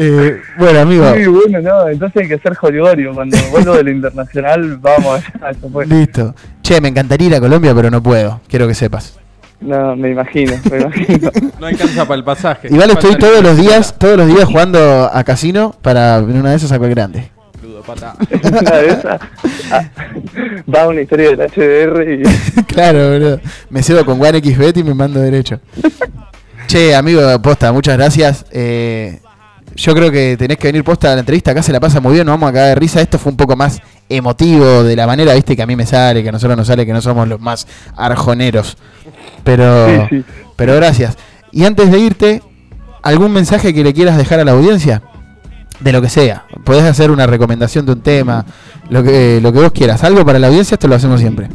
Eh, 0.00 0.40
bueno, 0.56 0.78
amigo. 0.78 1.04
Muy 1.10 1.26
bueno, 1.26 1.60
no, 1.60 1.88
entonces 1.88 2.22
hay 2.22 2.28
que 2.28 2.38
ser 2.38 2.54
joligorio. 2.54 3.12
Cuando 3.12 3.36
vuelvo 3.50 3.74
del 3.74 3.88
internacional, 3.88 4.76
vamos 4.76 5.24
allá. 5.34 5.50
eso 5.50 5.68
fue. 5.68 5.86
Listo. 5.86 6.36
Che, 6.62 6.80
me 6.80 6.86
encantaría 6.86 7.26
ir 7.26 7.34
a 7.34 7.40
Colombia, 7.40 7.74
pero 7.74 7.90
no 7.90 8.00
puedo. 8.00 8.40
Quiero 8.46 8.68
que 8.68 8.74
sepas. 8.74 9.18
No, 9.60 9.96
me 9.96 10.10
imagino, 10.12 10.54
me 10.70 10.78
imagino. 10.78 11.30
No 11.58 11.66
alcanza 11.66 12.04
para 12.04 12.16
el 12.16 12.22
pasaje. 12.22 12.68
Igual 12.70 12.90
estoy 12.90 13.16
todos 13.16 13.42
los 13.42 13.56
días, 13.56 13.98
todos 13.98 14.16
los 14.16 14.28
días 14.28 14.44
jugando 14.44 15.10
a 15.12 15.24
casino 15.24 15.74
para 15.82 16.18
en 16.18 16.38
una 16.38 16.50
de 16.50 16.56
esas 16.56 16.68
saco 16.68 16.84
el 16.84 16.90
grande. 16.90 17.32
Una 18.60 18.76
de 18.78 18.86
esas, 18.88 19.20
ah, 19.70 19.84
va 20.72 20.88
una 20.88 21.00
historia 21.00 21.30
del 21.34 21.38
HDR 21.50 22.12
y 22.12 22.62
claro, 22.66 23.10
boludo. 23.12 23.40
Me 23.70 23.82
cedo 23.82 24.04
con 24.04 24.20
OneXBet 24.20 24.76
y 24.78 24.84
me 24.84 24.94
mando 24.94 25.20
derecho. 25.20 25.60
che, 26.66 26.94
amigo, 26.94 27.20
posta, 27.40 27.72
muchas 27.72 27.96
gracias. 27.96 28.44
Eh, 28.50 29.20
yo 29.76 29.94
creo 29.94 30.10
que 30.10 30.36
tenés 30.36 30.58
que 30.58 30.68
venir 30.68 30.82
posta 30.84 31.12
a 31.12 31.14
la 31.14 31.20
entrevista. 31.20 31.52
Acá 31.52 31.62
se 31.62 31.72
la 31.72 31.80
pasa 31.80 32.00
muy 32.00 32.14
bien, 32.14 32.26
nos 32.26 32.32
vamos 32.34 32.50
a 32.50 32.52
cagar 32.52 32.68
de 32.70 32.74
risa. 32.74 33.00
Esto 33.00 33.18
fue 33.18 33.30
un 33.30 33.36
poco 33.36 33.54
más 33.56 33.80
emotivo 34.08 34.82
de 34.82 34.96
la 34.96 35.06
manera, 35.06 35.34
viste, 35.34 35.54
que 35.54 35.62
a 35.62 35.66
mí 35.66 35.76
me 35.76 35.86
sale, 35.86 36.22
que 36.22 36.30
a 36.30 36.32
nosotros 36.32 36.56
nos 36.56 36.66
sale, 36.66 36.84
que 36.84 36.92
no 36.92 37.00
somos 37.00 37.28
los 37.28 37.40
más 37.40 37.66
arjoneros. 37.96 38.76
Pero, 39.44 39.86
Sí, 40.08 40.16
sí. 40.16 40.24
pero 40.56 40.74
gracias. 40.74 41.16
Y 41.52 41.64
antes 41.64 41.90
de 41.92 41.98
irte, 41.98 42.42
¿algún 43.02 43.32
mensaje 43.32 43.72
que 43.72 43.84
le 43.84 43.94
quieras 43.94 44.16
dejar 44.16 44.40
a 44.40 44.44
la 44.44 44.52
audiencia? 44.52 45.02
De 45.80 45.92
lo 45.92 46.02
que 46.02 46.08
sea. 46.08 46.44
Podés 46.64 46.82
hacer 46.84 47.10
una 47.10 47.26
recomendación 47.26 47.86
de 47.86 47.92
un 47.92 48.00
tema, 48.02 48.44
lo 48.90 49.02
que, 49.02 49.40
lo 49.40 49.52
que 49.52 49.58
vos 49.60 49.72
quieras. 49.72 50.02
Algo 50.04 50.24
para 50.24 50.38
la 50.38 50.48
audiencia, 50.48 50.74
esto 50.74 50.88
lo 50.88 50.96
hacemos 50.96 51.20
siempre. 51.20 51.48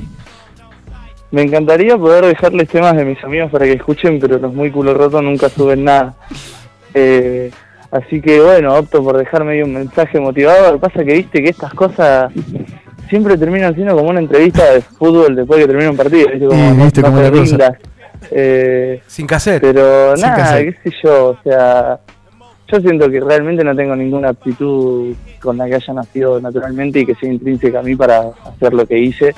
me 1.31 1.41
encantaría 1.41 1.97
poder 1.97 2.25
dejarles 2.25 2.69
temas 2.69 2.95
de 2.95 3.05
mis 3.05 3.21
amigos 3.23 3.51
para 3.51 3.65
que 3.65 3.73
escuchen, 3.73 4.19
pero 4.19 4.37
los 4.37 4.53
muy 4.53 4.71
culo 4.71 4.93
rotos 4.93 5.21
nunca 5.23 5.49
suben 5.49 5.83
nada. 5.83 6.13
Eh, 6.93 7.51
así 7.91 8.21
que 8.21 8.39
bueno, 8.39 8.75
opto 8.75 9.03
por 9.03 9.17
dejarme 9.17 9.53
ahí 9.53 9.61
un 9.63 9.73
mensaje 9.73 10.19
motivado. 10.19 10.71
Lo 10.71 10.79
que 10.79 10.87
pasa 10.87 11.03
que 11.03 11.13
viste 11.15 11.43
que 11.43 11.49
estas 11.49 11.73
cosas 11.73 12.31
siempre 13.09 13.37
terminan 13.37 13.73
siendo 13.75 13.95
como 13.95 14.09
una 14.09 14.19
entrevista 14.19 14.71
de 14.73 14.81
fútbol 14.81 15.35
después 15.35 15.59
que 15.59 15.67
termina 15.67 15.89
un 15.91 15.97
partido, 15.97 16.29
¿viste? 16.29 16.45
Como 16.47 16.69
Sí, 16.75 16.81
viste 16.81 17.01
no 17.01 17.07
es 17.19 17.51
la 17.51 17.57
cosa. 17.57 17.77
Eh, 18.31 19.01
Sin 19.07 19.27
cassette. 19.27 19.61
Pero 19.61 20.15
Sin 20.15 20.25
nada, 20.25 20.37
cassette. 20.37 20.81
qué 20.83 20.89
sé 20.91 20.97
yo, 21.03 21.29
o 21.29 21.37
sea, 21.43 21.99
yo 22.68 22.81
siento 22.81 23.10
que 23.10 23.19
realmente 23.19 23.64
no 23.64 23.76
tengo 23.76 23.95
ninguna 23.95 24.30
aptitud 24.30 25.14
con 25.41 25.57
la 25.57 25.68
que 25.68 25.76
haya 25.76 25.94
nacido 25.94 26.40
naturalmente 26.40 26.99
y 26.99 27.06
que 27.06 27.15
sea 27.15 27.31
intrínseca 27.31 27.80
a 27.80 27.84
mí 27.84 27.95
para 27.95 28.31
hacer 28.45 28.73
lo 28.73 28.85
que 28.85 28.99
hice, 28.99 29.35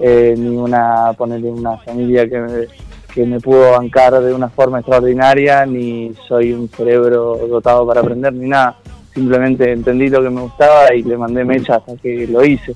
eh, 0.00 0.34
ni 0.36 0.56
una, 0.56 1.12
ponerle 1.16 1.50
una 1.50 1.76
familia 1.78 2.28
que 2.28 2.40
me, 2.40 2.66
que 3.14 3.26
me 3.26 3.40
pudo 3.40 3.72
bancar 3.72 4.20
de 4.20 4.32
una 4.32 4.48
forma 4.48 4.78
extraordinaria, 4.78 5.66
ni 5.66 6.12
soy 6.26 6.52
un 6.52 6.68
cerebro 6.68 7.38
dotado 7.48 7.86
para 7.86 8.00
aprender, 8.00 8.32
ni 8.32 8.48
nada. 8.48 8.76
Simplemente 9.12 9.70
entendí 9.70 10.08
lo 10.08 10.22
que 10.22 10.30
me 10.30 10.40
gustaba 10.40 10.94
y 10.94 11.02
le 11.02 11.18
mandé 11.18 11.44
mecha 11.44 11.76
hasta 11.76 11.96
que 11.96 12.26
lo 12.26 12.42
hice. 12.44 12.74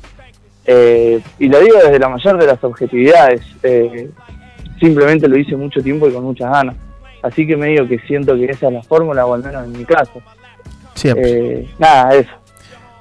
Eh, 0.67 1.21
y 1.39 1.49
lo 1.49 1.61
digo 1.61 1.79
desde 1.83 1.99
la 1.99 2.09
mayor 2.09 2.39
de 2.39 2.47
las 2.47 2.63
objetividades. 2.63 3.41
eh, 3.63 4.11
simplemente 4.79 5.27
lo 5.27 5.39
hice 5.39 5.57
mucho 5.57 5.81
tiempo 5.81 6.07
y 6.09 6.13
con 6.13 6.25
muchas 6.25 6.51
ganas. 6.51 6.77
Así 7.23 7.47
que 7.47 7.57
me 7.57 7.69
digo 7.69 7.89
que 7.89 7.99
siento 8.01 8.35
que 8.37 8.47
esa 8.47 8.69
es 8.69 8.73
la 8.73 8.83
fórmula, 8.83 9.27
o 9.27 9.35
al 9.35 9.43
menos 9.43 9.65
en 9.65 9.73
mi 9.73 9.85
caso. 9.85 10.23
Siempre. 10.95 11.61
Eh, 11.61 11.69
nada, 11.79 12.15
eso. 12.15 12.31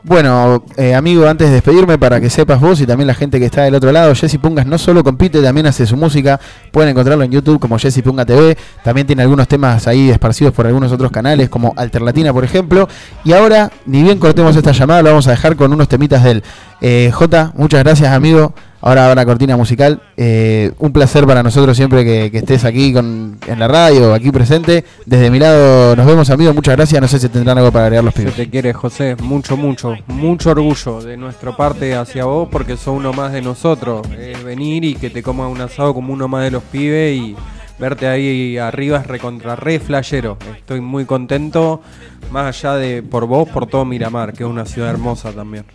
Bueno, 0.08 0.64
eh, 0.78 0.94
amigo, 0.94 1.28
antes 1.28 1.48
de 1.48 1.56
despedirme, 1.56 1.98
para 1.98 2.22
que 2.22 2.30
sepas 2.30 2.62
vos 2.62 2.80
y 2.80 2.86
también 2.86 3.08
la 3.08 3.16
gente 3.16 3.40
que 3.40 3.46
está 3.46 3.64
del 3.64 3.74
otro 3.74 3.92
lado, 3.92 4.14
Jesse 4.14 4.38
Pungas 4.38 4.68
no 4.68 4.78
solo 4.78 5.04
compite, 5.04 5.42
también 5.42 5.66
hace 5.66 5.88
su 5.88 5.98
música. 5.98 6.40
Pueden 6.72 6.92
encontrarlo 6.92 7.24
en 7.24 7.32
YouTube 7.32 7.60
como 7.60 7.80
Jesse 7.80 8.04
Punga 8.04 8.24
TV. 8.24 8.56
También 8.84 9.08
tiene 9.08 9.24
algunos 9.24 9.48
temas 9.48 9.88
ahí 9.88 10.12
esparcidos 10.12 10.54
por 10.54 10.68
algunos 10.68 10.92
otros 10.92 11.10
canales, 11.10 11.50
como 11.50 11.74
Alterlatina, 11.76 12.32
por 12.32 12.44
ejemplo. 12.44 12.88
Y 13.24 13.34
ahora, 13.34 13.72
ni 13.88 14.04
bien 14.04 14.20
cortemos 14.20 14.56
esta 14.56 14.74
llamada, 14.74 15.02
lo 15.02 15.10
vamos 15.10 15.28
a 15.28 15.32
dejar 15.32 15.56
con 15.56 15.74
unos 15.74 15.88
temitas 15.88 16.24
de 16.24 16.32
él. 16.32 16.44
Eh, 16.82 17.10
J, 17.12 17.54
muchas 17.56 17.84
gracias, 17.84 18.14
amigo. 18.14 18.54
Ahora 18.86 19.16
la 19.16 19.26
cortina 19.26 19.58
musical. 19.58 20.00
Eh, 20.16 20.72
un 20.78 20.94
placer 20.94 21.26
para 21.26 21.42
nosotros 21.42 21.76
siempre 21.76 22.06
que, 22.06 22.30
que 22.30 22.38
estés 22.38 22.64
aquí 22.66 22.94
con, 22.94 23.40
en 23.48 23.58
la 23.60 23.68
radio, 23.68 24.14
aquí 24.14 24.30
presente. 24.32 24.86
Desde 25.08 25.32
mi 25.32 25.40
lado, 25.40 25.96
nos 25.96 26.06
vemos, 26.06 26.30
amigo. 26.30 26.54
Muchas 26.54 26.76
gracias. 26.76 27.02
No 27.02 27.08
sé 27.08 27.18
si 27.18 27.28
tendrán 27.30 27.58
algo 27.58 27.72
para 27.72 27.86
agregar 27.86 28.04
los 28.04 28.14
Se 28.14 28.20
pibes. 28.20 28.36
te 28.36 28.48
quiere, 28.48 28.74
José. 28.74 29.16
Mucho, 29.24 29.58
mucho. 29.58 29.96
Mucho 30.06 30.52
orgullo 30.52 31.02
de 31.02 31.18
nuestra 31.18 31.58
parte 31.58 31.96
hacia 31.96 32.26
vos 32.26 32.48
porque 32.52 32.78
sos 32.78 32.96
uno 32.96 33.12
más 33.12 33.32
de 33.34 33.42
nosotros. 33.42 34.08
Venir 34.46 34.84
y 34.84 34.94
que 34.94 35.10
te 35.10 35.24
comas 35.24 35.52
un 35.52 35.62
asado 35.62 35.96
como 35.96 36.14
uno 36.14 36.28
más 36.28 36.44
de 36.44 36.52
los 36.52 36.62
pibes 36.62 37.18
y 37.18 37.36
verte 37.80 38.08
ahí 38.08 38.60
arriba 38.60 39.00
es 39.00 39.08
recontra 39.08 39.56
re 39.56 39.80
flashero. 39.80 40.38
Estoy 40.56 40.80
muy 40.82 41.06
contento, 41.06 41.82
más 42.30 42.56
allá 42.56 42.76
de 42.76 43.02
por 43.02 43.26
vos, 43.26 43.50
por 43.50 43.66
todo 43.66 43.84
Miramar, 43.84 44.32
que 44.34 44.44
es 44.44 44.50
una 44.50 44.66
ciudad 44.68 44.92
hermosa 44.92 45.32
también. 45.32 45.66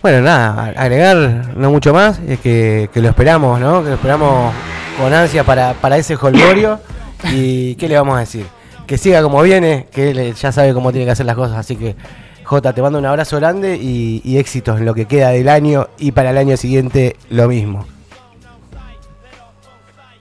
Bueno, 0.00 0.20
nada, 0.20 0.72
agregar 0.76 1.16
no 1.56 1.70
mucho 1.70 1.92
más, 1.92 2.20
es 2.20 2.38
que, 2.38 2.88
que 2.92 3.00
lo 3.00 3.08
esperamos, 3.08 3.58
¿no? 3.58 3.82
Que 3.82 3.88
lo 3.88 3.94
esperamos 3.96 4.54
con 4.96 5.12
ansia 5.12 5.42
para, 5.42 5.74
para 5.74 5.96
ese 5.96 6.14
holgorio. 6.14 6.80
¿Y 7.32 7.74
qué 7.74 7.88
le 7.88 7.96
vamos 7.96 8.16
a 8.16 8.20
decir? 8.20 8.46
Que 8.86 8.96
siga 8.96 9.22
como 9.22 9.42
viene, 9.42 9.88
que 9.90 10.10
él 10.10 10.18
eh, 10.18 10.34
ya 10.34 10.52
sabe 10.52 10.72
cómo 10.72 10.92
tiene 10.92 11.04
que 11.04 11.10
hacer 11.12 11.26
las 11.26 11.34
cosas. 11.34 11.58
Así 11.58 11.74
que, 11.74 11.96
Jota, 12.44 12.72
te 12.72 12.80
mando 12.80 12.98
un 12.98 13.06
abrazo 13.06 13.38
grande 13.38 13.76
y, 13.76 14.22
y 14.24 14.38
éxitos 14.38 14.78
en 14.78 14.86
lo 14.86 14.94
que 14.94 15.06
queda 15.06 15.30
del 15.30 15.48
año 15.48 15.88
y 15.98 16.12
para 16.12 16.30
el 16.30 16.38
año 16.38 16.56
siguiente 16.56 17.16
lo 17.28 17.48
mismo. 17.48 17.84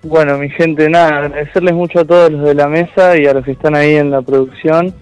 Bueno, 0.04 0.38
mi 0.38 0.50
gente, 0.50 0.88
nada, 0.90 1.18
agradecerles 1.18 1.74
mucho 1.74 2.02
a 2.02 2.06
todos 2.06 2.32
los 2.32 2.44
de 2.44 2.54
la 2.54 2.68
mesa 2.68 3.18
y 3.18 3.26
a 3.26 3.34
los 3.34 3.44
que 3.44 3.52
están 3.52 3.76
ahí 3.76 3.96
en 3.96 4.12
la 4.12 4.22
producción. 4.22 4.94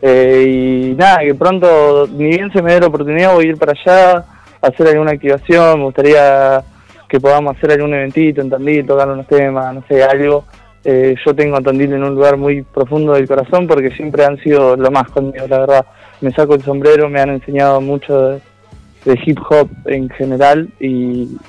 Eh, 0.00 0.44
y 0.92 0.94
nada, 0.94 1.18
que 1.18 1.34
pronto, 1.34 2.08
ni 2.10 2.28
bien 2.28 2.50
se 2.50 2.62
me 2.62 2.72
dé 2.72 2.80
la 2.80 2.86
oportunidad, 2.86 3.34
voy 3.34 3.44
a 3.44 3.48
ir 3.48 3.58
para 3.58 3.72
allá 3.72 4.24
a 4.62 4.66
hacer 4.66 4.88
alguna 4.88 5.12
activación. 5.12 5.80
Me 5.80 5.84
gustaría 5.84 6.62
que 7.06 7.20
podamos 7.20 7.54
hacer 7.54 7.72
algún 7.72 7.92
eventito 7.92 8.40
en 8.40 8.48
Tandil, 8.48 8.86
tocar 8.86 9.10
unos 9.10 9.26
temas, 9.26 9.74
no 9.74 9.84
sé, 9.86 10.02
algo. 10.02 10.44
Eh, 10.84 11.14
yo 11.24 11.34
tengo 11.34 11.58
a 11.58 11.60
Tandil 11.60 11.92
en 11.92 12.04
un 12.04 12.14
lugar 12.14 12.38
muy 12.38 12.62
profundo 12.62 13.12
del 13.12 13.28
corazón 13.28 13.66
porque 13.66 13.90
siempre 13.90 14.24
han 14.24 14.38
sido 14.38 14.74
lo 14.74 14.90
más 14.90 15.10
conmigo, 15.10 15.46
la 15.48 15.58
verdad. 15.58 15.86
Me 16.22 16.32
saco 16.32 16.54
el 16.54 16.62
sombrero, 16.62 17.10
me 17.10 17.20
han 17.20 17.30
enseñado 17.30 17.80
mucho 17.82 18.18
de, 18.30 18.40
de 19.04 19.18
hip 19.24 19.38
hop 19.48 19.68
en 19.86 20.08
general 20.10 20.68
y, 20.78 20.88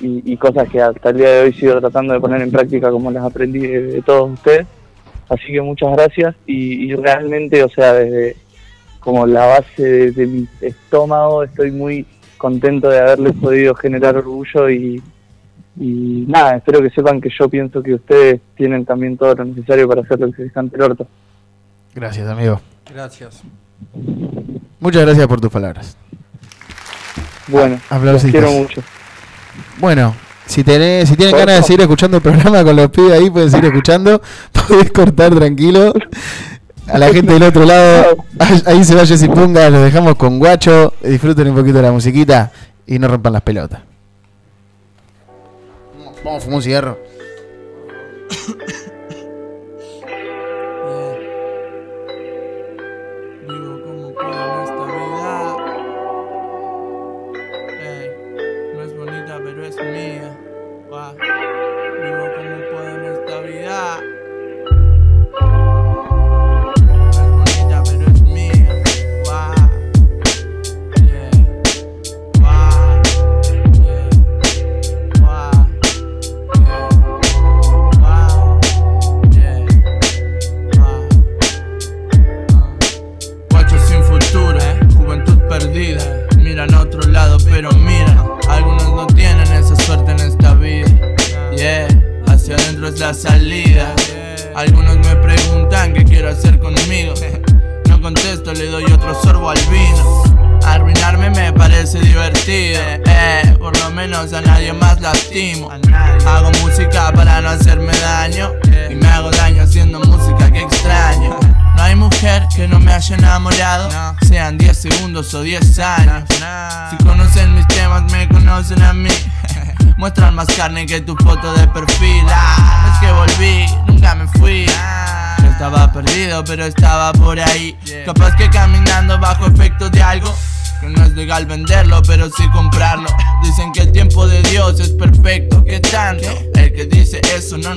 y- 0.00 0.22
y 0.24 0.36
cosas 0.36 0.68
que 0.70 0.80
hasta 0.80 1.10
el 1.10 1.16
día 1.18 1.28
de 1.30 1.40
hoy 1.42 1.52
sigo 1.52 1.78
tratando 1.80 2.14
de 2.14 2.20
poner 2.20 2.40
en 2.42 2.50
práctica 2.50 2.90
como 2.90 3.10
las 3.10 3.24
aprendí 3.24 3.60
de, 3.60 3.82
de 3.82 4.02
todos 4.02 4.30
ustedes. 4.32 4.66
Así 5.28 5.52
que 5.52 5.60
muchas 5.60 5.92
gracias 5.92 6.34
y, 6.46 6.90
y 6.90 6.94
realmente, 6.94 7.62
o 7.62 7.68
sea, 7.68 7.92
desde 7.94 8.36
como 9.00 9.26
la 9.26 9.46
base 9.46 9.82
de, 9.82 10.10
de 10.12 10.26
mi 10.26 10.48
estómago 10.60 11.42
estoy 11.42 11.70
muy 11.70 12.06
contento 12.38 12.88
de 12.88 13.00
haberles 13.00 13.32
podido 13.34 13.74
generar 13.74 14.16
orgullo 14.16 14.68
y, 14.70 15.02
y 15.78 16.24
nada, 16.28 16.56
espero 16.56 16.80
que 16.82 16.90
sepan 16.90 17.20
que 17.20 17.30
yo 17.38 17.48
pienso 17.48 17.82
que 17.82 17.94
ustedes 17.94 18.40
tienen 18.56 18.84
también 18.84 19.16
todo 19.16 19.34
lo 19.34 19.44
necesario 19.44 19.88
para 19.88 20.02
hacer 20.02 20.20
lo 20.20 20.26
que 20.30 20.36
se 20.36 20.42
les 20.44 20.52
cante 20.52 20.76
el 20.76 20.82
orto. 20.82 21.06
Gracias, 21.94 22.28
amigo. 22.28 22.60
Gracias. 22.92 23.42
Muchas 24.80 25.02
gracias 25.02 25.26
por 25.26 25.40
tus 25.40 25.50
palabras. 25.50 25.96
Bueno, 27.48 27.80
los 28.12 28.22
quiero 28.32 28.50
mucho. 28.52 28.82
Bueno, 29.78 30.14
si 30.46 30.62
tenés, 30.64 31.08
si 31.08 31.16
tienen 31.16 31.36
ganas 31.36 31.56
de 31.58 31.62
seguir 31.64 31.80
escuchando 31.82 32.16
el 32.18 32.22
programa 32.22 32.62
con 32.64 32.76
los 32.76 32.90
pibes 32.90 33.12
ahí, 33.12 33.30
pueden 33.30 33.50
seguir 33.50 33.66
escuchando. 33.66 34.20
Podés 34.68 34.90
cortar 34.92 35.34
tranquilo. 35.34 35.92
A 36.88 36.98
la 36.98 37.12
gente 37.12 37.32
del 37.34 37.42
otro 37.44 37.64
lado, 37.64 38.24
ahí- 38.40 38.62
ahí 38.66 38.84
se 38.84 38.94
va 38.94 39.06
Jessy 39.06 39.28
Punga, 39.28 39.70
los 39.70 39.82
dejamos 39.84 40.16
con 40.16 40.38
Guacho. 40.38 40.92
Disfruten 41.02 41.48
un 41.48 41.54
poquito 41.56 41.76
de 41.76 41.82
la 41.82 41.92
musiquita 41.92 42.50
y 42.86 42.98
no 42.98 43.06
rompan 43.08 43.32
las 43.34 43.42
pelotas. 43.42 43.80
Vamos 46.24 46.38
a 46.38 46.40
fumar 46.44 46.56
un 46.56 46.62
cigarro. 46.62 46.98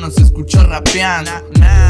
No 0.05 0.11
nos 0.11 0.17
escuchó 0.17 0.63
rapeando. 0.63 1.31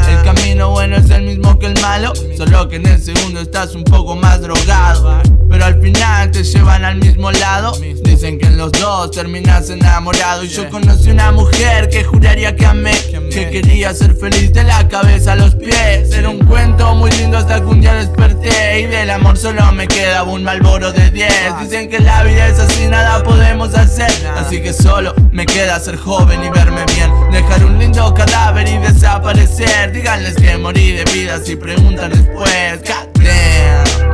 El 0.08 0.22
camino 0.22 0.70
bueno 0.70 0.96
es 0.96 1.10
el 1.10 1.22
mismo 1.22 1.58
que 1.58 1.66
el 1.66 1.80
malo, 1.82 2.12
solo 2.36 2.68
que 2.68 2.76
en 2.76 2.86
el 2.86 3.02
segundo 3.02 3.40
estás 3.40 3.74
un 3.74 3.84
poco 3.84 4.16
más 4.16 4.40
drogado. 4.40 5.20
Pero 5.48 5.64
al 5.64 5.80
final 5.80 6.30
te 6.30 6.42
llevan 6.42 6.84
al 6.84 6.96
mismo 6.96 7.30
lado. 7.30 7.72
Dicen 8.02 8.38
que 8.38 8.46
en 8.46 8.56
los 8.56 8.72
dos 8.72 9.10
terminas 9.10 9.68
enamorado. 9.70 10.44
Y 10.44 10.48
yo 10.48 10.68
conocí 10.70 11.10
una 11.10 11.30
mujer 11.32 11.88
que 11.88 12.04
juraría 12.04 12.56
que 12.56 12.66
amé, 12.66 12.94
que 13.30 13.50
quería 13.50 13.92
ser 13.94 14.14
feliz 14.14 14.52
de 14.52 14.64
la 14.64 14.88
cabeza 14.88 15.32
a 15.32 15.36
los 15.36 15.54
pies. 15.54 16.12
Era 16.12 16.28
un 16.28 16.38
cuento 16.38 16.94
muy 16.94 17.10
lindo 17.12 17.38
hasta 17.38 17.60
que 17.60 17.66
un 17.66 17.80
día 17.80 17.94
desperté. 17.94 18.80
Y 18.80 18.86
del 18.86 19.10
amor 19.10 19.36
solo 19.36 19.70
me 19.72 19.86
queda 19.86 20.22
un 20.22 20.42
malboro 20.42 20.92
de 20.92 21.10
10. 21.10 21.60
Dicen 21.60 21.90
que 21.90 22.00
la 22.00 22.22
vida 22.22 22.48
es 22.48 22.58
así, 22.58 22.86
nada 22.88 23.22
podemos 23.22 23.74
hacer. 23.74 24.10
Así 24.36 24.62
que 24.62 24.72
solo 24.72 25.14
me 25.32 25.46
queda 25.46 25.78
ser 25.80 25.96
joven 25.96 26.42
y 26.42 26.50
verme 26.50 26.84
bien. 26.94 27.25
Dejar 27.36 27.66
un 27.66 27.78
lindo 27.78 28.14
cadáver 28.14 28.66
y 28.66 28.78
desaparecer. 28.78 29.92
Díganles 29.92 30.36
que 30.36 30.56
morí 30.56 30.92
de 30.92 31.04
vida 31.12 31.38
si 31.38 31.54
preguntan 31.54 32.10
después. 32.10 32.80
God. 32.82 34.05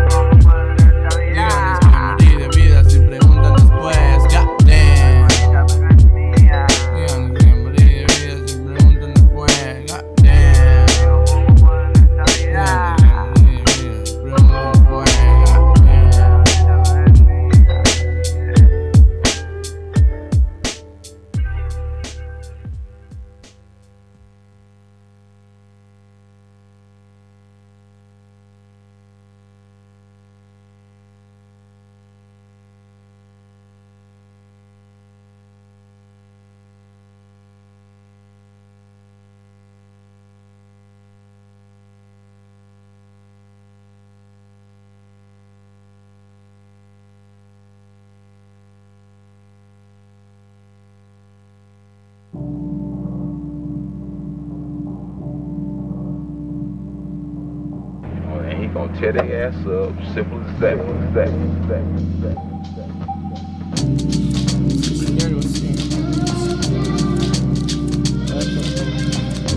Gonna 59.42 59.50
tear 59.50 59.50
their 59.50 59.50
ass 59.50 59.66
up. 59.66 60.14
Simple 60.14 60.40
as 60.40 60.60
that. 60.60 60.78
that, 61.14 61.30
that, 61.68 61.84
that. 62.22 62.36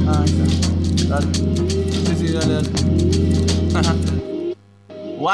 Ah, 0.08 0.24
está. 0.26 0.46
Dale. 1.10 1.30
Sí, 1.92 2.14
sí, 2.16 2.28
dale, 2.34 2.54
dale. 2.54 2.70
Ajá. 3.76 3.94
¡Wow! 5.18 5.30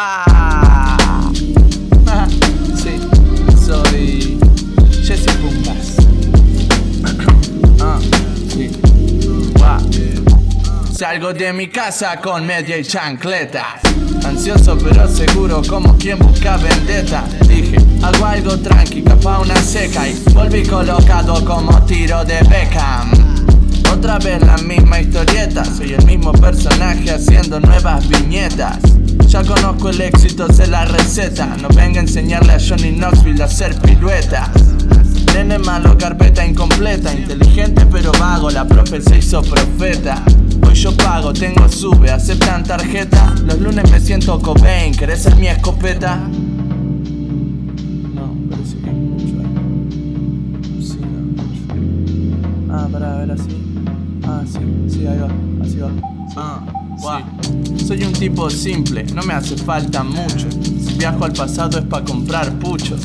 Ajá. 2.08 2.28
Sí, 2.76 2.94
soy 3.66 4.01
Salgo 11.02 11.34
de 11.34 11.52
mi 11.52 11.68
casa 11.68 12.18
con 12.22 12.46
media 12.46 12.78
y 12.78 12.84
chancletas. 12.84 13.82
Ansioso 14.24 14.78
pero 14.78 15.08
seguro 15.08 15.64
como 15.68 15.98
quien 15.98 16.20
busca 16.20 16.58
vendetta. 16.58 17.24
Dije, 17.48 17.76
hago 18.04 18.24
algo 18.24 18.56
tranqui, 18.60 19.02
capa 19.02 19.40
una 19.40 19.56
seca 19.56 20.08
y 20.08 20.14
volví 20.32 20.62
colocado 20.62 21.44
como 21.44 21.84
tiro 21.88 22.24
de 22.24 22.40
Beckham. 22.44 23.10
Otra 23.92 24.20
vez 24.20 24.46
la 24.46 24.58
misma 24.58 25.00
historieta, 25.00 25.66
soy 25.66 25.94
el 25.94 26.06
mismo 26.06 26.34
personaje 26.34 27.10
haciendo 27.10 27.60
nuevas 27.60 28.08
viñetas. 28.08 28.78
Ya 29.26 29.44
conozco 29.44 29.90
el 29.90 30.02
éxito, 30.02 30.54
sé 30.54 30.68
la 30.68 30.86
receta. 30.86 31.48
No 31.64 31.70
venga 31.70 32.00
a 32.00 32.04
enseñarle 32.04 32.54
a 32.54 32.60
Johnny 32.60 32.92
Knoxville 32.92 33.42
a 33.42 33.46
hacer 33.46 33.74
piruetas. 33.82 34.52
Nene 35.34 35.58
malo, 35.60 35.98
carpeta 35.98 36.46
incompleta. 36.46 37.14
Inteligente 37.14 37.86
pero 37.86 38.12
vago, 38.20 38.50
la 38.50 38.66
profe 38.68 39.02
se 39.02 39.18
hizo 39.18 39.42
profeta. 39.42 40.24
Hoy 40.68 40.76
yo 40.76 40.96
pago, 40.96 41.34
tengo 41.34 41.68
sube, 41.70 42.12
aceptan 42.12 42.64
tarjeta. 42.64 43.34
Los 43.46 43.60
lunes 43.60 43.90
me 43.92 44.00
siento 44.00 44.40
Cobain, 44.40 44.94
¿querés 44.94 45.24
ser 45.24 45.36
mi 45.36 45.48
escopeta? 45.48 46.18
No, 48.16 48.36
parece 48.50 48.78
que 48.78 48.90
hay 48.90 48.96
mucho 48.96 49.40
ahí. 49.40 49.48
Sí, 50.82 51.00
no, 51.02 51.20
mucho. 51.44 52.74
Ah, 52.74 52.88
pará, 52.92 53.14
a 53.14 53.18
ver 53.20 53.32
así. 53.32 53.50
Ah, 54.24 54.44
sí, 54.46 54.60
sí, 54.90 55.08
ahí 55.08 55.18
va, 55.20 55.30
así 55.64 55.78
va. 55.78 55.90
Ah, 56.38 56.62
guau. 57.00 57.22
Soy 57.86 58.04
un 58.04 58.14
tipo 58.14 58.50
simple, 58.50 59.04
no 59.14 59.24
me 59.24 59.34
hace 59.34 59.58
falta 59.58 60.04
mucho. 60.04 60.48
Si 60.52 60.94
viajo 60.98 61.26
al 61.26 61.34
pasado 61.34 61.80
es 61.80 61.86
para 61.86 62.06
comprar 62.06 62.52
puchos. 62.60 63.02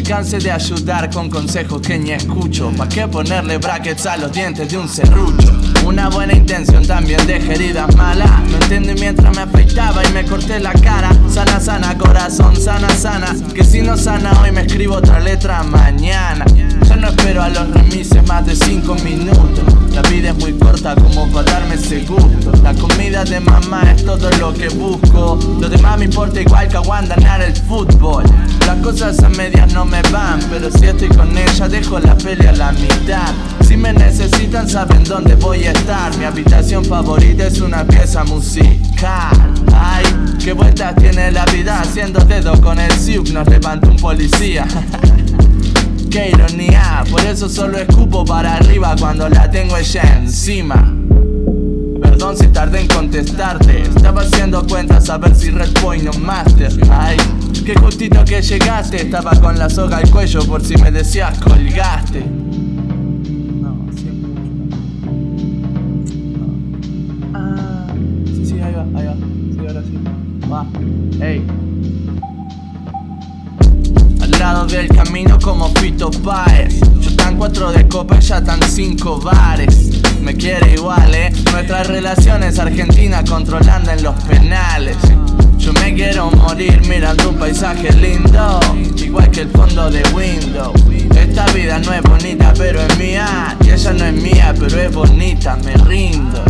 Me 0.00 0.06
cansé 0.06 0.38
de 0.38 0.50
ayudar 0.50 1.10
con 1.10 1.28
consejos 1.28 1.82
que 1.82 1.98
ni 1.98 2.12
escucho. 2.12 2.72
¿Pa' 2.74 2.88
qué 2.88 3.06
ponerle 3.06 3.58
brackets 3.58 4.06
a 4.06 4.16
los 4.16 4.32
dientes 4.32 4.70
de 4.70 4.78
un 4.78 4.88
serrucho? 4.88 5.52
Una 5.84 6.08
buena 6.08 6.32
intención 6.32 6.86
también 6.86 7.26
deja 7.26 7.52
heridas 7.52 7.94
malas. 7.96 8.30
No 8.48 8.56
entendí 8.56 8.94
mientras 8.94 9.36
me 9.36 9.42
afeitaba 9.42 10.02
y 10.02 10.10
me 10.12 10.24
corté 10.24 10.58
la 10.58 10.72
cara. 10.72 11.10
Sana, 11.28 11.60
sana, 11.60 11.98
corazón, 11.98 12.56
sana, 12.56 12.88
sana. 12.88 13.36
Que 13.54 13.62
si 13.62 13.82
no 13.82 13.94
sana 13.94 14.40
hoy 14.40 14.52
me 14.52 14.62
escribo 14.62 14.94
otra 14.94 15.20
letra 15.20 15.62
mañana. 15.64 16.46
No 17.00 17.08
espero 17.08 17.42
a 17.42 17.48
los 17.48 17.70
remises 17.70 18.26
más 18.26 18.44
de 18.44 18.54
5 18.54 18.94
minutos. 18.96 19.64
La 19.94 20.02
vida 20.02 20.30
es 20.30 20.36
muy 20.36 20.52
corta 20.52 20.94
como 20.94 21.26
para 21.28 21.50
darme 21.50 21.76
ese 21.76 22.00
gusto. 22.00 22.52
La 22.62 22.74
comida 22.74 23.24
de 23.24 23.40
mamá 23.40 23.90
es 23.90 24.04
todo 24.04 24.30
lo 24.32 24.52
que 24.52 24.68
busco. 24.68 25.38
Lo 25.58 25.68
demás 25.70 25.98
me 25.98 26.04
importa 26.04 26.42
igual 26.42 26.68
que 26.68 26.78
ganar 27.08 27.40
el 27.40 27.56
fútbol. 27.56 28.24
Las 28.66 28.76
cosas 28.82 29.18
a 29.22 29.30
medias 29.30 29.72
no 29.72 29.86
me 29.86 30.02
van, 30.12 30.40
pero 30.50 30.70
si 30.70 30.86
estoy 30.86 31.08
con 31.08 31.36
ella 31.36 31.68
dejo 31.68 31.98
la 31.98 32.14
pelea 32.18 32.50
a 32.50 32.56
la 32.56 32.72
mitad. 32.72 33.32
Si 33.66 33.78
me 33.78 33.94
necesitan 33.94 34.68
saben 34.68 35.02
dónde 35.04 35.36
voy 35.36 35.64
a 35.64 35.72
estar. 35.72 36.14
Mi 36.18 36.26
habitación 36.26 36.84
favorita 36.84 37.46
es 37.46 37.62
una 37.62 37.82
pieza 37.84 38.24
musical. 38.24 39.54
Ay, 39.74 40.04
qué 40.38 40.52
vueltas 40.52 40.94
tiene 40.96 41.32
la 41.32 41.46
vida 41.46 41.80
haciendo 41.80 42.20
dedo 42.20 42.60
con 42.60 42.78
el 42.78 42.92
siup 42.92 43.26
nos 43.30 43.48
levanta 43.48 43.88
un 43.88 43.96
policía. 43.96 44.66
Qué 46.10 46.30
ironía, 46.30 47.04
por 47.08 47.20
eso 47.20 47.48
solo 47.48 47.78
escupo 47.78 48.24
para 48.24 48.56
arriba 48.56 48.96
cuando 48.98 49.28
la 49.28 49.48
tengo 49.48 49.76
ella 49.76 50.02
encima. 50.18 50.92
Perdón 52.02 52.36
si 52.36 52.48
tardé 52.48 52.80
en 52.80 52.88
contestarte, 52.88 53.82
estaba 53.82 54.22
haciendo 54.22 54.66
cuentas 54.66 55.08
a 55.08 55.18
ver 55.18 55.34
si 55.36 55.50
Red 55.50 55.72
Point 55.80 56.08
o 56.12 56.18
Master. 56.18 56.72
Ay, 56.90 57.16
qué 57.64 57.74
justito 57.76 58.24
que 58.24 58.42
llegaste, 58.42 59.02
estaba 59.02 59.30
con 59.40 59.56
la 59.56 59.70
soga 59.70 59.98
al 59.98 60.10
cuello 60.10 60.44
por 60.46 60.64
si 60.64 60.76
me 60.78 60.90
decías 60.90 61.38
colgaste. 61.38 62.24
No, 63.60 63.86
Ah, 67.32 67.86
sí, 68.26 68.46
sí, 68.46 68.54
ahí 68.60 68.74
va, 68.74 68.82
ahí 68.98 69.06
va. 69.06 69.14
Sí, 69.14 69.58
ahora 69.60 69.82
sí. 69.82 69.98
Va, 70.50 70.66
ey. 71.24 71.42
Del 74.40 74.88
camino 74.88 75.38
como 75.38 75.68
Fito 75.68 76.10
Páez. 76.10 76.80
Yo 76.98 77.14
tan 77.14 77.36
cuatro 77.36 77.70
de 77.72 77.86
copa, 77.86 78.16
ella 78.16 78.42
tan 78.42 78.58
cinco 78.62 79.20
bares. 79.20 79.90
Me 80.22 80.34
quiere 80.34 80.72
igual, 80.72 81.14
eh. 81.14 81.30
Nuestras 81.52 81.86
relaciones 81.88 82.58
Argentina 82.58 83.22
controlando 83.22 83.90
en 83.90 84.02
los 84.02 84.14
penales. 84.24 84.96
Yo 85.58 85.74
me 85.74 85.92
quiero 85.92 86.30
morir 86.30 86.80
mirando 86.88 87.28
un 87.28 87.36
paisaje 87.36 87.92
lindo. 87.92 88.60
Igual 88.96 89.30
que 89.30 89.42
el 89.42 89.50
fondo 89.50 89.90
de 89.90 90.02
Windows 90.14 90.84
Esta 91.14 91.44
vida 91.52 91.78
no 91.78 91.92
es 91.92 92.02
bonita 92.02 92.54
pero 92.56 92.80
es 92.80 92.98
mía. 92.98 93.58
Y 93.62 93.68
ella 93.68 93.92
no 93.92 94.04
es 94.06 94.14
mía 94.14 94.54
pero 94.58 94.80
es 94.80 94.90
bonita, 94.90 95.56
me 95.56 95.74
rindo. 95.84 96.42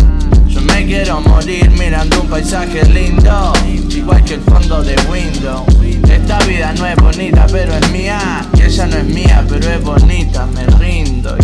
Yo 0.47 0.61
me 0.61 0.87
quiero 0.87 1.21
morir 1.23 1.69
mirando 1.73 2.21
un 2.21 2.29
paisaje 2.29 2.85
lindo. 2.85 3.53
Igual 3.91 4.23
que 4.25 4.35
el 4.35 4.43
fondo 4.43 4.81
de 4.81 4.95
Windows 5.11 5.65
Esta 6.11 6.39
vida 6.47 6.73
no 6.77 6.87
es 6.87 6.97
bonita 6.97 7.47
pero 7.51 7.75
es 7.75 7.91
mía. 7.91 8.47
Y 8.55 8.63
ella 8.63 8.87
no 8.87 8.97
es 8.97 9.05
mía 9.05 9.45
pero 9.49 9.71
es 9.71 9.83
bonita, 9.83 10.47
me 10.47 10.67
rindo. 10.79 11.37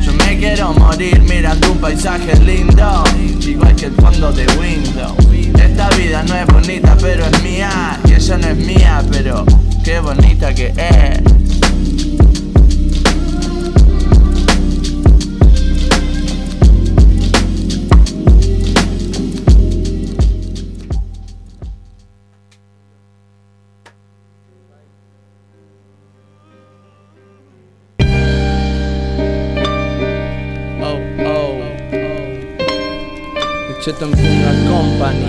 Yo 0.00 0.12
me 0.12 0.38
quiero 0.38 0.72
morir 0.74 1.20
mirando 1.22 1.72
un 1.72 1.78
paisaje 1.78 2.34
lindo. 2.40 3.04
Igual 3.40 3.74
que 3.76 3.86
el 3.86 3.94
fondo 3.94 4.30
de 4.32 4.46
Windows 4.58 5.16
Esta 5.58 5.88
vida 5.90 6.22
no 6.24 6.34
es 6.34 6.46
bonita 6.46 6.96
pero 7.00 7.24
es 7.24 7.42
mía. 7.42 7.98
Y 8.04 8.14
ella 8.14 8.38
no 8.38 8.48
es 8.48 8.56
mía 8.56 9.02
pero 9.10 9.44
qué 9.84 10.00
bonita 10.00 10.54
que 10.54 10.72
es 10.76 11.47
Cheto 33.88 34.04
en 34.04 34.10
Punga 34.10 34.52
Company. 34.68 35.24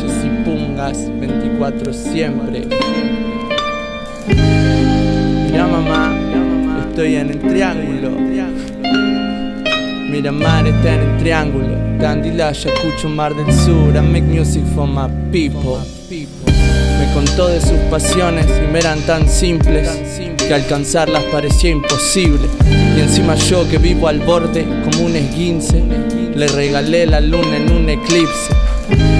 Jessy 0.00 0.28
Pungas 0.44 0.96
24 1.18 1.92
siempre. 1.92 2.68
Mira 5.50 5.66
mamá, 5.66 6.16
estoy 6.88 7.16
en 7.16 7.30
el 7.30 7.40
triángulo. 7.40 8.12
Miramar 10.08 10.68
está 10.68 10.94
en 10.94 11.00
el 11.00 11.16
triángulo. 11.18 11.98
Candila, 11.98 12.50
Ayacucho, 12.50 13.08
Mar 13.08 13.34
del 13.34 13.52
Sur. 13.52 13.96
I 13.96 14.00
make 14.02 14.22
music 14.22 14.62
for 14.76 14.86
my 14.86 15.08
people. 15.32 15.80
Me 16.08 17.12
contó 17.12 17.48
de 17.48 17.60
sus 17.60 17.78
pasiones 17.90 18.46
y 18.46 18.70
me 18.70 18.78
eran 18.78 19.00
tan 19.00 19.28
simples 19.28 19.88
Que 20.36 20.54
alcanzarlas 20.54 21.24
parecía 21.24 21.70
imposible. 21.70 22.46
Y 22.96 23.00
encima 23.00 23.34
yo 23.34 23.68
que 23.68 23.78
vivo 23.78 24.06
al 24.06 24.20
borde 24.20 24.64
como 24.84 25.06
un 25.06 25.16
esguince 25.16 25.82
Le 26.34 26.48
regalé 26.48 27.06
la 27.06 27.20
luna 27.20 27.56
en 27.56 27.70
un 27.70 27.88
eclipse. 27.88 28.52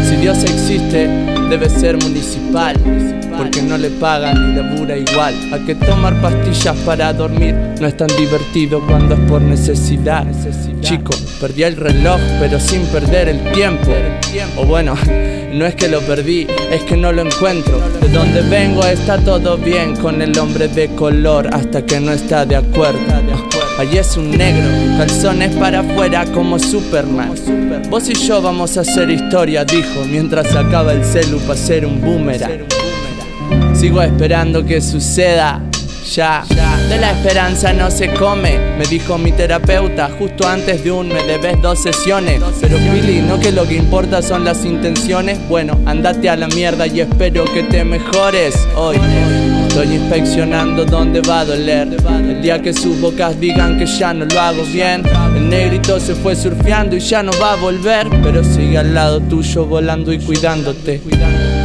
Si 0.09 0.17
Dios 0.17 0.43
existe 0.43 1.09
debe 1.49 1.69
ser 1.69 1.97
municipal 2.03 2.77
Porque 3.37 3.63
no 3.63 3.77
le 3.79 3.91
pagan 3.91 4.35
ni 4.35 4.57
labura 4.57 4.97
igual. 4.97 5.35
A 5.53 5.59
que 5.65 5.75
tomar 5.75 6.21
pastillas 6.21 6.77
para 6.79 7.13
dormir 7.13 7.55
No 7.81 7.87
es 7.87 7.97
tan 7.97 8.09
divertido 8.19 8.85
cuando 8.87 9.15
es 9.15 9.21
por 9.21 9.41
necesidad. 9.41 10.27
Chico, 10.81 11.15
perdí 11.41 11.63
el 11.63 11.77
reloj 11.77 12.21
pero 12.41 12.59
sin 12.59 12.83
perder 12.87 13.29
el 13.29 13.53
tiempo. 13.53 13.93
O 14.57 14.65
bueno, 14.65 14.95
no 15.53 15.67
es 15.67 15.75
que 15.77 15.89
lo 15.89 16.01
perdí, 16.01 16.47
es 16.71 16.83
que 16.83 16.97
no 16.97 17.13
lo 17.13 17.23
encuentro. 17.23 17.81
De 18.01 18.09
donde 18.09 18.43
vengo 18.43 18.85
está 18.85 19.19
todo 19.19 19.57
bien 19.57 19.97
con 19.97 20.21
el 20.21 20.37
hombre 20.39 20.69
de 20.69 20.89
color 20.89 21.49
Hasta 21.53 21.85
que 21.87 22.01
no 22.01 22.13
está 22.13 22.45
de 22.45 22.57
acuerdo 22.57 23.01
Allí 23.79 23.99
es 23.99 24.17
un 24.17 24.31
negro, 24.31 24.69
calzones 24.99 25.55
para 25.57 25.81
afuera 25.81 26.25
como 26.27 26.59
Superman 26.59 27.35
Vos 27.91 28.09
y 28.09 28.15
yo 28.15 28.41
vamos 28.41 28.77
a 28.77 28.83
hacer 28.83 29.11
historia, 29.11 29.65
dijo 29.65 30.05
Mientras 30.09 30.49
sacaba 30.49 30.93
el 30.93 31.05
celu 31.05 31.39
para 31.41 31.55
hacer 31.55 31.85
un 31.85 32.01
boomerang 32.01 32.67
Sigo 33.75 34.01
esperando 34.01 34.65
que 34.65 34.81
suceda 34.81 35.61
ya. 36.13 36.45
De 36.89 36.99
la 36.99 37.13
esperanza 37.13 37.73
no 37.73 37.91
se 37.91 38.13
come, 38.13 38.59
me 38.79 38.85
dijo 38.85 39.17
mi 39.19 39.33
terapeuta 39.33 40.11
justo 40.19 40.47
antes 40.47 40.85
de 40.85 40.93
un 40.93 41.09
me 41.09 41.23
debes 41.25 41.61
dos 41.63 41.83
sesiones. 41.83 42.41
Pero 42.61 42.77
Billy, 42.79 43.23
no 43.23 43.41
que 43.41 43.51
lo 43.51 43.67
que 43.67 43.77
importa 43.77 44.23
son 44.23 44.45
las 44.45 44.65
intenciones. 44.65 45.39
Bueno, 45.49 45.81
andate 45.87 46.29
a 46.29 46.37
la 46.37 46.49
mierda 46.49 46.87
y 46.87 47.01
espero 47.01 47.45
que 47.53 47.63
te 47.65 47.85
mejores 47.85 48.55
hoy. 48.77 48.99
Estoy 49.77 49.97
inspeccionando 49.97 50.85
dónde 50.85 51.21
va 51.21 51.41
a 51.41 51.45
doler. 51.45 51.97
El 52.09 52.41
día 52.41 52.63
que 52.63 52.73
sus 52.73 53.01
bocas 53.01 53.41
digan 53.41 53.77
que 53.77 53.87
ya 53.87 54.15
no 54.15 54.25
lo 54.25 54.41
hago 54.41 54.63
bien. 54.73 55.03
El 55.35 55.49
negrito 55.49 55.99
se 55.99 56.15
fue 56.15 56.37
surfeando 56.37 56.95
y 56.95 57.01
ya 57.01 57.25
no 57.25 57.33
va 57.43 57.55
a 57.55 57.57
volver. 57.57 58.09
Pero 58.23 58.45
sigue 58.45 58.79
al 58.79 58.95
lado 58.95 59.19
tuyo 59.19 59.67
volando 59.67 60.13
y 60.13 60.21
cuidándote. 60.21 61.01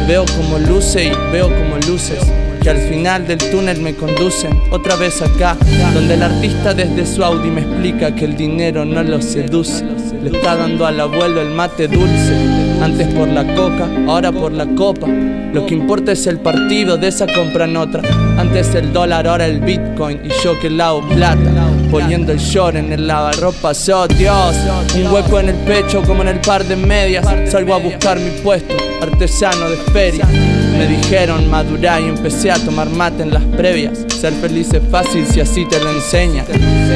Veo 0.08 0.24
como 0.36 0.58
luce 0.58 1.04
y 1.04 1.12
veo 1.30 1.46
como 1.50 1.76
luces 1.86 2.18
que 2.62 2.70
al 2.70 2.78
final 2.78 3.26
del 3.26 3.38
túnel 3.38 3.80
me 3.80 3.94
conducen 3.94 4.52
otra 4.70 4.96
vez 4.96 5.22
acá, 5.22 5.56
donde 5.94 6.14
el 6.14 6.22
artista 6.22 6.74
desde 6.74 7.06
su 7.06 7.24
Audi 7.24 7.50
me 7.50 7.62
explica 7.62 8.14
que 8.14 8.26
el 8.26 8.36
dinero 8.36 8.84
no 8.84 9.02
lo 9.02 9.22
seduce. 9.22 9.84
Le 10.22 10.36
está 10.36 10.56
dando 10.56 10.84
al 10.84 11.00
abuelo 11.00 11.40
el 11.40 11.50
mate 11.50 11.88
dulce, 11.88 12.34
antes 12.82 13.08
por 13.14 13.28
la 13.28 13.44
coca, 13.54 13.88
ahora 14.06 14.30
por 14.30 14.52
la 14.52 14.66
copa. 14.74 15.08
Lo 15.08 15.66
que 15.66 15.74
importa 15.74 16.12
es 16.12 16.26
el 16.26 16.38
partido, 16.38 16.96
de 16.96 17.08
esa 17.08 17.26
compran 17.26 17.76
otra. 17.76 18.02
Antes 18.38 18.74
el 18.74 18.92
dólar, 18.92 19.26
ahora 19.26 19.46
el 19.46 19.60
bitcoin 19.60 20.20
y 20.24 20.28
yo 20.44 20.58
que 20.60 20.70
lavo 20.70 21.06
plata. 21.08 21.69
Poniendo 21.90 22.32
el 22.32 22.38
short 22.38 22.76
en 22.76 22.92
el 22.92 23.06
lavarropas. 23.06 23.88
Oh 23.88 24.06
Dios, 24.06 24.54
un 24.94 25.06
hueco 25.12 25.40
en 25.40 25.48
el 25.50 25.54
pecho 25.56 26.02
como 26.02 26.22
en 26.22 26.28
el 26.28 26.40
par 26.40 26.64
de 26.64 26.76
medias. 26.76 27.26
Salgo 27.50 27.74
a 27.74 27.78
buscar 27.78 28.18
mi 28.18 28.30
puesto, 28.42 28.74
artesano 29.00 29.68
de 29.68 29.76
feria. 29.92 30.26
Me 30.26 30.86
dijeron 30.86 31.48
madurar 31.50 32.00
y 32.00 32.06
empecé 32.06 32.50
a 32.50 32.56
tomar 32.64 32.88
mate 32.90 33.22
en 33.22 33.32
las 33.34 33.44
previas. 33.44 33.98
Ser 34.20 34.32
feliz 34.34 34.72
es 34.72 34.82
fácil 34.90 35.26
si 35.26 35.40
así 35.40 35.66
te 35.66 35.78
lo 35.80 35.90
enseñan. 35.90 36.46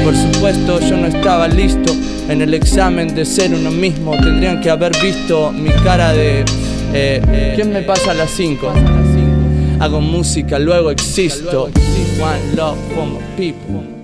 Por 0.05 0.15
supuesto, 0.17 0.81
yo 0.81 0.97
no 0.97 1.07
estaba 1.07 1.49
listo 1.49 1.93
en 2.29 2.41
el 2.41 2.55
examen 2.55 3.15
de 3.15 3.25
ser 3.25 3.53
uno 3.53 3.71
mismo. 3.71 4.13
Tendrían 4.13 4.61
que 4.61 4.71
haber 4.71 4.93
visto 5.03 5.53
mi 5.53 5.71
cara 5.83 6.13
de. 6.13 6.41
eh, 6.41 6.45
eh, 7.29 7.53
¿Quién 7.57 7.73
me 7.73 7.83
pasa 7.83 8.13
a 8.13 8.15
las 8.15 8.31
5? 8.31 8.73
Hago 9.81 10.01
música, 10.01 10.59
luego 10.59 10.91
existo. 10.91 11.65
One 12.21 12.55
love 12.57 12.79
people. 13.37 14.04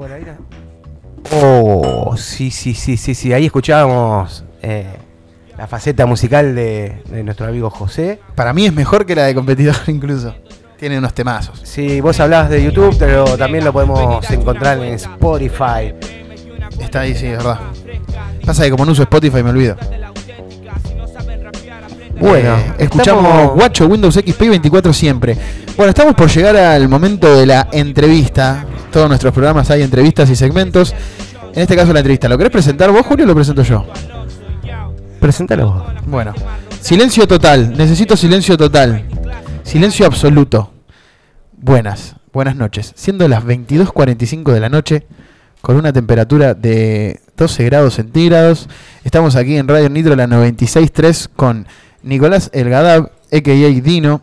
Bueno, 0.00 0.14
ahí 0.14 0.24
la- 0.24 0.38
Oh, 1.42 2.14
sí, 2.16 2.50
sí, 2.50 2.72
sí, 2.72 2.96
sí, 2.96 3.14
sí. 3.14 3.34
Ahí 3.34 3.44
escuchábamos 3.44 4.44
eh, 4.62 4.86
la 5.58 5.66
faceta 5.66 6.06
musical 6.06 6.54
de, 6.54 7.02
de 7.10 7.22
nuestro 7.22 7.46
amigo 7.46 7.68
José. 7.68 8.18
Para 8.34 8.54
mí 8.54 8.64
es 8.64 8.72
mejor 8.72 9.04
que 9.04 9.14
la 9.14 9.24
de 9.24 9.34
competidor 9.34 9.76
incluso. 9.88 10.34
Tiene 10.78 10.96
unos 10.96 11.12
temazos. 11.12 11.60
Sí, 11.64 12.00
vos 12.00 12.18
hablabas 12.18 12.48
de 12.48 12.64
YouTube, 12.64 12.96
pero 12.98 13.36
también 13.36 13.62
lo 13.62 13.74
podemos 13.74 14.24
encontrar 14.30 14.78
en 14.78 14.94
Spotify. 14.94 15.92
Está 16.80 17.00
ahí, 17.00 17.14
sí, 17.14 17.26
es 17.26 17.36
verdad. 17.36 17.60
Pasa 18.46 18.64
que 18.64 18.70
como 18.70 18.86
no 18.86 18.92
uso 18.92 19.02
Spotify 19.02 19.42
me 19.42 19.50
olvido. 19.50 19.76
Bueno, 22.18 22.56
Eh, 22.56 22.72
escuchamos 22.78 23.24
estamos- 23.26 23.54
Guacho 23.54 23.86
Windows 23.86 24.14
XP 24.14 24.48
24 24.48 24.94
siempre. 24.94 25.36
Bueno, 25.76 25.90
estamos 25.90 26.14
por 26.14 26.30
llegar 26.30 26.56
al 26.56 26.88
momento 26.88 27.36
de 27.36 27.44
la 27.44 27.68
entrevista. 27.70 28.64
Todos 28.92 29.08
nuestros 29.08 29.32
programas 29.32 29.70
hay 29.70 29.82
entrevistas 29.82 30.28
y 30.30 30.36
segmentos. 30.36 30.94
En 31.54 31.62
este 31.62 31.76
caso 31.76 31.92
la 31.92 32.00
entrevista. 32.00 32.28
¿Lo 32.28 32.36
querés 32.36 32.52
presentar 32.52 32.90
vos, 32.90 33.06
Julio, 33.06 33.24
o 33.24 33.28
lo 33.28 33.34
presento 33.34 33.62
yo? 33.62 33.86
Preséntalo 35.20 35.72
vos. 35.72 35.82
Bueno, 36.06 36.34
silencio 36.80 37.28
total. 37.28 37.76
Necesito 37.76 38.16
silencio 38.16 38.56
total. 38.56 39.04
Silencio 39.62 40.06
absoluto. 40.06 40.72
Buenas, 41.52 42.16
buenas 42.32 42.56
noches. 42.56 42.92
Siendo 42.96 43.28
las 43.28 43.44
22.45 43.44 44.52
de 44.52 44.60
la 44.60 44.68
noche, 44.68 45.06
con 45.60 45.76
una 45.76 45.92
temperatura 45.92 46.54
de 46.54 47.20
12 47.36 47.64
grados 47.64 47.94
centígrados, 47.94 48.68
estamos 49.04 49.36
aquí 49.36 49.56
en 49.56 49.68
Radio 49.68 49.90
Nitro, 49.90 50.16
la 50.16 50.26
96.3, 50.26 51.28
con 51.36 51.66
Nicolás 52.02 52.50
Elgadab, 52.52 53.12
a.k.a. 53.30 53.80
Dino, 53.80 54.22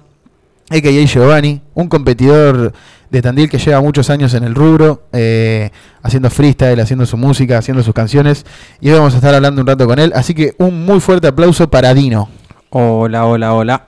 a.k.a. 0.69 1.05
Giovanni, 1.05 1.61
un 1.75 1.87
competidor 1.87 2.73
de 3.09 3.21
Tandil 3.21 3.49
que 3.49 3.57
lleva 3.57 3.81
muchos 3.81 4.09
años 4.09 4.33
en 4.33 4.43
el 4.43 4.55
rubro, 4.55 5.03
eh, 5.13 5.71
haciendo 6.03 6.29
freestyle, 6.29 6.79
haciendo 6.79 7.05
su 7.05 7.17
música, 7.17 7.57
haciendo 7.57 7.83
sus 7.83 7.93
canciones, 7.93 8.45
y 8.81 8.89
hoy 8.89 8.97
vamos 8.97 9.13
a 9.13 9.17
estar 9.17 9.33
hablando 9.33 9.61
un 9.61 9.67
rato 9.67 9.85
con 9.85 9.99
él, 9.99 10.11
así 10.15 10.33
que 10.33 10.55
un 10.57 10.85
muy 10.85 10.99
fuerte 10.99 11.27
aplauso 11.27 11.69
para 11.69 11.93
Dino. 11.93 12.29
Hola, 12.69 13.25
hola, 13.25 13.53
hola. 13.53 13.85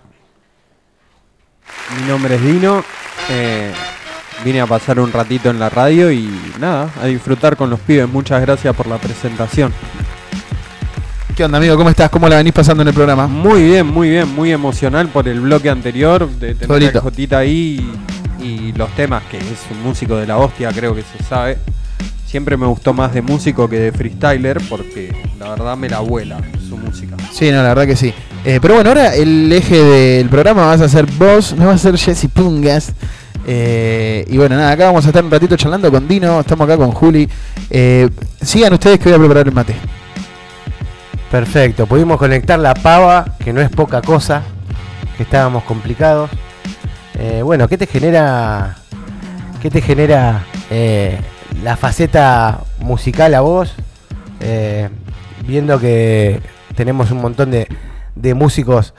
Mi 1.99 2.07
nombre 2.07 2.35
es 2.35 2.41
Dino. 2.41 2.83
eh, 3.29 3.71
vine 4.43 4.61
a 4.61 4.65
pasar 4.65 4.99
un 4.99 5.11
ratito 5.11 5.49
en 5.49 5.59
la 5.59 5.69
radio 5.69 6.11
y 6.11 6.29
nada, 6.59 6.89
a 7.01 7.05
disfrutar 7.05 7.57
con 7.57 7.69
los 7.69 7.79
pibes. 7.81 8.07
Muchas 8.07 8.41
gracias 8.41 8.73
por 8.75 8.87
la 8.87 8.97
presentación. 8.97 9.73
¿Qué 11.35 11.45
onda, 11.45 11.57
amigo? 11.57 11.77
¿Cómo 11.77 11.89
estás? 11.89 12.09
¿Cómo 12.09 12.27
la 12.27 12.37
venís 12.37 12.53
pasando 12.53 12.81
en 12.81 12.89
el 12.89 12.93
programa? 12.93 13.27
Muy 13.27 13.63
bien, 13.63 13.87
muy 13.87 14.09
bien, 14.09 14.33
muy 14.33 14.51
emocional 14.51 15.07
por 15.07 15.27
el 15.27 15.39
bloque 15.39 15.69
anterior 15.69 16.29
de 16.29 16.53
tener 16.53 16.67
Solito. 16.67 16.99
a 16.99 17.01
Jotita 17.01 17.37
ahí 17.37 17.79
y, 17.79 17.91
y 18.41 18.71
los 18.73 18.89
temas, 18.95 19.23
que 19.23 19.37
es 19.37 19.65
un 19.71 19.81
músico 19.83 20.15
de 20.15 20.27
la 20.27 20.37
hostia, 20.37 20.71
creo 20.71 20.95
que 20.95 21.03
se 21.03 21.23
sabe. 21.23 21.57
Siempre 22.25 22.57
me 22.57 22.67
gustó 22.67 22.93
más 22.93 23.13
de 23.13 23.21
músico 23.21 23.67
que 23.67 23.79
de 23.79 23.91
freestyler 23.91 24.61
porque 24.69 25.11
la 25.39 25.49
verdad 25.49 25.75
me 25.75 25.89
la 25.89 25.99
vuela 25.99 26.39
su 26.67 26.77
música. 26.77 27.15
Sí, 27.31 27.49
no, 27.51 27.57
la 27.57 27.69
verdad 27.69 27.87
que 27.87 27.95
sí. 27.95 28.13
Eh, 28.45 28.59
pero 28.61 28.75
bueno, 28.75 28.91
ahora 28.91 29.15
el 29.15 29.51
eje 29.51 29.83
del 29.83 30.29
programa 30.29 30.67
vas 30.67 30.81
a 30.81 30.87
ser 30.87 31.07
vos, 31.07 31.55
no 31.57 31.67
va 31.67 31.73
a 31.73 31.77
ser 31.77 31.97
Jesse 31.97 32.27
Pungas. 32.31 32.93
Eh, 33.47 34.25
y 34.29 34.37
bueno, 34.37 34.55
nada, 34.55 34.71
acá 34.71 34.85
vamos 34.85 35.05
a 35.05 35.07
estar 35.09 35.23
un 35.23 35.31
ratito 35.31 35.57
charlando 35.57 35.89
con 35.89 36.07
Dino, 36.07 36.39
estamos 36.39 36.65
acá 36.65 36.77
con 36.77 36.91
Juli. 36.91 37.27
Eh, 37.69 38.07
sigan 38.41 38.73
ustedes 38.73 38.99
que 38.99 39.05
voy 39.05 39.15
a 39.15 39.17
preparar 39.17 39.47
el 39.47 39.53
mate. 39.53 39.75
Perfecto, 41.31 41.87
pudimos 41.87 42.17
conectar 42.17 42.59
la 42.59 42.75
pava, 42.75 43.37
que 43.43 43.53
no 43.53 43.61
es 43.61 43.69
poca 43.69 44.01
cosa, 44.01 44.43
que 45.17 45.23
estábamos 45.23 45.63
complicados. 45.63 46.29
Eh, 47.21 47.41
bueno, 47.43 47.67
¿qué 47.67 47.77
te 47.77 47.85
genera, 47.85 48.77
qué 49.61 49.69
te 49.69 49.81
genera 49.81 50.45
eh, 50.69 51.19
la 51.63 51.75
faceta 51.75 52.61
musical 52.79 53.35
a 53.35 53.41
vos? 53.41 53.73
Eh, 54.39 54.87
viendo 55.45 55.81
que 55.81 56.39
tenemos 56.75 57.11
un 57.11 57.21
montón 57.21 57.51
de, 57.51 57.67
músicos 58.33 58.93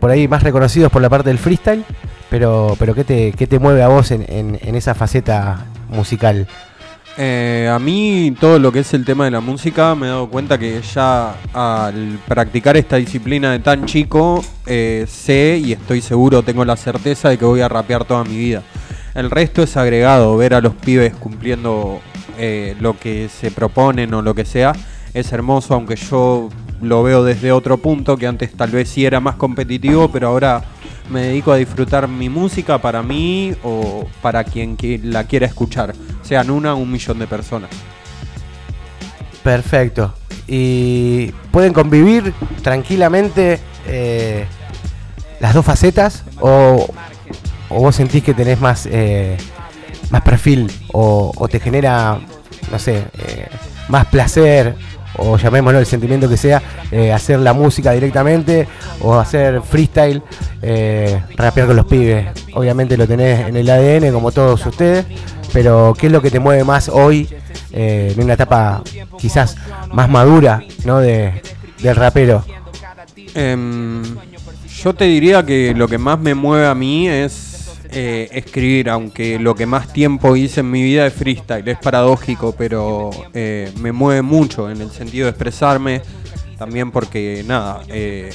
por 0.00 0.10
ahí 0.10 0.26
más 0.26 0.42
reconocidos 0.42 0.90
por 0.90 1.02
la 1.02 1.08
parte 1.08 1.28
del 1.28 1.38
freestyle, 1.38 1.84
pero, 2.30 2.76
pero 2.78 2.94
¿qué, 2.94 3.04
te, 3.04 3.32
qué 3.32 3.46
te 3.46 3.58
mueve 3.58 3.82
a 3.82 3.88
vos 3.88 4.10
en 4.10 4.74
esa 4.74 4.94
faceta 4.94 5.64
musical? 5.88 6.46
Eh, 7.18 7.70
a 7.72 7.78
mí 7.78 8.34
todo 8.38 8.58
lo 8.58 8.70
que 8.70 8.80
es 8.80 8.92
el 8.92 9.06
tema 9.06 9.24
de 9.24 9.30
la 9.30 9.40
música 9.40 9.94
me 9.94 10.06
he 10.06 10.10
dado 10.10 10.28
cuenta 10.28 10.58
que 10.58 10.82
ya 10.82 11.34
al 11.54 12.18
practicar 12.28 12.76
esta 12.76 12.96
disciplina 12.96 13.52
de 13.52 13.58
tan 13.58 13.86
chico 13.86 14.44
eh, 14.66 15.06
sé 15.08 15.58
y 15.64 15.72
estoy 15.72 16.02
seguro, 16.02 16.42
tengo 16.42 16.62
la 16.66 16.76
certeza 16.76 17.30
de 17.30 17.38
que 17.38 17.46
voy 17.46 17.62
a 17.62 17.68
rapear 17.68 18.04
toda 18.04 18.22
mi 18.22 18.36
vida. 18.36 18.62
El 19.14 19.30
resto 19.30 19.62
es 19.62 19.78
agregado, 19.78 20.36
ver 20.36 20.52
a 20.52 20.60
los 20.60 20.74
pibes 20.74 21.14
cumpliendo 21.14 22.00
eh, 22.38 22.76
lo 22.80 22.98
que 22.98 23.30
se 23.30 23.50
proponen 23.50 24.12
o 24.12 24.20
lo 24.20 24.34
que 24.34 24.44
sea, 24.44 24.74
es 25.14 25.32
hermoso, 25.32 25.72
aunque 25.72 25.96
yo 25.96 26.50
lo 26.82 27.02
veo 27.02 27.24
desde 27.24 27.50
otro 27.50 27.78
punto, 27.78 28.18
que 28.18 28.26
antes 28.26 28.52
tal 28.52 28.70
vez 28.72 28.90
sí 28.90 29.06
era 29.06 29.20
más 29.20 29.36
competitivo, 29.36 30.10
pero 30.12 30.28
ahora 30.28 30.62
me 31.10 31.22
dedico 31.22 31.52
a 31.52 31.56
disfrutar 31.56 32.08
mi 32.08 32.28
música 32.28 32.78
para 32.78 33.02
mí 33.02 33.54
o 33.62 34.06
para 34.22 34.44
quien 34.44 34.76
la 35.04 35.24
quiera 35.24 35.46
escuchar, 35.46 35.94
sean 36.22 36.50
una 36.50 36.74
o 36.74 36.78
un 36.78 36.90
millón 36.90 37.18
de 37.18 37.26
personas. 37.26 37.70
Perfecto. 39.42 40.14
¿Y 40.48 41.32
pueden 41.50 41.72
convivir 41.72 42.32
tranquilamente 42.62 43.60
eh, 43.86 44.46
las 45.40 45.54
dos 45.54 45.64
facetas? 45.64 46.24
¿O, 46.40 46.88
o 47.68 47.80
vos 47.80 47.94
sentís 47.94 48.22
que 48.22 48.34
tenés 48.34 48.60
más, 48.60 48.86
eh, 48.90 49.36
más 50.10 50.22
perfil? 50.22 50.70
O, 50.92 51.32
o 51.36 51.48
te 51.48 51.60
genera, 51.60 52.18
no 52.70 52.78
sé, 52.78 53.04
eh, 53.18 53.48
más 53.88 54.06
placer? 54.06 54.74
O 55.18 55.36
llamémoslo 55.38 55.78
el 55.78 55.86
sentimiento 55.86 56.28
que 56.28 56.36
sea, 56.36 56.62
eh, 56.90 57.12
hacer 57.12 57.40
la 57.40 57.52
música 57.52 57.92
directamente 57.92 58.66
o 59.00 59.14
hacer 59.14 59.62
freestyle, 59.62 60.22
eh, 60.62 61.20
rapear 61.36 61.66
con 61.66 61.76
los 61.76 61.86
pibes. 61.86 62.26
Obviamente 62.54 62.96
lo 62.96 63.06
tenés 63.06 63.48
en 63.48 63.56
el 63.56 63.68
ADN 63.68 64.12
como 64.12 64.32
todos 64.32 64.64
ustedes, 64.66 65.06
pero 65.52 65.94
¿qué 65.98 66.06
es 66.06 66.12
lo 66.12 66.20
que 66.22 66.30
te 66.30 66.38
mueve 66.38 66.64
más 66.64 66.88
hoy 66.88 67.28
eh, 67.72 68.12
en 68.14 68.22
una 68.22 68.34
etapa 68.34 68.82
quizás 69.18 69.56
más 69.92 70.08
madura 70.08 70.62
¿no? 70.84 70.98
de, 70.98 71.42
del 71.80 71.96
rapero? 71.96 72.44
Em, 73.34 74.02
yo 74.82 74.94
te 74.94 75.04
diría 75.04 75.44
que 75.44 75.74
lo 75.74 75.88
que 75.88 75.98
más 75.98 76.18
me 76.18 76.34
mueve 76.34 76.66
a 76.66 76.74
mí 76.74 77.08
es 77.08 77.55
eh, 77.98 78.28
escribir, 78.32 78.90
aunque 78.90 79.38
lo 79.38 79.54
que 79.54 79.64
más 79.64 79.90
tiempo 79.90 80.36
hice 80.36 80.60
en 80.60 80.70
mi 80.70 80.82
vida 80.82 81.06
es 81.06 81.14
freestyle. 81.14 81.66
Es 81.66 81.78
paradójico, 81.78 82.54
pero 82.54 83.08
eh, 83.32 83.72
me 83.80 83.90
mueve 83.90 84.20
mucho 84.20 84.70
en 84.70 84.82
el 84.82 84.90
sentido 84.90 85.24
de 85.24 85.30
expresarme. 85.30 86.02
También 86.58 86.90
porque, 86.90 87.42
nada, 87.46 87.80
eh, 87.88 88.28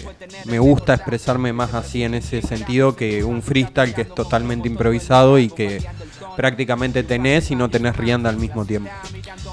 me 0.46 0.58
gusta 0.58 0.96
expresarme 0.96 1.54
más 1.54 1.76
así 1.76 2.02
en 2.02 2.16
ese 2.16 2.42
sentido 2.42 2.96
que 2.96 3.24
un 3.24 3.44
freestyle 3.44 3.94
que 3.94 4.02
es 4.02 4.16
totalmente 4.16 4.68
improvisado 4.68 5.38
y 5.38 5.48
que 5.48 5.84
prácticamente 6.36 7.04
tenés 7.04 7.52
y 7.52 7.56
no 7.56 7.70
tenés 7.70 7.96
rienda 7.96 8.32
al 8.32 8.38
mismo 8.38 8.66
tiempo. 8.66 8.90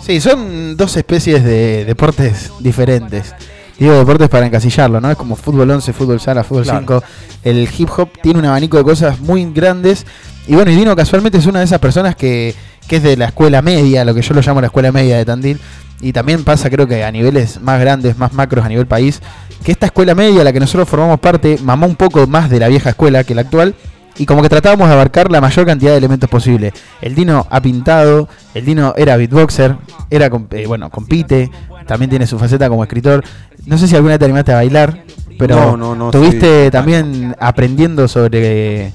Sí, 0.00 0.22
son 0.22 0.74
dos 0.74 0.96
especies 0.96 1.44
de 1.44 1.84
deportes 1.84 2.50
diferentes. 2.60 3.34
Digo 3.78 3.94
deportes 3.94 4.28
para 4.28 4.46
encasillarlo, 4.46 5.00
¿no? 5.00 5.10
Es 5.10 5.16
como 5.16 5.36
fútbol 5.36 5.70
11, 5.70 5.92
fútbol 5.92 6.20
sala, 6.20 6.42
fútbol 6.42 6.64
Claro. 6.64 6.80
5. 6.80 7.04
El 7.44 7.68
hip 7.78 7.88
hop 7.96 8.08
tiene 8.22 8.40
un 8.40 8.44
abanico 8.44 8.76
de 8.76 8.82
cosas 8.84 9.20
muy 9.20 9.44
grandes. 9.52 10.04
Y 10.48 10.54
bueno, 10.54 10.70
y 10.70 10.76
Dino 10.76 10.96
casualmente 10.96 11.38
es 11.38 11.46
una 11.46 11.60
de 11.60 11.66
esas 11.66 11.78
personas 11.78 12.16
que, 12.16 12.54
que 12.88 12.96
es 12.96 13.02
de 13.02 13.16
la 13.16 13.26
escuela 13.26 13.62
media, 13.62 14.04
lo 14.04 14.14
que 14.14 14.22
yo 14.22 14.34
lo 14.34 14.40
llamo 14.40 14.60
la 14.60 14.66
escuela 14.66 14.90
media 14.90 15.16
de 15.16 15.24
Tandil. 15.24 15.60
Y 16.00 16.12
también 16.12 16.44
pasa 16.44 16.70
creo 16.70 16.86
que 16.86 17.04
a 17.04 17.10
niveles 17.12 17.60
más 17.60 17.80
grandes, 17.80 18.18
más 18.18 18.32
macros 18.32 18.64
a 18.64 18.68
nivel 18.68 18.86
país, 18.86 19.20
que 19.64 19.72
esta 19.72 19.86
escuela 19.86 20.14
media, 20.14 20.44
la 20.44 20.52
que 20.52 20.60
nosotros 20.60 20.88
formamos 20.88 21.20
parte, 21.20 21.58
mamó 21.62 21.86
un 21.86 21.96
poco 21.96 22.26
más 22.26 22.50
de 22.50 22.60
la 22.60 22.68
vieja 22.68 22.90
escuela 22.90 23.24
que 23.24 23.34
la 23.34 23.42
actual. 23.42 23.74
Y 24.18 24.26
como 24.26 24.42
que 24.42 24.48
tratábamos 24.48 24.88
de 24.88 24.94
abarcar 24.94 25.30
la 25.30 25.40
mayor 25.40 25.64
cantidad 25.64 25.92
de 25.92 25.98
elementos 25.98 26.28
posible. 26.28 26.72
El 27.00 27.14
Dino 27.14 27.46
ha 27.50 27.60
pintado, 27.62 28.28
el 28.54 28.64
Dino 28.64 28.92
era 28.96 29.16
beatboxer, 29.16 29.76
era 30.10 30.28
eh, 30.50 30.66
bueno, 30.66 30.90
compite, 30.90 31.50
también 31.86 32.10
tiene 32.10 32.26
su 32.26 32.38
faceta 32.38 32.68
como 32.68 32.82
escritor. 32.82 33.22
No 33.66 33.78
sé 33.78 33.86
si 33.86 33.94
alguna 33.94 34.14
vez 34.14 34.18
te 34.18 34.24
animaste 34.24 34.52
a 34.52 34.56
bailar. 34.56 35.04
pero 35.38 35.54
No, 35.54 35.76
no, 35.76 35.94
no, 35.94 36.10
tuviste 36.10 36.64
sí. 36.66 36.70
también 36.72 37.36
aprendiendo 37.38 38.08
sobre 38.08 38.92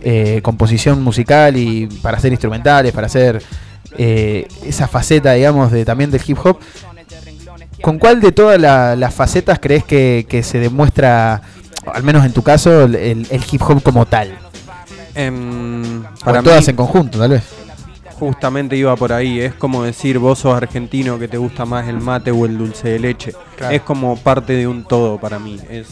eh, 0.00 0.40
composición 0.42 1.02
musical 1.02 1.54
y 1.56 1.86
para 2.00 2.16
hacer 2.16 2.32
instrumentales, 2.32 2.92
para 2.92 3.08
hacer 3.08 3.42
eh, 3.98 4.48
esa 4.64 4.88
faceta, 4.88 5.32
digamos, 5.34 5.70
de 5.70 5.84
también 5.84 6.10
del 6.10 6.22
hip 6.26 6.38
hop. 6.42 6.58
¿Con 7.82 7.98
cuál 7.98 8.20
de 8.20 8.32
todas 8.32 8.58
la- 8.60 8.96
las 8.96 9.12
facetas 9.12 9.58
crees 9.60 9.84
que, 9.84 10.24
que 10.28 10.42
se 10.42 10.58
demuestra, 10.60 11.42
al 11.92 12.02
menos 12.04 12.24
en 12.24 12.32
tu 12.32 12.42
caso, 12.42 12.84
el, 12.84 12.94
el 12.96 13.42
hip 13.50 13.60
hop 13.62 13.82
como 13.82 14.06
tal? 14.06 14.38
Em, 15.14 16.00
o 16.04 16.24
para 16.24 16.42
todas 16.42 16.66
mí- 16.66 16.70
en 16.70 16.76
conjunto, 16.76 17.18
tal 17.18 17.30
vez. 17.30 17.42
Justamente 18.18 18.76
iba 18.76 18.94
por 18.96 19.12
ahí, 19.12 19.40
es 19.40 19.54
como 19.54 19.82
decir 19.82 20.18
vos 20.18 20.38
sos 20.38 20.54
argentino 20.54 21.18
que 21.18 21.26
te 21.28 21.38
gusta 21.38 21.64
más 21.64 21.88
el 21.88 21.98
mate 21.98 22.30
o 22.30 22.46
el 22.46 22.56
dulce 22.56 22.88
de 22.90 22.98
leche. 23.00 23.32
Claro. 23.56 23.74
Es 23.74 23.82
como 23.82 24.16
parte 24.16 24.52
de 24.52 24.66
un 24.68 24.84
todo 24.84 25.18
para 25.18 25.38
mí. 25.40 25.58
Es 25.68 25.88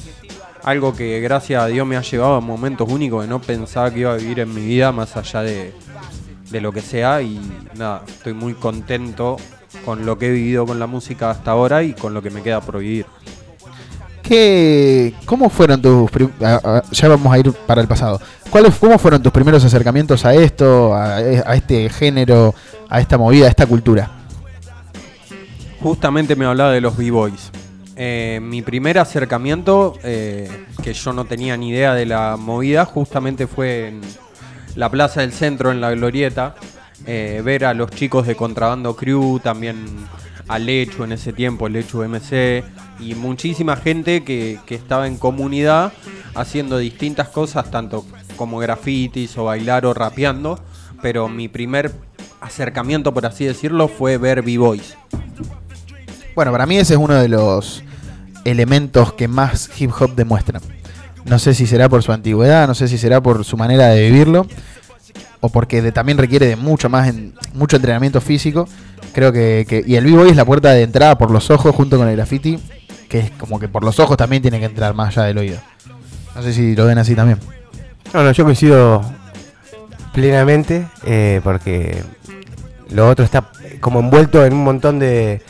algo 0.62 0.94
que 0.94 1.18
gracias 1.20 1.62
a 1.62 1.66
Dios 1.66 1.86
me 1.86 1.96
ha 1.96 2.02
llevado 2.02 2.34
a 2.36 2.40
momentos 2.40 2.88
únicos 2.88 3.22
que 3.24 3.28
no 3.28 3.40
pensaba 3.40 3.90
que 3.92 4.00
iba 4.00 4.12
a 4.12 4.16
vivir 4.16 4.40
en 4.40 4.54
mi 4.54 4.60
vida 4.64 4.92
más 4.92 5.16
allá 5.16 5.42
de, 5.42 5.74
de 6.50 6.60
lo 6.60 6.70
que 6.72 6.82
sea 6.82 7.20
y 7.22 7.40
nada, 7.76 8.02
estoy 8.06 8.34
muy 8.34 8.54
contento 8.54 9.36
con 9.84 10.04
lo 10.06 10.16
que 10.18 10.28
he 10.28 10.30
vivido 10.30 10.66
con 10.66 10.78
la 10.78 10.86
música 10.86 11.30
hasta 11.30 11.50
ahora 11.52 11.82
y 11.82 11.94
con 11.94 12.14
lo 12.14 12.22
que 12.22 12.30
me 12.30 12.42
queda 12.42 12.60
por 12.60 12.78
vivir. 12.78 13.06
¿Qué, 14.30 15.12
¿Cómo 15.24 15.50
fueron 15.50 15.82
tus... 15.82 16.08
ya 16.92 17.08
vamos 17.08 17.32
a 17.32 17.38
ir 17.40 17.52
para 17.66 17.80
el 17.80 17.88
pasado. 17.88 18.20
¿Cuáles, 18.48 18.76
¿Cómo 18.76 18.96
fueron 18.96 19.20
tus 19.20 19.32
primeros 19.32 19.64
acercamientos 19.64 20.24
a 20.24 20.32
esto, 20.34 20.94
a, 20.94 21.16
a 21.16 21.56
este 21.56 21.88
género, 21.90 22.54
a 22.88 23.00
esta 23.00 23.18
movida, 23.18 23.46
a 23.46 23.48
esta 23.48 23.66
cultura? 23.66 24.08
Justamente 25.80 26.36
me 26.36 26.44
hablaba 26.44 26.70
de 26.70 26.80
los 26.80 26.96
B-Boys. 26.96 27.50
Eh, 27.96 28.38
mi 28.40 28.62
primer 28.62 29.00
acercamiento, 29.00 29.98
eh, 30.04 30.48
que 30.80 30.92
yo 30.92 31.12
no 31.12 31.24
tenía 31.24 31.56
ni 31.56 31.70
idea 31.70 31.92
de 31.94 32.06
la 32.06 32.36
movida, 32.38 32.84
justamente 32.84 33.48
fue 33.48 33.88
en 33.88 34.00
la 34.76 34.88
Plaza 34.88 35.22
del 35.22 35.32
Centro, 35.32 35.72
en 35.72 35.80
la 35.80 35.90
Glorieta. 35.90 36.54
eh, 37.06 37.42
ver 37.44 37.64
a 37.64 37.74
los 37.74 37.90
chicos 37.90 38.26
de 38.28 38.36
Contrabando 38.36 38.94
Crew, 38.94 39.40
también 39.40 39.86
a 40.50 40.58
Lechu 40.58 41.04
en 41.04 41.12
ese 41.12 41.32
tiempo, 41.32 41.68
Lechu 41.68 42.02
MC, 42.02 42.64
y 42.98 43.14
muchísima 43.14 43.76
gente 43.76 44.24
que, 44.24 44.58
que 44.66 44.74
estaba 44.74 45.06
en 45.06 45.16
comunidad 45.16 45.92
haciendo 46.34 46.76
distintas 46.78 47.28
cosas, 47.28 47.70
tanto 47.70 48.04
como 48.36 48.58
grafitis 48.58 49.38
o 49.38 49.44
bailar 49.44 49.86
o 49.86 49.94
rapeando. 49.94 50.58
Pero 51.00 51.28
mi 51.28 51.48
primer 51.48 51.92
acercamiento, 52.40 53.14
por 53.14 53.26
así 53.26 53.44
decirlo, 53.44 53.86
fue 53.86 54.18
ver 54.18 54.42
B-Boys. 54.42 54.96
Bueno, 56.34 56.50
para 56.50 56.66
mí 56.66 56.76
ese 56.78 56.94
es 56.94 57.00
uno 57.00 57.14
de 57.14 57.28
los 57.28 57.84
elementos 58.44 59.12
que 59.12 59.28
más 59.28 59.70
hip 59.78 59.92
hop 59.98 60.14
demuestran. 60.16 60.62
No 61.26 61.38
sé 61.38 61.54
si 61.54 61.66
será 61.66 61.88
por 61.88 62.02
su 62.02 62.12
antigüedad, 62.12 62.66
no 62.66 62.74
sé 62.74 62.88
si 62.88 62.98
será 62.98 63.22
por 63.22 63.44
su 63.44 63.56
manera 63.56 63.88
de 63.88 64.10
vivirlo, 64.10 64.46
o 65.40 65.48
porque 65.48 65.92
también 65.92 66.18
requiere 66.18 66.46
de 66.46 66.56
mucho 66.56 66.88
más, 66.88 67.12
mucho 67.54 67.76
entrenamiento 67.76 68.20
físico. 68.20 68.68
Creo 69.12 69.32
que, 69.32 69.84
y 69.86 69.96
el 69.96 70.04
b-boy 70.04 70.30
es 70.30 70.36
la 70.36 70.44
puerta 70.44 70.72
de 70.72 70.82
entrada 70.82 71.18
por 71.18 71.30
los 71.30 71.50
ojos 71.50 71.74
junto 71.74 71.96
con 71.98 72.08
el 72.08 72.16
graffiti, 72.16 72.58
que 73.08 73.20
es 73.20 73.30
como 73.32 73.58
que 73.58 73.68
por 73.68 73.82
los 73.82 73.98
ojos 73.98 74.16
también 74.16 74.42
tiene 74.42 74.60
que 74.60 74.66
entrar 74.66 74.94
más 74.94 75.16
allá 75.16 75.26
del 75.26 75.38
oído. 75.38 75.58
No 76.34 76.42
sé 76.42 76.52
si 76.52 76.76
lo 76.76 76.86
ven 76.86 76.98
así 76.98 77.14
también. 77.14 77.38
No, 78.12 78.22
no, 78.22 78.30
yo 78.32 78.44
coincido 78.44 79.02
plenamente 80.12 80.86
eh, 81.04 81.40
porque 81.42 82.02
lo 82.90 83.08
otro 83.08 83.24
está 83.24 83.50
como 83.80 84.00
envuelto 84.00 84.44
en 84.44 84.52
un 84.52 84.64
montón 84.64 84.98
de, 84.98 85.42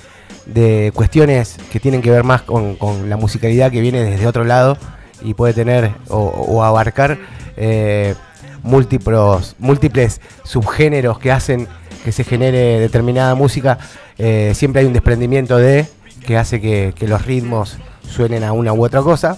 de 0.46 0.92
cuestiones 0.94 1.56
que 1.72 1.80
tienen 1.80 2.02
que 2.02 2.10
ver 2.10 2.24
más 2.24 2.42
con, 2.42 2.76
con 2.76 3.08
la 3.08 3.16
musicalidad 3.16 3.70
que 3.70 3.80
viene 3.80 4.04
desde 4.04 4.26
otro 4.26 4.44
lado 4.44 4.76
y 5.22 5.34
puede 5.34 5.54
tener 5.54 5.92
o, 6.08 6.18
o 6.18 6.62
abarcar 6.62 7.18
eh, 7.56 8.14
múltiples, 8.62 9.56
múltiples 9.58 10.20
subgéneros 10.44 11.18
que 11.18 11.32
hacen 11.32 11.68
que 12.04 12.12
se 12.12 12.24
genere 12.24 12.80
determinada 12.80 13.34
música. 13.34 13.78
Eh, 14.18 14.52
siempre 14.54 14.80
hay 14.80 14.86
un 14.86 14.92
desprendimiento 14.92 15.56
de 15.56 15.86
que 16.26 16.36
hace 16.36 16.60
que, 16.60 16.94
los 17.06 17.24
ritmos 17.24 17.78
suenen 18.02 18.44
a 18.44 18.52
una 18.52 18.72
u 18.72 18.84
otra 18.84 19.02
cosa. 19.02 19.36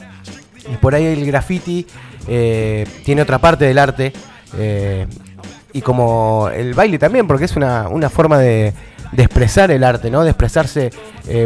Y 0.72 0.76
por 0.76 0.94
ahí 0.94 1.04
el 1.04 1.26
graffiti 1.26 1.86
eh, 2.28 2.86
tiene 3.04 3.22
otra 3.22 3.38
parte 3.38 3.64
del 3.64 3.78
arte. 3.78 4.12
eh, 4.58 5.06
y 5.74 5.80
como 5.80 6.50
el 6.54 6.74
baile 6.74 6.98
también, 6.98 7.26
porque 7.26 7.46
es 7.46 7.56
una, 7.56 7.88
una 7.88 8.10
forma 8.10 8.38
de, 8.38 8.74
de 9.12 9.22
expresar 9.22 9.70
el 9.70 9.82
arte, 9.82 10.10
¿no? 10.10 10.22
De 10.22 10.28
expresarse 10.28 10.90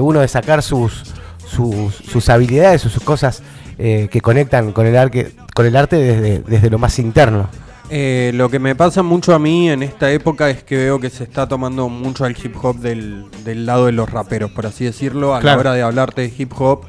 uno, 0.01 0.19
de 0.19 0.27
sacar 0.27 0.65
sus, 0.65 1.15
sus, 1.47 2.29
habilidades 2.29 2.85
o 2.87 2.89
sus 2.89 3.05
cosas 3.05 3.45
que 3.77 4.21
conectan 4.21 4.73
con 4.73 4.85
el, 4.85 4.97
arte, 4.97 5.33
con 5.55 5.65
el 5.65 5.77
arte 5.77 5.95
desde, 5.95 6.41
desde 6.41 6.71
lo 6.71 6.79
más 6.79 6.99
interno. 6.99 7.49
Eh, 7.89 8.33
lo 8.35 8.51
que 8.51 8.59
me 8.59 8.75
pasa 8.75 9.03
mucho 9.05 9.33
a 9.35 9.39
mí 9.39 9.71
en 9.71 9.83
esta 9.83 10.11
época 10.11 10.51
es 10.51 10.65
que 10.65 10.77
veo 10.77 10.99
que 10.99 11.09
se 11.09 11.23
está 11.23 11.47
tomando 11.47 11.89
mucho 11.89 12.27
el 12.27 12.37
hip 12.43 12.57
hop 12.61 12.79
del, 12.79 13.27
del 13.45 13.65
lado 13.65 13.87
de 13.87 13.93
los 13.93 14.11
raperos, 14.11 14.51
por 14.51 14.67
así 14.67 14.85
decirlo. 14.85 15.35
A 15.35 15.41
Claro. 15.41 15.57
la 15.57 15.61
hora 15.61 15.75
de 15.75 15.83
hablarte 15.83 16.23
de 16.23 16.33
hip 16.37 16.53
hop, 16.59 16.81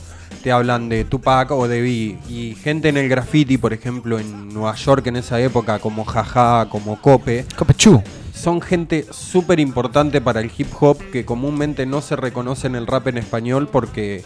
te 0.41 0.52
hablan 0.52 0.90
de 0.90 1.06
Tupac 1.06 1.52
o 1.52 1.68
de 1.68 1.82
Biggie. 1.82 2.18
Y 2.30 2.56
gente 2.56 2.90
en 2.90 2.98
el 2.98 3.10
graffiti, 3.10 3.57
por 3.60 3.74
ejemplo, 3.74 4.18
en 4.18 4.49
Nueva 4.52 4.74
York 4.76 5.06
en 5.07 5.18
esa 5.18 5.40
época, 5.40 5.78
como 5.78 6.03
Jaja, 6.03 6.68
como 6.69 6.99
Cope. 6.99 7.45
Cope 7.56 7.76
Chu. 7.76 8.02
Son 8.34 8.60
gente 8.61 9.06
súper 9.11 9.60
importante 9.60 10.19
para 10.19 10.41
el 10.41 10.52
hip 10.56 10.68
hop 10.80 10.98
que 11.11 11.26
comúnmente 11.26 11.86
no 11.86 12.02
se 12.02 12.15
reconoce 12.15 12.65
en 12.68 12.76
el 12.76 12.88
rap 12.88 13.07
en 13.07 13.18
español 13.19 13.68
porque 13.72 14.24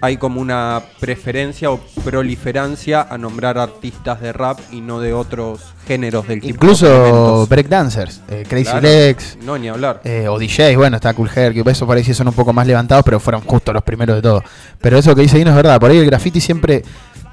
hay 0.00 0.16
como 0.16 0.40
una 0.40 0.82
preferencia 1.00 1.70
o 1.70 1.78
proliferancia 2.04 3.02
a 3.02 3.16
nombrar 3.18 3.58
artistas 3.58 4.20
de 4.20 4.32
rap 4.32 4.58
y 4.72 4.80
no 4.80 5.00
de 5.00 5.12
otros 5.12 5.60
géneros 5.86 6.26
del 6.28 6.38
hip 6.38 6.44
hop. 6.44 6.50
Incluso 6.50 7.46
breakdancers, 7.48 8.20
eh, 8.28 8.44
Crazy 8.48 8.64
Claro. 8.64 8.80
Legs. 8.80 9.38
No, 9.42 9.56
ni 9.58 9.68
hablar. 9.68 10.00
eh, 10.04 10.26
o 10.28 10.38
DJs, 10.38 10.76
bueno, 10.76 10.96
está 10.96 11.14
Cool 11.14 11.30
Hair, 11.34 11.52
que 11.54 11.70
eso 11.70 11.86
por 11.86 11.96
ahí 11.96 12.04
sí 12.04 12.12
son 12.14 12.28
un 12.28 12.34
poco 12.34 12.52
más 12.52 12.66
levantados, 12.66 13.04
pero 13.04 13.20
fueron 13.20 13.42
justo 13.42 13.72
los 13.72 13.82
primeros 13.82 14.16
de 14.16 14.22
todo. 14.22 14.42
Pero 14.80 14.98
eso 14.98 15.14
que 15.14 15.22
dice 15.22 15.36
ahí 15.38 15.44
no 15.44 15.50
es 15.50 15.56
verdad. 15.56 15.78
Por 15.80 15.90
ahí 15.90 15.98
el 15.98 16.06
graffiti 16.06 16.40
siempre. 16.40 16.82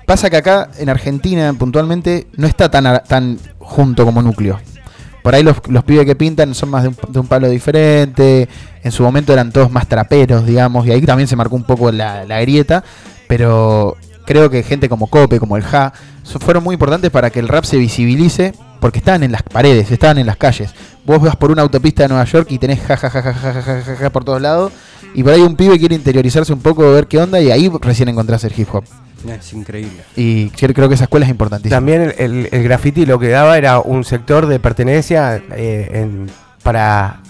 Pasa 0.05 0.29
que 0.29 0.37
acá 0.37 0.69
en 0.77 0.87
Argentina, 0.89 1.51
puntualmente, 1.57 2.27
no 2.37 2.45
está 2.45 2.69
tan, 2.69 3.01
tan 3.07 3.39
junto 3.57 4.05
como 4.05 4.21
núcleo. 4.21 4.59
Por 5.25 5.33
ahí 5.33 5.41
los, 5.41 5.57
los 5.69 5.83
pibes 5.83 6.05
que 6.05 6.15
pintan 6.15 6.53
son 6.53 6.69
más 6.69 6.83
de 6.83 6.89
un, 6.89 6.97
de 7.09 7.19
un 7.19 7.25
palo 7.25 7.49
diferente. 7.49 8.47
En 8.83 8.91
su 8.91 9.01
momento 9.01 9.33
eran 9.33 9.51
todos 9.51 9.71
más 9.71 9.87
traperos, 9.87 10.45
digamos. 10.45 10.85
Y 10.85 10.91
ahí 10.91 11.01
también 11.01 11.27
se 11.27 11.35
marcó 11.35 11.55
un 11.55 11.63
poco 11.63 11.91
la, 11.91 12.25
la 12.25 12.39
grieta. 12.41 12.83
Pero 13.27 13.97
creo 14.27 14.51
que 14.51 14.61
gente 14.61 14.87
como 14.87 15.07
Cope, 15.07 15.39
como 15.39 15.57
el 15.57 15.63
Ja, 15.63 15.93
fueron 16.39 16.63
muy 16.63 16.73
importantes 16.73 17.09
para 17.09 17.31
que 17.31 17.39
el 17.39 17.47
rap 17.47 17.63
se 17.63 17.77
visibilice. 17.77 18.53
Porque 18.79 18.99
estaban 18.99 19.23
en 19.23 19.31
las 19.31 19.41
paredes, 19.41 19.89
estaban 19.89 20.19
en 20.19 20.27
las 20.27 20.37
calles. 20.37 20.69
Vos 21.07 21.19
vas 21.19 21.35
por 21.35 21.49
una 21.49 21.63
autopista 21.63 22.03
de 22.03 22.09
Nueva 22.09 22.25
York 22.25 22.51
y 22.51 22.59
tenés 22.59 22.81
ja 22.81 22.95
ja 22.95 23.09
ja 23.09 23.21
ja 23.23 23.33
ja, 23.33 23.53
ja, 23.63 23.81
ja, 23.81 23.95
ja 23.95 24.09
por 24.11 24.23
todos 24.23 24.39
lados. 24.39 24.73
Y 25.15 25.23
por 25.23 25.33
ahí 25.33 25.41
un 25.41 25.55
pibe 25.55 25.79
quiere 25.79 25.95
interiorizarse 25.95 26.53
un 26.53 26.59
poco, 26.59 26.83
ver 26.91 27.07
qué 27.07 27.17
onda. 27.17 27.41
Y 27.41 27.49
ahí 27.49 27.67
recién 27.81 28.09
encontrás 28.09 28.43
el 28.43 28.53
hip 28.55 28.67
hop. 28.71 28.83
Es 29.29 29.53
increíble. 29.53 30.01
Y 30.15 30.49
creo 30.49 30.87
que 30.89 30.95
esa 30.95 31.05
escuela 31.05 31.25
es 31.25 31.29
importantísima. 31.31 31.75
También 31.77 32.01
el, 32.01 32.13
el- 32.17 32.49
el 32.51 32.63
graffiti 32.63 33.05
lo 33.05 33.19
que 33.19 33.29
daba 33.29 33.57
era 33.57 33.79
un 33.79 34.03
sector 34.03 34.45
de 34.47 34.59
pertenencia 34.59 35.41
eh, 35.55 35.89
en- 35.93 36.29
para, 36.63 37.21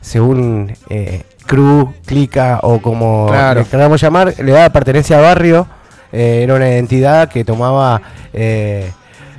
según 0.00 0.72
eh, 0.88 1.22
crew, 1.46 1.92
clica 2.04 2.60
o 2.62 2.80
como 2.80 3.26
Claro. 3.28 3.60
le 3.60 3.66
queramos 3.66 4.00
llamar, 4.00 4.34
le 4.38 4.52
daba 4.52 4.70
pertenencia 4.70 5.18
a 5.18 5.22
barrio. 5.22 5.66
eh, 6.12 6.40
era 6.44 6.54
una 6.54 6.68
identidad 6.68 7.28
que 7.28 7.44
tomaba 7.44 8.00
eh, 8.32 8.90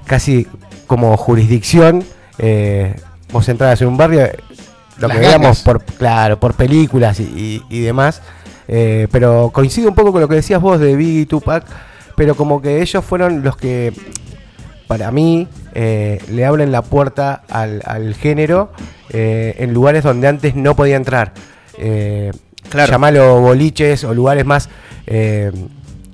casi 0.06 0.48
como 0.86 1.16
jurisdicción. 1.18 2.04
eh, 2.40 2.96
vos 3.32 3.48
entrabas 3.50 3.82
en 3.82 3.88
un 3.90 3.98
barrio, 3.98 4.28
lo 5.00 5.08
Las 5.08 5.18
que 5.18 5.24
veíamos 5.24 5.62
por, 5.62 5.84
claro, 5.84 6.40
por 6.40 6.54
películas 6.54 7.20
y, 7.20 7.24
y- 7.24 7.64
y 7.70 7.82
demás. 7.82 8.22
eh, 8.70 9.08
pero 9.12 9.50
coincido 9.54 9.90
un 9.90 9.96
poco 9.96 10.12
con 10.12 10.22
lo 10.22 10.28
que 10.28 10.36
decías 10.36 10.62
vos 10.62 10.80
de 10.80 10.96
Biggie 10.96 11.22
y 11.22 11.26
Tupac, 11.26 11.64
pero 12.18 12.36
como 12.36 12.62
que 12.62 12.82
ellos 12.82 13.06
fueron 13.06 13.44
los 13.44 13.56
que, 13.56 13.94
para 14.88 15.12
mí, 15.12 15.48
eh, 15.74 16.20
le 16.30 16.46
abren 16.46 16.72
la 16.74 16.82
puerta 16.82 17.44
al, 17.50 17.82
al 17.86 18.14
género 18.16 18.72
eh, 19.12 19.56
en 19.60 19.74
lugares 19.74 20.04
donde 20.04 20.28
antes 20.28 20.56
no 20.56 20.76
podía 20.76 20.98
entrar. 20.98 21.32
Eh, 21.78 22.32
Claro. 22.70 22.92
Llamalo 22.92 23.40
boliches 23.40 24.04
o 24.04 24.14
lugares 24.14 24.46
más, 24.46 24.68
eh, 25.06 25.54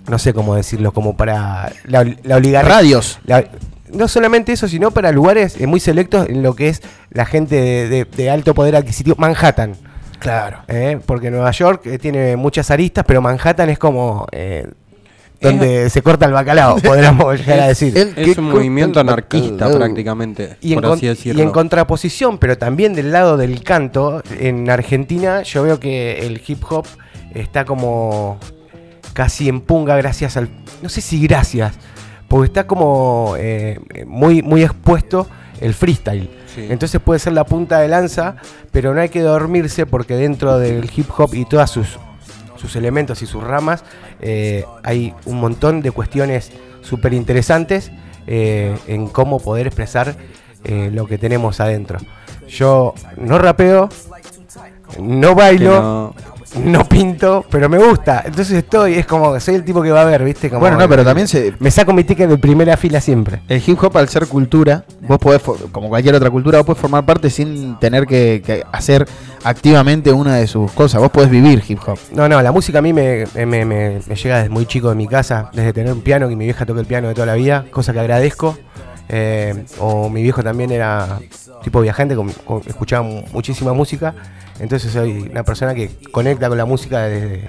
no 0.08 0.20
sé 0.20 0.36
cómo 0.36 0.54
decirlo, 0.54 0.92
como 0.92 1.18
para 1.18 1.72
la, 1.86 2.04
la 2.22 2.36
oligarquía. 2.36 2.70
Radios. 2.76 3.20
La- 3.26 3.46
no 3.92 4.08
solamente 4.08 4.52
eso, 4.52 4.68
sino 4.68 4.92
para 4.92 5.12
lugares 5.12 5.60
muy 5.66 5.80
selectos 5.80 6.30
en 6.30 6.44
lo 6.44 6.54
que 6.56 6.70
es 6.70 6.82
la 7.10 7.26
gente 7.26 7.56
de, 7.56 7.90
de- 7.90 8.06
de 8.06 8.30
alto 8.30 8.54
poder 8.54 8.76
adquisitivo. 8.76 9.16
Manhattan. 9.18 9.74
Claro. 10.20 10.60
Eh, 10.68 11.00
porque 11.08 11.32
Nueva 11.32 11.50
York 11.50 11.88
tiene 12.00 12.36
muchas 12.36 12.70
aristas, 12.70 13.04
pero 13.08 13.20
Manhattan 13.20 13.72
es 13.72 13.80
como 13.80 14.28
eh, 14.32 14.68
donde 15.44 15.90
se 15.90 16.02
corta 16.02 16.26
el 16.26 16.32
bacalao, 16.34 16.78
podríamos 16.84 17.38
llegar 17.38 17.60
a 17.60 17.68
decir. 17.68 17.96
Es 18.16 18.38
un 18.38 18.46
movimiento 18.52 19.00
anarquista 19.00 19.70
prácticamente, 19.72 20.58
Y 20.62 20.74
en, 20.74 20.76
por 20.80 20.90
con- 20.90 20.98
así 20.98 21.06
y 21.06 21.10
decirlo. 21.10 21.44
en 21.44 21.52
contraposición, 21.52 22.38
pero 22.38 22.58
también 22.58 22.94
del 22.94 23.12
lado 23.12 23.38
del 23.38 23.62
canto, 23.64 24.22
en 24.40 24.70
Argentina 24.70 25.42
yo 25.44 25.64
veo 25.64 25.80
que 25.80 26.26
el 26.26 26.42
hip 26.46 26.64
hop 26.70 26.86
está 27.34 27.66
como 27.66 28.38
casi 29.14 29.48
en 29.50 29.62
punga 29.62 29.96
gracias 29.98 30.38
al... 30.38 30.50
No 30.82 30.90
sé 30.90 31.02
si 31.02 31.22
gracias, 31.26 31.74
porque 32.28 32.48
está 32.48 32.66
como 32.66 33.36
eh, 33.38 33.80
muy, 34.08 34.42
muy 34.42 34.64
expuesto 34.64 35.28
el 35.62 35.74
freestyle. 35.74 36.30
Sí. 36.56 36.66
Entonces 36.70 37.00
puede 37.00 37.20
ser 37.20 37.34
la 37.34 37.46
punta 37.46 37.80
de 37.80 37.88
lanza, 37.88 38.36
pero 38.72 38.94
no 38.94 39.02
hay 39.02 39.10
que 39.10 39.22
dormirse 39.22 39.86
porque 39.86 40.16
dentro 40.16 40.58
del 40.60 40.90
hip 40.96 41.08
hop 41.18 41.34
y 41.34 41.46
todas 41.46 41.70
sus, 41.72 41.98
sus 42.58 42.76
elementos 42.76 43.22
y 43.22 43.26
sus 43.26 43.44
ramas 43.44 43.84
eh, 44.26 44.64
hay 44.84 45.14
un 45.26 45.42
montón 45.42 45.82
de 45.82 45.92
cuestiones 45.92 46.50
súper 46.82 47.14
interesantes 47.14 47.92
eh, 48.26 48.74
en 48.88 49.08
cómo 49.08 49.38
poder 49.42 49.68
expresar 49.68 50.16
eh, 50.64 50.90
lo 50.94 51.08
que 51.08 51.18
tenemos 51.18 51.60
adentro. 51.60 52.00
Yo 52.48 52.94
no 53.18 53.38
rapeo, 53.38 53.90
no 54.98 55.36
bailo, 55.36 55.82
no. 55.82 56.16
Pinto, 56.88 57.46
pero 57.50 57.68
me 57.70 57.78
gusta. 57.78 58.24
Entonces 58.26 58.58
estoy, 58.58 58.94
es 58.96 59.06
como 59.06 59.40
soy 59.40 59.56
el 59.56 59.64
tipo 59.64 59.82
que 59.82 59.92
va 59.92 60.02
a 60.02 60.06
ver, 60.06 60.24
¿viste? 60.24 60.50
Como 60.50 60.62
Bueno, 60.62 60.78
no, 60.78 60.88
pero 60.88 61.04
también 61.04 61.28
se- 61.28 61.54
Me 61.60 61.72
saco 61.72 61.94
mi 61.94 62.04
ticket 62.04 62.30
de 62.30 62.38
primera 62.38 62.78
fila 62.78 63.02
siempre. 63.02 63.42
El 63.48 63.62
hip 63.66 63.82
hop, 63.84 63.98
al 63.98 64.08
ser 64.10 64.28
cultura, 64.28 64.84
vos 65.02 65.18
podés, 65.20 65.42
como 65.72 65.90
cualquier 65.90 66.16
otra 66.16 66.30
cultura, 66.30 66.60
vos 66.60 66.66
podés 66.68 66.82
formar 66.82 67.06
parte 67.06 67.30
sin 67.30 67.78
tener 67.80 68.06
que, 68.06 68.42
que 68.46 68.64
hacer 68.72 69.08
activamente 69.44 70.12
una 70.12 70.36
de 70.36 70.48
sus 70.48 70.72
cosas. 70.72 71.02
Vos 71.02 71.12
podés 71.12 71.30
vivir 71.30 71.64
hip 71.68 71.80
hop. 71.88 71.98
No, 72.14 72.28
no, 72.30 72.42
la 72.42 72.52
música 72.52 72.80
a 72.80 72.82
mí 72.82 72.94
me, 72.94 73.26
me- 73.36 73.46
me- 73.46 73.66
me- 73.66 74.00
me 74.08 74.16
llega 74.16 74.38
desde 74.38 74.50
muy 74.50 74.66
chico 74.66 74.90
de 74.90 74.96
mi 74.96 75.08
casa, 75.08 75.50
desde 75.54 75.74
tener 75.74 75.94
un 75.94 76.02
piano, 76.02 76.30
que 76.30 76.36
mi 76.36 76.46
vieja 76.46 76.66
toca 76.66 76.80
el 76.80 76.86
piano 76.86 77.08
de 77.08 77.14
toda 77.14 77.28
la 77.28 77.36
vida, 77.36 77.66
cosa 77.72 77.94
que 77.94 78.00
agradezco. 78.00 78.58
Eh, 79.16 79.66
o 79.80 80.10
mi 80.10 80.24
viejo 80.24 80.42
también 80.42 80.72
era 80.72 81.20
tipo 81.64 81.80
viajante, 81.82 82.16
escuchaba 82.66 83.04
mu- 83.04 83.22
muchísima 83.32 83.72
música. 83.72 84.16
Entonces 84.60 84.92
soy 84.92 85.30
una 85.30 85.44
persona 85.44 85.76
que 85.76 85.92
conecta 86.12 86.50
con 86.50 86.58
la 86.58 86.66
música 86.66 87.04
desde, 87.04 87.46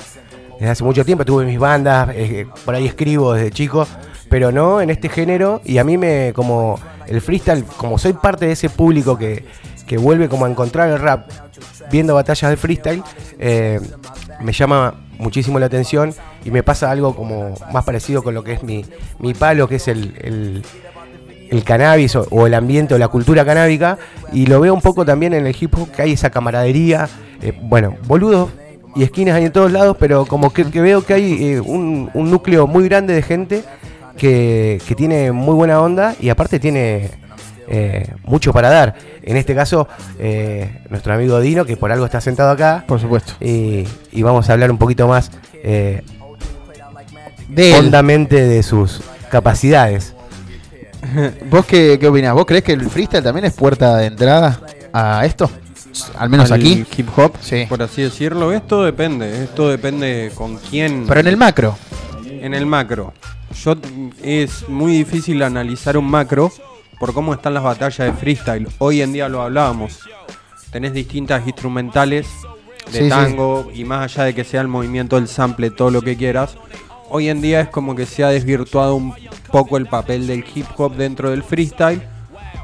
hace 0.69 0.85
mucho 0.85 1.05
tiempo. 1.07 1.25
Tuve 1.25 1.47
mis 1.47 1.59
bandas, 1.59 2.11
eh, 2.13 2.47
por 2.67 2.75
ahí 2.75 2.87
escribo 2.87 3.33
desde 3.33 3.51
chico, 3.51 3.87
pero 4.29 4.53
no 4.53 4.83
en 4.83 4.91
este 4.91 5.09
género. 5.09 5.63
Y 5.65 5.79
a 5.79 5.85
mí 5.85 5.97
me, 5.97 6.33
como 6.35 6.79
el 7.07 7.23
freestyle, 7.23 7.65
como 7.79 7.97
soy 7.97 8.13
parte 8.13 8.45
de 8.47 8.53
ese 8.53 8.69
público 8.69 9.17
que, 9.17 9.47
que 9.87 9.97
vuelve 9.97 10.29
como 10.29 10.45
a 10.45 10.51
encontrar 10.51 10.91
el 10.91 10.99
rap 10.99 11.31
viendo 11.91 12.15
batallas 12.15 12.51
de 12.51 12.57
freestyle, 12.59 13.03
eh, 13.39 13.81
me 14.43 14.53
llama 14.53 14.95
muchísimo 15.19 15.59
la 15.59 15.67
atención 15.67 16.13
y 16.45 16.51
me 16.51 16.63
pasa 16.63 16.91
algo 16.91 17.15
como 17.17 17.55
más 17.73 17.85
parecido 17.85 18.23
con 18.23 18.35
lo 18.35 18.43
que 18.45 18.53
es 18.53 18.63
mi, 18.63 18.85
mi 19.19 19.33
palo, 19.33 19.67
que 19.69 19.77
es 19.77 19.89
el- 19.89 20.63
el 21.51 21.65
cannabis 21.65 22.17
o, 22.17 22.27
o 22.31 22.47
el 22.47 22.55
ambiente 22.55 22.95
o 22.95 22.99
la 22.99 23.09
cultura 23.09 23.45
canábica, 23.45 23.99
y 24.33 24.47
lo 24.47 24.61
veo 24.61 24.75
un 24.75 24.81
poco 24.81 25.05
también 25.05 25.35
en 25.35 25.47
el 25.47 25.57
hip 25.59 25.75
hop, 25.77 25.91
que 25.91 26.03
hay 26.03 26.13
esa 26.13 26.31
camaradería, 26.31 27.09
eh, 27.43 27.53
bueno, 27.63 27.97
boludos 28.07 28.51
y 28.97 29.03
esquinas 29.03 29.35
hay 29.37 29.47
en 29.47 29.53
todos 29.53 29.73
lados, 29.73 29.97
pero 29.99 30.25
como 30.27 30.53
que, 30.53 30.65
que 30.71 30.81
veo 30.81 31.05
que 31.05 31.15
hay 31.15 31.45
eh, 31.45 31.61
un, 31.61 32.11
un 32.15 32.31
núcleo 32.31 32.67
muy 32.67 32.89
grande 32.89 33.13
de 33.15 33.23
gente 33.23 33.65
que, 34.17 34.81
que 34.87 34.95
tiene 34.95 35.33
muy 35.33 35.55
buena 35.55 35.81
onda 35.81 36.15
y 36.21 36.29
aparte 36.29 36.61
tiene 36.61 37.11
eh, 37.67 38.07
mucho 38.25 38.53
para 38.53 38.69
dar. 38.71 38.95
En 39.23 39.37
este 39.37 39.55
caso, 39.55 39.89
eh, 40.19 40.83
nuestro 40.91 41.15
amigo 41.15 41.41
Dino, 41.41 41.65
que 41.65 41.77
por 41.77 41.91
algo 41.91 42.05
está 42.05 42.21
sentado 42.21 42.51
acá. 42.51 42.85
Por 42.87 43.01
supuesto. 43.01 43.33
Y, 43.41 43.85
y 44.13 44.23
vamos 44.23 44.49
a 44.49 44.53
hablar 44.53 44.71
un 44.71 44.79
poquito 44.79 45.09
más 45.09 45.31
eh, 45.55 46.03
De 47.49 47.71
él. 47.71 47.87
hondamente 47.87 48.47
de 48.47 48.63
sus 48.63 49.03
capacidades. 49.31 50.14
¿Vos 51.51 51.67
qué, 51.67 51.99
qué 52.01 52.09
opinás? 52.09 52.35
¿Vos 52.35 52.47
creés 52.47 52.65
que 52.65 52.73
el 52.73 52.89
freestyle 52.89 53.23
también 53.23 53.45
es 53.47 53.53
puerta 53.53 53.97
de 53.97 54.07
entrada 54.07 54.61
a 54.93 55.25
esto? 55.27 55.51
Al 56.19 56.29
menos 56.29 56.51
Al 56.51 56.61
aquí. 56.61 56.85
hip 56.97 57.09
hop, 57.17 57.33
Sí. 57.41 57.67
por 57.69 57.83
así 57.83 58.03
decirlo. 58.03 58.53
Esto 58.53 58.83
depende, 58.85 59.45
esto 59.45 59.69
depende 59.69 60.33
con 60.35 60.57
quién. 60.57 61.05
Pero 61.07 61.21
en 61.21 61.27
el 61.29 61.37
macro. 61.37 61.77
En 62.27 62.53
el 62.55 62.67
macro. 62.67 63.13
Yo 63.63 63.77
es 64.23 64.69
muy 64.69 64.93
difícil 64.93 65.43
analizar 65.43 65.97
un 65.97 66.07
macro 66.11 66.51
por 66.99 67.13
cómo 67.15 67.33
están 67.35 67.55
las 67.55 67.63
batallas 67.63 67.99
de 68.09 68.13
freestyle. 68.13 68.67
Hoy 68.79 69.03
en 69.03 69.13
día 69.13 69.29
lo 69.29 69.43
hablábamos. 69.43 70.01
Tenés 70.73 70.93
distintas 70.93 71.47
instrumentales 71.47 72.27
de 72.91 72.99
Sí, 72.99 73.05
sí. 73.05 73.09
tango 73.09 73.71
y 73.73 73.85
más 73.85 74.03
allá 74.03 74.25
de 74.25 74.35
que 74.35 74.43
sea 74.45 74.61
el 74.61 74.69
movimiento 74.69 75.17
del 75.17 75.29
sample, 75.29 75.71
todo 75.71 75.91
lo 75.93 76.03
que 76.03 76.17
quieras. 76.17 76.57
Hoy 77.17 77.29
en 77.29 77.41
día 77.41 77.61
es 77.61 77.69
como 77.69 77.95
que 77.95 78.07
se 78.07 78.25
ha 78.25 78.29
desvirtuado 78.29 78.97
un 78.97 79.15
poco 79.53 79.77
el 79.77 79.87
papel 79.87 80.27
del 80.27 80.45
hip 80.53 80.67
hop 80.77 80.97
dentro 80.97 81.31
del 81.31 81.45
freestyle 81.45 82.03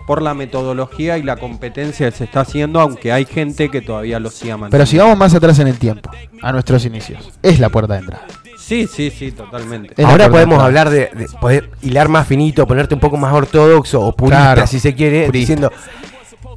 por 0.09 0.23
la 0.23 0.35
metodología 0.35 1.19
y 1.19 1.23
la 1.23 1.37
competencia 1.37 2.11
que 2.11 2.17
se 2.17 2.25
está 2.25 2.41
haciendo, 2.41 2.81
aunque 2.81 3.13
hay 3.13 3.27
gente 3.27 3.69
que 3.69 3.81
todavía 3.81 4.19
lo 4.19 4.29
siga 4.29 4.57
manteniendo. 4.57 4.73
Pero 4.73 4.87
si 4.87 4.99
vamos 4.99 5.17
más 5.17 5.33
atrás 5.35 5.61
en 5.61 5.69
el 5.69 5.79
tiempo, 5.79 6.11
a 6.43 6.51
nuestros 6.51 6.85
inicios, 6.85 7.31
es 7.45 7.61
la 7.61 7.69
puerta 7.69 7.95
de 7.95 8.01
entrada. 8.01 8.27
Sí, 8.59 8.89
sí, 8.89 9.13
sí, 9.17 9.31
totalmente. 9.31 9.95
Es 9.97 10.05
Ahora 10.05 10.29
podemos 10.29 10.59
de 10.59 10.65
hablar 10.65 10.91
de, 10.91 11.11
de 11.15 11.27
poder 11.41 11.71
hilar 11.83 12.09
más 12.09 12.27
finito, 12.27 12.67
ponerte 12.67 12.95
un 12.95 13.01
poco 13.01 13.17
más 13.17 13.33
ortodoxo 13.33 14.01
o 14.01 14.17
purista, 14.17 14.55
Claro, 14.55 14.67
si 14.67 14.81
se 14.81 14.97
quiere, 14.97 15.27
purista. 15.27 15.39
diciendo 15.39 15.73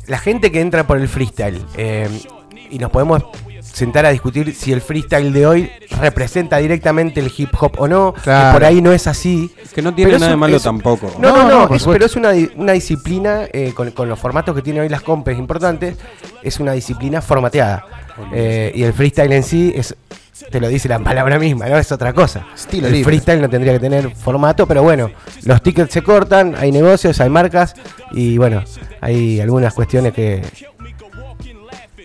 la 0.07 0.17
gente 0.17 0.51
que 0.51 0.61
entra 0.61 0.87
por 0.87 0.97
el 0.97 1.07
freestyle 1.07 1.63
eh, 1.77 2.09
y 2.71 2.79
nos 2.79 2.89
podemos 2.89 3.21
sentar 3.73 4.05
a 4.05 4.11
discutir 4.11 4.53
si 4.55 4.71
el 4.71 4.81
freestyle 4.81 5.33
de 5.33 5.47
hoy 5.47 5.71
representa 5.99 6.57
directamente 6.57 7.19
el 7.19 7.31
hip 7.35 7.49
hop 7.59 7.73
o 7.79 7.87
no, 7.87 8.13
Claro. 8.13 8.49
que 8.49 8.53
por 8.53 8.65
ahí 8.65 8.81
no 8.81 8.91
es 8.93 9.07
así. 9.07 9.51
Que 9.73 9.81
no 9.81 9.93
tiene 9.93 10.11
Pero 10.11 10.19
nada 10.19 10.31
de 10.31 10.37
malo 10.37 10.57
es- 10.57 10.63
tampoco. 10.63 11.11
No, 11.19 11.29
no, 11.29 11.37
No, 11.37 11.43
no, 11.43 11.59
no, 11.61 11.67
por 11.67 11.77
es- 11.77 11.81
supuesto. 11.81 11.91
pero 11.91 12.05
es 12.05 12.15
una, 12.15 12.53
una 12.61 12.73
disciplina 12.73 13.41
eh, 13.51 13.73
con, 13.75 13.89
con 13.91 14.07
los 14.07 14.19
formatos 14.19 14.55
que 14.55 14.61
tiene 14.61 14.79
hoy 14.81 14.89
las 14.89 15.01
compes 15.01 15.37
importantes, 15.39 15.97
es 16.43 16.59
una 16.59 16.73
disciplina 16.73 17.21
formateada. 17.21 17.83
Eh, 18.31 18.71
y 18.75 18.83
el 18.83 18.93
freestyle 18.93 19.31
en 19.33 19.41
sí 19.43 19.73
es, 19.75 19.95
te 20.51 20.59
lo 20.61 20.67
dice 20.67 20.87
la 20.87 20.99
palabra 20.99 21.39
misma, 21.39 21.67
¿no? 21.67 21.77
Es 21.79 21.91
otra 21.91 22.13
cosa. 22.13 22.45
Estilo 22.53 22.85
el 22.87 22.93
libre. 22.93 23.05
freestyle 23.05 23.41
no 23.41 23.49
tendría 23.49 23.73
que 23.73 23.79
tener 23.79 24.11
formato, 24.15 24.67
pero 24.67 24.83
bueno, 24.83 25.09
los 25.45 25.63
tickets 25.63 25.91
se 25.91 26.03
cortan, 26.03 26.53
hay 26.59 26.71
negocios, 26.71 27.19
hay 27.19 27.29
marcas 27.31 27.73
y 28.11 28.37
bueno, 28.37 28.63
hay 29.01 29.39
algunas 29.39 29.73
cuestiones 29.73 30.13
que, 30.13 30.43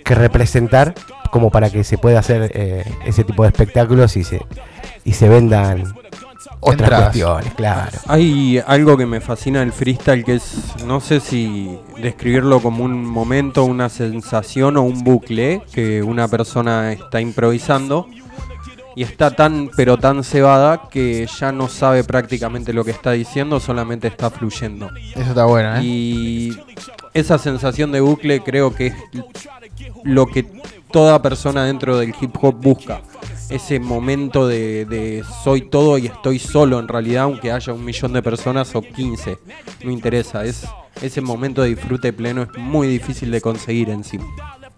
que 0.04 0.14
representar 0.14 0.94
como 1.30 1.50
para 1.50 1.70
que 1.70 1.84
se 1.84 1.98
pueda 1.98 2.20
hacer 2.20 2.50
eh, 2.54 2.84
ese 3.06 3.24
tipo 3.24 3.42
de 3.42 3.48
espectáculos 3.48 4.16
y 4.16 4.24
se, 4.24 4.44
y 5.04 5.12
se 5.12 5.28
vendan 5.28 5.94
otras 6.60 6.80
Entradas. 6.80 7.04
cuestiones, 7.10 7.54
claro. 7.54 7.98
Hay 8.06 8.62
algo 8.66 8.96
que 8.96 9.06
me 9.06 9.20
fascina 9.20 9.60
del 9.60 9.72
freestyle 9.72 10.24
que 10.24 10.34
es, 10.36 10.74
no 10.84 11.00
sé 11.00 11.20
si 11.20 11.78
describirlo 12.00 12.60
como 12.60 12.84
un 12.84 13.04
momento, 13.04 13.64
una 13.64 13.88
sensación 13.88 14.76
o 14.76 14.82
un 14.82 15.04
bucle 15.04 15.62
que 15.72 16.02
una 16.02 16.26
persona 16.26 16.92
está 16.92 17.20
improvisando 17.20 18.06
y 18.96 19.04
está 19.04 19.30
tan 19.30 19.70
pero 19.76 19.96
tan 19.98 20.24
cebada 20.24 20.88
que 20.90 21.28
ya 21.38 21.52
no 21.52 21.68
sabe 21.68 22.02
prácticamente 22.02 22.72
lo 22.72 22.84
que 22.84 22.90
está 22.90 23.12
diciendo, 23.12 23.60
solamente 23.60 24.08
está 24.08 24.28
fluyendo. 24.30 24.90
Eso 25.14 25.28
está 25.28 25.44
bueno, 25.44 25.76
¿eh? 25.76 25.84
Y 25.84 26.58
esa 27.14 27.38
sensación 27.38 27.92
de 27.92 28.00
bucle 28.00 28.40
creo 28.40 28.74
que 28.74 28.88
es 28.88 28.94
lo 30.02 30.26
que 30.26 30.46
toda 30.90 31.20
persona 31.22 31.64
dentro 31.64 31.98
del 31.98 32.14
hip 32.20 32.34
hop 32.40 32.56
busca. 32.60 33.02
Ese 33.48 33.80
momento 33.80 34.46
de, 34.46 35.22
soy 35.42 35.62
todo 35.62 35.96
y 35.96 36.06
estoy 36.06 36.38
solo 36.38 36.78
en 36.78 36.88
realidad, 36.88 37.24
aunque 37.24 37.50
haya 37.50 37.72
un 37.72 37.84
millón 37.84 38.12
de 38.12 38.22
personas 38.22 38.74
o 38.74 38.82
15. 38.82 39.38
No 39.84 39.90
interesa, 39.90 40.44
es 40.44 40.66
ese 41.00 41.20
momento 41.20 41.62
de 41.62 41.68
disfrute 41.70 42.12
pleno 42.12 42.42
es 42.42 42.48
muy 42.58 42.88
difícil 42.88 43.30
de 43.30 43.40
conseguir 43.40 43.88
encima. 43.90 44.26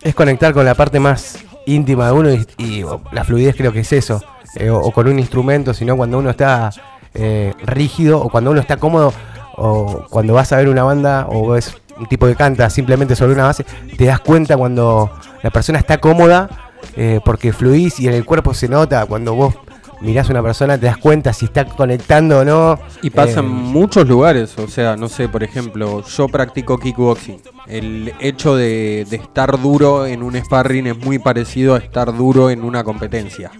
Es 0.03 0.15
conectar 0.15 0.53
con 0.53 0.65
la 0.65 0.75
parte 0.75 1.01
más 1.01 1.39
íntima 1.67 2.07
de 2.07 2.13
uno 2.13 2.31
y, 2.59 2.85
la 3.13 3.25
fluidez 3.25 3.57
creo 3.57 3.73
que 3.73 3.81
es 3.81 3.93
eso. 3.93 4.23
eh, 4.57 4.71
o, 4.71 4.79
o 4.79 4.93
con 4.93 5.09
un 5.09 5.19
instrumento, 5.19 5.75
sino 5.75 5.97
cuando 5.97 6.19
uno 6.19 6.31
está 6.31 6.71
eh, 7.15 7.55
rígido 7.65 8.21
o 8.21 8.29
cuando 8.29 8.53
uno 8.53 8.61
está 8.61 8.77
cómodo 8.77 9.13
o 9.57 10.05
cuando 10.09 10.33
vas 10.33 10.53
a 10.53 10.57
ver 10.57 10.69
una 10.69 10.85
banda 10.85 11.27
o 11.29 11.49
ves 11.49 11.77
un 12.01 12.07
tipo 12.07 12.27
que 12.27 12.35
canta 12.35 12.69
simplemente 12.71 13.15
sobre 13.15 13.35
una 13.35 13.45
base, 13.45 13.65
te 13.97 14.05
das 14.07 14.21
cuenta 14.21 14.57
cuando 14.57 15.11
la 15.43 15.51
persona 15.51 15.79
está 15.79 15.99
cómoda 15.99 16.49
eh, 16.97 17.21
porque 17.25 17.53
fluís 17.53 18.01
y 18.01 18.09
en 18.09 18.15
el 18.15 18.25
cuerpo 18.25 18.55
se 18.55 18.69
nota 18.69 19.05
cuando 19.07 19.35
vos 19.35 19.55
mirás 20.01 20.29
a 20.29 20.33
una 20.33 20.43
persona 20.43 20.79
te 20.79 20.87
das 20.87 20.97
cuenta 20.97 21.33
si 21.35 21.45
está 21.45 21.67
conectando 21.67 22.39
o 22.41 22.45
no. 22.45 22.79
Y 23.03 23.11
pasa 23.11 23.41
en 23.41 23.47
Eh, 23.47 23.49
muchos 23.49 24.09
lugares, 24.09 24.59
o 24.59 24.67
sea, 24.67 24.97
no 24.97 25.09
sé, 25.11 25.29
por 25.29 25.43
ejemplo, 25.43 26.03
yo 26.03 26.27
practico 26.29 26.79
kickboxing. 26.79 27.39
El 27.67 28.15
hecho 28.19 28.57
de, 28.57 29.07
de 29.11 29.17
estar 29.17 29.61
duro 29.61 30.07
en 30.07 30.23
un 30.23 30.37
sparring 30.43 30.87
es 30.87 30.97
muy 30.97 31.19
parecido 31.19 31.75
a 31.75 31.79
estar 31.79 32.17
duro 32.17 32.49
en 32.51 32.65
una 32.65 32.83
competencia. 32.83 33.51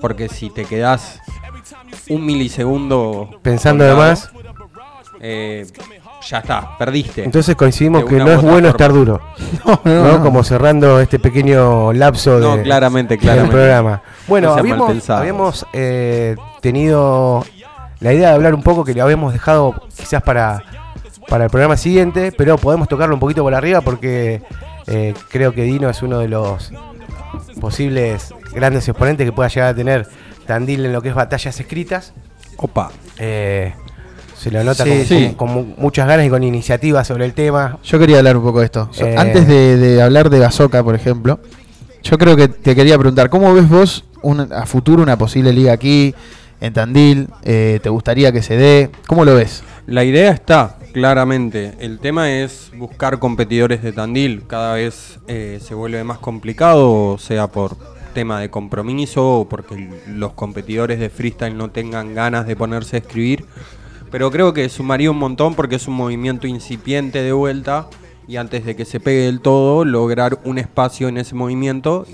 Porque 0.00 0.28
si 0.28 0.50
te 0.50 0.64
quedás 0.64 1.18
un 2.08 2.24
milisegundo 2.24 3.30
Pensando 3.42 3.84
de 3.84 3.94
más. 3.94 4.30
eh, 5.20 5.66
ya 6.28 6.38
está, 6.38 6.76
perdiste. 6.78 7.24
Entonces 7.24 7.54
coincidimos 7.56 8.04
que 8.04 8.16
no 8.16 8.30
es 8.30 8.40
bueno 8.40 8.54
forma. 8.54 8.68
estar 8.70 8.92
duro. 8.92 9.20
No, 9.64 9.80
no, 9.84 9.94
¿no? 10.04 10.12
no. 10.18 10.22
Como 10.22 10.42
cerrando 10.44 11.00
este 11.00 11.18
pequeño 11.18 11.92
lapso 11.92 12.38
de, 12.40 12.46
No, 12.56 12.62
claramente, 12.62 13.14
del 13.14 13.20
claramente. 13.20 13.52
programa. 13.56 14.02
Bueno, 14.26 14.52
habíamos, 14.54 15.66
eh, 15.72 16.36
tenido 16.60 17.44
la 18.00 18.12
idea 18.12 18.30
de 18.30 18.34
hablar 18.34 18.54
un 18.54 18.62
poco 18.62 18.84
que 18.84 18.94
lo 18.94 19.02
habíamos 19.04 19.32
dejado 19.32 19.74
quizás 19.96 20.22
para, 20.22 20.62
para 21.28 21.44
el 21.44 21.50
programa 21.50 21.76
siguiente, 21.76 22.32
pero 22.36 22.58
podemos 22.58 22.88
tocarlo 22.88 23.14
un 23.14 23.20
poquito 23.20 23.42
por 23.42 23.54
arriba 23.54 23.80
porque 23.80 24.42
eh, 24.86 25.14
creo 25.30 25.52
que 25.54 25.62
Dino 25.62 25.88
es 25.88 26.02
uno 26.02 26.18
de 26.18 26.28
los 26.28 26.72
posibles 27.60 28.34
grandes 28.52 28.88
exponentes 28.88 29.24
que 29.26 29.32
pueda 29.32 29.48
llegar 29.48 29.70
a 29.70 29.74
tener 29.74 30.08
Tandil 30.46 30.84
en 30.84 30.92
lo 30.92 31.00
que 31.00 31.08
es 31.10 31.14
batallas 31.14 31.58
escritas. 31.58 32.12
Opa. 32.56 32.90
Eh, 33.18 33.72
se 34.44 34.50
lo 34.50 34.62
nota 34.62 34.84
Sí, 34.84 34.90
con, 34.90 35.04
sí. 35.06 35.24
con- 35.26 35.34
con 35.48 35.54
mu- 35.54 35.74
muchas 35.78 36.06
ganas 36.06 36.26
y 36.26 36.28
con 36.30 36.42
iniciativa 36.42 37.02
sobre 37.04 37.24
el 37.24 37.32
tema. 37.32 37.78
Yo 37.82 37.98
quería 37.98 38.18
hablar 38.18 38.36
un 38.36 38.42
poco 38.44 38.60
de 38.60 38.66
esto. 38.66 38.90
Eh, 38.98 39.14
Antes 39.16 39.48
de, 39.48 39.76
de 39.78 40.02
hablar 40.02 40.28
de 40.28 40.38
Bazooka, 40.38 40.84
por 40.84 40.94
ejemplo, 40.94 41.40
yo 42.02 42.18
creo 42.18 42.36
que 42.36 42.48
te 42.48 42.74
quería 42.74 42.98
preguntar, 42.98 43.30
¿cómo 43.30 43.54
ves 43.54 43.68
vos 43.68 44.04
un- 44.22 44.52
a 44.52 44.66
futuro 44.66 45.02
una 45.02 45.16
posible 45.16 45.52
liga 45.52 45.72
aquí, 45.72 46.14
en 46.60 46.72
Tandil? 46.74 47.28
Eh, 47.42 47.80
¿Te 47.82 47.88
gustaría 47.88 48.32
que 48.32 48.42
se 48.42 48.56
dé? 48.56 48.90
¿Cómo 49.06 49.24
lo 49.24 49.34
ves? 49.34 49.62
La 49.86 50.04
idea 50.04 50.30
está, 50.30 50.76
claramente. 50.92 51.72
El 51.80 51.98
tema 51.98 52.30
es 52.30 52.70
buscar 52.76 53.18
competidores 53.18 53.82
de 53.82 53.92
Tandil. 53.92 54.44
Cada 54.46 54.74
vez 54.74 55.18
eh, 55.26 55.58
se 55.62 55.74
vuelve 55.74 56.04
más 56.04 56.18
complicado, 56.18 57.16
sea 57.18 57.46
por 57.48 57.76
tema 58.14 58.40
de 58.40 58.48
compromiso 58.48 59.40
o 59.40 59.48
porque 59.48 59.88
los 60.06 60.34
competidores 60.34 61.00
de 61.00 61.10
freestyle 61.10 61.56
no 61.56 61.70
tengan 61.70 62.14
ganas 62.14 62.46
de 62.46 62.54
ponerse 62.54 62.96
a 62.96 62.98
escribir. 63.00 63.44
Pero 64.14 64.30
creo 64.30 64.54
que 64.54 64.68
sumaría 64.68 65.10
un 65.10 65.18
montón 65.18 65.56
porque 65.56 65.74
es 65.74 65.88
un 65.88 65.94
movimiento 65.94 66.46
incipiente 66.46 67.20
de 67.20 67.32
vuelta 67.32 67.88
y 68.28 68.36
antes 68.36 68.64
de 68.64 68.76
que 68.76 68.84
se 68.84 69.00
pegue 69.00 69.22
del 69.22 69.40
todo, 69.40 69.84
lograr 69.84 70.38
un 70.44 70.58
espacio 70.58 71.08
en 71.08 71.18
ese 71.18 71.34
movimiento 71.34 72.06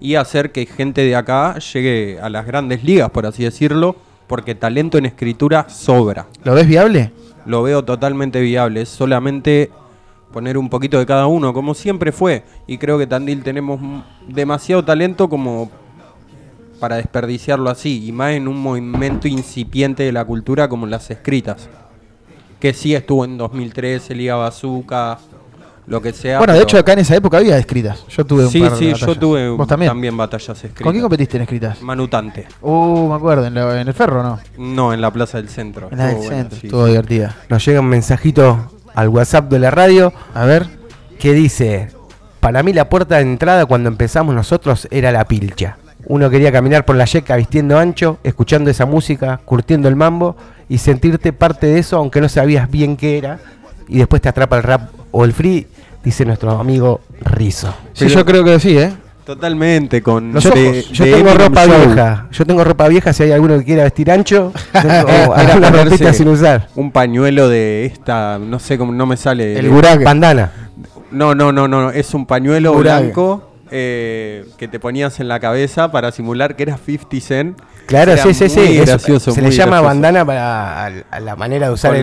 y 0.00 0.14
hacer 0.14 0.50
que 0.50 0.64
gente 0.64 1.02
de 1.02 1.14
acá 1.14 1.58
llegue 1.58 2.18
a 2.22 2.30
las 2.30 2.46
grandes 2.46 2.84
ligas, 2.84 3.10
por 3.10 3.26
así 3.26 3.44
decirlo, 3.44 3.96
porque 4.28 4.54
talento 4.54 4.96
en 4.96 5.04
escritura 5.04 5.68
sobra. 5.68 6.26
¿Lo 6.42 6.54
ves 6.54 6.66
viable? 6.66 7.12
Lo 7.44 7.62
veo 7.62 7.84
totalmente 7.84 8.40
viable, 8.40 8.80
es 8.80 8.88
solamente 8.88 9.70
poner 10.32 10.56
un 10.56 10.70
poquito 10.70 10.98
de 10.98 11.04
cada 11.04 11.26
uno, 11.26 11.52
como 11.52 11.74
siempre 11.74 12.12
fue. 12.12 12.44
Y 12.66 12.78
creo 12.78 12.96
que 12.96 13.06
Tandil 13.06 13.42
tenemos 13.42 13.78
demasiado 14.26 14.82
talento 14.86 15.28
como 15.28 15.70
para 16.82 16.96
desperdiciarlo 16.96 17.70
así, 17.70 18.04
y 18.04 18.10
más 18.10 18.32
en 18.32 18.48
un 18.48 18.56
movimiento 18.60 19.28
incipiente 19.28 20.02
de 20.02 20.10
la 20.10 20.24
cultura 20.24 20.68
como 20.68 20.84
las 20.88 21.08
escritas. 21.12 21.68
Que 22.58 22.74
sí 22.74 22.92
estuvo 22.92 23.24
en 23.24 23.38
2013, 23.38 24.16
Liga 24.16 24.34
Bazooka, 24.34 25.18
lo 25.86 26.02
que 26.02 26.12
sea. 26.12 26.38
bueno, 26.38 26.54
de 26.54 26.62
hecho 26.62 26.76
acá 26.78 26.94
en 26.94 26.98
esa 26.98 27.14
época 27.14 27.36
había 27.36 27.56
escritas. 27.56 28.04
Yo 28.08 28.24
tuve 28.26 28.46
un 28.46 28.50
Sí, 28.50 28.60
par 28.62 28.72
de 28.72 28.76
sí, 28.78 28.84
yo 28.86 28.92
batallas. 28.94 29.18
tuve 29.20 29.48
¿Vos 29.50 29.68
también? 29.68 30.16
batallas 30.16 30.48
escritas. 30.56 30.82
¿Con 30.82 30.90
quién 30.92 31.02
competiste 31.02 31.36
en 31.36 31.42
escritas? 31.44 31.80
Manutante. 31.82 32.48
Uh, 32.60 33.08
me 33.10 33.14
acuerdo, 33.14 33.46
en, 33.46 33.54
lo- 33.54 33.76
en 33.76 33.86
el 33.86 33.94
ferro, 33.94 34.24
¿no? 34.24 34.40
No, 34.58 34.92
en 34.92 35.00
la 35.00 35.12
Plaza 35.12 35.38
del 35.38 35.48
Centro. 35.48 35.86
En 35.92 35.98
la 35.98 36.06
del 36.06 36.14
Estuvo 36.16 36.26
bueno, 36.30 36.42
centro, 36.42 36.58
sí. 36.60 36.66
estuvo 36.66 36.86
divertida. 36.86 37.36
Nos 37.48 37.64
llega 37.64 37.78
un 37.78 37.86
mensajito 37.88 38.72
al 38.92 39.08
WhatsApp 39.08 39.48
de 39.50 39.58
la 39.60 39.70
radio. 39.70 40.12
A 40.34 40.44
ver. 40.46 40.66
Que 41.20 41.32
dice: 41.32 41.90
Para 42.40 42.64
mí, 42.64 42.72
la 42.72 42.88
puerta 42.88 43.16
de 43.18 43.22
entrada 43.22 43.66
cuando 43.66 43.88
empezamos 43.88 44.34
nosotros 44.34 44.88
era 44.90 45.12
la 45.12 45.24
pilcha. 45.26 45.78
Uno 46.06 46.28
quería 46.30 46.50
caminar 46.52 46.84
por 46.84 46.96
la 46.96 47.04
yeca 47.04 47.36
vistiendo 47.36 47.78
ancho, 47.78 48.18
escuchando 48.24 48.70
esa 48.70 48.86
música, 48.86 49.40
curtiendo 49.44 49.88
el 49.88 49.96
mambo 49.96 50.36
y 50.68 50.78
sentirte 50.78 51.32
parte 51.32 51.66
de 51.68 51.78
eso, 51.78 51.96
aunque 51.96 52.20
no 52.20 52.28
sabías 52.28 52.70
bien 52.70 52.96
qué 52.96 53.18
era. 53.18 53.38
Y 53.88 53.98
después 53.98 54.20
te 54.22 54.28
atrapa 54.28 54.56
el 54.56 54.62
rap 54.62 54.90
o 55.10 55.24
el 55.24 55.32
free, 55.32 55.66
dice 56.02 56.24
nuestro 56.24 56.50
amigo 56.58 57.00
Rizo. 57.20 57.74
Sí, 57.92 58.08
yo 58.08 58.24
creo 58.24 58.42
que 58.44 58.58
sí, 58.58 58.76
¿eh? 58.78 58.92
Totalmente, 59.24 60.02
con 60.02 60.32
Los 60.32 60.42
de- 60.42 60.50
ojos. 60.50 60.90
Yo 60.90 61.04
de 61.04 61.12
tengo 61.12 61.30
Eminem 61.30 61.46
ropa 61.48 61.64
Show. 61.66 61.86
vieja. 61.86 62.26
Yo 62.32 62.44
tengo 62.46 62.64
ropa 62.64 62.88
vieja. 62.88 63.12
Si 63.12 63.22
hay 63.22 63.30
alguno 63.30 63.56
que 63.58 63.64
quiera 63.64 63.84
vestir 63.84 64.10
ancho, 64.10 64.52
tengo 64.72 64.88
Era 64.88 65.34
alguna 65.36 65.68
ponerse 65.68 65.84
ropita 65.90 66.12
sin 66.12 66.26
usar. 66.28 66.68
Un 66.74 66.90
pañuelo 66.90 67.48
de 67.48 67.86
esta, 67.86 68.40
no 68.40 68.58
sé 68.58 68.76
cómo 68.78 68.92
no 68.92 69.06
me 69.06 69.16
sale. 69.16 69.56
El 69.56 69.70
Gurak. 69.70 70.02
Bandana. 70.02 70.50
No, 71.12 71.34
no, 71.36 71.52
no, 71.52 71.68
no, 71.68 71.90
es 71.92 72.12
un 72.14 72.26
pañuelo 72.26 72.74
blanco 72.74 73.51
eh, 73.74 74.44
que 74.58 74.68
te 74.68 74.78
ponías 74.78 75.18
en 75.18 75.28
la 75.28 75.40
cabeza 75.40 75.90
para 75.90 76.12
simular 76.12 76.56
que 76.56 76.64
era 76.64 76.76
50 76.76 77.26
Cent. 77.26 77.58
Claro, 77.86 78.12
Era 78.12 78.22
sí, 78.22 78.34
sí, 78.34 78.48
sí. 78.48 78.76
gracioso, 78.78 79.32
se 79.32 79.42
le 79.42 79.50
llama 79.50 79.80
gracioso. 79.80 79.84
bandana 79.88 80.24
para 80.24 80.86
a, 80.86 80.90
a 81.10 81.20
la 81.20 81.36
manera 81.36 81.66
de 81.68 81.72
usar 81.72 81.94
el, 81.96 82.02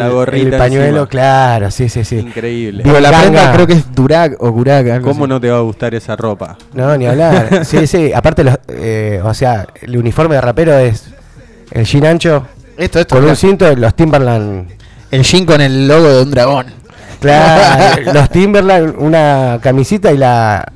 pañuelo. 0.52 0.88
encima. 0.88 1.08
Claro, 1.08 1.72
sí, 1.72 1.88
sí, 1.88 2.04
sí. 2.04 2.18
Increíble. 2.18 2.84
Digo, 2.84 3.00
la 3.00 3.12
prenda 3.12 3.52
creo 3.54 3.68
que 3.68 3.74
es 3.74 3.96
Durac 3.96 4.36
o 4.42 4.48
algo 4.48 5.08
¿Cómo 5.08 5.24
así. 5.26 5.30
no 5.30 5.40
te 5.40 5.50
va 5.50 5.58
a 5.58 5.62
gustar 5.62 5.94
esa 5.96 6.16
ropa? 6.16 6.58
No, 6.74 6.98
ni 6.98 7.06
hablar. 7.06 7.64
sí, 7.66 7.88
sí. 7.88 8.12
Aparte, 8.14 8.44
los, 8.44 8.58
eh, 8.68 9.22
o 9.24 9.34
sea, 9.34 9.68
el 9.82 9.96
uniforme 9.96 10.36
de 10.36 10.42
rapero 10.42 10.78
es 10.78 11.06
el 11.72 11.86
jean 11.86 12.06
ancho 12.06 12.46
Esto, 12.78 13.00
esto. 13.00 13.16
con 13.16 13.26
un 13.26 13.36
cinto, 13.36 13.74
los 13.76 13.96
Timberland. 13.96 14.68
El 15.12 15.24
jean 15.24 15.46
con 15.46 15.62
el 15.62 15.88
logo 15.88 16.08
de 16.10 16.24
un 16.24 16.32
dragón. 16.32 16.66
Claro, 17.22 18.02
los 18.14 18.30
Timberland, 18.30 18.96
una 18.98 19.60
camisita 19.62 20.12
y 20.12 20.18
la. 20.18 20.72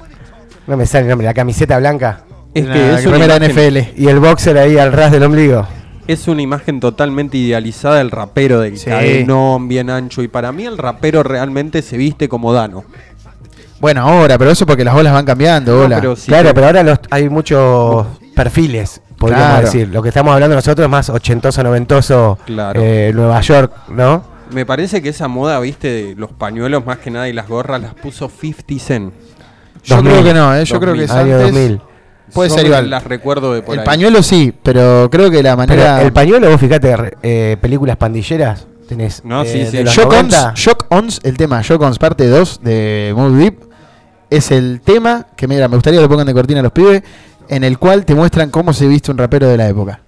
No 0.68 0.78
me 0.78 0.86
sale 0.86 1.04
el 1.04 1.10
nombre, 1.10 1.26
la 1.26 1.34
camiseta 1.34 1.78
blanca. 1.80 2.22
Es 2.54 2.66
La 2.66 2.74
que 2.74 2.94
es 2.96 3.06
una, 3.06 3.18
NFL. 3.40 4.00
Y 4.00 4.08
el 4.08 4.20
boxer 4.20 4.58
ahí 4.58 4.78
al 4.78 4.92
ras 4.94 5.12
del 5.12 5.24
ombligo. 5.24 5.68
es 6.06 6.28
una 6.28 6.42
imagen 6.42 6.80
totalmente 6.82 7.38
idealizada 7.38 7.98
del 8.00 8.12
rapero 8.12 8.60
del 8.60 8.78
Sí. 8.78 8.90
cadenón 8.90 9.68
bien 9.70 9.90
ancho. 9.90 10.22
Y 10.22 10.28
para 10.28 10.52
mí 10.52 10.66
el 10.66 10.78
rapero 10.78 11.24
realmente 11.24 11.82
se 11.82 11.96
viste 11.98 12.28
como 12.28 12.52
Dano. 12.54 12.84
Bueno, 13.80 14.02
ahora, 14.02 14.38
pero 14.38 14.52
eso 14.52 14.66
porque 14.66 14.84
las 14.84 14.96
olas 14.96 15.14
van 15.14 15.26
cambiando, 15.26 15.76
No, 15.76 15.82
hola. 15.86 15.98
pero 16.00 16.16
sí 16.16 16.28
claro, 16.28 16.50
que- 16.50 16.54
pero 16.56 16.68
ahora 16.68 16.84
los, 16.84 17.00
hay 17.10 17.28
muchos 17.30 18.06
perfiles, 18.36 19.02
podríamos 19.18 19.48
Claro. 19.48 19.66
decir. 19.66 19.88
Lo 19.90 20.02
que 20.02 20.10
estamos 20.10 20.34
hablando 20.34 20.56
nosotros 20.56 20.86
es 20.86 20.92
más 20.92 21.10
ochentoso, 21.10 21.64
noventoso, 21.64 22.38
Claro. 22.46 22.82
eh, 22.84 23.12
Nueva 23.14 23.40
York, 23.42 23.74
¿no? 23.90 24.24
Me 24.52 24.66
parece 24.66 25.02
que 25.02 25.10
esa 25.10 25.28
moda, 25.28 25.60
viste, 25.60 25.88
de 25.88 26.16
los 26.16 26.32
pañuelos 26.32 26.86
más 26.86 27.00
que 27.00 27.12
nada 27.12 27.28
y 27.28 27.34
las 27.34 27.48
gorras 27.48 27.82
las 27.82 27.94
puso 27.96 28.30
50 28.30 28.78
Cent. 28.80 29.14
Yo 29.84 29.96
2000, 29.98 30.12
creo 30.14 30.24
que 30.24 30.34
no, 30.34 30.56
¿eh? 30.56 30.66
yo 30.66 30.80
creo 30.80 30.94
que 30.94 31.02
2000. 31.02 31.04
es 31.04 31.12
Año 31.12 31.36
antes. 31.36 31.52
2000. 31.54 31.82
Puede 32.34 32.50
ser 32.50 32.66
igual. 32.66 32.90
Las 32.90 33.04
recuerdo 33.04 33.54
de 33.54 33.62
por 33.62 33.76
el 33.76 33.80
ahí. 33.82 33.86
pañuelo 33.86 34.24
sí, 34.24 34.54
pero 34.64 35.10
creo 35.12 35.30
que 35.30 35.44
la 35.44 35.56
Pero 35.56 35.68
manera. 35.76 36.02
el 36.02 36.12
pañuelo, 36.14 36.50
vos 36.50 36.60
fíjate, 36.60 36.96
re- 36.98 37.18
eh, 37.22 37.58
películas 37.62 37.98
pandilleras, 37.98 38.66
tenés 38.88 39.24
No, 39.24 39.44
eh, 39.44 39.46
sí, 39.48 39.66
sí. 39.70 39.78
de 39.78 39.84
los 39.84 39.94
Shock 39.94 40.08
Ons, 40.14 40.32
90. 40.34 40.54
Shock 40.56 40.86
Ons, 40.90 41.20
el 41.24 41.38
tema 41.38 41.62
Shock 41.62 41.82
Ons 41.82 42.00
parte 42.00 42.28
2 42.28 42.62
de 42.64 43.14
Move 43.16 43.38
Deep, 43.38 43.60
es 44.32 44.50
el 44.52 44.82
tema 44.84 45.28
que 45.36 45.48
mira, 45.48 45.68
me 45.68 45.76
gustaría 45.76 46.00
que 46.00 46.04
lo 46.04 46.10
pongan 46.10 46.26
de 46.26 46.34
cortina 46.34 46.62
a 46.62 46.64
los 46.64 46.72
pibes, 46.72 47.04
en 47.50 47.64
el 47.64 47.78
cual 47.78 48.04
te 48.06 48.16
muestran 48.16 48.50
cómo 48.50 48.74
se 48.74 48.88
viste 48.88 49.12
un 49.12 49.18
rapero 49.18 49.48
de 49.48 49.58
la 49.58 49.68
época. 49.68 50.00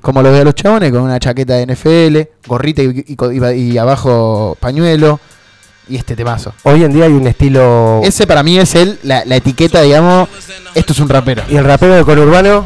Como 0.00 0.22
lo 0.22 0.32
ve 0.32 0.40
a 0.40 0.44
los 0.44 0.54
chabones, 0.54 0.90
con 0.90 1.02
una 1.02 1.20
chaqueta 1.20 1.54
de 1.54 1.66
NFL, 1.66 2.48
gorrita 2.48 2.82
y, 2.82 3.04
y 3.06 3.16
co- 3.16 3.30
y- 3.30 3.38
y 3.54 3.78
abajo 3.78 4.56
pañuelo, 4.58 5.20
y 5.88 5.96
este 5.96 6.16
temazo. 6.16 6.52
Hoy 6.62 6.84
en 6.84 6.92
día 6.92 7.04
hay 7.04 7.12
un 7.12 7.26
estilo... 7.26 8.00
Ese 8.04 8.26
para 8.26 8.42
mí 8.42 8.58
es 8.58 8.74
el, 8.74 8.98
la, 9.02 9.24
la 9.24 9.36
etiqueta, 9.36 9.80
digamos, 9.82 10.28
esto 10.74 10.92
es 10.92 10.98
un 11.00 11.08
rapero. 11.08 11.42
Y 11.48 11.56
el 11.56 11.64
rapero 11.64 11.94
de 11.94 12.04
conurbano, 12.04 12.64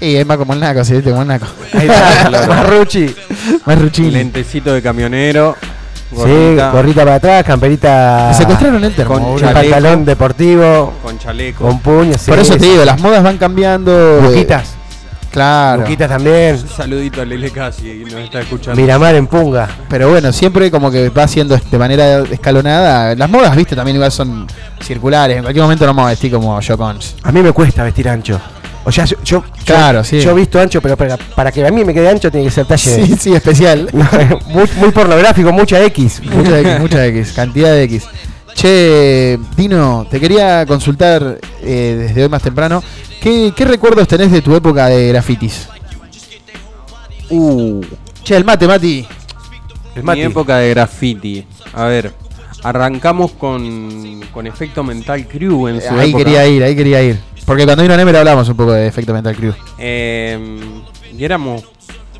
Y 0.00 0.16
es 0.16 0.26
más 0.26 0.36
como 0.36 0.52
el 0.54 0.60
naco, 0.60 0.84
¿sí? 0.84 1.00
Como 1.02 1.22
el 1.22 1.28
naco. 1.28 1.46
ahí 1.74 1.86
está. 1.88 2.46
Más 3.66 3.78
ruchini. 3.78 4.10
Lentecito 4.10 4.72
de 4.72 4.82
camionero. 4.82 5.56
Sí, 6.10 6.16
Gorrita, 6.18 6.70
gorrita 6.72 7.04
para 7.04 7.14
atrás, 7.16 7.44
camperita... 7.44 8.26
Me 8.32 8.34
secuestraron 8.36 8.84
el 8.84 8.92
termo, 8.94 9.14
Con 9.14 9.38
chaleco. 9.40 9.60
pantalón 9.60 10.04
deportivo, 10.04 10.92
con 11.02 11.18
chaleco. 11.18 11.64
con 11.64 11.78
puños. 11.80 12.18
Por 12.24 12.34
sí, 12.36 12.42
eso 12.42 12.56
te 12.58 12.66
digo, 12.66 12.84
las 12.84 13.00
modas 13.00 13.22
van 13.22 13.38
cambiando. 13.38 14.18
eh, 14.18 14.22
Luquitas. 14.22 14.74
Claro. 15.32 15.82
Luquitas 15.82 16.08
también. 16.08 16.56
Un 16.56 16.68
saludito 16.68 17.22
a 17.22 17.24
Lele 17.24 17.50
Casi, 17.50 17.82
que 17.82 18.04
nos 18.04 18.20
está 18.20 18.40
escuchando. 18.40 18.80
Miramar 18.80 19.14
en 19.14 19.26
Punga. 19.26 19.68
Pero 19.88 20.10
bueno, 20.10 20.30
siempre 20.32 20.70
como 20.70 20.90
que 20.90 21.08
va 21.08 21.24
haciendo 21.24 21.56
de 21.56 21.78
manera 21.78 22.20
escalonada. 22.30 23.14
Las 23.14 23.30
modas, 23.30 23.56
viste, 23.56 23.74
también 23.74 23.96
igual 23.96 24.12
son 24.12 24.46
circulares. 24.82 25.38
En 25.38 25.42
cualquier 25.42 25.62
momento 25.62 25.86
no 25.86 25.90
vamos 25.94 26.06
a 26.06 26.10
vestir 26.10 26.30
como 26.30 26.60
Jocons. 26.60 27.16
A 27.22 27.32
mí 27.32 27.42
me 27.42 27.52
cuesta 27.52 27.82
vestir 27.82 28.08
ancho. 28.08 28.38
O 28.84 28.92
sea, 28.92 29.04
yo, 29.04 29.16
yo, 29.24 29.44
Claro, 29.64 30.00
yo, 30.00 30.04
sí. 30.04 30.20
yo 30.20 30.32
he 30.32 30.34
visto 30.34 30.60
ancho, 30.60 30.80
pero 30.82 30.96
para, 30.96 31.16
para 31.16 31.52
que 31.52 31.64
a 31.66 31.70
mí 31.70 31.84
me 31.84 31.94
quede 31.94 32.08
ancho 32.10 32.30
tiene 32.30 32.46
que 32.46 32.52
ser 32.52 32.66
talle 32.66 33.06
Sí, 33.06 33.16
sí, 33.18 33.32
especial. 33.32 33.88
muy, 34.48 34.64
muy 34.76 34.90
pornográfico, 34.90 35.52
mucha 35.52 35.80
X. 35.84 36.20
mucha 36.24 36.58
X, 36.60 36.80
mucha 36.80 37.06
X, 37.06 37.32
cantidad 37.32 37.70
de 37.70 37.84
X. 37.84 38.04
Che, 38.54 39.38
Dino, 39.56 40.06
te 40.10 40.20
quería 40.20 40.66
consultar 40.66 41.38
eh, 41.62 41.96
desde 42.08 42.24
hoy 42.24 42.28
más 42.28 42.42
temprano. 42.42 42.82
¿Qué, 43.22 43.52
¿Qué 43.56 43.64
recuerdos 43.64 44.08
tenés 44.08 44.30
de 44.32 44.42
tu 44.42 44.54
época 44.54 44.86
de 44.86 45.08
grafitis? 45.08 45.68
Uh, 47.30 47.80
Che, 48.22 48.36
el 48.36 48.44
mate, 48.44 48.66
Mati. 48.66 49.06
El 49.94 50.02
mi 50.02 50.06
Mati. 50.06 50.20
época 50.22 50.58
de 50.58 50.70
graffiti. 50.70 51.44
A 51.72 51.86
ver, 51.86 52.12
arrancamos 52.62 53.32
con, 53.32 54.20
con 54.32 54.46
Efecto 54.46 54.84
Mental 54.84 55.26
Crew 55.26 55.68
en 55.68 55.80
su 55.80 55.94
Ahí 55.94 56.10
época. 56.10 56.24
quería 56.24 56.46
ir, 56.46 56.62
ahí 56.62 56.76
quería 56.76 57.02
ir. 57.02 57.18
Porque 57.44 57.64
cuando 57.64 57.82
vino 57.82 57.96
Nemer 57.96 58.16
hablamos 58.16 58.48
un 58.48 58.56
poco 58.56 58.72
de 58.72 58.86
Efecto 58.86 59.12
Mental 59.12 59.34
Crew. 59.34 59.52
Eh, 59.78 60.60
y 61.18 61.24
éramos 61.24 61.64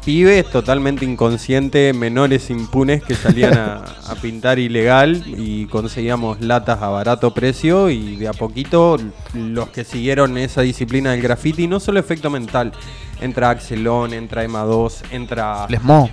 pibes 0.05 0.49
totalmente 0.51 1.05
inconscientes, 1.05 1.95
menores 1.95 2.51
impunes 2.51 3.03
que 3.03 3.15
salían 3.15 3.57
a, 3.57 3.77
a 4.09 4.15
pintar 4.17 4.59
ilegal 4.59 5.25
y 5.27 5.67
conseguíamos 5.67 6.41
latas 6.41 6.83
a 6.83 6.89
barato 6.89 7.33
precio 7.33 7.91
y 7.91 8.17
de 8.17 8.29
a 8.29 8.33
poquito 8.33 8.97
los 9.35 9.69
que 9.71 9.85
siguieron 9.85 10.37
esa 10.39 10.63
disciplina 10.63 11.13
del 11.13 11.23
graffiti, 11.23 11.67
no 11.69 11.81
solo 11.81 12.01
efecto 12.01 12.31
mental, 12.31 12.73
entra 13.21 13.51
Axelón, 13.51 14.13
entra 14.13 14.43
Ema 14.45 14.63
2, 14.63 15.03
entra 15.13 15.67
Les 15.69 15.83
Mo. 15.83 16.11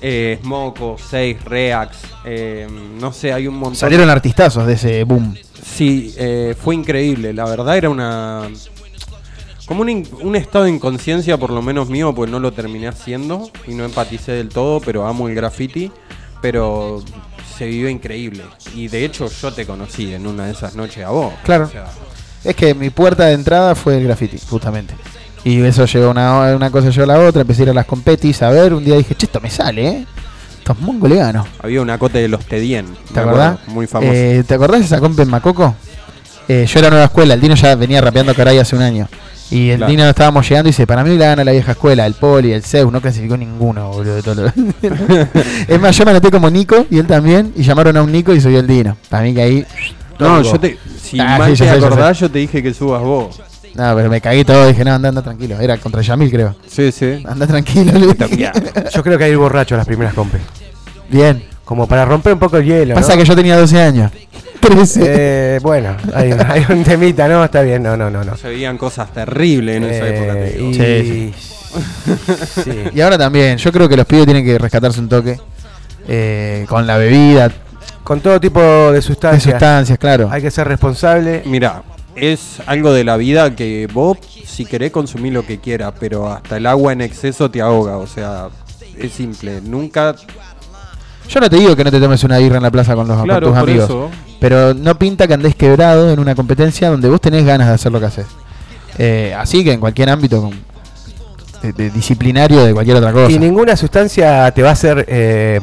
eh, 0.00 0.38
Smoco, 0.42 0.96
6, 0.98 1.44
Reax, 1.44 1.98
eh, 2.24 2.68
no 3.00 3.12
sé, 3.12 3.32
hay 3.32 3.46
un 3.48 3.54
montón. 3.54 3.76
Salieron 3.76 4.08
artistazos 4.10 4.66
de 4.66 4.74
ese 4.74 5.04
boom. 5.04 5.34
Sí, 5.60 6.14
eh, 6.16 6.54
fue 6.58 6.74
increíble. 6.74 7.32
La 7.32 7.44
verdad 7.44 7.76
era 7.76 7.90
una 7.90 8.48
como 9.68 9.82
un, 9.82 10.08
un 10.22 10.34
estado 10.34 10.64
de 10.64 10.70
inconsciencia, 10.70 11.36
por 11.36 11.50
lo 11.50 11.60
menos 11.62 11.88
mío, 11.90 12.14
pues 12.14 12.30
no 12.30 12.40
lo 12.40 12.52
terminé 12.52 12.88
haciendo 12.88 13.50
y 13.66 13.74
no 13.74 13.84
empaticé 13.84 14.32
del 14.32 14.48
todo, 14.48 14.80
pero 14.80 15.06
amo 15.06 15.28
el 15.28 15.34
graffiti, 15.34 15.92
pero 16.40 17.02
se 17.56 17.66
vive 17.66 17.90
increíble. 17.90 18.44
Y 18.74 18.88
de 18.88 19.04
hecho 19.04 19.28
yo 19.28 19.52
te 19.52 19.66
conocí 19.66 20.14
en 20.14 20.26
una 20.26 20.46
de 20.46 20.52
esas 20.52 20.74
noches 20.74 21.04
a 21.04 21.10
vos. 21.10 21.34
Claro. 21.44 21.66
O 21.66 21.68
sea, 21.68 21.86
Es 22.44 22.56
que 22.56 22.74
mi 22.74 22.88
puerta 22.90 23.26
de 23.26 23.34
entrada 23.34 23.74
fue 23.74 23.98
el 23.98 24.04
graffiti, 24.04 24.38
justamente. 24.48 24.94
Y 25.44 25.60
eso 25.62 25.84
llegó 25.84 26.10
una, 26.10 26.56
una 26.56 26.70
cosa 26.70 26.88
llegó 26.88 27.04
a 27.04 27.06
la 27.06 27.20
otra, 27.20 27.42
empecé 27.42 27.62
a 27.62 27.64
ir 27.64 27.70
a 27.70 27.74
las 27.74 27.86
competis 27.86 28.42
a 28.42 28.50
ver, 28.50 28.72
un 28.72 28.84
día 28.84 28.96
dije, 28.96 29.14
che, 29.14 29.26
esto 29.26 29.40
me 29.40 29.50
sale, 29.50 29.86
¿eh? 29.86 30.06
Esto 30.58 30.72
es 30.72 31.36
había 31.60 31.80
una 31.80 31.98
cote 31.98 32.18
de 32.18 32.28
los 32.28 32.44
Tedien, 32.44 32.86
¿Te 33.12 33.20
acordás? 33.20 33.58
Muy 33.68 33.86
famoso. 33.86 34.12
Eh, 34.12 34.44
¿Te 34.46 34.54
acordás 34.54 34.80
de 34.80 34.86
esa 34.86 35.00
compa 35.00 35.22
en 35.22 35.30
Macoco? 35.30 35.74
Eh, 36.46 36.66
yo 36.66 36.78
era 36.78 36.90
nueva 36.90 37.06
escuela, 37.06 37.34
el 37.34 37.40
Dino 37.40 37.54
ya 37.54 37.74
venía 37.74 38.00
rapeando 38.00 38.34
caray 38.34 38.58
hace 38.58 38.76
un 38.76 38.82
año. 38.82 39.08
Y 39.50 39.70
el 39.70 39.78
Claro. 39.78 39.90
Dino 39.90 40.04
estábamos 40.08 40.46
llegando 40.48 40.68
y 40.68 40.72
dice, 40.72 40.86
para 40.86 41.02
mí 41.04 41.16
la 41.16 41.26
gana 41.28 41.44
la 41.44 41.52
vieja 41.52 41.72
escuela, 41.72 42.04
el 42.06 42.14
Poli, 42.14 42.52
el 42.52 42.62
Zeus, 42.62 42.92
no 42.92 43.00
clasificó 43.00 43.36
ninguno, 43.36 43.88
boludo. 43.90 44.14
de 44.16 44.22
todo 44.22 44.34
lo- 44.42 44.48
es 45.68 45.80
más, 45.80 45.96
yo 45.96 46.04
me 46.04 46.10
anoté 46.10 46.30
como 46.30 46.50
Nico 46.50 46.86
y 46.90 46.98
él 46.98 47.06
también, 47.06 47.52
y 47.56 47.62
llamaron 47.62 47.96
a 47.96 48.02
un 48.02 48.12
Nico 48.12 48.34
y 48.34 48.40
subió 48.40 48.60
el 48.60 48.66
Dino. 48.66 48.96
Para 49.08 49.22
mí 49.22 49.32
que 49.34 49.42
ahí... 49.42 49.66
no, 50.18 50.42
yo 50.42 50.60
te, 50.60 50.78
si 51.02 51.18
Ah, 51.18 51.38
mal 51.38 51.56
sí, 51.56 51.62
te 51.62 51.70
acordás, 51.70 52.18
yo 52.20 52.30
te 52.30 52.38
dije 52.40 52.62
que 52.62 52.74
subas 52.74 53.00
vos. 53.02 53.40
No, 53.74 53.94
pero 53.94 54.10
me 54.10 54.20
cagué 54.20 54.44
todo, 54.44 54.66
dije, 54.66 54.84
no, 54.84 54.92
anda, 54.94 55.08
anda 55.10 55.22
tranquilo. 55.22 55.58
Era 55.60 55.76
contra 55.78 56.02
Yamil, 56.02 56.30
creo. 56.30 56.56
Sí, 56.66 56.90
sí. 56.90 57.22
Anda 57.26 57.46
tranquilo, 57.46 57.92
le 57.92 58.08
dije. 58.08 58.50
Yo 58.92 59.02
creo 59.04 59.16
que 59.16 59.24
hay 59.24 59.34
borracho 59.36 59.76
las 59.76 59.86
primeras 59.86 60.14
compes. 60.14 60.40
Bien. 61.08 61.42
Como 61.68 61.86
para 61.86 62.06
romper 62.06 62.32
un 62.32 62.38
poco 62.38 62.56
el 62.56 62.64
hielo. 62.64 62.94
Pasa 62.94 63.12
¿no? 63.14 63.18
que 63.20 63.26
yo 63.28 63.36
tenía 63.36 63.58
12 63.58 63.78
años. 63.82 64.10
13. 64.60 65.00
Eh, 65.04 65.58
bueno, 65.62 65.94
hay, 66.14 66.32
hay 66.32 66.64
un 66.70 66.82
temita, 66.82 67.28
¿no? 67.28 67.44
Está 67.44 67.60
bien, 67.60 67.82
no, 67.82 67.94
no, 67.94 68.08
no. 68.10 68.24
no. 68.24 68.36
Se 68.38 68.48
veían 68.48 68.78
cosas 68.78 69.12
terribles 69.12 69.76
en 69.76 69.84
esa 69.84 70.06
Eh, 70.08 70.16
época. 70.16 70.32
te 70.32 70.52
digo. 70.54 70.70
y- 70.70 71.34
Sí. 72.64 72.72
Y 72.94 73.00
ahora 73.02 73.18
también, 73.18 73.58
yo 73.58 73.70
creo 73.70 73.86
que 73.86 73.98
los 73.98 74.06
pibes 74.06 74.24
tienen 74.24 74.44
que 74.46 74.56
rescatarse 74.58 74.98
un 74.98 75.10
toque. 75.10 75.38
eh, 76.08 76.64
con 76.70 76.86
la 76.86 76.96
bebida, 76.96 77.52
Con 78.02 78.20
todo 78.20 78.40
tipo 78.40 78.60
de 78.62 79.02
sustancias. 79.02 79.44
de 79.44 79.50
sustancias, 79.50 79.98
claro. 79.98 80.30
Hay 80.32 80.40
que 80.40 80.50
ser 80.50 80.66
responsable. 80.66 81.42
Mira, 81.44 81.82
es 82.16 82.60
algo 82.64 82.94
de 82.94 83.04
la 83.04 83.18
vida 83.18 83.54
que 83.54 83.86
vos, 83.92 84.16
si 84.46 84.64
querés, 84.64 84.90
consumir 84.90 85.34
lo 85.34 85.44
que 85.44 85.58
quieras, 85.60 85.92
pero 86.00 86.32
hasta 86.32 86.56
el 86.56 86.64
agua 86.64 86.94
en 86.94 87.02
exceso 87.02 87.50
te 87.50 87.60
ahoga. 87.60 87.98
O 87.98 88.06
sea, 88.06 88.48
es 88.96 89.12
simple. 89.12 89.60
Nunca. 89.62 90.16
Yo 91.28 91.40
no 91.40 91.50
te 91.50 91.56
digo 91.56 91.76
que 91.76 91.84
no 91.84 91.90
te 91.90 92.00
tomes 92.00 92.22
una 92.24 92.38
birra 92.38 92.56
en 92.56 92.62
la 92.62 92.70
plaza 92.70 92.94
con, 92.94 93.06
los, 93.06 93.18
con 93.18 93.40
tus 93.40 93.56
amigos. 93.56 93.84
eso. 93.84 94.10
Pero 94.40 94.72
no 94.74 94.98
pinta 94.98 95.26
que 95.26 95.34
andés 95.34 95.54
quebrado 95.54 96.10
en 96.10 96.18
una 96.18 96.34
competencia 96.34 96.88
donde 96.90 97.08
vos 97.08 97.20
tenés 97.20 97.44
ganas 97.44 97.68
de 97.68 97.74
hacer 97.74 97.92
lo 97.92 98.00
que 98.00 98.06
haces. 98.06 98.26
Eh, 98.98 99.34
así 99.38 99.62
que 99.64 99.72
en 99.72 99.80
cualquier 99.80 100.10
ámbito 100.10 100.40
con- 100.42 100.58
de- 101.62 101.72
de 101.72 101.90
disciplinario 101.90 102.64
de 102.64 102.72
cualquier 102.72 102.96
otra 102.96 103.12
cosa. 103.12 103.30
Y 103.30 103.38
ninguna 103.38 103.76
sustancia 103.76 104.50
te 104.52 104.62
va 104.62 104.70
a 104.70 104.72
hacer 104.72 105.04
eh, 105.08 105.60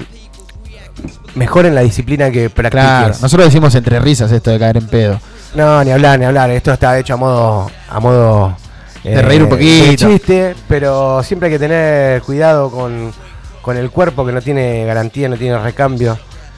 mejor 1.36 1.66
en 1.66 1.76
la 1.76 1.82
disciplina 1.82 2.30
que 2.32 2.50
practiques. 2.50 2.84
Claro, 2.84 3.16
nosotros 3.22 3.48
decimos 3.48 3.74
entre 3.76 4.00
risas 4.00 4.32
esto 4.32 4.52
de 4.52 4.60
caer 4.60 4.78
en 4.78 4.88
pedo. 4.88 5.20
No, 5.56 5.84
ni 5.84 5.92
hablar, 5.92 6.20
ni 6.20 6.26
hablar. 6.26 6.50
Esto 6.52 6.74
está 6.74 6.98
hecho 7.00 7.14
a 7.14 7.18
modo. 7.18 7.72
A 7.90 8.00
modo 8.00 8.58
eh, 9.04 9.16
De 9.16 9.22
reír 9.22 9.44
un 9.44 9.50
poquito. 9.50 9.86
de 9.86 9.96
chiste, 9.96 10.56
pero 10.68 11.24
siempre 11.24 11.48
hay 11.48 11.54
que 11.54 11.60
tener 11.60 12.22
cuidado 12.24 12.70
con, 12.70 13.12
con 13.66 13.78
el 13.78 13.90
cuerpo 13.90 14.24
que 14.26 14.32
no 14.32 14.42
tiene 14.44 14.86
garantía, 14.86 15.28
no 15.28 15.38
tiene 15.38 15.58
recambio. 15.58 16.18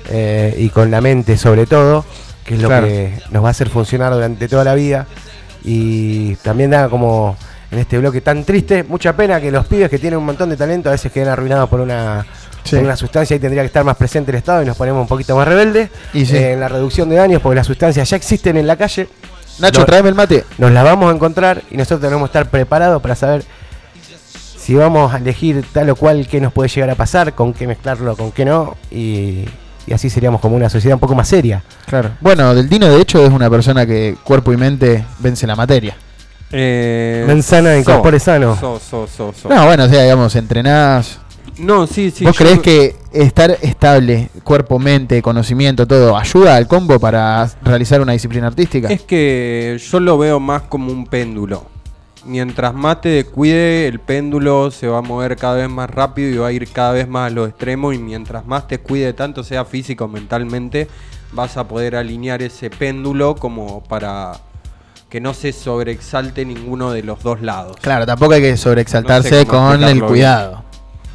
eh, 0.09 0.53
y 0.57 0.69
con 0.69 0.89
la 0.91 1.01
mente, 1.01 1.37
sobre 1.37 1.65
todo, 1.65 2.05
que 2.45 2.55
es 2.55 2.61
lo 2.61 2.67
Claro. 2.69 2.87
que 2.87 3.13
nos 3.31 3.43
va 3.43 3.47
a 3.49 3.51
hacer 3.51 3.67
funcionar 3.69 4.13
durante 4.13 4.47
toda 4.47 4.63
la 4.63 4.73
vida. 4.73 5.05
Y 5.65 6.35
también 6.37 6.69
da 6.71 6.87
como 6.87 7.35
en 7.71 7.79
este 7.79 7.97
bloque 7.97 8.21
tan 8.21 8.45
triste, 8.45 8.83
mucha 8.83 9.15
pena 9.17 9.41
que 9.41 9.51
los 9.51 9.65
pibes 9.65 9.89
que 9.89 9.99
tienen 9.99 10.19
un 10.19 10.25
montón 10.25 10.49
de 10.49 10.55
talento 10.55 10.87
a 10.87 10.93
veces 10.93 11.11
queden 11.11 11.27
arruinados 11.27 11.67
por 11.69 11.81
una, 11.81 12.25
Sí. 12.63 12.75
por 12.77 12.85
una 12.85 12.95
sustancia 12.95 13.35
y 13.35 13.39
tendría 13.39 13.63
que 13.63 13.67
estar 13.67 13.83
más 13.83 13.97
presente 13.97 14.31
el 14.31 14.37
Estado 14.37 14.63
y 14.63 14.65
nos 14.65 14.77
ponemos 14.77 15.01
un 15.01 15.07
poquito 15.07 15.35
más 15.35 15.45
rebeldes 15.47 15.89
Y 16.13 16.25
sí. 16.25 16.37
eh, 16.37 16.53
en 16.53 16.59
la 16.61 16.69
reducción 16.69 17.09
de 17.09 17.15
daños 17.17 17.41
porque 17.41 17.55
las 17.57 17.67
sustancias 17.67 18.09
ya 18.09 18.15
existen 18.15 18.55
en 18.57 18.67
la 18.67 18.77
calle. 18.77 19.09
Nacho, 19.59 19.83
tráeme 19.85 20.07
el 20.09 20.15
mate. 20.15 20.45
Nos 20.57 20.71
las 20.71 20.83
vamos 20.85 21.11
a 21.11 21.15
encontrar 21.15 21.63
y 21.71 21.75
nosotros 21.75 21.99
tenemos 21.99 22.29
que 22.29 22.37
estar 22.37 22.49
preparados 22.49 23.01
para 23.01 23.15
saber 23.15 23.43
si 24.67 24.75
vamos 24.75 25.13
a 25.13 25.17
elegir 25.17 25.63
tal 25.71 25.89
o 25.91 25.95
cual 25.95 26.27
qué 26.27 26.41
nos 26.41 26.51
puede 26.51 26.67
llegar 26.67 26.89
a 26.89 26.95
pasar, 26.95 27.33
con 27.35 27.53
qué 27.53 27.65
mezclarlo, 27.67 28.17
con 28.17 28.33
qué 28.33 28.43
no, 28.43 28.75
y, 28.91 29.45
y 29.87 29.93
así 29.93 30.09
seríamos 30.09 30.41
como 30.41 30.57
una 30.57 30.69
sociedad 30.69 30.95
un 30.95 30.99
poco 30.99 31.15
más 31.15 31.29
seria. 31.29 31.63
Claro. 31.85 32.09
Bueno, 32.19 32.53
Del 32.53 32.67
Dino 32.67 32.89
de 32.89 32.99
hecho 32.99 33.25
es 33.25 33.31
una 33.31 33.49
persona 33.49 33.85
que 33.85 34.17
cuerpo 34.25 34.51
y 34.51 34.57
mente 34.57 35.05
vence 35.19 35.47
la 35.47 35.55
materia. 35.55 35.95
Eh, 36.51 37.23
Mensana 37.25 37.75
en 37.77 37.85
so, 37.85 37.93
corpore 37.93 38.19
sano. 38.19 38.57
so, 38.59 38.77
so, 38.77 39.07
so, 39.07 39.33
so. 39.33 39.47
No, 39.47 39.65
bueno, 39.67 39.85
o 39.85 39.87
sea, 39.87 40.03
digamos, 40.03 40.35
entrenás. 40.35 41.19
No, 41.59 41.87
sí, 41.87 42.11
sí. 42.11 42.25
¿Vos 42.25 42.37
yo- 42.37 42.43
creés 42.43 42.59
que 42.59 42.95
estar 43.13 43.57
estable, 43.61 44.29
cuerpo, 44.43 44.79
mente, 44.79 45.21
conocimiento, 45.21 45.87
todo, 45.87 46.17
ayuda 46.17 46.57
al 46.57 46.67
combo 46.67 46.99
para 46.99 47.49
realizar 47.63 48.01
una 48.01 48.11
disciplina 48.11 48.47
artística? 48.47 48.89
Es 48.89 49.01
que 49.03 49.79
yo 49.89 50.01
lo 50.01 50.17
veo 50.17 50.41
más 50.41 50.63
como 50.63 50.91
un 50.91 51.05
péndulo. 51.05 51.76
Mientras 52.27 52.73
más 52.73 52.99
te 52.99 53.09
descuide, 53.09 53.87
el 53.87 53.99
péndulo 53.99 54.69
se 54.69 54.87
va 54.87 54.97
a 54.97 55.01
mover 55.01 55.37
cada 55.37 55.55
vez 55.55 55.69
más 55.69 55.89
rápido 55.89 56.29
y 56.29 56.37
va 56.37 56.47
a 56.47 56.51
ir 56.51 56.67
cada 56.69 56.91
vez 56.91 57.07
más 57.07 57.31
a 57.31 57.33
los 57.33 57.49
extremos. 57.49 57.95
Y 57.95 57.99
mientras 57.99 58.45
más 58.45 58.67
te 58.67 58.79
cuide, 58.79 59.13
tanto 59.13 59.43
sea 59.43 59.63
físico 59.63 60.05
o 60.05 60.07
mentalmente, 60.09 60.89
vas 61.31 61.55
a 61.55 61.67
poder 61.67 61.95
alinear 61.95 62.41
ese 62.41 62.69
péndulo 62.69 63.35
como 63.35 63.81
para 63.81 64.33
que 65.09 65.21
no 65.21 65.33
se 65.33 65.53
sobreexalte 65.53 66.43
ninguno 66.43 66.91
de 66.91 67.03
los 67.03 67.23
dos 67.23 67.41
lados. 67.41 67.77
Claro, 67.81 68.05
tampoco 68.05 68.33
hay 68.33 68.41
que 68.41 68.57
sobreexaltarse 68.57 69.29
No 69.29 69.37
sé 69.37 69.45
cómo 69.45 69.69
con 69.69 69.83
el 69.83 70.03
cuidado. 70.03 70.63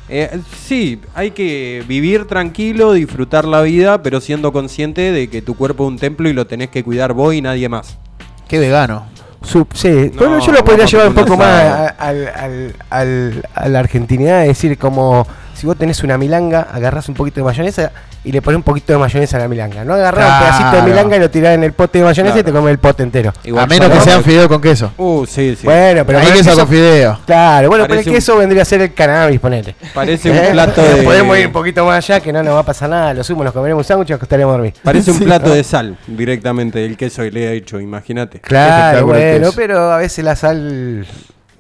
Eh, 0.09 0.41
sí, 0.65 1.01
hay 1.15 1.31
que 1.31 1.85
vivir 1.87 2.27
tranquilo, 2.27 2.93
disfrutar 2.93 3.45
la 3.45 3.63
vida, 3.63 4.03
pero 4.03 4.21
siendo 4.21 4.53
consciente 4.53 5.13
de 5.13 5.29
que 5.29 5.43
tu 5.43 5.57
cuerpo 5.57 5.85
es 5.85 5.89
un 5.89 5.99
templo 5.99 6.29
y 6.29 6.33
lo 6.33 6.47
tenés 6.47 6.71
que 6.71 6.83
cuidar 6.83 7.13
vos 7.13 7.35
y 7.35 7.43
nadie 7.43 7.69
más. 7.69 7.99
Qué 8.49 8.59
vegano. 8.59 9.07
Su- 9.45 9.67
sí, 9.75 10.11
No, 10.15 10.19
bueno, 10.21 10.39
yo 10.41 10.53
lo 10.53 10.65
podría 10.65 10.87
llevar 10.87 11.09
un 11.09 11.15
poco 11.15 11.37
más 11.37 11.93
al- 11.99 12.29
al- 12.29 12.75
al- 12.91 13.43
a 13.55 13.69
la 13.69 13.79
argentinidad, 13.81 14.43
es 14.43 14.49
decir, 14.49 14.79
como 14.79 15.27
si 15.63 15.67
vos 15.69 15.77
tenés 15.77 16.03
una 16.03 16.19
milanga, 16.19 16.67
agarrás 16.73 17.09
un 17.09 17.15
poquito 17.15 17.39
de 17.39 17.45
mayonesa 17.45 17.93
y 18.25 18.33
le 18.33 18.43
pones 18.43 18.57
un 18.57 18.63
poquito 18.65 18.93
de 18.93 18.99
mayonesa 18.99 19.37
a 19.37 19.41
la 19.41 19.47
milanga. 19.47 19.85
No 19.85 19.95
agarrás 19.95 20.25
un 20.29 20.39
pedacito 20.41 20.65
de 20.65 20.71
Claro. 20.73 20.87
milanga 20.89 21.17
y 21.17 21.21
lo 21.21 21.31
tirás 21.31 21.55
en 21.55 21.63
el 21.63 21.73
pote 21.73 21.99
de 21.99 22.05
mayonesa 22.05 22.39
y 22.41 22.43
te 22.43 22.51
comes 22.51 22.73
el 22.73 22.79
pote 22.79 23.05
entero. 23.05 23.33
a 23.57 23.67
menos 23.69 23.89
que 23.89 24.01
sean 24.01 24.25
fideos 24.25 24.49
con 24.49 24.61
queso. 24.61 24.93
Uh, 24.97 25.25
sí, 25.25 25.55
sí. 25.55 25.65
Bueno, 25.65 26.05
pero 26.05 26.19
Hay 26.19 26.25
con 26.27 26.37
el 26.37 26.43
queso 26.43 26.57
con 26.59 26.67
fideo. 26.67 27.17
Claro, 27.25 27.69
bueno, 27.69 27.85
pero 27.85 27.95
el 27.95 27.99
Parece 27.99 28.11
un- 28.11 28.17
queso 28.17 28.37
vendría 28.39 28.63
a 28.63 28.65
ser 28.65 28.83
el 28.83 28.93
cannabis, 28.93 29.39
ponete. 29.39 29.77
Parece 29.95 30.33
un 30.33 30.51
plato 30.53 30.83
de- 30.97 31.03
Podemos 31.05 31.39
ir 31.39 31.47
un 31.47 31.53
poquito 31.53 31.85
más 31.87 31.99
allá, 32.11 32.19
que 32.19 32.33
no 32.33 32.43
nos 32.43 32.57
va 32.57 32.59
a 32.59 32.65
pasar 32.65 32.91
nada. 32.91 33.15
Lo 33.15 33.23
sumo, 33.23 33.45
nos 33.45 33.53
comeremos 33.53 33.85
un 33.85 33.87
sándwich 33.87 34.09
y 34.09 34.13
nos 34.15 34.17
acostaremos 34.17 34.51
a 34.51 34.57
dormir. 34.57 34.75
Parece 34.83 35.13
un 35.13 35.19
plato 35.21 35.47
¿no? 35.51 35.55
de 35.55 35.63
sal 35.63 35.97
directamente 36.09 36.81
del 36.81 36.97
queso 36.97 37.23
que 37.23 37.31
le 37.31 37.45
he 37.53 37.57
hecho, 37.57 37.79
imagínate. 37.79 38.41
Claro, 38.41 39.07
bueno, 39.07 39.47
queso. 39.47 39.53
pero 39.55 39.93
a 39.93 39.99
veces 39.99 40.25
la 40.25 40.35
sal 40.35 41.07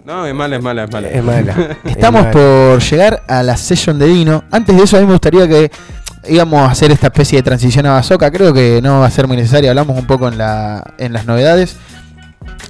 No, 0.04 0.26
es 0.26 0.34
mala, 0.34 0.56
es 0.56 0.62
mala, 0.62 0.84
es 0.84 0.90
mala. 0.92 1.08
es 1.08 1.22
mala. 1.22 1.76
Estamos 1.84 2.26
Es 2.26 2.26
mala. 2.26 2.30
por 2.32 2.80
llegar 2.82 3.22
a 3.28 3.42
la 3.42 3.56
session 3.56 3.98
de 3.98 4.06
Dino. 4.06 4.44
Antes 4.50 4.76
de 4.76 4.82
eso, 4.82 4.96
a 4.96 5.00
mí 5.00 5.06
me 5.06 5.12
gustaría 5.12 5.46
que 5.48 5.70
íbamos 6.28 6.60
a 6.60 6.72
hacer 6.72 6.90
esta 6.90 7.06
especie 7.08 7.38
de 7.38 7.42
transición 7.44 7.86
a 7.86 7.92
Bazooka. 7.92 8.30
Creo 8.32 8.52
que 8.52 8.80
no 8.82 9.00
va 9.00 9.06
a 9.06 9.10
ser 9.10 9.28
muy 9.28 9.36
necesario. 9.36 9.70
Hablamos 9.70 9.96
un 9.96 10.06
poco 10.06 10.26
en, 10.28 10.38
la, 10.38 10.82
en 10.98 11.12
las 11.12 11.26
novedades. 11.26 11.76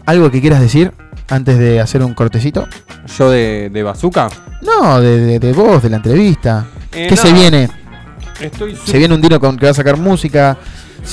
¿Algo 0.04 0.30
que 0.30 0.40
quieras 0.42 0.60
decir 0.60 0.92
antes 1.30 1.58
de 1.58 1.80
hacer 1.80 2.02
un 2.02 2.12
cortecito? 2.12 2.68
¿Yo 3.16 3.30
de, 3.30 3.70
de 3.72 3.82
bazooka? 3.82 4.28
No, 4.60 5.00
de, 5.00 5.18
de- 5.20 5.38
de 5.38 5.52
vos, 5.54 5.82
de 5.82 5.88
la 5.90 5.96
entrevista. 5.96 6.66
Eh, 6.92 7.06
¿Qué 7.08 7.14
no. 7.16 7.22
se 7.22 7.32
viene? 7.32 7.70
Estoy 8.40 8.76
Se 8.84 8.98
viene 8.98 9.14
un 9.14 9.20
Dino 9.22 9.40
con 9.40 9.56
que 9.56 9.64
va 9.66 9.70
a 9.70 9.74
sacar 9.74 9.96
música, 9.96 10.56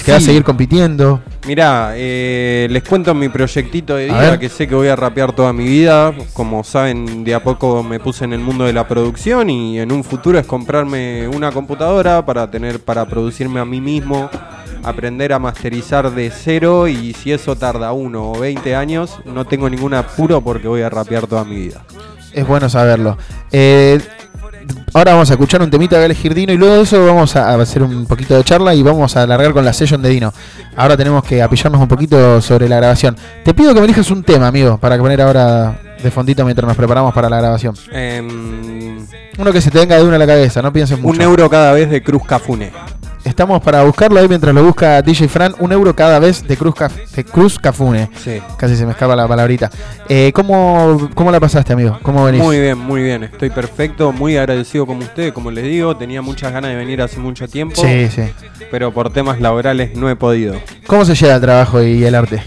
que 0.06 0.12
va 0.12 0.18
a 0.18 0.20
Sí. 0.20 0.28
seguir 0.28 0.44
compitiendo. 0.44 1.22
Mirá, 1.48 1.92
eh, 1.96 2.68
les 2.70 2.84
cuento 2.84 3.14
mi 3.16 3.30
proyectito 3.30 3.96
de 3.96 4.06
vida, 4.06 4.38
que 4.40 4.50
sé 4.50 4.68
que 4.68 4.76
voy 4.76 4.88
a 4.88 4.96
rapear 4.96 5.32
toda 5.34 5.52
mi 5.54 5.64
vida. 5.66 6.14
Como 6.34 6.64
saben, 6.64 7.24
de 7.24 7.34
a 7.34 7.42
poco 7.44 7.82
me 7.84 8.00
puse 8.00 8.26
en 8.26 8.34
el 8.34 8.40
mundo 8.40 8.66
de 8.66 8.74
la 8.74 8.88
producción 8.88 9.50
y 9.50 9.80
en 9.80 9.92
un 9.92 10.04
futuro 10.04 10.38
es 10.38 10.46
comprarme 10.46 11.28
una 11.28 11.52
computadora 11.52 12.26
para 12.26 12.50
tener, 12.52 12.80
para 12.80 13.06
producirme 13.08 13.60
a 13.60 13.66
mí 13.66 13.82
mismo, 13.82 14.30
aprender 14.84 15.34
a 15.34 15.40
masterizar 15.40 16.12
de 16.12 16.30
cero 16.32 16.88
y 16.88 17.14
si 17.14 17.32
eso 17.32 17.56
tarda 17.56 17.92
uno 17.92 18.32
o 18.32 18.40
20 18.40 18.76
años, 18.76 19.20
no 19.26 19.46
tengo 19.46 19.70
ningún 19.70 19.94
apuro 19.94 20.42
porque 20.42 20.68
voy 20.68 20.82
a 20.82 20.90
rapear 20.90 21.26
toda 21.28 21.44
mi 21.46 21.56
vida. 21.56 21.82
Es 22.34 22.46
bueno 22.46 22.70
saberlo. 22.70 23.18
Eh, 23.52 24.00
ahora 24.94 25.14
vamos 25.14 25.30
a 25.30 25.34
escuchar 25.34 25.62
un 25.62 25.70
temita 25.70 25.98
de 26.00 26.06
elegir 26.06 26.34
Dino 26.34 26.54
y 26.54 26.58
luego 26.58 26.76
de 26.76 26.82
eso 26.84 27.06
vamos 27.06 27.36
a 27.36 27.50
a 27.50 27.62
hacer 27.62 27.84
un 27.84 28.06
poquito 28.06 28.36
de 28.36 28.44
charla 28.44 28.74
y 28.76 28.84
vamos 28.84 29.16
a 29.18 29.24
alargar 29.24 29.54
con 29.54 29.64
la 29.66 29.74
session 29.74 30.02
de 30.02 30.10
Dino. 30.10 30.34
Ahora 30.76 30.96
tenemos 30.98 31.24
que 31.24 31.42
apillarnos 31.42 31.82
un 31.82 31.88
poquito 31.88 32.42
sobre 32.42 32.70
la 32.70 32.78
grabación. 32.78 33.16
Te 33.44 33.54
pido 33.54 33.74
que 33.74 33.80
me 33.80 33.86
elijas 33.86 34.10
un 34.12 34.24
tema, 34.24 34.48
amigo, 34.48 34.78
para 34.78 34.98
poner 34.98 35.22
ahora 35.22 35.80
de 36.02 36.12
fondito 36.12 36.44
mientras 36.46 36.68
nos 36.68 36.78
preparamos 36.78 37.14
para 37.14 37.30
la 37.30 37.38
grabación. 37.38 37.76
Em, 37.92 39.06
Uno 39.38 39.52
que 39.54 39.62
se 39.62 39.72
te 39.72 39.80
venga 39.80 39.98
de 39.98 40.04
una 40.04 40.16
a 40.16 40.20
la 40.20 40.28
cabeza, 40.28 40.62
no 40.62 40.72
pienses 40.74 41.00
mucho. 41.00 41.18
un 41.18 41.22
euro 41.22 41.50
cada 41.50 41.72
vez 41.74 41.90
de 41.90 42.02
Cruz 42.04 42.24
Cafune. 42.26 42.72
Estamos 43.24 43.62
para 43.62 43.84
buscarlo 43.84 44.20
ahí 44.20 44.28
mientras 44.28 44.54
lo 44.56 44.64
busca 44.64 45.02
DJ 45.02 45.28
Fran. 45.28 45.54
Un 45.60 45.72
euro 45.72 45.96
cada 45.96 46.20
vez 46.20 46.46
de 46.48 46.56
Cruz, 46.58 46.74
Caf- 46.76 47.08
de 47.10 47.24
Cruz 47.26 47.60
Cafune. 47.60 48.10
Sí. 48.24 48.42
Casi 48.58 48.76
se 48.76 48.86
me 48.86 48.92
escapa 48.92 49.16
la 49.16 49.28
palabrita. 49.28 49.70
Eh, 50.08 50.32
¿cómo, 50.34 51.10
¿Cómo 51.14 51.30
la 51.32 51.40
pasaste, 51.40 51.74
amigo? 51.74 52.00
¿Cómo 52.02 52.24
venís? 52.24 52.42
Muy 52.42 52.60
bien, 52.60 52.78
muy 52.78 53.04
bien. 53.04 53.24
Estoy 53.24 53.50
perfecto, 53.50 54.12
muy 54.12 54.38
agradecido 54.38 54.86
como 54.86 55.02
ustedes, 55.02 55.34
como 55.34 55.52
les 55.52 55.66
digo. 55.66 55.96
Tenía 55.98 56.22
muchas 56.22 56.52
ganas 56.54 56.72
de 56.72 56.78
venir 56.78 57.02
hace 57.02 57.20
mucho 57.20 57.48
tiempo. 57.48 57.76
Sí, 57.82 58.08
sí. 58.10 58.24
Pero 58.72 58.92
por 58.94 59.12
temas 59.12 59.40
laborales 59.42 59.96
no 59.96 60.10
he 60.10 60.16
podido. 60.16 60.56
¿Cómo 60.88 61.04
se 61.06 61.14
lleva 61.16 61.36
el 61.36 61.42
trabajo 61.42 61.82
y 61.84 62.04
el 62.04 62.16
arte? 62.16 62.42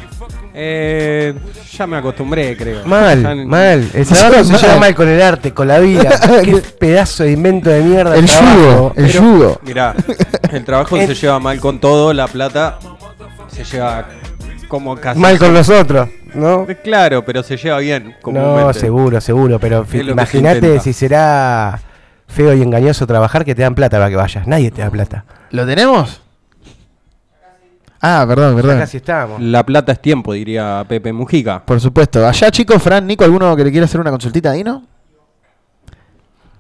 Eh, 0.55 1.35
ya 1.73 1.87
me 1.87 1.97
acostumbré, 1.97 2.57
creo. 2.57 2.85
Mal, 2.85 3.23
Ya- 3.23 3.35
mal. 3.47 3.89
El 3.95 4.07
trabajo 4.07 4.45
se 4.45 4.59
lleva 4.59 4.79
mal 4.79 4.95
con 4.95 5.09
el 5.09 5.23
arte, 5.23 5.53
con 5.53 5.69
la 5.69 5.79
vida. 5.79 6.11
Qué 6.45 6.62
pedazo 6.79 7.24
de 7.24 7.33
invento 7.33 7.70
de 7.70 7.81
mierda. 7.83 8.16
El 8.16 8.27
yugo, 8.27 8.93
el 8.97 9.09
yugo. 9.11 9.61
Mirá, 9.65 9.95
el 10.51 10.65
trabajo 10.65 10.97
se 10.97 11.15
lleva 11.15 11.39
mal 11.41 11.59
con 11.61 11.81
todo, 11.81 12.12
la 12.12 12.29
plata 12.29 12.79
se 13.49 13.65
lleva 13.65 14.07
como 14.69 14.97
casi. 14.97 15.19
Mal 15.20 15.39
con 15.39 15.53
nosotros, 15.55 16.09
¿no? 16.35 16.66
Claro, 16.83 17.24
pero 17.24 17.43
se 17.43 17.57
lleva 17.57 17.79
bien. 17.79 18.15
No, 18.27 18.73
seguro, 18.73 19.20
seguro. 19.20 19.59
Pero 19.59 19.87
imagínate 19.93 20.81
si 20.81 20.93
será 20.93 21.81
feo 22.29 22.55
y 22.55 22.62
engañoso 22.62 23.07
trabajar 23.07 23.45
que 23.45 23.55
te 23.55 23.61
dan 23.62 23.74
plata 23.74 23.99
para 23.99 24.09
que 24.09 24.16
vayas. 24.16 24.47
Nadie 24.47 24.70
te 24.70 24.81
da 24.83 24.91
plata. 24.91 25.24
¿Lo 25.51 25.66
tenemos? 25.66 26.22
Ah, 28.05 28.24
perdón, 28.27 28.57
perdón. 28.57 28.77
Acá 28.79 28.87
sí 28.89 28.97
estamos. 28.97 29.41
La 29.41 29.65
plata 29.65 29.93
es 29.93 30.03
tiempo, 30.03 30.33
diría 30.33 30.85
Pepe 30.89 31.12
Mujica. 31.12 31.65
Por 31.65 31.81
supuesto. 31.81 32.27
Allá, 32.27 32.51
chicos, 32.51 32.83
Fran, 32.83 33.07
Nico, 33.07 33.23
¿alguno 33.23 33.55
que 33.55 33.62
le 33.65 33.70
quiera 33.70 33.85
hacer 33.85 34.01
una 34.01 34.11
consultita 34.11 34.51
a 34.51 34.55
Dino? 34.55 34.85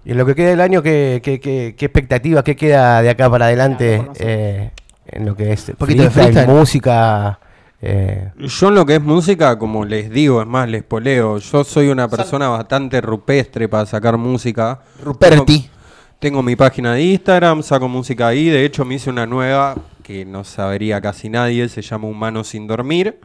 Y 0.04 0.12
en 0.12 0.18
lo 0.18 0.26
que 0.26 0.34
queda 0.34 0.50
del 0.50 0.60
año, 0.60 0.82
¿qué, 0.82 1.20
qué, 1.22 1.40
qué, 1.40 1.74
qué 1.76 1.84
expectativa, 1.86 2.42
qué 2.42 2.56
queda 2.56 3.02
de 3.02 3.10
acá 3.10 3.28
para 3.30 3.46
adelante 3.46 4.08
eh, 4.18 4.70
en 5.06 5.26
lo 5.26 5.36
que 5.36 5.52
es 5.52 5.72
poquito 5.78 6.02
de 6.04 6.10
freestyle, 6.10 6.32
freestyle. 6.34 6.58
música? 6.58 7.38
eh, 7.80 8.30
Yo 8.38 8.68
en 8.68 8.74
lo 8.76 8.86
que 8.86 8.96
es 8.96 9.02
música, 9.02 9.58
como 9.58 9.84
les 9.84 10.10
digo, 10.10 10.40
es 10.42 10.46
más, 10.46 10.68
les 10.68 10.82
poleo. 10.84 11.38
Yo 11.38 11.64
soy 11.64 11.88
una 11.88 12.08
persona 12.08 12.48
bastante 12.48 13.00
rupestre 13.00 13.68
para 13.68 13.86
sacar 13.86 14.16
música. 14.16 14.80
Ruperti. 15.04 15.60
Tengo, 15.60 15.72
tengo 16.18 16.42
mi 16.42 16.56
página 16.56 16.94
de 16.94 17.02
Instagram, 17.02 17.62
saco 17.62 17.88
música 17.88 18.28
ahí. 18.28 18.48
De 18.48 18.64
hecho, 18.64 18.84
me 18.84 18.94
hice 18.96 19.10
una 19.10 19.26
nueva 19.26 19.76
que 20.02 20.24
no 20.24 20.44
sabría 20.44 21.00
casi 21.00 21.28
nadie, 21.28 21.68
se 21.68 21.82
llama 21.82 22.08
Humano 22.08 22.44
sin 22.44 22.66
dormir. 22.66 23.20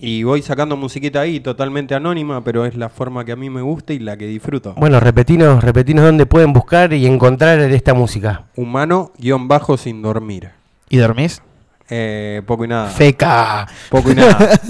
Y 0.00 0.22
voy 0.22 0.42
sacando 0.42 0.76
musiquita 0.76 1.20
ahí, 1.20 1.40
totalmente 1.40 1.94
anónima, 1.94 2.44
pero 2.44 2.64
es 2.64 2.76
la 2.76 2.88
forma 2.88 3.24
que 3.24 3.32
a 3.32 3.36
mí 3.36 3.50
me 3.50 3.62
gusta 3.62 3.92
y 3.92 3.98
la 3.98 4.16
que 4.16 4.26
disfruto. 4.26 4.74
bueno, 4.74 5.00
repetinos, 5.00 5.64
repetinos 5.64 6.04
dónde 6.04 6.24
pueden 6.24 6.52
buscar 6.52 6.92
y 6.92 7.04
encontrar 7.06 7.58
esta 7.58 7.94
música. 7.94 8.44
Humano-bajo 8.54 9.76
sin 9.76 10.00
dormir. 10.00 10.50
¿Y 10.88 10.98
dormís? 10.98 11.42
Eh, 11.90 12.42
poco 12.46 12.64
y 12.64 12.68
nada. 12.68 12.88
Feca. 12.90 13.66
Poco 13.88 14.12
y 14.12 14.14
nada. 14.14 14.60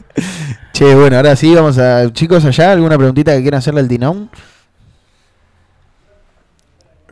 che, 0.72 0.94
bueno, 0.94 1.16
ahora 1.16 1.36
sí, 1.36 1.54
vamos 1.54 1.76
a. 1.76 2.10
Chicos, 2.12 2.44
allá, 2.46 2.72
¿alguna 2.72 2.96
preguntita 2.96 3.34
que 3.34 3.42
quieran 3.42 3.58
hacerle 3.58 3.80
al 3.80 3.88
Dinón? 3.88 4.30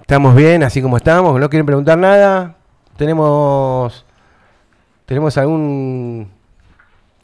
Estamos 0.00 0.34
bien, 0.34 0.62
así 0.62 0.80
como 0.80 0.96
estamos, 0.96 1.38
no 1.38 1.50
quieren 1.50 1.66
preguntar 1.66 1.98
nada. 1.98 2.57
Tenemos. 2.98 4.04
¿Tenemos 5.06 5.38
algún.? 5.38 6.28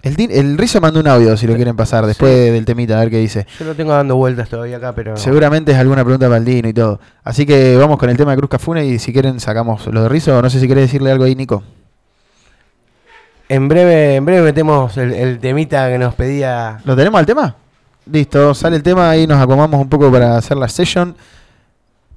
El, 0.02 0.30
el 0.30 0.58
Rizo 0.58 0.80
mandó 0.80 1.00
un 1.00 1.08
audio 1.08 1.34
si 1.36 1.46
lo 1.46 1.54
quieren 1.54 1.76
pasar 1.76 2.04
después 2.06 2.30
Sí. 2.32 2.50
del 2.50 2.64
temita, 2.66 2.96
a 2.96 3.00
ver 3.00 3.10
qué 3.10 3.18
dice. 3.18 3.46
Yo 3.58 3.64
lo 3.64 3.74
tengo 3.74 3.92
dando 3.92 4.16
vueltas 4.16 4.48
todavía 4.48 4.76
acá, 4.78 4.94
pero. 4.94 5.16
Seguramente 5.16 5.72
es 5.72 5.78
alguna 5.78 6.04
pregunta 6.04 6.26
para 6.26 6.38
el 6.38 6.44
Dino 6.44 6.68
y 6.68 6.72
todo. 6.74 7.00
Así 7.24 7.44
que 7.46 7.76
vamos 7.76 7.98
con 7.98 8.08
el 8.10 8.16
tema 8.16 8.30
de 8.32 8.36
Cruz 8.38 8.50
Cafune 8.50 8.86
y 8.86 8.98
si 8.98 9.12
quieren 9.12 9.40
sacamos 9.40 9.86
lo 9.88 10.02
de 10.02 10.08
Rizo. 10.08 10.40
No 10.40 10.48
sé 10.48 10.60
si 10.60 10.68
querés 10.68 10.84
decirle 10.84 11.10
algo 11.10 11.24
ahí, 11.24 11.34
Nico. 11.34 11.62
En 13.48 13.68
breve, 13.68 14.16
en 14.16 14.24
breve 14.24 14.42
metemos 14.42 14.96
el, 14.96 15.12
el 15.12 15.38
temita 15.38 15.88
que 15.88 15.98
nos 15.98 16.14
pedía. 16.14 16.78
¿Lo 16.84 16.96
tenemos 16.96 17.18
al 17.18 17.26
tema? 17.26 17.56
Listo, 18.10 18.54
sale 18.54 18.76
el 18.76 18.82
tema 18.82 19.16
y 19.16 19.26
nos 19.26 19.40
acomodamos 19.40 19.80
un 19.80 19.88
poco 19.88 20.10
para 20.12 20.36
hacer 20.36 20.56
la 20.56 20.68
session. 20.68 21.14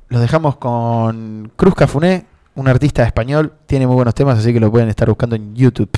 Los 0.09 0.21
dejamos 0.21 0.55
con 0.57 1.51
Cruz 1.55 1.75
Cafuné, 1.75 2.25
un 2.57 2.67
artista 2.67 3.03
español. 3.03 3.53
Tiene 3.67 3.85
muy 3.85 3.95
buenos 3.95 4.15
temas, 4.15 4.37
así 4.39 4.51
que 4.51 4.59
lo 4.59 4.71
pueden 4.71 4.89
estar 4.89 5.07
buscando 5.07 5.35
en 5.35 5.55
YouTube. 5.55 5.91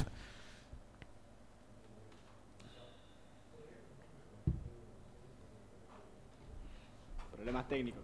Problemas 7.34 7.68
técnicos. 7.70 8.02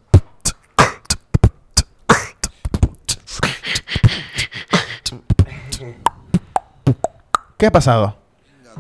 ¿Qué 7.58 7.66
ha 7.68 7.72
pasado? 7.72 8.16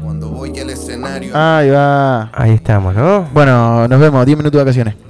Cuando 0.01 0.29
voy 0.29 0.57
al 0.57 0.69
escenario. 0.69 1.31
Ahí 1.35 1.69
va. 1.69 2.29
Ahí 2.33 2.51
estamos, 2.51 2.95
¿no? 2.95 3.23
Bueno, 3.33 3.87
nos 3.87 3.99
vemos. 3.99 4.25
10 4.25 4.37
minutos 4.37 4.57
de 4.57 4.63
vacaciones. 4.63 5.04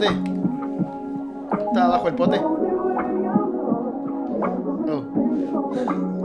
Pote? 0.00 0.08
¿Estaba 1.66 1.86
abajo 1.86 2.08
el 2.08 2.14
pote? 2.14 2.40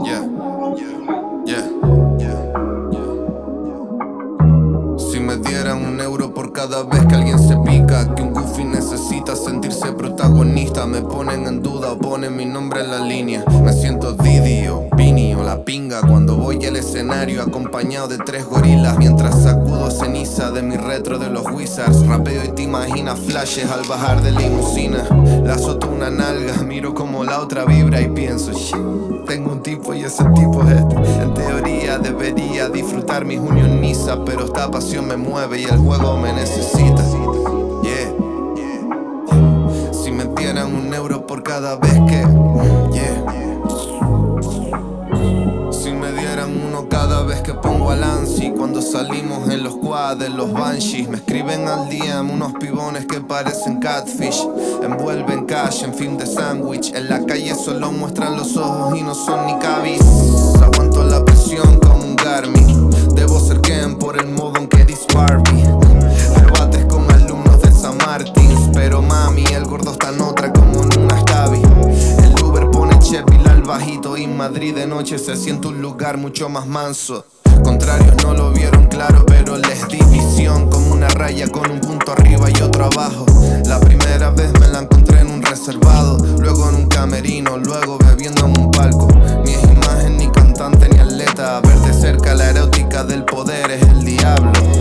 Yeah, 0.04 0.22
yeah, 1.46 1.64
Si 4.98 5.20
me 5.20 5.38
dieran 5.38 5.86
un 5.86 5.95
euro 6.06 6.36
por 6.36 6.54
cada 6.54 6.84
vez 6.84 7.04
que 7.08 7.16
alguien 7.16 7.40
se 7.40 7.58
pica, 7.58 8.14
que 8.14 8.22
un 8.22 8.32
goofy 8.32 8.64
necesita 8.64 9.36
sentirse 9.36 9.92
protagonista, 9.94 10.86
me 10.86 11.02
ponen 11.02 11.48
en 11.48 11.64
duda 11.64 11.94
o 11.94 11.98
ponen 11.98 12.38
mi 12.38 12.46
nombre 12.46 12.82
en 12.82 12.92
la 12.92 13.00
línea. 13.00 13.44
Me 13.64 13.74
siento 13.74 14.14
Didi 14.14 14.68
o 14.68 14.88
Vini 14.96 15.34
o 15.34 15.44
la 15.44 15.64
pinga 15.64 16.02
cuando 16.02 16.38
voy 16.38 16.64
al 16.64 16.76
escenario 16.76 17.42
acompañado 17.42 18.08
de 18.08 18.20
tres 18.20 18.46
gorilas 18.46 19.00
mientras 19.00 19.42
sacudo 19.42 19.90
ceniza 19.90 20.52
de 20.52 20.62
mi 20.62 20.78
retro 20.78 21.18
de 21.18 21.32
los 21.32 21.44
Wizards. 21.52 22.06
Rapeo 22.06 22.44
y 22.46 22.50
te 22.50 22.62
imaginas 22.62 23.20
flashes 23.20 23.72
al 23.72 23.82
bajar 23.88 24.22
de 24.22 24.32
limusina. 24.32 25.04
La 25.44 25.56
azoto 25.56 25.90
una 25.90 26.12
nalga, 26.12 26.62
miro 26.62 26.94
como 26.94 27.24
la 27.24 27.40
otra 27.42 27.66
vibra 27.66 28.00
y 28.00 28.10
pienso, 28.10 28.52
"Shit, 28.52 29.26
tengo 29.26 29.54
un 29.54 29.64
tipo 29.64 29.96
y 29.96 30.04
ese 30.04 30.24
tipo 30.36 30.62
es 30.64 30.78
este. 30.78 31.24
En 31.24 31.34
teoría 31.34 31.98
debería 31.98 32.70
disfrutar 32.70 33.26
mi 33.26 33.38
junio 33.38 33.66
en 33.66 33.82
Niza, 33.82 34.24
pero 34.24 34.46
esta 34.46 34.70
pasión 34.70 35.08
me 35.08 35.18
mueve 35.18 35.62
y 35.62 35.64
el 35.64 35.78
juego 35.78 35.95
me 36.18 36.34
necesita. 36.34 37.04
Yeah. 37.84 38.14
Si 39.92 40.12
me 40.12 40.26
dieran 40.36 40.76
un 40.76 40.94
euro 40.94 41.26
por 41.26 41.44
cada 41.44 41.76
vez 41.78 41.94
que. 42.08 42.26
Yeah. 42.92 43.26
Si 45.72 45.92
me 45.92 46.12
dieran 46.12 46.50
uno 46.68 46.88
cada 46.90 47.24
vez 47.24 47.42
que 47.42 47.54
pongo 47.54 47.92
al 47.92 48.04
ansi 48.04 48.52
Cuando 48.52 48.82
salimos 48.82 49.50
en 49.50 49.64
los 49.64 49.76
quads, 49.76 50.30
los 50.30 50.52
banshees 50.52 51.08
Me 51.08 51.18
escriben 51.18 51.68
al 51.68 51.90
DM 51.90 52.32
unos 52.32 52.54
pibones 52.54 53.06
que 53.06 53.22
parecen 53.22 53.80
catfish 53.80 54.48
Envuelven 54.82 55.46
cash 55.46 55.84
en 55.84 55.94
film 55.94 56.18
de 56.18 56.26
sándwich 56.26 56.92
En 56.96 57.10
la 57.10 57.24
calle 57.26 57.54
solo 57.54 57.92
muestran 57.92 58.36
los 58.36 58.58
ojos 58.58 58.98
y 58.98 59.04
no 59.04 59.14
son 59.14 59.46
ni 59.46 59.60
cabis 59.60 60.02
Aguanto 60.62 61.04
la 61.04 61.24
presión 61.24 61.80
como 61.80 62.04
un 62.04 62.16
Garmin 62.16 62.90
Debo 63.14 63.40
ser 63.40 63.62
Ken 63.62 64.00
por 64.00 64.18
el 64.20 64.28
modo 64.28 64.58
en 64.58 64.68
que 64.68 64.82
eres 64.82 65.06
Pero 68.86 69.02
mami, 69.02 69.44
el 69.46 69.66
gordo 69.66 69.94
está 69.94 70.10
en 70.10 70.22
otra 70.22 70.54
como 70.54 70.84
en 70.84 71.00
una 71.02 71.20
Stabi 71.20 71.60
El 72.24 72.44
Uber 72.44 72.70
pone 72.70 72.96
Sheffield 73.02 73.48
al 73.48 73.64
bajito 73.64 74.16
y 74.16 74.28
Madrid 74.28 74.76
de 74.76 74.86
noche 74.86 75.18
se 75.18 75.36
siente 75.36 75.70
un 75.70 75.82
lugar 75.82 76.18
mucho 76.18 76.50
más 76.50 76.68
manso. 76.68 77.26
Contrarios 77.64 78.16
no 78.24 78.36
lo 78.36 78.52
vieron 78.52 78.86
claro, 78.86 79.26
pero 79.26 79.58
les 79.58 79.88
di 79.88 79.98
visión 80.12 80.70
como 80.70 80.94
una 80.94 81.08
raya 81.08 81.48
con 81.48 81.72
un 81.72 81.82
punto 81.82 82.12
arriba 82.12 82.48
y 82.52 82.62
otro 82.62 82.86
abajo. 82.86 83.26
La 83.66 83.80
primera 83.80 84.30
vez 84.30 84.52
me 84.60 84.68
la 84.68 84.82
encontré 84.82 85.22
en 85.22 85.32
un 85.32 85.42
reservado, 85.42 86.20
luego 86.40 86.70
en 86.70 86.76
un 86.76 86.88
camerino, 86.88 87.58
luego 87.58 87.98
bebiendo 87.98 88.46
en 88.46 88.60
un 88.60 88.70
palco. 88.70 89.08
Ni 89.46 89.54
es 89.54 89.64
imagen, 89.64 90.18
ni 90.18 90.30
cantante, 90.30 90.90
ni 90.90 91.00
atleta. 91.00 91.60
Ver 91.62 91.80
de 91.80 91.92
cerca 91.92 92.36
la 92.36 92.52
erótica 92.52 93.04
del 93.04 93.26
poder 93.26 93.72
es 93.72 93.82
el 93.82 94.06
diablo. 94.06 94.75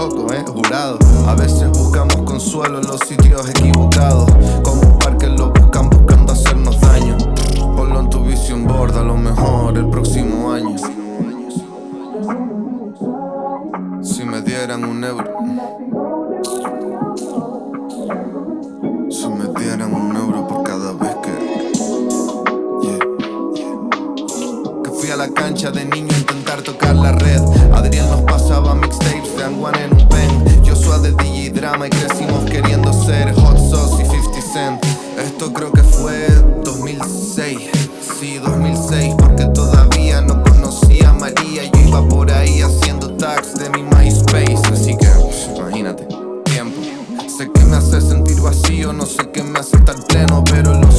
Eh, 0.00 0.44
jurado. 0.46 0.98
A 1.26 1.34
veces 1.34 1.68
buscamos 1.68 2.16
consuelo 2.22 2.80
en 2.80 2.86
los 2.86 3.00
sitios 3.00 3.46
equivocados. 3.50 4.30
Como 4.62 4.80
un 4.80 4.98
parque 4.98 5.26
lo 5.26 5.50
buscan 5.50 5.90
buscando 5.90 6.32
hacernos 6.32 6.80
daño. 6.80 7.18
Ponlo 7.76 8.00
en 8.00 8.08
tu 8.08 8.24
vision 8.24 8.66
board, 8.66 8.96
a 8.96 9.02
lo 9.02 9.18
mejor 9.18 9.76
el 9.76 9.90
próximo 9.90 10.52
año. 10.52 10.74
Si 14.02 14.24
me 14.24 14.40
dieran 14.40 14.84
un 14.84 15.04
euro. 15.04 15.30
Si 19.10 19.28
me 19.28 19.60
dieran 19.60 19.92
un 19.92 20.16
euro 20.16 20.48
por 20.48 20.62
cada 20.62 20.94
vez 20.94 21.14
que. 21.16 21.30
Que 24.82 24.90
fui 24.92 25.10
a 25.10 25.16
la 25.16 25.28
cancha 25.28 25.70
de 25.70 25.84
niño 25.84 26.08
a 26.14 26.18
intentar 26.20 26.62
tocar 26.62 26.96
la 26.96 27.12
red. 27.12 27.42
Adrián 27.74 28.08
nos 28.08 28.22
pasaba 28.22 28.74
mixtapes 28.74 29.10
de 29.36 29.89
y 31.60 31.90
crecimos 31.90 32.50
queriendo 32.50 32.90
ser 32.90 33.34
hot 33.34 33.58
sauce 33.58 34.02
y 34.02 34.06
50 34.06 34.40
cent. 34.40 34.84
Esto 35.18 35.52
creo 35.52 35.70
que 35.70 35.82
fue 35.82 36.26
2006, 36.64 37.58
sí 38.18 38.38
2006, 38.38 39.14
porque 39.18 39.44
todavía 39.44 40.22
no 40.22 40.42
conocía 40.42 41.10
a 41.10 41.12
María. 41.12 41.64
Yo 41.70 41.80
iba 41.86 42.08
por 42.08 42.30
ahí 42.32 42.62
haciendo 42.62 43.14
tags 43.14 43.56
de 43.56 43.68
mi 43.70 43.82
MySpace, 43.82 44.72
así 44.72 44.96
que 44.96 45.06
imagínate, 45.54 46.08
tiempo. 46.44 46.80
Sé 47.28 47.50
que 47.52 47.64
me 47.66 47.76
hace 47.76 48.00
sentir 48.00 48.40
vacío, 48.40 48.94
no 48.94 49.04
sé 49.04 49.30
qué 49.30 49.42
me 49.42 49.58
hace 49.58 49.76
estar 49.76 49.96
pleno, 50.06 50.42
pero 50.50 50.72
lo 50.72 50.89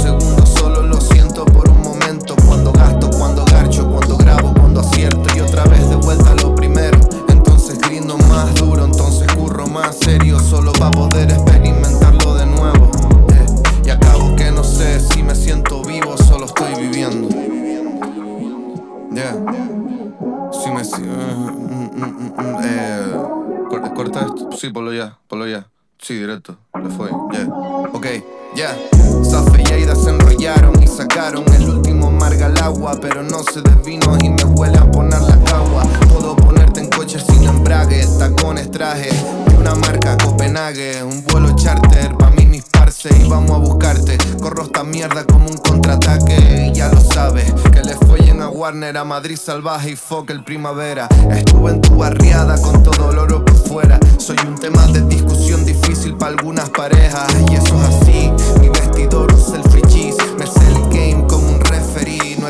al 32.44 32.58
agua. 32.58 32.98
Pero 33.02 33.24
no 33.24 33.44
se 33.44 33.62
desvino 33.62 34.18
y 34.22 34.30
me 34.30 34.44
huele 34.44 34.78
a 34.78 34.90
poner 34.90 35.22
la 35.22 35.38
cagua. 35.44 35.84
Puedo 36.12 36.36
ponerte 36.36 36.82
en 36.82 36.90
coche 36.90 37.20
sin 37.20 37.44
embrague. 37.44 38.06
Tacones 38.18 38.72
traje 38.72 39.10
de 39.48 39.58
una 39.58 39.76
marca 39.76 40.18
Copenhague. 40.18 41.04
Un 41.04 41.24
vuelo 41.26 41.56
charter 41.56 42.16
pa' 42.18 42.32
mí 42.32 42.46
mis 42.46 42.64
parce 42.72 43.10
y 43.16 43.28
vamos 43.28 43.52
a 43.52 43.58
buscarte. 43.58 44.18
Corro 44.42 44.64
esta 44.64 44.84
mierda 44.84 45.26
como 45.26 45.48
un 45.48 45.58
contraataque. 45.58 46.70
Y 46.72 46.74
ya 46.74 46.90
lo 46.90 47.02
sabes 47.02 47.52
que 47.72 47.82
le 47.82 47.96
follen 47.96 48.42
a 48.42 48.50
Warner, 48.50 48.98
a 48.98 49.04
Madrid 49.04 49.38
salvaje 49.38 49.92
y 49.92 49.96
fuck 49.96 50.30
el 50.30 50.44
primavera. 50.44 51.08
Estuve 51.32 51.72
en 51.72 51.82
tu 51.82 51.96
barriada 51.96 52.62
con 52.62 52.84
todo 52.84 53.12
el 53.12 53.18
oro 53.18 53.44
por 53.46 53.56
fuera. 53.56 54.00
Soy 54.18 54.38
un 54.48 54.56
tema 54.56 54.86
de 54.88 55.02
discusión 55.02 55.66
difícil 55.66 56.16
para 56.18 56.32
algunas 56.38 56.70
parejas. 56.70 57.28
Y 57.50 57.56
eso 57.56 57.76
es 57.76 57.96
así. 57.96 58.32
Mi 58.60 58.70
vestidor 58.70 59.34
usa 59.34 59.58
el 59.58 59.64
free 59.70 59.82
cheese. 59.84 60.18
Me 60.38 60.46
sé 60.46 60.68
el 60.68 60.90
game 60.90 61.21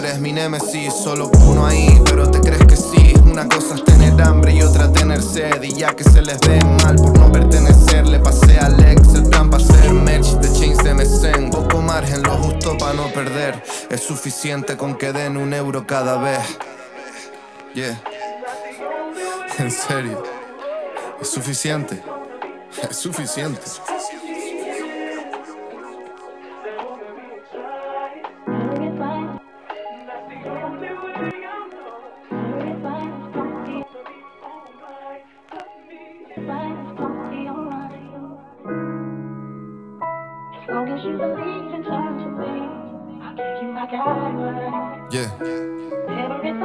eres 0.02 0.20
mi 0.20 0.32
nemesis, 0.32 0.94
solo 0.94 1.30
uno 1.46 1.66
ahí, 1.66 2.02
pero 2.06 2.30
te 2.30 2.40
crees 2.40 2.66
que 2.66 2.76
sí. 2.76 3.14
Una 3.24 3.48
cosa 3.48 3.76
es 3.76 3.86
tener 3.86 4.20
hambre 4.22 4.54
y 4.54 4.62
otra 4.62 4.92
tener 4.92 5.22
sed. 5.22 5.62
Y 5.62 5.74
ya 5.76 5.96
que 5.96 6.04
se 6.04 6.22
les 6.22 6.40
ve 6.40 6.60
mal 6.84 6.96
por 6.96 7.18
no 7.18 7.32
pertenecer, 7.32 8.08
le 8.08 8.20
pasé 8.20 8.58
a 8.58 8.66
Alex 8.66 9.14
el 9.14 9.30
plan 9.30 9.50
para 9.50 9.64
hacer 9.64 9.94
merch 9.94 10.32
de 10.40 10.60
chains 10.60 10.84
de 10.84 10.94
MSN. 10.96 11.52
Poco 11.52 11.82
margen, 11.82 12.24
lo 12.24 12.36
justo 12.38 12.78
para 12.78 12.94
no 12.94 13.12
perder. 13.14 13.64
Es 13.90 14.02
suficiente 14.02 14.76
con 14.76 14.98
que 14.98 15.14
den 15.14 15.38
un 15.38 15.54
euro 15.54 15.86
cada 15.86 16.18
vez. 16.18 16.40
Yeah. 17.74 18.02
En 19.60 19.70
serio. 19.70 20.24
Es 21.22 21.30
suficiente. 21.30 22.02
Es 22.90 22.98
suficiente. 22.98 23.62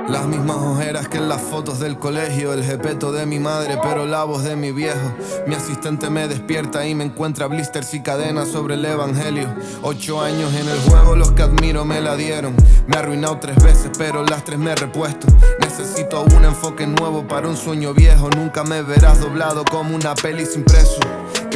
Las 0.08 0.26
mismas 0.26 0.56
ojeras 0.56 1.08
que 1.08 1.16
en 1.18 1.28
las 1.28 1.40
fotos 1.40 1.80
del 1.80 1.98
colegio, 1.98 2.52
el 2.52 2.62
jepeto 2.62 3.12
de 3.12 3.24
mi 3.26 3.38
madre, 3.38 3.78
pero 3.82 4.06
la 4.06 4.24
voz 4.24 4.44
de 4.44 4.54
mi 4.54 4.72
viejo. 4.72 5.14
Mi 5.46 5.54
asistente 5.54 6.10
me 6.10 6.28
despierta 6.28 6.86
y 6.86 6.94
me 6.94 7.04
encuentra 7.04 7.46
blisters 7.46 7.94
y 7.94 8.02
cadenas 8.02 8.48
sobre 8.48 8.74
el 8.74 8.84
evangelio. 8.84 9.48
Ocho 9.82 10.20
años 10.20 10.52
en 10.54 10.68
el 10.68 10.78
juego, 10.80 11.16
los 11.16 11.32
que 11.32 11.42
admiro 11.42 11.84
me 11.84 12.00
la 12.00 12.16
dieron. 12.16 12.54
Me 12.86 12.96
ha 12.96 13.00
arruinado 13.00 13.38
tres 13.38 13.56
veces, 13.62 13.90
pero 13.96 14.24
las 14.24 14.44
tres 14.44 14.58
me 14.58 14.72
he 14.72 14.76
repuesto. 14.76 15.26
Necesito 15.60 16.24
un 16.36 16.44
enfoque 16.44 16.86
nuevo 16.86 17.26
para 17.26 17.48
un 17.48 17.56
sueño 17.56 17.94
viejo. 17.94 18.30
Nunca 18.30 18.64
me 18.64 18.82
verás 18.82 19.20
doblado 19.20 19.64
como 19.64 19.94
una 19.96 20.14
peli 20.14 20.46
sin 20.46 20.64
preso. 20.64 21.00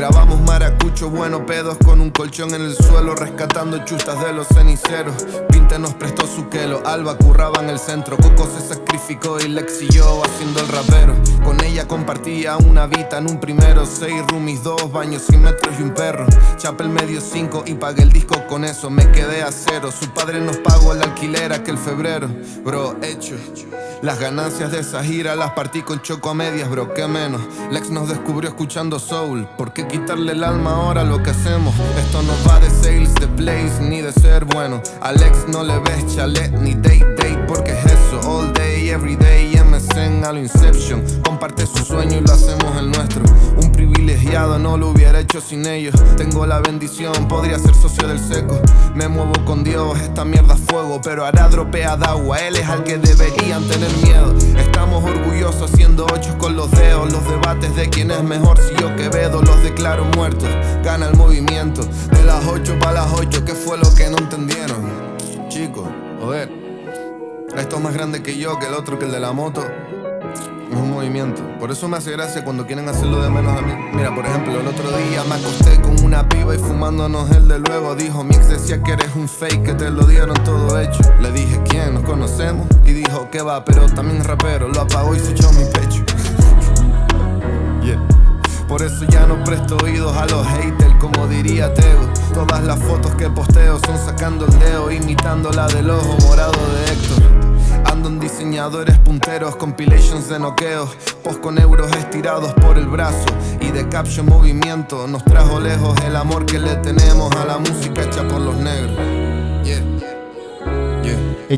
Grabamos 0.01 0.41
maracucho, 0.41 1.11
bueno 1.11 1.45
pedos 1.45 1.77
con 1.85 2.01
un 2.01 2.09
colchón 2.09 2.55
en 2.55 2.63
el 2.63 2.75
suelo, 2.75 3.15
rescatando 3.15 3.85
chustas 3.85 4.19
de 4.25 4.33
los 4.33 4.49
ceniceros. 4.49 5.27
Pinte 5.51 5.79
nos 5.79 5.93
prestó 5.93 6.27
su 6.27 6.49
quelo, 6.49 6.81
Alba 6.87 7.19
curraba 7.19 7.63
en 7.63 7.69
el 7.69 7.79
centro, 7.79 8.17
Coco 8.17 8.49
se 8.49 8.67
sacrificó 8.67 9.39
y 9.39 9.49
Lex 9.49 9.83
y 9.83 9.89
yo 9.91 10.23
haciendo 10.25 10.61
el 10.61 10.69
rapero. 10.69 11.15
Con 11.45 11.63
ella 11.63 11.87
compartía 11.87 12.57
una 12.57 12.87
vida 12.87 13.19
en 13.19 13.29
un 13.29 13.41
primero, 13.41 13.85
seis 13.85 14.23
roomies, 14.29 14.63
dos 14.63 14.91
baños, 14.91 15.21
cien 15.29 15.43
metros 15.43 15.79
y 15.79 15.83
un 15.83 15.91
perro. 15.91 16.25
Chapel 16.57 16.89
medio 16.89 17.21
cinco 17.21 17.63
y 17.67 17.75
pagué 17.75 18.03
el 18.03 18.11
disco 18.11 18.47
con 18.47 18.65
eso, 18.65 18.89
me 18.89 19.07
quedé 19.13 19.43
a 19.43 19.53
cero. 19.53 19.91
Su 19.93 20.09
padre 20.15 20.41
nos 20.41 20.57
pagó 20.57 20.95
el 20.95 21.03
alquiler 21.03 21.53
aquel 21.53 21.77
febrero, 21.77 22.27
bro, 22.65 22.97
hecho. 23.03 23.37
Las 24.01 24.19
ganancias 24.19 24.73
de 24.73 24.81
esa 24.81 25.05
gira 25.05 25.37
las 25.37 25.51
partí 25.51 25.83
con 25.83 26.01
choco 26.01 26.31
a 26.31 26.35
medias, 26.35 26.71
bro, 26.71 26.95
qué 26.95 27.07
menos. 27.07 27.43
Lex 27.71 27.91
nos 27.91 28.09
descubrió 28.09 28.49
escuchando 28.49 28.99
soul. 28.99 29.47
¿Por 29.59 29.75
qué 29.75 29.90
quitarle 29.91 30.33
el 30.33 30.45
alma 30.45 30.75
ahora 30.75 31.05
lo 31.05 31.23
que 31.23 31.31
hacemos? 31.31 31.75
Esto 31.99 32.23
no 32.23 32.33
va 32.49 32.61
de 32.61 32.71
sales, 32.71 33.15
de 33.17 33.27
plays, 33.27 33.81
ni 33.81 34.01
de 34.01 34.13
ser 34.13 34.45
bueno. 34.45 34.81
A 35.01 35.13
Lex 35.13 35.49
no 35.49 35.63
le 35.63 35.79
ves 35.81 36.15
chalet 36.15 36.51
ni 36.53 36.75
date 36.75 37.05
date, 37.17 37.45
porque 37.49 37.73
es 37.73 37.85
eso. 37.87 38.21
All 38.29 38.53
day, 38.53 38.91
every 38.91 39.17
day, 39.17 39.60
A 39.97 40.33
lo 40.33 40.39
Inception. 40.39 41.03
Comparte 41.25 41.67
su 41.67 41.79
sueño 41.85 42.19
y 42.19 42.21
lo 42.21 42.33
hacemos 42.33 42.77
el 42.79 42.91
nuestro. 42.91 43.23
Un 43.61 43.73
privilegiado 43.73 44.59
no 44.59 44.77
lo 44.77 44.91
hubiera 44.91 45.19
hecho 45.19 45.41
sin 45.41 45.67
ellos. 45.67 45.95
Tengo 46.17 46.47
la 46.47 46.61
bendición, 46.61 47.13
podría 47.27 47.59
ser 47.59 47.75
socio 47.75 48.07
del 48.07 48.21
seco. 48.21 48.61
Me 48.95 49.09
muevo 49.09 49.33
con 49.45 49.65
Dios, 49.65 49.99
esta 50.01 50.25
mierda 50.25 50.55
es 50.55 50.61
fuego, 50.61 51.01
pero 51.03 51.25
hará 51.25 51.49
dropea 51.49 51.97
de 51.97 52.07
agua. 52.07 52.39
Él 52.39 52.57
es 52.57 52.69
al 52.69 52.85
que 52.85 52.99
deberían 52.99 53.65
tener 53.65 53.91
miedo. 54.05 54.35
Estamos 54.59 55.03
orgullosos 55.03 55.73
haciendo 55.73 56.05
ochos 56.07 56.37
con 56.37 56.55
los 56.55 56.71
dedos. 56.71 57.13
Los 57.13 57.25
debates 57.29 57.75
de 57.75 57.89
quién 57.89 58.13
es 58.13 58.23
mejor 58.23 58.59
si 58.59 58.81
yo 58.81 58.95
Quevedo 58.95 59.43
los 59.43 59.63
declaro 59.63 60.05
muertos. 60.17 60.49
Gana 60.85 61.09
el 61.09 61.17
movimiento 61.17 61.83
de 61.83 62.23
las 62.25 62.47
ocho 62.47 62.79
para 62.79 62.93
las 62.93 63.13
ocho. 63.13 63.45
¿Qué 63.45 63.55
fue 63.55 63.77
lo 63.77 63.93
que 63.95 64.09
no 64.09 64.19
entendieron? 64.19 64.89
Chicos, 65.49 65.89
joder. 66.21 66.60
Esto 67.57 67.77
es 67.77 67.83
más 67.83 67.95
grande 67.95 68.23
que 68.23 68.37
yo, 68.37 68.59
que 68.59 68.67
el 68.67 68.75
otro, 68.75 68.99
que 68.99 69.07
el 69.07 69.13
de 69.13 69.21
la 69.21 69.33
moto. 69.33 69.63
Es 70.71 70.77
un 70.77 70.91
movimiento. 70.91 71.43
Por 71.59 71.73
eso 71.73 71.89
me 71.89 71.97
hace 71.97 72.13
gracia 72.13 72.45
cuando 72.45 72.65
quieren 72.65 72.89
hacerlo 72.89 73.21
de 73.21 73.29
menos 73.29 73.59
a 73.59 73.61
mí. 73.61 73.73
Mira, 73.93 74.15
por 74.15 74.25
ejemplo, 74.25 74.61
el 74.61 74.67
otro 74.69 74.89
día 74.97 75.25
me 75.25 75.35
acosté 75.35 75.81
con 75.81 76.03
una 76.05 76.29
piba 76.29 76.55
y 76.55 76.59
fumándonos 76.59 77.29
el 77.33 77.49
de 77.49 77.59
luego. 77.59 77.97
Dijo, 77.97 78.23
mi 78.23 78.37
ex 78.37 78.49
decía 78.49 78.81
que 78.83 78.93
eres 78.93 79.15
un 79.17 79.29
fake, 79.29 79.65
que 79.65 79.75
te 79.75 79.91
lo 79.91 80.05
dieron 80.05 80.35
todo 80.45 80.79
hecho. 80.79 81.01
Le 81.21 81.33
dije, 81.33 81.61
¿quién? 81.69 81.95
¿Nos 81.95 82.05
conocemos? 82.05 82.69
Y 82.85 82.93
dijo, 82.93 83.29
que 83.31 83.43
va, 83.43 83.65
pero 83.65 83.87
también 83.87 84.23
rapero. 84.23 84.69
Lo 84.69 84.83
apagó 84.83 85.15
y 85.17 85.19
se 85.19 85.33
echó 85.33 85.51
mi 85.53 85.65
pecho. 85.65 86.05
Yeah. 87.83 87.99
Por 88.69 88.83
eso 88.83 89.07
ya 89.07 89.27
no 89.27 89.43
presto 89.43 89.79
oídos 89.83 90.15
a 90.17 90.27
los 90.27 90.47
haters, 90.47 90.95
como 91.01 91.27
diría 91.27 91.73
Tego. 91.73 92.13
Todas 92.35 92.63
las 92.63 92.79
fotos 92.79 93.15
que 93.15 93.31
posteo 93.31 93.81
son 93.87 93.97
sacando 93.97 94.45
el 94.45 94.59
dedo, 94.59 94.91
imitando 94.93 95.51
la 95.51 95.67
del 95.67 95.89
ojo 95.91 96.17
morado 96.27 96.53
de 96.53 96.93
Héctor. 96.93 97.40
En 98.11 98.19
diseñadores 98.19 98.99
punteros, 98.99 99.55
compilations 99.55 100.29
de 100.29 100.41
noqueos, 100.41 100.91
post 101.23 101.41
con 101.41 101.57
euros 101.61 101.93
estirados 101.93 102.53
por 102.55 102.77
el 102.77 102.87
brazo 102.87 103.25
y 103.61 103.71
de 103.71 103.89
caption 103.89 104.27
movimiento. 104.27 105.07
Nos 105.07 105.25
trajo 105.25 105.61
lejos 105.61 105.97
el 106.05 106.17
amor 106.17 106.45
que 106.45 106.59
le 106.59 106.75
tenemos 106.79 107.31
a 107.37 107.45
la 107.45 107.59
música 107.59 108.03
hecha 108.03 108.27
por 108.27 108.41
los 108.41 108.57
negros. 108.57 108.99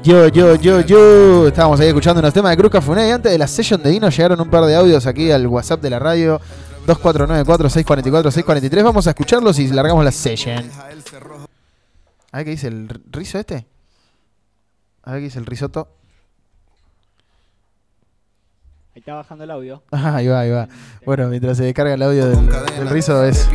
Yo, 0.03 0.29
yo, 0.29 0.57
yo, 0.57 0.83
yo. 0.83 1.49
Estábamos 1.49 1.81
ahí 1.81 1.89
escuchando 1.89 2.21
unos 2.21 2.35
temas 2.35 2.51
de 2.51 2.59
Cruz 2.59 2.71
Cafuné 2.71 3.09
y 3.09 3.13
antes 3.13 3.33
de 3.33 3.39
la 3.39 3.47
session 3.47 3.83
de 3.83 3.89
Dino 3.89 4.11
llegaron 4.11 4.39
un 4.39 4.51
par 4.51 4.67
de 4.67 4.77
audios 4.77 5.07
aquí 5.07 5.31
al 5.31 5.47
WhatsApp 5.47 5.81
de 5.81 5.89
la 5.89 6.01
radio. 6.01 6.39
2494-644-643. 6.87 8.85
Vamos 8.85 9.07
a 9.07 9.11
escucharlos 9.11 9.59
y 9.59 9.69
largamos 9.69 10.05
la 10.05 10.13
session. 10.13 10.71
A 12.31 12.37
ver 12.37 12.45
qué 12.45 12.51
dice 12.51 12.69
el 12.69 12.91
rizo 13.11 13.39
este. 13.39 13.67
A 15.03 15.13
ver 15.13 15.21
qué 15.21 15.25
dice 15.25 15.39
el 15.39 15.47
risotto. 15.47 16.02
Ahí 18.95 19.01
está 19.01 19.15
bajando 19.15 19.45
el 19.45 19.51
audio. 19.51 19.83
Ah, 19.93 20.17
ahí 20.17 20.29
va, 20.29 20.41
ahí 20.41 20.51
va. 20.51 20.69
Bueno, 21.07 21.29
mientras 21.29 21.57
se 21.57 21.65
descarga 21.65 21.95
el 21.95 22.03
audio 22.03 22.27
del, 22.29 22.47
del 22.49 22.89
rizo 22.91 23.25
es. 23.25 23.49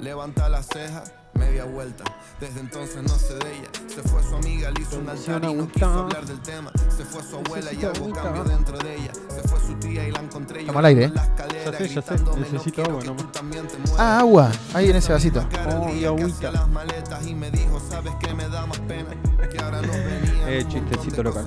Levanta 0.00 0.48
la 0.48 0.62
ceja, 0.62 1.04
media 1.34 1.64
vuelta. 1.64 2.04
Desde 2.40 2.60
entonces 2.60 3.02
no 3.02 3.08
sé 3.08 3.34
de 3.34 3.50
ella. 3.58 3.68
Se 3.88 4.02
fue 4.02 4.22
su 4.22 4.36
amiga, 4.36 4.70
le 4.70 4.82
hizo 4.82 4.98
un 4.98 5.08
altar 5.08 5.42
y 5.44 5.54
no 5.54 5.68
quiso 5.68 5.86
hablar 5.86 6.26
del 6.26 6.38
tema. 6.40 6.70
Se 6.94 7.04
fue 7.04 7.22
su 7.22 7.36
abuela 7.36 7.72
y 7.72 7.82
algo 7.82 8.12
cambió 8.12 8.44
dentro 8.44 8.76
de 8.78 8.94
ella. 8.96 9.12
Se 9.34 9.48
fue 9.48 9.58
su 9.60 9.74
tía 9.76 10.06
y 10.06 10.12
la 10.12 10.20
encontré 10.20 10.56
yo 10.56 10.60
Estamos 10.70 10.78
al 10.80 10.84
aire, 10.84 11.02
¿eh? 11.02 11.06
en 11.06 11.14
la 11.14 11.24
escalera 11.24 11.70
Ya 11.72 11.78
sé, 11.78 11.88
ya 11.88 12.02
sé. 12.02 12.18
"No 12.18 12.36
Necesito 12.36 12.74
quiero 12.74 12.90
agua 12.90 13.00
que 13.00 13.06
nomás. 13.06 13.22
tú 13.24 13.28
también 13.30 13.66
te 13.66 13.76
Ah, 13.96 14.18
agua. 14.20 14.50
Ahí 14.74 14.90
en 14.90 14.96
ese 14.96 15.12
vasito. 15.14 15.42
Oh, 15.80 15.88
y 15.88 16.04
agüita. 16.04 16.50
las 16.50 16.68
maletas 16.68 17.26
y 17.26 17.34
me 17.34 17.50
dijo, 17.50 17.80
¿sabes 17.80 18.12
qué 18.20 18.34
me 18.34 18.46
da 18.50 18.66
más 18.66 18.80
pena? 18.80 19.10
Que 19.50 19.58
ahora 19.58 19.80
nos 19.80 19.96
venían 19.96 20.36
Eh, 20.48 20.64
chistecito 20.68 21.22
local. 21.22 21.46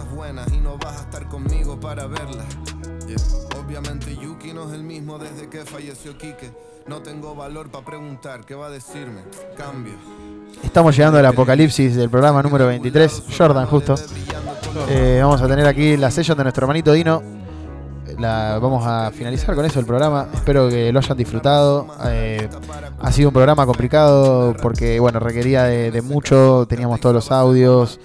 y 0.52 0.58
no 0.58 0.78
vas 0.80 0.98
a 0.98 1.02
estar 1.02 1.28
conmigo 1.30 1.80
para 1.80 2.08
verlas. 2.08 2.48
Yeah. 3.08 3.18
Obviamente 3.64 4.16
Yuki 4.18 4.54
no 4.54 4.68
es 4.68 4.74
el 4.74 4.84
mismo 4.84 5.20
desde 5.20 5.50
que 5.50 5.66
falleció 5.66 6.18
Quique. 6.18 6.52
No 6.88 7.02
tengo 7.04 7.36
valor 7.36 7.70
para 7.70 7.86
preguntar 7.86 8.44
qué 8.46 8.56
va 8.56 8.68
a 8.68 8.70
decirme. 8.72 9.22
Cambio. 9.56 9.94
Estamos 10.64 10.96
llegando 10.96 11.20
al 11.20 11.26
apocalipsis 11.26 11.96
del 11.96 12.10
programa 12.10 12.44
número 12.44 12.68
23. 12.68 13.24
Jordan, 13.38 13.66
justo. 13.66 13.96
Eh, 14.90 15.20
vamos 15.22 15.42
a 15.42 15.48
tener 15.48 15.66
aquí 15.66 15.98
la 15.98 16.12
session 16.12 16.38
de 16.38 16.44
nuestro 16.44 16.66
hermanito 16.66 16.92
Dino. 16.94 17.22
La, 18.18 18.60
vamos 18.62 18.86
a 18.86 19.12
finalizar 19.12 19.56
con 19.56 19.66
eso 19.66 19.80
el 19.80 19.86
programa. 19.86 20.28
Espero 20.34 20.68
que 20.70 20.92
lo 20.92 21.00
hayan 21.00 21.18
disfrutado. 21.18 21.88
Eh, 22.06 22.50
ha 23.00 23.12
sido 23.12 23.30
un 23.30 23.34
programa 23.34 23.66
complicado 23.66 24.54
porque 24.62 25.00
bueno 25.00 25.20
requería 25.20 25.64
de, 25.64 26.02
mucho. 26.02 26.66
Teníamos 26.68 27.00
todos 27.00 27.16
los 27.16 27.32
audios, 27.32 28.00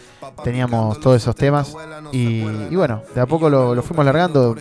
teníamos 0.45 1.01
todos 1.01 1.16
esos 1.16 1.35
temas. 1.35 1.75
Y, 2.12 2.45
bueno, 2.77 3.03
de 3.15 3.21
a 3.21 3.27
poco 3.27 3.51
lo 3.51 3.83
fuimos 3.83 4.05
largando. 4.05 4.55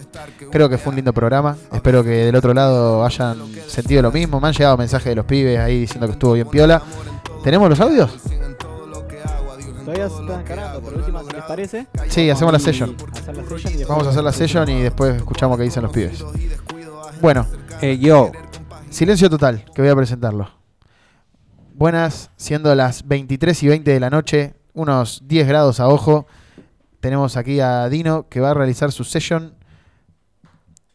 Creo 0.51 0.69
que 0.69 0.77
fue 0.77 0.89
un 0.89 0.95
lindo 0.95 1.14
programa. 1.14 1.55
Espero 1.72 2.03
que 2.03 2.26
del 2.26 2.35
otro 2.35 2.53
lado 2.53 3.05
hayan 3.05 3.38
sentido 3.68 4.01
lo 4.01 4.11
mismo. 4.11 4.39
Me 4.41 4.47
han 4.47 4.53
llegado 4.53 4.76
mensajes 4.77 5.10
de 5.10 5.15
los 5.15 5.26
pibes 5.26 5.60
ahí 5.60 5.81
diciendo 5.81 6.07
que 6.07 6.14
estuvo 6.14 6.34
bien 6.34 6.47
piola. 6.47 6.81
¿Tenemos 7.43 7.69
los 7.69 7.79
audios? 7.79 8.11
Todavía 9.85 10.07
se 10.09 10.21
están 10.21 10.39
encarando, 10.41 10.81
pero 10.81 10.97
última, 10.97 11.23
si 11.23 11.31
les 11.33 11.43
parece. 11.43 11.87
Sí, 12.07 12.29
hacemos 12.29 12.53
la 12.53 12.59
session. 12.59 12.95
hacer 12.95 13.35
la 13.35 13.43
session 13.43 13.73
y 13.73 13.77
después- 13.77 13.87
Vamos 13.89 14.07
a 14.07 14.09
hacer 14.11 14.23
la 14.23 14.31
session 14.31 14.69
y 14.69 14.81
después 14.81 15.15
escuchamos 15.17 15.57
qué 15.57 15.63
dicen 15.63 15.83
los 15.83 15.91
pibes. 15.91 16.23
Bueno, 17.21 17.45
Eh, 17.81 17.97
yo. 17.99 18.31
silencio 18.89 19.29
total, 19.29 19.65
que 19.75 19.81
voy 19.81 19.91
a 19.91 19.95
presentarlo. 19.95 20.49
Buenas, 21.75 22.29
siendo 22.37 22.73
las 22.75 23.07
23 23.07 23.61
y 23.63 23.67
20 23.67 23.91
de 23.91 23.99
la 23.99 24.09
noche, 24.09 24.53
unos 24.73 25.23
10 25.25 25.47
grados 25.47 25.79
a 25.81 25.89
ojo. 25.89 26.27
Tenemos 27.01 27.35
aquí 27.35 27.59
a 27.59 27.89
Dino 27.89 28.29
que 28.29 28.39
va 28.39 28.51
a 28.51 28.53
realizar 28.53 28.91
su 28.93 29.03
session. 29.03 29.55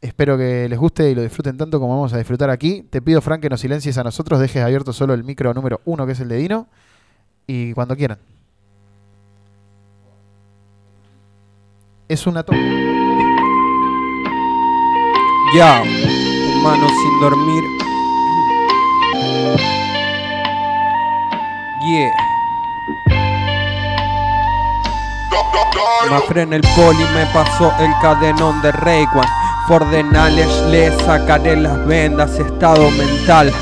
Espero 0.00 0.38
que 0.38 0.68
les 0.68 0.78
guste 0.78 1.10
y 1.10 1.14
lo 1.14 1.22
disfruten 1.22 1.56
tanto 1.56 1.80
como 1.80 1.94
vamos 1.94 2.12
a 2.12 2.18
disfrutar 2.18 2.50
aquí. 2.50 2.82
Te 2.82 3.02
pido, 3.02 3.20
Frank, 3.20 3.40
que 3.40 3.48
nos 3.48 3.60
silencies 3.60 3.98
a 3.98 4.04
nosotros, 4.04 4.38
dejes 4.38 4.62
abierto 4.62 4.92
solo 4.92 5.12
el 5.12 5.24
micro 5.24 5.52
número 5.54 5.80
1, 5.84 6.06
que 6.06 6.12
es 6.12 6.20
el 6.20 6.28
de 6.28 6.36
Dino, 6.36 6.68
y 7.46 7.72
cuando 7.72 7.96
quieran. 7.96 8.18
Es 12.08 12.26
una 12.26 12.44
toma. 12.44 12.58
Ya, 15.54 15.82
humano 15.82 16.88
sin 16.88 17.20
dormir. 17.20 17.64
Yeah. 21.90 22.12
Mafre 26.10 26.42
en 26.42 26.52
el 26.52 26.62
poli 26.76 27.04
me 27.14 27.26
pasó 27.32 27.72
el 27.80 27.90
cadenón 28.00 28.62
de 28.62 28.72
Rayquan. 28.72 29.47
Fordenales 29.69 30.49
le 30.70 30.90
sacaré 31.05 31.55
las 31.55 31.85
vendas, 31.86 32.31
estado 32.39 32.90
mental. 32.93 33.53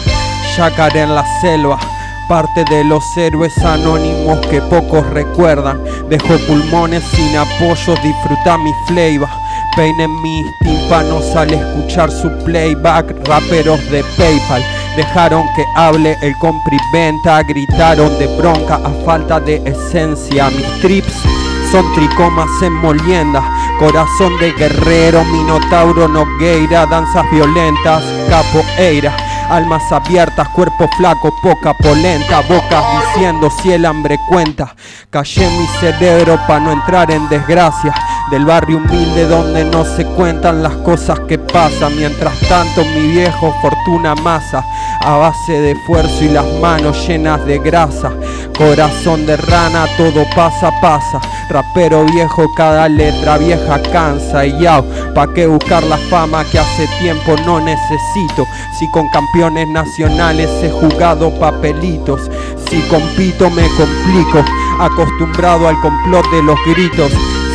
Yacaré 0.57 1.01
en 1.01 1.17
la 1.17 1.25
selva. 1.41 1.81
Parte 2.29 2.65
de 2.71 2.85
los 2.85 3.03
héroes 3.17 3.53
anónimos 3.59 4.39
que 4.47 4.63
pocos 4.63 5.05
recuerdan. 5.11 5.83
Dejo 6.09 6.39
pulmones 6.47 7.03
sin 7.11 7.37
apoyo, 7.37 7.97
disfruta 8.05 8.57
mi 8.57 8.71
flavor. 8.87 9.29
Peinen 9.75 10.23
mis 10.23 10.47
tímpanos 10.63 11.35
al 11.35 11.53
escuchar 11.53 12.09
su 12.13 12.31
playback. 12.45 13.27
Raperos 13.27 13.81
de 13.91 14.05
PayPal 14.17 14.63
dejaron 14.97 15.43
que 15.57 15.65
hable 15.75 16.17
el 16.23 16.33
compri-venta. 16.39 17.43
Gritaron 17.43 18.17
de 18.21 18.29
bronca 18.37 18.77
a 18.77 18.91
falta 19.05 19.41
de 19.41 19.57
esencia. 19.67 20.51
Mis 20.51 20.81
trips 20.81 21.36
son 21.77 21.93
tricomas 21.93 22.63
en 22.63 22.73
molienda. 22.73 23.43
Corazón 23.79 24.39
de 24.39 24.53
guerrero, 24.53 25.23
minotauro, 25.25 26.09
nogueira. 26.09 26.87
Danzas 26.87 27.31
violentas, 27.31 28.03
capoeira. 28.31 29.15
Almas 29.49 29.93
abiertas, 29.93 30.49
cuerpo 30.49 30.89
flaco, 30.97 31.33
poca 31.43 31.73
polenta. 31.75 32.41
Bocas 32.49 32.85
diciendo 33.15 33.49
si 33.63 33.73
el 33.73 33.87
hambre 33.87 34.19
cuenta. 34.29 34.75
Callé 35.09 35.49
mi 35.49 35.67
cerebro 35.79 36.39
para 36.47 36.61
no 36.61 36.73
entrar 36.73 37.11
en 37.11 37.29
desgracia. 37.29 37.95
Del 38.31 38.45
barrio 38.45 38.79
humilde 38.79 39.29
donde 39.29 39.65
no 39.65 39.85
se 39.85 40.05
cuentan 40.05 40.63
las 40.63 40.73
cosas 40.79 41.21
que 41.21 41.39
pasan. 41.39 41.97
Mientras 41.97 42.35
tanto, 42.49 42.85
mi 42.85 43.13
viejo 43.13 43.55
fortuna 43.63 44.17
masa. 44.17 44.65
A 45.01 45.17
base 45.17 45.53
de 45.53 45.71
esfuerzo 45.73 46.25
y 46.25 46.29
las 46.31 46.47
manos 46.61 47.07
llenas 47.07 47.45
de 47.47 47.59
grasa. 47.59 48.11
Corazón 48.59 49.27
de 49.27 49.37
rana, 49.37 49.87
todo 49.97 50.25
pasa, 50.35 50.73
pasa. 50.81 51.21
Rapero 51.49 52.05
viejo, 52.07 52.45
cada 52.57 52.89
letra 52.89 53.39
vieja 53.39 53.81
cansa. 53.93 54.45
Y 54.45 54.59
yao, 54.59 54.85
pa' 55.15 55.33
qué 55.33 55.47
buscar 55.47 55.85
la 55.85 55.99
fama 56.11 56.43
que 56.51 56.59
hace 56.59 56.89
tiempo 56.99 57.37
no 57.45 57.61
necesito. 57.61 58.45
Si 58.77 58.91
con 58.91 59.09
campeones 59.37 59.69
nacionales 59.69 60.49
he 60.63 60.71
jugado 60.71 61.31
papelitos. 61.39 62.31
Si 62.71 62.81
compito 62.89 63.51
me 63.51 63.69
complico. 63.77 64.43
Acostumbrado 64.81 65.69
al 65.69 65.79
complot 65.81 66.25
de 66.31 66.43
los 66.43 66.59
gritos. 66.67 67.13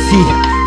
Sí, 0.08 0.24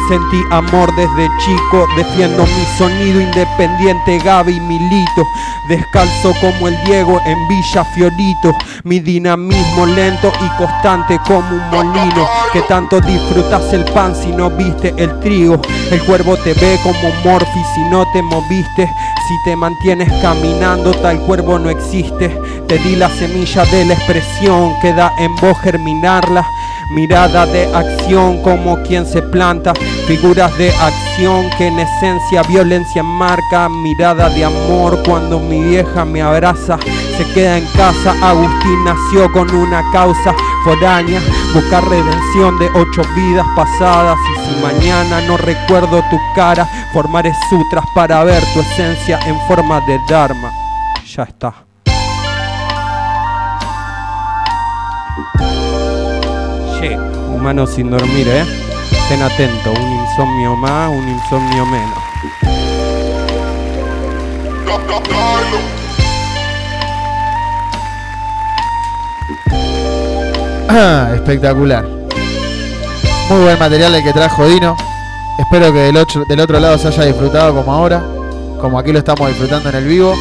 Sentí 0.08 0.44
amor 0.52 0.94
desde 0.96 1.28
chico, 1.40 1.88
defiendo 1.98 2.44
mi 2.44 2.66
sonido 2.78 3.20
independiente, 3.20 4.20
Gaby 4.20 4.60
Milito. 4.60 5.28
Descalzo 5.68 6.32
como 6.40 6.68
el 6.68 6.78
Diego 6.84 7.20
en 7.26 7.48
Villa 7.48 7.84
Fiorito. 7.86 8.56
Mi 8.84 9.00
dinamismo 9.00 9.88
lento 9.88 10.32
y 10.42 10.58
constante 10.60 11.20
como 11.26 11.56
un 11.56 11.70
molino. 11.72 12.28
Que 12.54 12.62
tanto 12.64 13.02
disfrutas 13.02 13.74
el 13.74 13.84
pan 13.86 14.16
si 14.16 14.28
no 14.28 14.52
viste 14.52 14.94
el 14.96 15.20
trigo. 15.22 15.60
El 15.90 16.04
cuervo 16.04 16.38
te 16.38 16.54
ve 16.54 16.80
como 16.84 17.12
Morphy 17.24 17.64
si 17.74 17.82
no 17.90 18.06
te 18.14 18.22
moviste. 18.22 18.88
Si 19.28 19.34
te 19.44 19.56
mantienes 19.56 20.14
caminando, 20.22 20.94
tal 20.94 21.20
cuervo 21.22 21.58
no 21.58 21.72
existe. 21.72 22.40
Te 22.68 22.78
di 22.78 22.96
la 22.96 23.10
semilla 23.10 23.66
de 23.66 23.86
la 23.86 23.96
expresión, 23.96 24.80
queda 24.84 25.12
en 25.18 25.36
vos 25.38 25.58
germinarla. 25.64 26.46
Mirada 26.92 27.46
de 27.48 27.66
acción 27.76 28.42
como 28.44 28.82
quien 28.84 29.06
se 29.06 29.22
planta, 29.22 29.74
figuras 30.08 30.56
de 30.58 30.70
acción 30.70 31.50
que 31.58 31.68
en 31.68 31.80
esencia 31.80 32.44
violencia 32.44 33.02
marca, 33.02 33.68
mirada 33.70 34.30
de 34.30 34.46
amor 34.46 35.02
cuando 35.04 35.40
mi 35.40 35.64
vieja 35.64 36.06
me 36.06 36.22
abraza, 36.22 36.78
se 37.18 37.26
queda 37.34 37.58
en 37.58 37.66
casa, 37.76 38.16
Agustín 38.22 38.84
nació 38.86 39.32
con 39.32 39.50
una 39.54 39.82
causa 39.92 40.36
foránea, 40.64 41.20
buscar 41.54 41.84
redención 41.86 42.58
de 42.60 42.70
ocho 42.76 43.02
vidas 43.16 43.46
pasadas. 43.56 44.18
Y 44.36 44.50
si 44.50 44.62
mañana 44.62 45.22
no 45.22 45.38
recuerdo 45.38 46.04
tu 46.10 46.20
cara, 46.36 46.68
formaré 46.94 47.34
sutras 47.50 47.86
para 47.96 48.24
ver 48.24 48.44
tu 48.54 48.60
esencia 48.60 49.20
en 49.26 49.40
forma 49.48 49.82
de 49.82 50.00
Dharma. 50.08 50.52
Ya 51.16 51.24
está. 51.24 51.66
Che, 56.86 56.96
humano 57.30 57.66
sin 57.66 57.90
dormir, 57.90 58.28
¿eh? 58.28 58.46
Estén 58.92 59.24
atentos, 59.24 59.74
un 59.76 59.92
insomnio 59.92 60.56
más, 60.56 60.92
un 60.92 61.10
insomnio 61.10 61.66
menos. 61.66 61.98
Espectacular. 71.16 71.88
Muy 73.30 73.40
buen 73.42 73.58
material 73.58 73.96
el 73.96 74.04
que 74.04 74.14
trajo 74.14 74.48
Dino. 74.48 74.76
Espero 75.40 75.74
que 75.74 75.80
del 75.80 75.98
otro, 75.98 76.24
del 76.26 76.40
otro 76.40 76.60
lado 76.60 76.78
se 76.78 76.90
haya 76.90 77.06
disfrutado 77.06 77.56
como 77.56 77.74
ahora, 77.74 78.04
como 78.62 78.78
aquí 78.78 78.92
lo 78.92 79.00
estamos 79.00 79.28
disfrutando 79.30 79.70
en 79.70 79.76
el 79.76 79.86
vivo. 79.86 80.14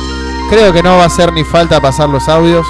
Creo 0.48 0.72
que 0.72 0.82
no 0.82 0.96
va 0.96 1.02
a 1.02 1.06
hacer 1.08 1.30
ni 1.34 1.44
falta 1.44 1.78
pasar 1.78 2.08
los 2.08 2.26
audios. 2.26 2.66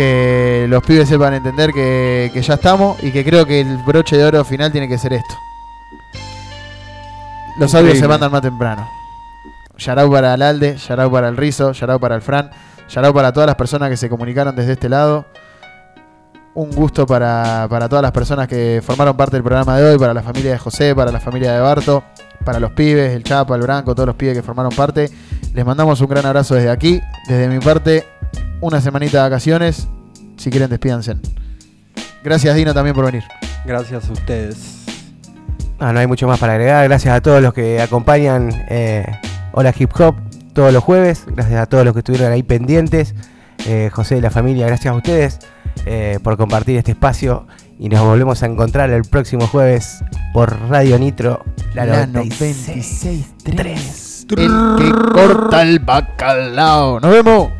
Que 0.00 0.64
los 0.66 0.82
pibes 0.82 1.10
sepan 1.10 1.34
entender 1.34 1.72
que, 1.74 2.30
que 2.32 2.40
ya 2.40 2.54
estamos 2.54 2.96
y 3.04 3.10
que 3.10 3.22
creo 3.22 3.44
que 3.44 3.60
el 3.60 3.76
broche 3.86 4.16
de 4.16 4.24
oro 4.24 4.42
final 4.46 4.72
tiene 4.72 4.88
que 4.88 4.96
ser 4.96 5.12
esto. 5.12 5.34
Los 7.58 7.74
audios 7.74 7.90
se 7.92 7.98
Increíble. 7.98 8.08
mandan 8.08 8.32
más 8.32 8.40
temprano. 8.40 8.88
Yarau 9.76 10.10
para 10.10 10.32
el 10.32 10.40
Alde, 10.40 10.78
Yarau 10.78 11.12
para 11.12 11.28
el 11.28 11.36
Rizo, 11.36 11.72
Yarau 11.72 12.00
para 12.00 12.14
el 12.14 12.22
Fran, 12.22 12.48
Yarau 12.88 13.12
para 13.12 13.30
todas 13.30 13.46
las 13.46 13.56
personas 13.56 13.90
que 13.90 13.98
se 13.98 14.08
comunicaron 14.08 14.56
desde 14.56 14.72
este 14.72 14.88
lado. 14.88 15.26
Un 16.54 16.70
gusto 16.70 17.06
para, 17.06 17.66
para 17.68 17.86
todas 17.86 18.00
las 18.00 18.12
personas 18.12 18.48
que 18.48 18.80
formaron 18.82 19.18
parte 19.18 19.36
del 19.36 19.42
programa 19.42 19.76
de 19.76 19.84
hoy, 19.84 19.98
para 19.98 20.14
la 20.14 20.22
familia 20.22 20.52
de 20.52 20.58
José, 20.58 20.94
para 20.94 21.12
la 21.12 21.20
familia 21.20 21.52
de 21.52 21.60
Barto, 21.60 22.04
para 22.42 22.58
los 22.58 22.72
pibes, 22.72 23.14
el 23.14 23.22
Chapa, 23.22 23.54
el 23.54 23.60
Branco, 23.60 23.94
todos 23.94 24.06
los 24.06 24.16
pibes 24.16 24.34
que 24.34 24.42
formaron 24.42 24.72
parte. 24.72 25.10
Les 25.52 25.66
mandamos 25.66 26.00
un 26.00 26.08
gran 26.08 26.24
abrazo 26.24 26.54
desde 26.54 26.70
aquí. 26.70 27.02
Desde 27.28 27.48
mi 27.48 27.58
parte, 27.58 28.06
una 28.60 28.80
semanita 28.80 29.18
de 29.18 29.30
vacaciones. 29.30 29.88
Si 30.36 30.50
quieren, 30.50 30.70
despídanse. 30.70 31.16
Gracias, 32.22 32.54
Dino, 32.54 32.74
también 32.74 32.94
por 32.94 33.06
venir. 33.06 33.24
Gracias 33.64 34.08
a 34.08 34.12
ustedes. 34.12 34.84
No, 35.78 35.92
no 35.92 35.98
hay 35.98 36.06
mucho 36.06 36.26
más 36.26 36.38
para 36.38 36.54
agregar. 36.54 36.86
Gracias 36.88 37.14
a 37.14 37.20
todos 37.20 37.42
los 37.42 37.54
que 37.54 37.80
acompañan 37.80 38.50
eh, 38.68 39.06
Hola 39.52 39.72
Hip 39.76 39.90
Hop 39.98 40.16
todos 40.52 40.72
los 40.72 40.84
jueves. 40.84 41.24
Gracias 41.26 41.60
a 41.60 41.66
todos 41.66 41.84
los 41.84 41.94
que 41.94 42.00
estuvieron 42.00 42.32
ahí 42.32 42.42
pendientes. 42.42 43.14
Eh, 43.66 43.90
José 43.92 44.18
y 44.18 44.20
la 44.20 44.30
familia, 44.30 44.66
gracias 44.66 44.92
a 44.92 44.96
ustedes 44.96 45.38
eh, 45.86 46.18
por 46.22 46.36
compartir 46.36 46.76
este 46.76 46.90
espacio. 46.92 47.46
Y 47.78 47.88
nos 47.88 48.04
volvemos 48.04 48.42
a 48.42 48.46
encontrar 48.46 48.90
el 48.90 49.04
próximo 49.04 49.46
jueves 49.46 50.04
por 50.34 50.54
Radio 50.68 50.98
Nitro, 50.98 51.42
la, 51.74 51.86
La 51.86 52.06
96.3. 52.06 54.10
El 54.36 54.76
que 54.78 54.90
corta 55.12 55.62
el 55.62 55.78
bacalao. 55.78 57.00
Nos 57.00 57.10
vemos. 57.10 57.59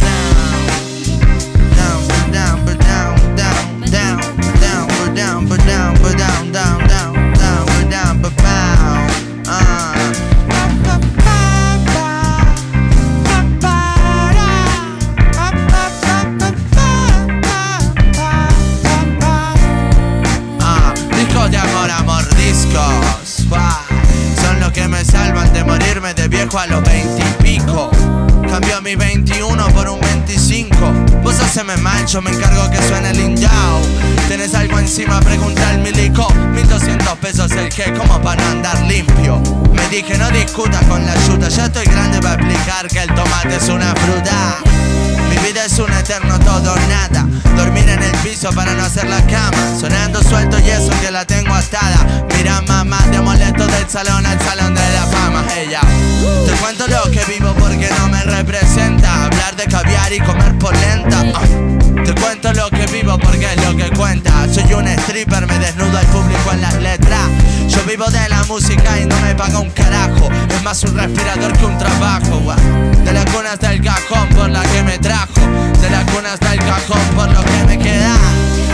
que 24.73 24.87
me 24.87 25.03
salvan 25.03 25.51
de 25.53 25.63
morirme 25.63 26.13
de 26.13 26.27
viejo 26.27 26.59
a 26.59 26.67
los 26.67 26.83
veintipico. 26.83 27.89
Cambio 28.49 28.81
mi 28.81 28.95
21 28.95 29.67
por 29.69 29.89
un 29.89 29.99
25. 29.99 30.75
Vos 31.23 31.39
haceme 31.39 31.75
mancho, 31.77 32.21
me 32.21 32.31
encargo 32.31 32.69
que 32.69 32.77
suene 32.87 33.11
el. 33.11 33.35
Tenés 34.27 34.53
algo 34.55 34.79
encima, 34.79 35.19
pregunta 35.19 35.69
al 35.69 35.79
milico. 35.79 36.27
1200 36.53 37.17
pesos 37.17 37.51
el 37.51 37.69
que, 37.69 37.93
como 37.93 38.21
para 38.21 38.41
no 38.43 38.51
andar 38.51 38.81
limpio. 38.83 39.41
Me 39.73 39.87
dije, 39.89 40.17
no 40.17 40.29
discutas 40.31 40.83
con 40.85 41.05
la 41.05 41.15
yuta. 41.27 41.49
Ya 41.49 41.65
estoy 41.65 41.85
grande 41.85 42.19
para 42.21 42.35
explicar 42.35 42.87
que 42.87 42.99
el 42.99 43.13
tomate 43.13 43.55
es 43.55 43.69
una 43.69 43.93
fruta. 43.95 44.80
Es 45.57 45.77
un 45.79 45.91
eterno 45.91 46.39
todo 46.39 46.73
nada. 46.87 47.27
Dormir 47.57 47.87
en 47.89 48.01
el 48.01 48.11
piso 48.19 48.51
para 48.53 48.73
no 48.73 48.83
hacer 48.83 49.05
la 49.07 49.21
cama. 49.27 49.77
Sonando 49.77 50.23
suelto 50.23 50.57
y 50.57 50.69
eso 50.69 50.89
que 51.01 51.11
la 51.11 51.25
tengo 51.25 51.53
atada. 51.53 52.25
Mira 52.35 52.61
mamá, 52.61 52.99
te 53.11 53.19
molesto 53.19 53.67
del 53.67 53.89
salón 53.89 54.25
al 54.25 54.39
salón 54.41 54.73
de 54.73 54.93
la 54.93 55.05
fama. 55.07 55.43
Ella, 55.57 55.81
te 56.47 56.53
cuento 56.53 56.87
lo 56.87 57.03
que 57.11 57.23
vivo 57.25 57.53
porque 57.59 57.89
no 57.99 58.07
me 58.07 58.23
representa. 58.23 59.25
Hablar 59.25 59.57
de 59.57 59.65
caviar 59.65 60.13
y 60.13 60.19
comer 60.21 60.57
polenta. 60.57 61.21
Ah, 61.35 61.80
Te 62.05 62.15
cuento 62.15 62.53
lo 62.53 62.69
que 62.69 62.85
vivo 62.87 63.17
porque 63.19 63.45
es 63.53 63.65
lo 63.65 63.75
que 63.75 63.89
cuenta. 63.91 64.31
Soy 64.51 64.73
un 64.73 64.87
stripper, 64.87 65.45
me 65.45 65.59
desnudo 65.59 65.97
al 65.97 66.05
público 66.07 66.51
en 66.51 66.61
las 66.61 66.75
letras. 66.75 67.29
Yo 67.67 67.83
vivo 67.83 68.05
de 68.05 68.27
la 68.29 68.43
música 68.43 68.99
y 68.99 69.05
no 69.05 69.19
me 69.21 69.35
paga 69.35 69.59
un 69.59 69.69
carajo. 69.71 70.29
Es 70.49 70.63
más 70.63 70.83
un 70.83 70.97
respirador 70.97 71.53
que 71.53 71.65
un 71.65 71.77
trabajo. 71.77 72.39
guau. 72.43 72.57
De 73.03 73.13
la 73.13 73.25
cuna 73.25 73.53
hasta 73.53 73.73
el 73.73 73.81
cajón 73.81 74.27
por 74.29 74.49
la 74.49 74.61
que 74.63 74.83
me 74.83 74.97
trajo. 74.99 75.41
De 75.81 75.89
la 75.89 76.05
cuna 76.05 76.33
hasta 76.33 76.53
el 76.53 76.59
cajón 76.59 77.01
por 77.15 77.31
lo 77.31 77.43
que 77.43 77.63
me 77.67 77.77
queda. 77.77 78.15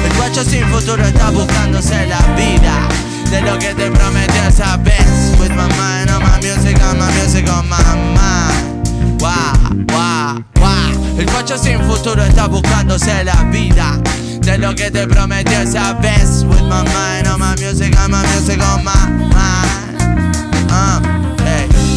El 0.06 0.16
guacho 0.18 0.44
sin 0.44 0.66
futuro 0.68 1.04
está 1.06 1.30
buscándose 1.32 2.08
la 2.08 2.22
vida. 2.36 2.88
De 3.30 3.42
lo 3.42 3.58
que 3.60 3.74
te 3.74 3.92
prometí 3.92 4.38
esa 4.48 4.78
vez. 4.78 5.06
With 5.40 5.52
my 5.52 5.68
mind 5.76 6.10
on 6.12 6.24
my 6.24 6.38
music, 6.42 6.78
my 6.80 7.12
music, 7.20 7.48
on 7.50 7.68
my 7.68 7.78
mind. 8.16 9.20
Guau. 9.20 9.97
El 11.18 11.26
guacho 11.32 11.58
sin 11.58 11.80
futuro 11.82 12.24
está 12.24 12.48
buscándose 12.48 13.24
la 13.24 13.44
vida. 13.52 14.00
De 14.42 14.58
lo 14.58 14.74
que 14.76 14.92
te 14.92 15.08
prometí 15.08 15.54
esa 15.54 15.94
vez. 15.94 16.44
With 16.44 16.62
my 16.64 16.84
mind 16.84 17.28
on 17.28 17.40
my 17.40 17.56
music, 17.60 17.96
on 18.00 18.12
my 18.12 18.24
music, 18.34 18.62
on 18.62 18.84
my 18.84 18.94
mind. 19.34 21.17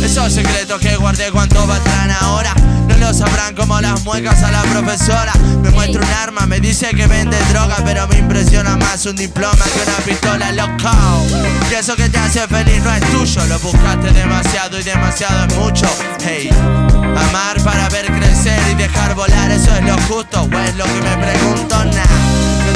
Esos 0.02 0.32
secretos 0.32 0.80
que 0.80 0.96
guardé 0.96 1.30
cuando 1.30 1.66
valdrán 1.66 2.10
ahora 2.10 2.54
No 2.88 2.96
lo 2.96 3.14
sabrán 3.14 3.54
como 3.54 3.80
las 3.80 4.02
muecas 4.02 4.42
a 4.42 4.50
la 4.50 4.62
profesora. 4.62 5.32
Me 5.62 5.70
muestra 5.70 6.00
un 6.00 6.12
arma, 6.12 6.46
me 6.46 6.58
dice 6.58 6.88
que 6.88 7.06
vende 7.06 7.36
droga 7.50 7.76
Pero 7.84 8.08
me 8.08 8.18
impresiona 8.18 8.76
más 8.76 9.06
un 9.06 9.16
diploma 9.16 9.64
que 9.64 9.82
una 9.88 9.98
pistola 10.04 10.52
loco 10.52 10.90
Y 11.70 11.74
eso 11.74 11.94
que 11.96 12.08
te 12.08 12.18
hace 12.18 12.46
feliz 12.48 12.82
no 12.82 12.92
es 12.92 13.00
tuyo 13.10 13.46
Lo 13.46 13.58
buscaste 13.60 14.10
demasiado 14.12 14.80
y 14.80 14.82
demasiado 14.82 15.46
es 15.46 15.54
mucho. 15.56 15.86
Hey, 16.24 16.50
amar 17.28 17.62
para 17.62 17.88
ver 17.90 18.06
crecer 18.06 18.58
y 18.72 18.74
dejar 18.74 19.14
volar 19.14 19.50
Eso 19.50 19.74
es 19.76 19.84
lo 19.84 19.96
justo 20.02 20.42
o 20.42 20.58
es 20.58 20.76
lo 20.76 20.84
que 20.84 21.02
me 21.02 21.16
pregunto 21.16 21.84
no 21.84 22.29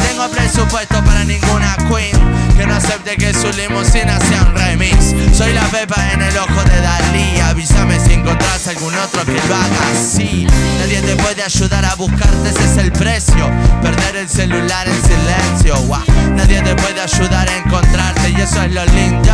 tengo 0.09 0.29
presupuesto 0.29 1.03
para 1.05 1.25
ninguna 1.25 1.77
queen. 1.89 2.17
Que 2.57 2.67
no 2.67 2.75
acepte 2.75 3.17
que 3.17 3.33
su 3.35 3.51
limusina 3.53 4.19
sea 4.21 4.43
un 4.43 4.55
remix. 4.55 5.15
Soy 5.37 5.53
la 5.53 5.67
pepa 5.69 6.13
en 6.13 6.23
el 6.23 6.37
ojo 6.37 6.63
de 6.65 6.81
Dalí. 6.81 7.41
Avísame 7.41 7.99
si 7.99 8.13
encontrás 8.13 8.67
algún 8.69 8.95
otro 8.95 9.25
que 9.25 9.33
lo 9.49 9.55
haga 9.55 9.91
así. 9.93 10.47
Nadie 10.79 11.01
te 11.03 11.17
puede 11.17 11.43
ayudar 11.43 11.85
a 11.85 11.95
buscarte, 11.95 12.49
ese 12.49 12.65
es 12.65 12.77
el 12.79 12.93
precio. 12.93 13.51
Perder 13.83 14.17
el 14.17 14.29
celular 14.29 14.87
en 14.87 15.03
silencio 15.03 15.77
guau. 15.87 16.03
Nadie 16.37 16.63
te 16.63 16.75
puede 16.77 17.01
ayudar 17.01 17.49
a 17.49 17.57
encontrarte 17.57 18.31
y 18.31 18.41
eso 18.41 18.63
es 18.63 18.73
lo 18.73 18.85
lindo. 18.87 19.33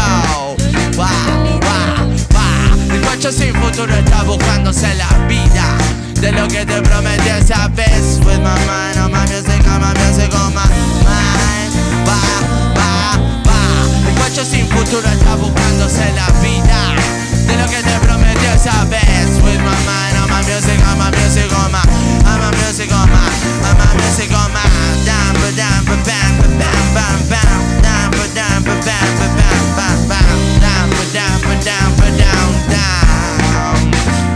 Guau, 0.96 1.60
guau. 1.60 2.10
El 2.92 3.00
guacho 3.02 3.30
sin 3.30 3.54
futuro 3.54 3.94
está 3.94 4.22
buscándose 4.24 4.94
la 4.94 5.08
vida 5.28 5.76
de 6.20 6.32
lo 6.32 6.46
que 6.48 6.66
te 6.66 6.82
prometí 6.82 7.28
esa 7.30 7.68
vez. 7.68 8.20
With 8.26 8.40
my 8.40 8.54
mind 8.66 8.98
on 8.98 9.10
my 9.10 9.24
music, 9.26 9.64
on 9.66 9.80
my 9.80 9.94
music, 9.94 10.30
on 10.34 10.52
my 10.52 10.68
mind. 11.04 11.72
Va, 12.04 12.20
va, 12.76 13.16
va. 13.46 14.08
El 14.08 14.14
guacho 14.18 14.44
sin 14.44 14.68
futuro 14.68 15.08
está 15.08 15.34
buscándose 15.36 16.12
la 16.12 16.28
vida. 16.42 16.94
De 17.46 17.56
lo 17.56 17.66
que 17.70 17.82
te 17.82 17.98
prometí 18.00 18.44
esa 18.54 18.84
vez. 18.84 19.40
With 19.42 19.60
my 19.60 19.76
mind 19.88 20.16
on 20.22 20.28
my 20.28 20.42
music, 20.44 20.78
on 20.86 20.98
my 20.98 21.10
music, 21.16 21.50
on 21.56 21.72
my 21.72 21.80
On 22.28 22.38
my 22.38 22.50
music, 22.60 22.92
on 22.92 23.08
my 23.08 23.24
On 23.64 23.76
my 23.78 23.94
music, 23.96 24.30
on 24.30 24.52
my. 24.52 24.60
Down, 25.06 25.32
ba, 25.40 25.50
down, 25.56 25.84
ba, 25.86 25.96
bam, 26.04 26.32
ba, 26.36 26.48
bam, 26.60 26.84
bam, 26.94 27.16
bam. 27.32 27.80
Down, 27.80 28.10
ba, 28.12 28.24
down, 28.36 28.62
ba, 28.64 28.74
bam, 28.84 29.08
ba, 29.16 29.26
bam, 29.40 29.64
bam, 29.74 29.98
bam. 30.06 30.28
Down, 30.60 30.90
ba, 30.90 31.02
down, 31.16 31.40
ba, 31.40 31.54
down, 31.64 31.90
ba, 31.96 32.06
down, 32.20 32.52
down. 32.68 34.29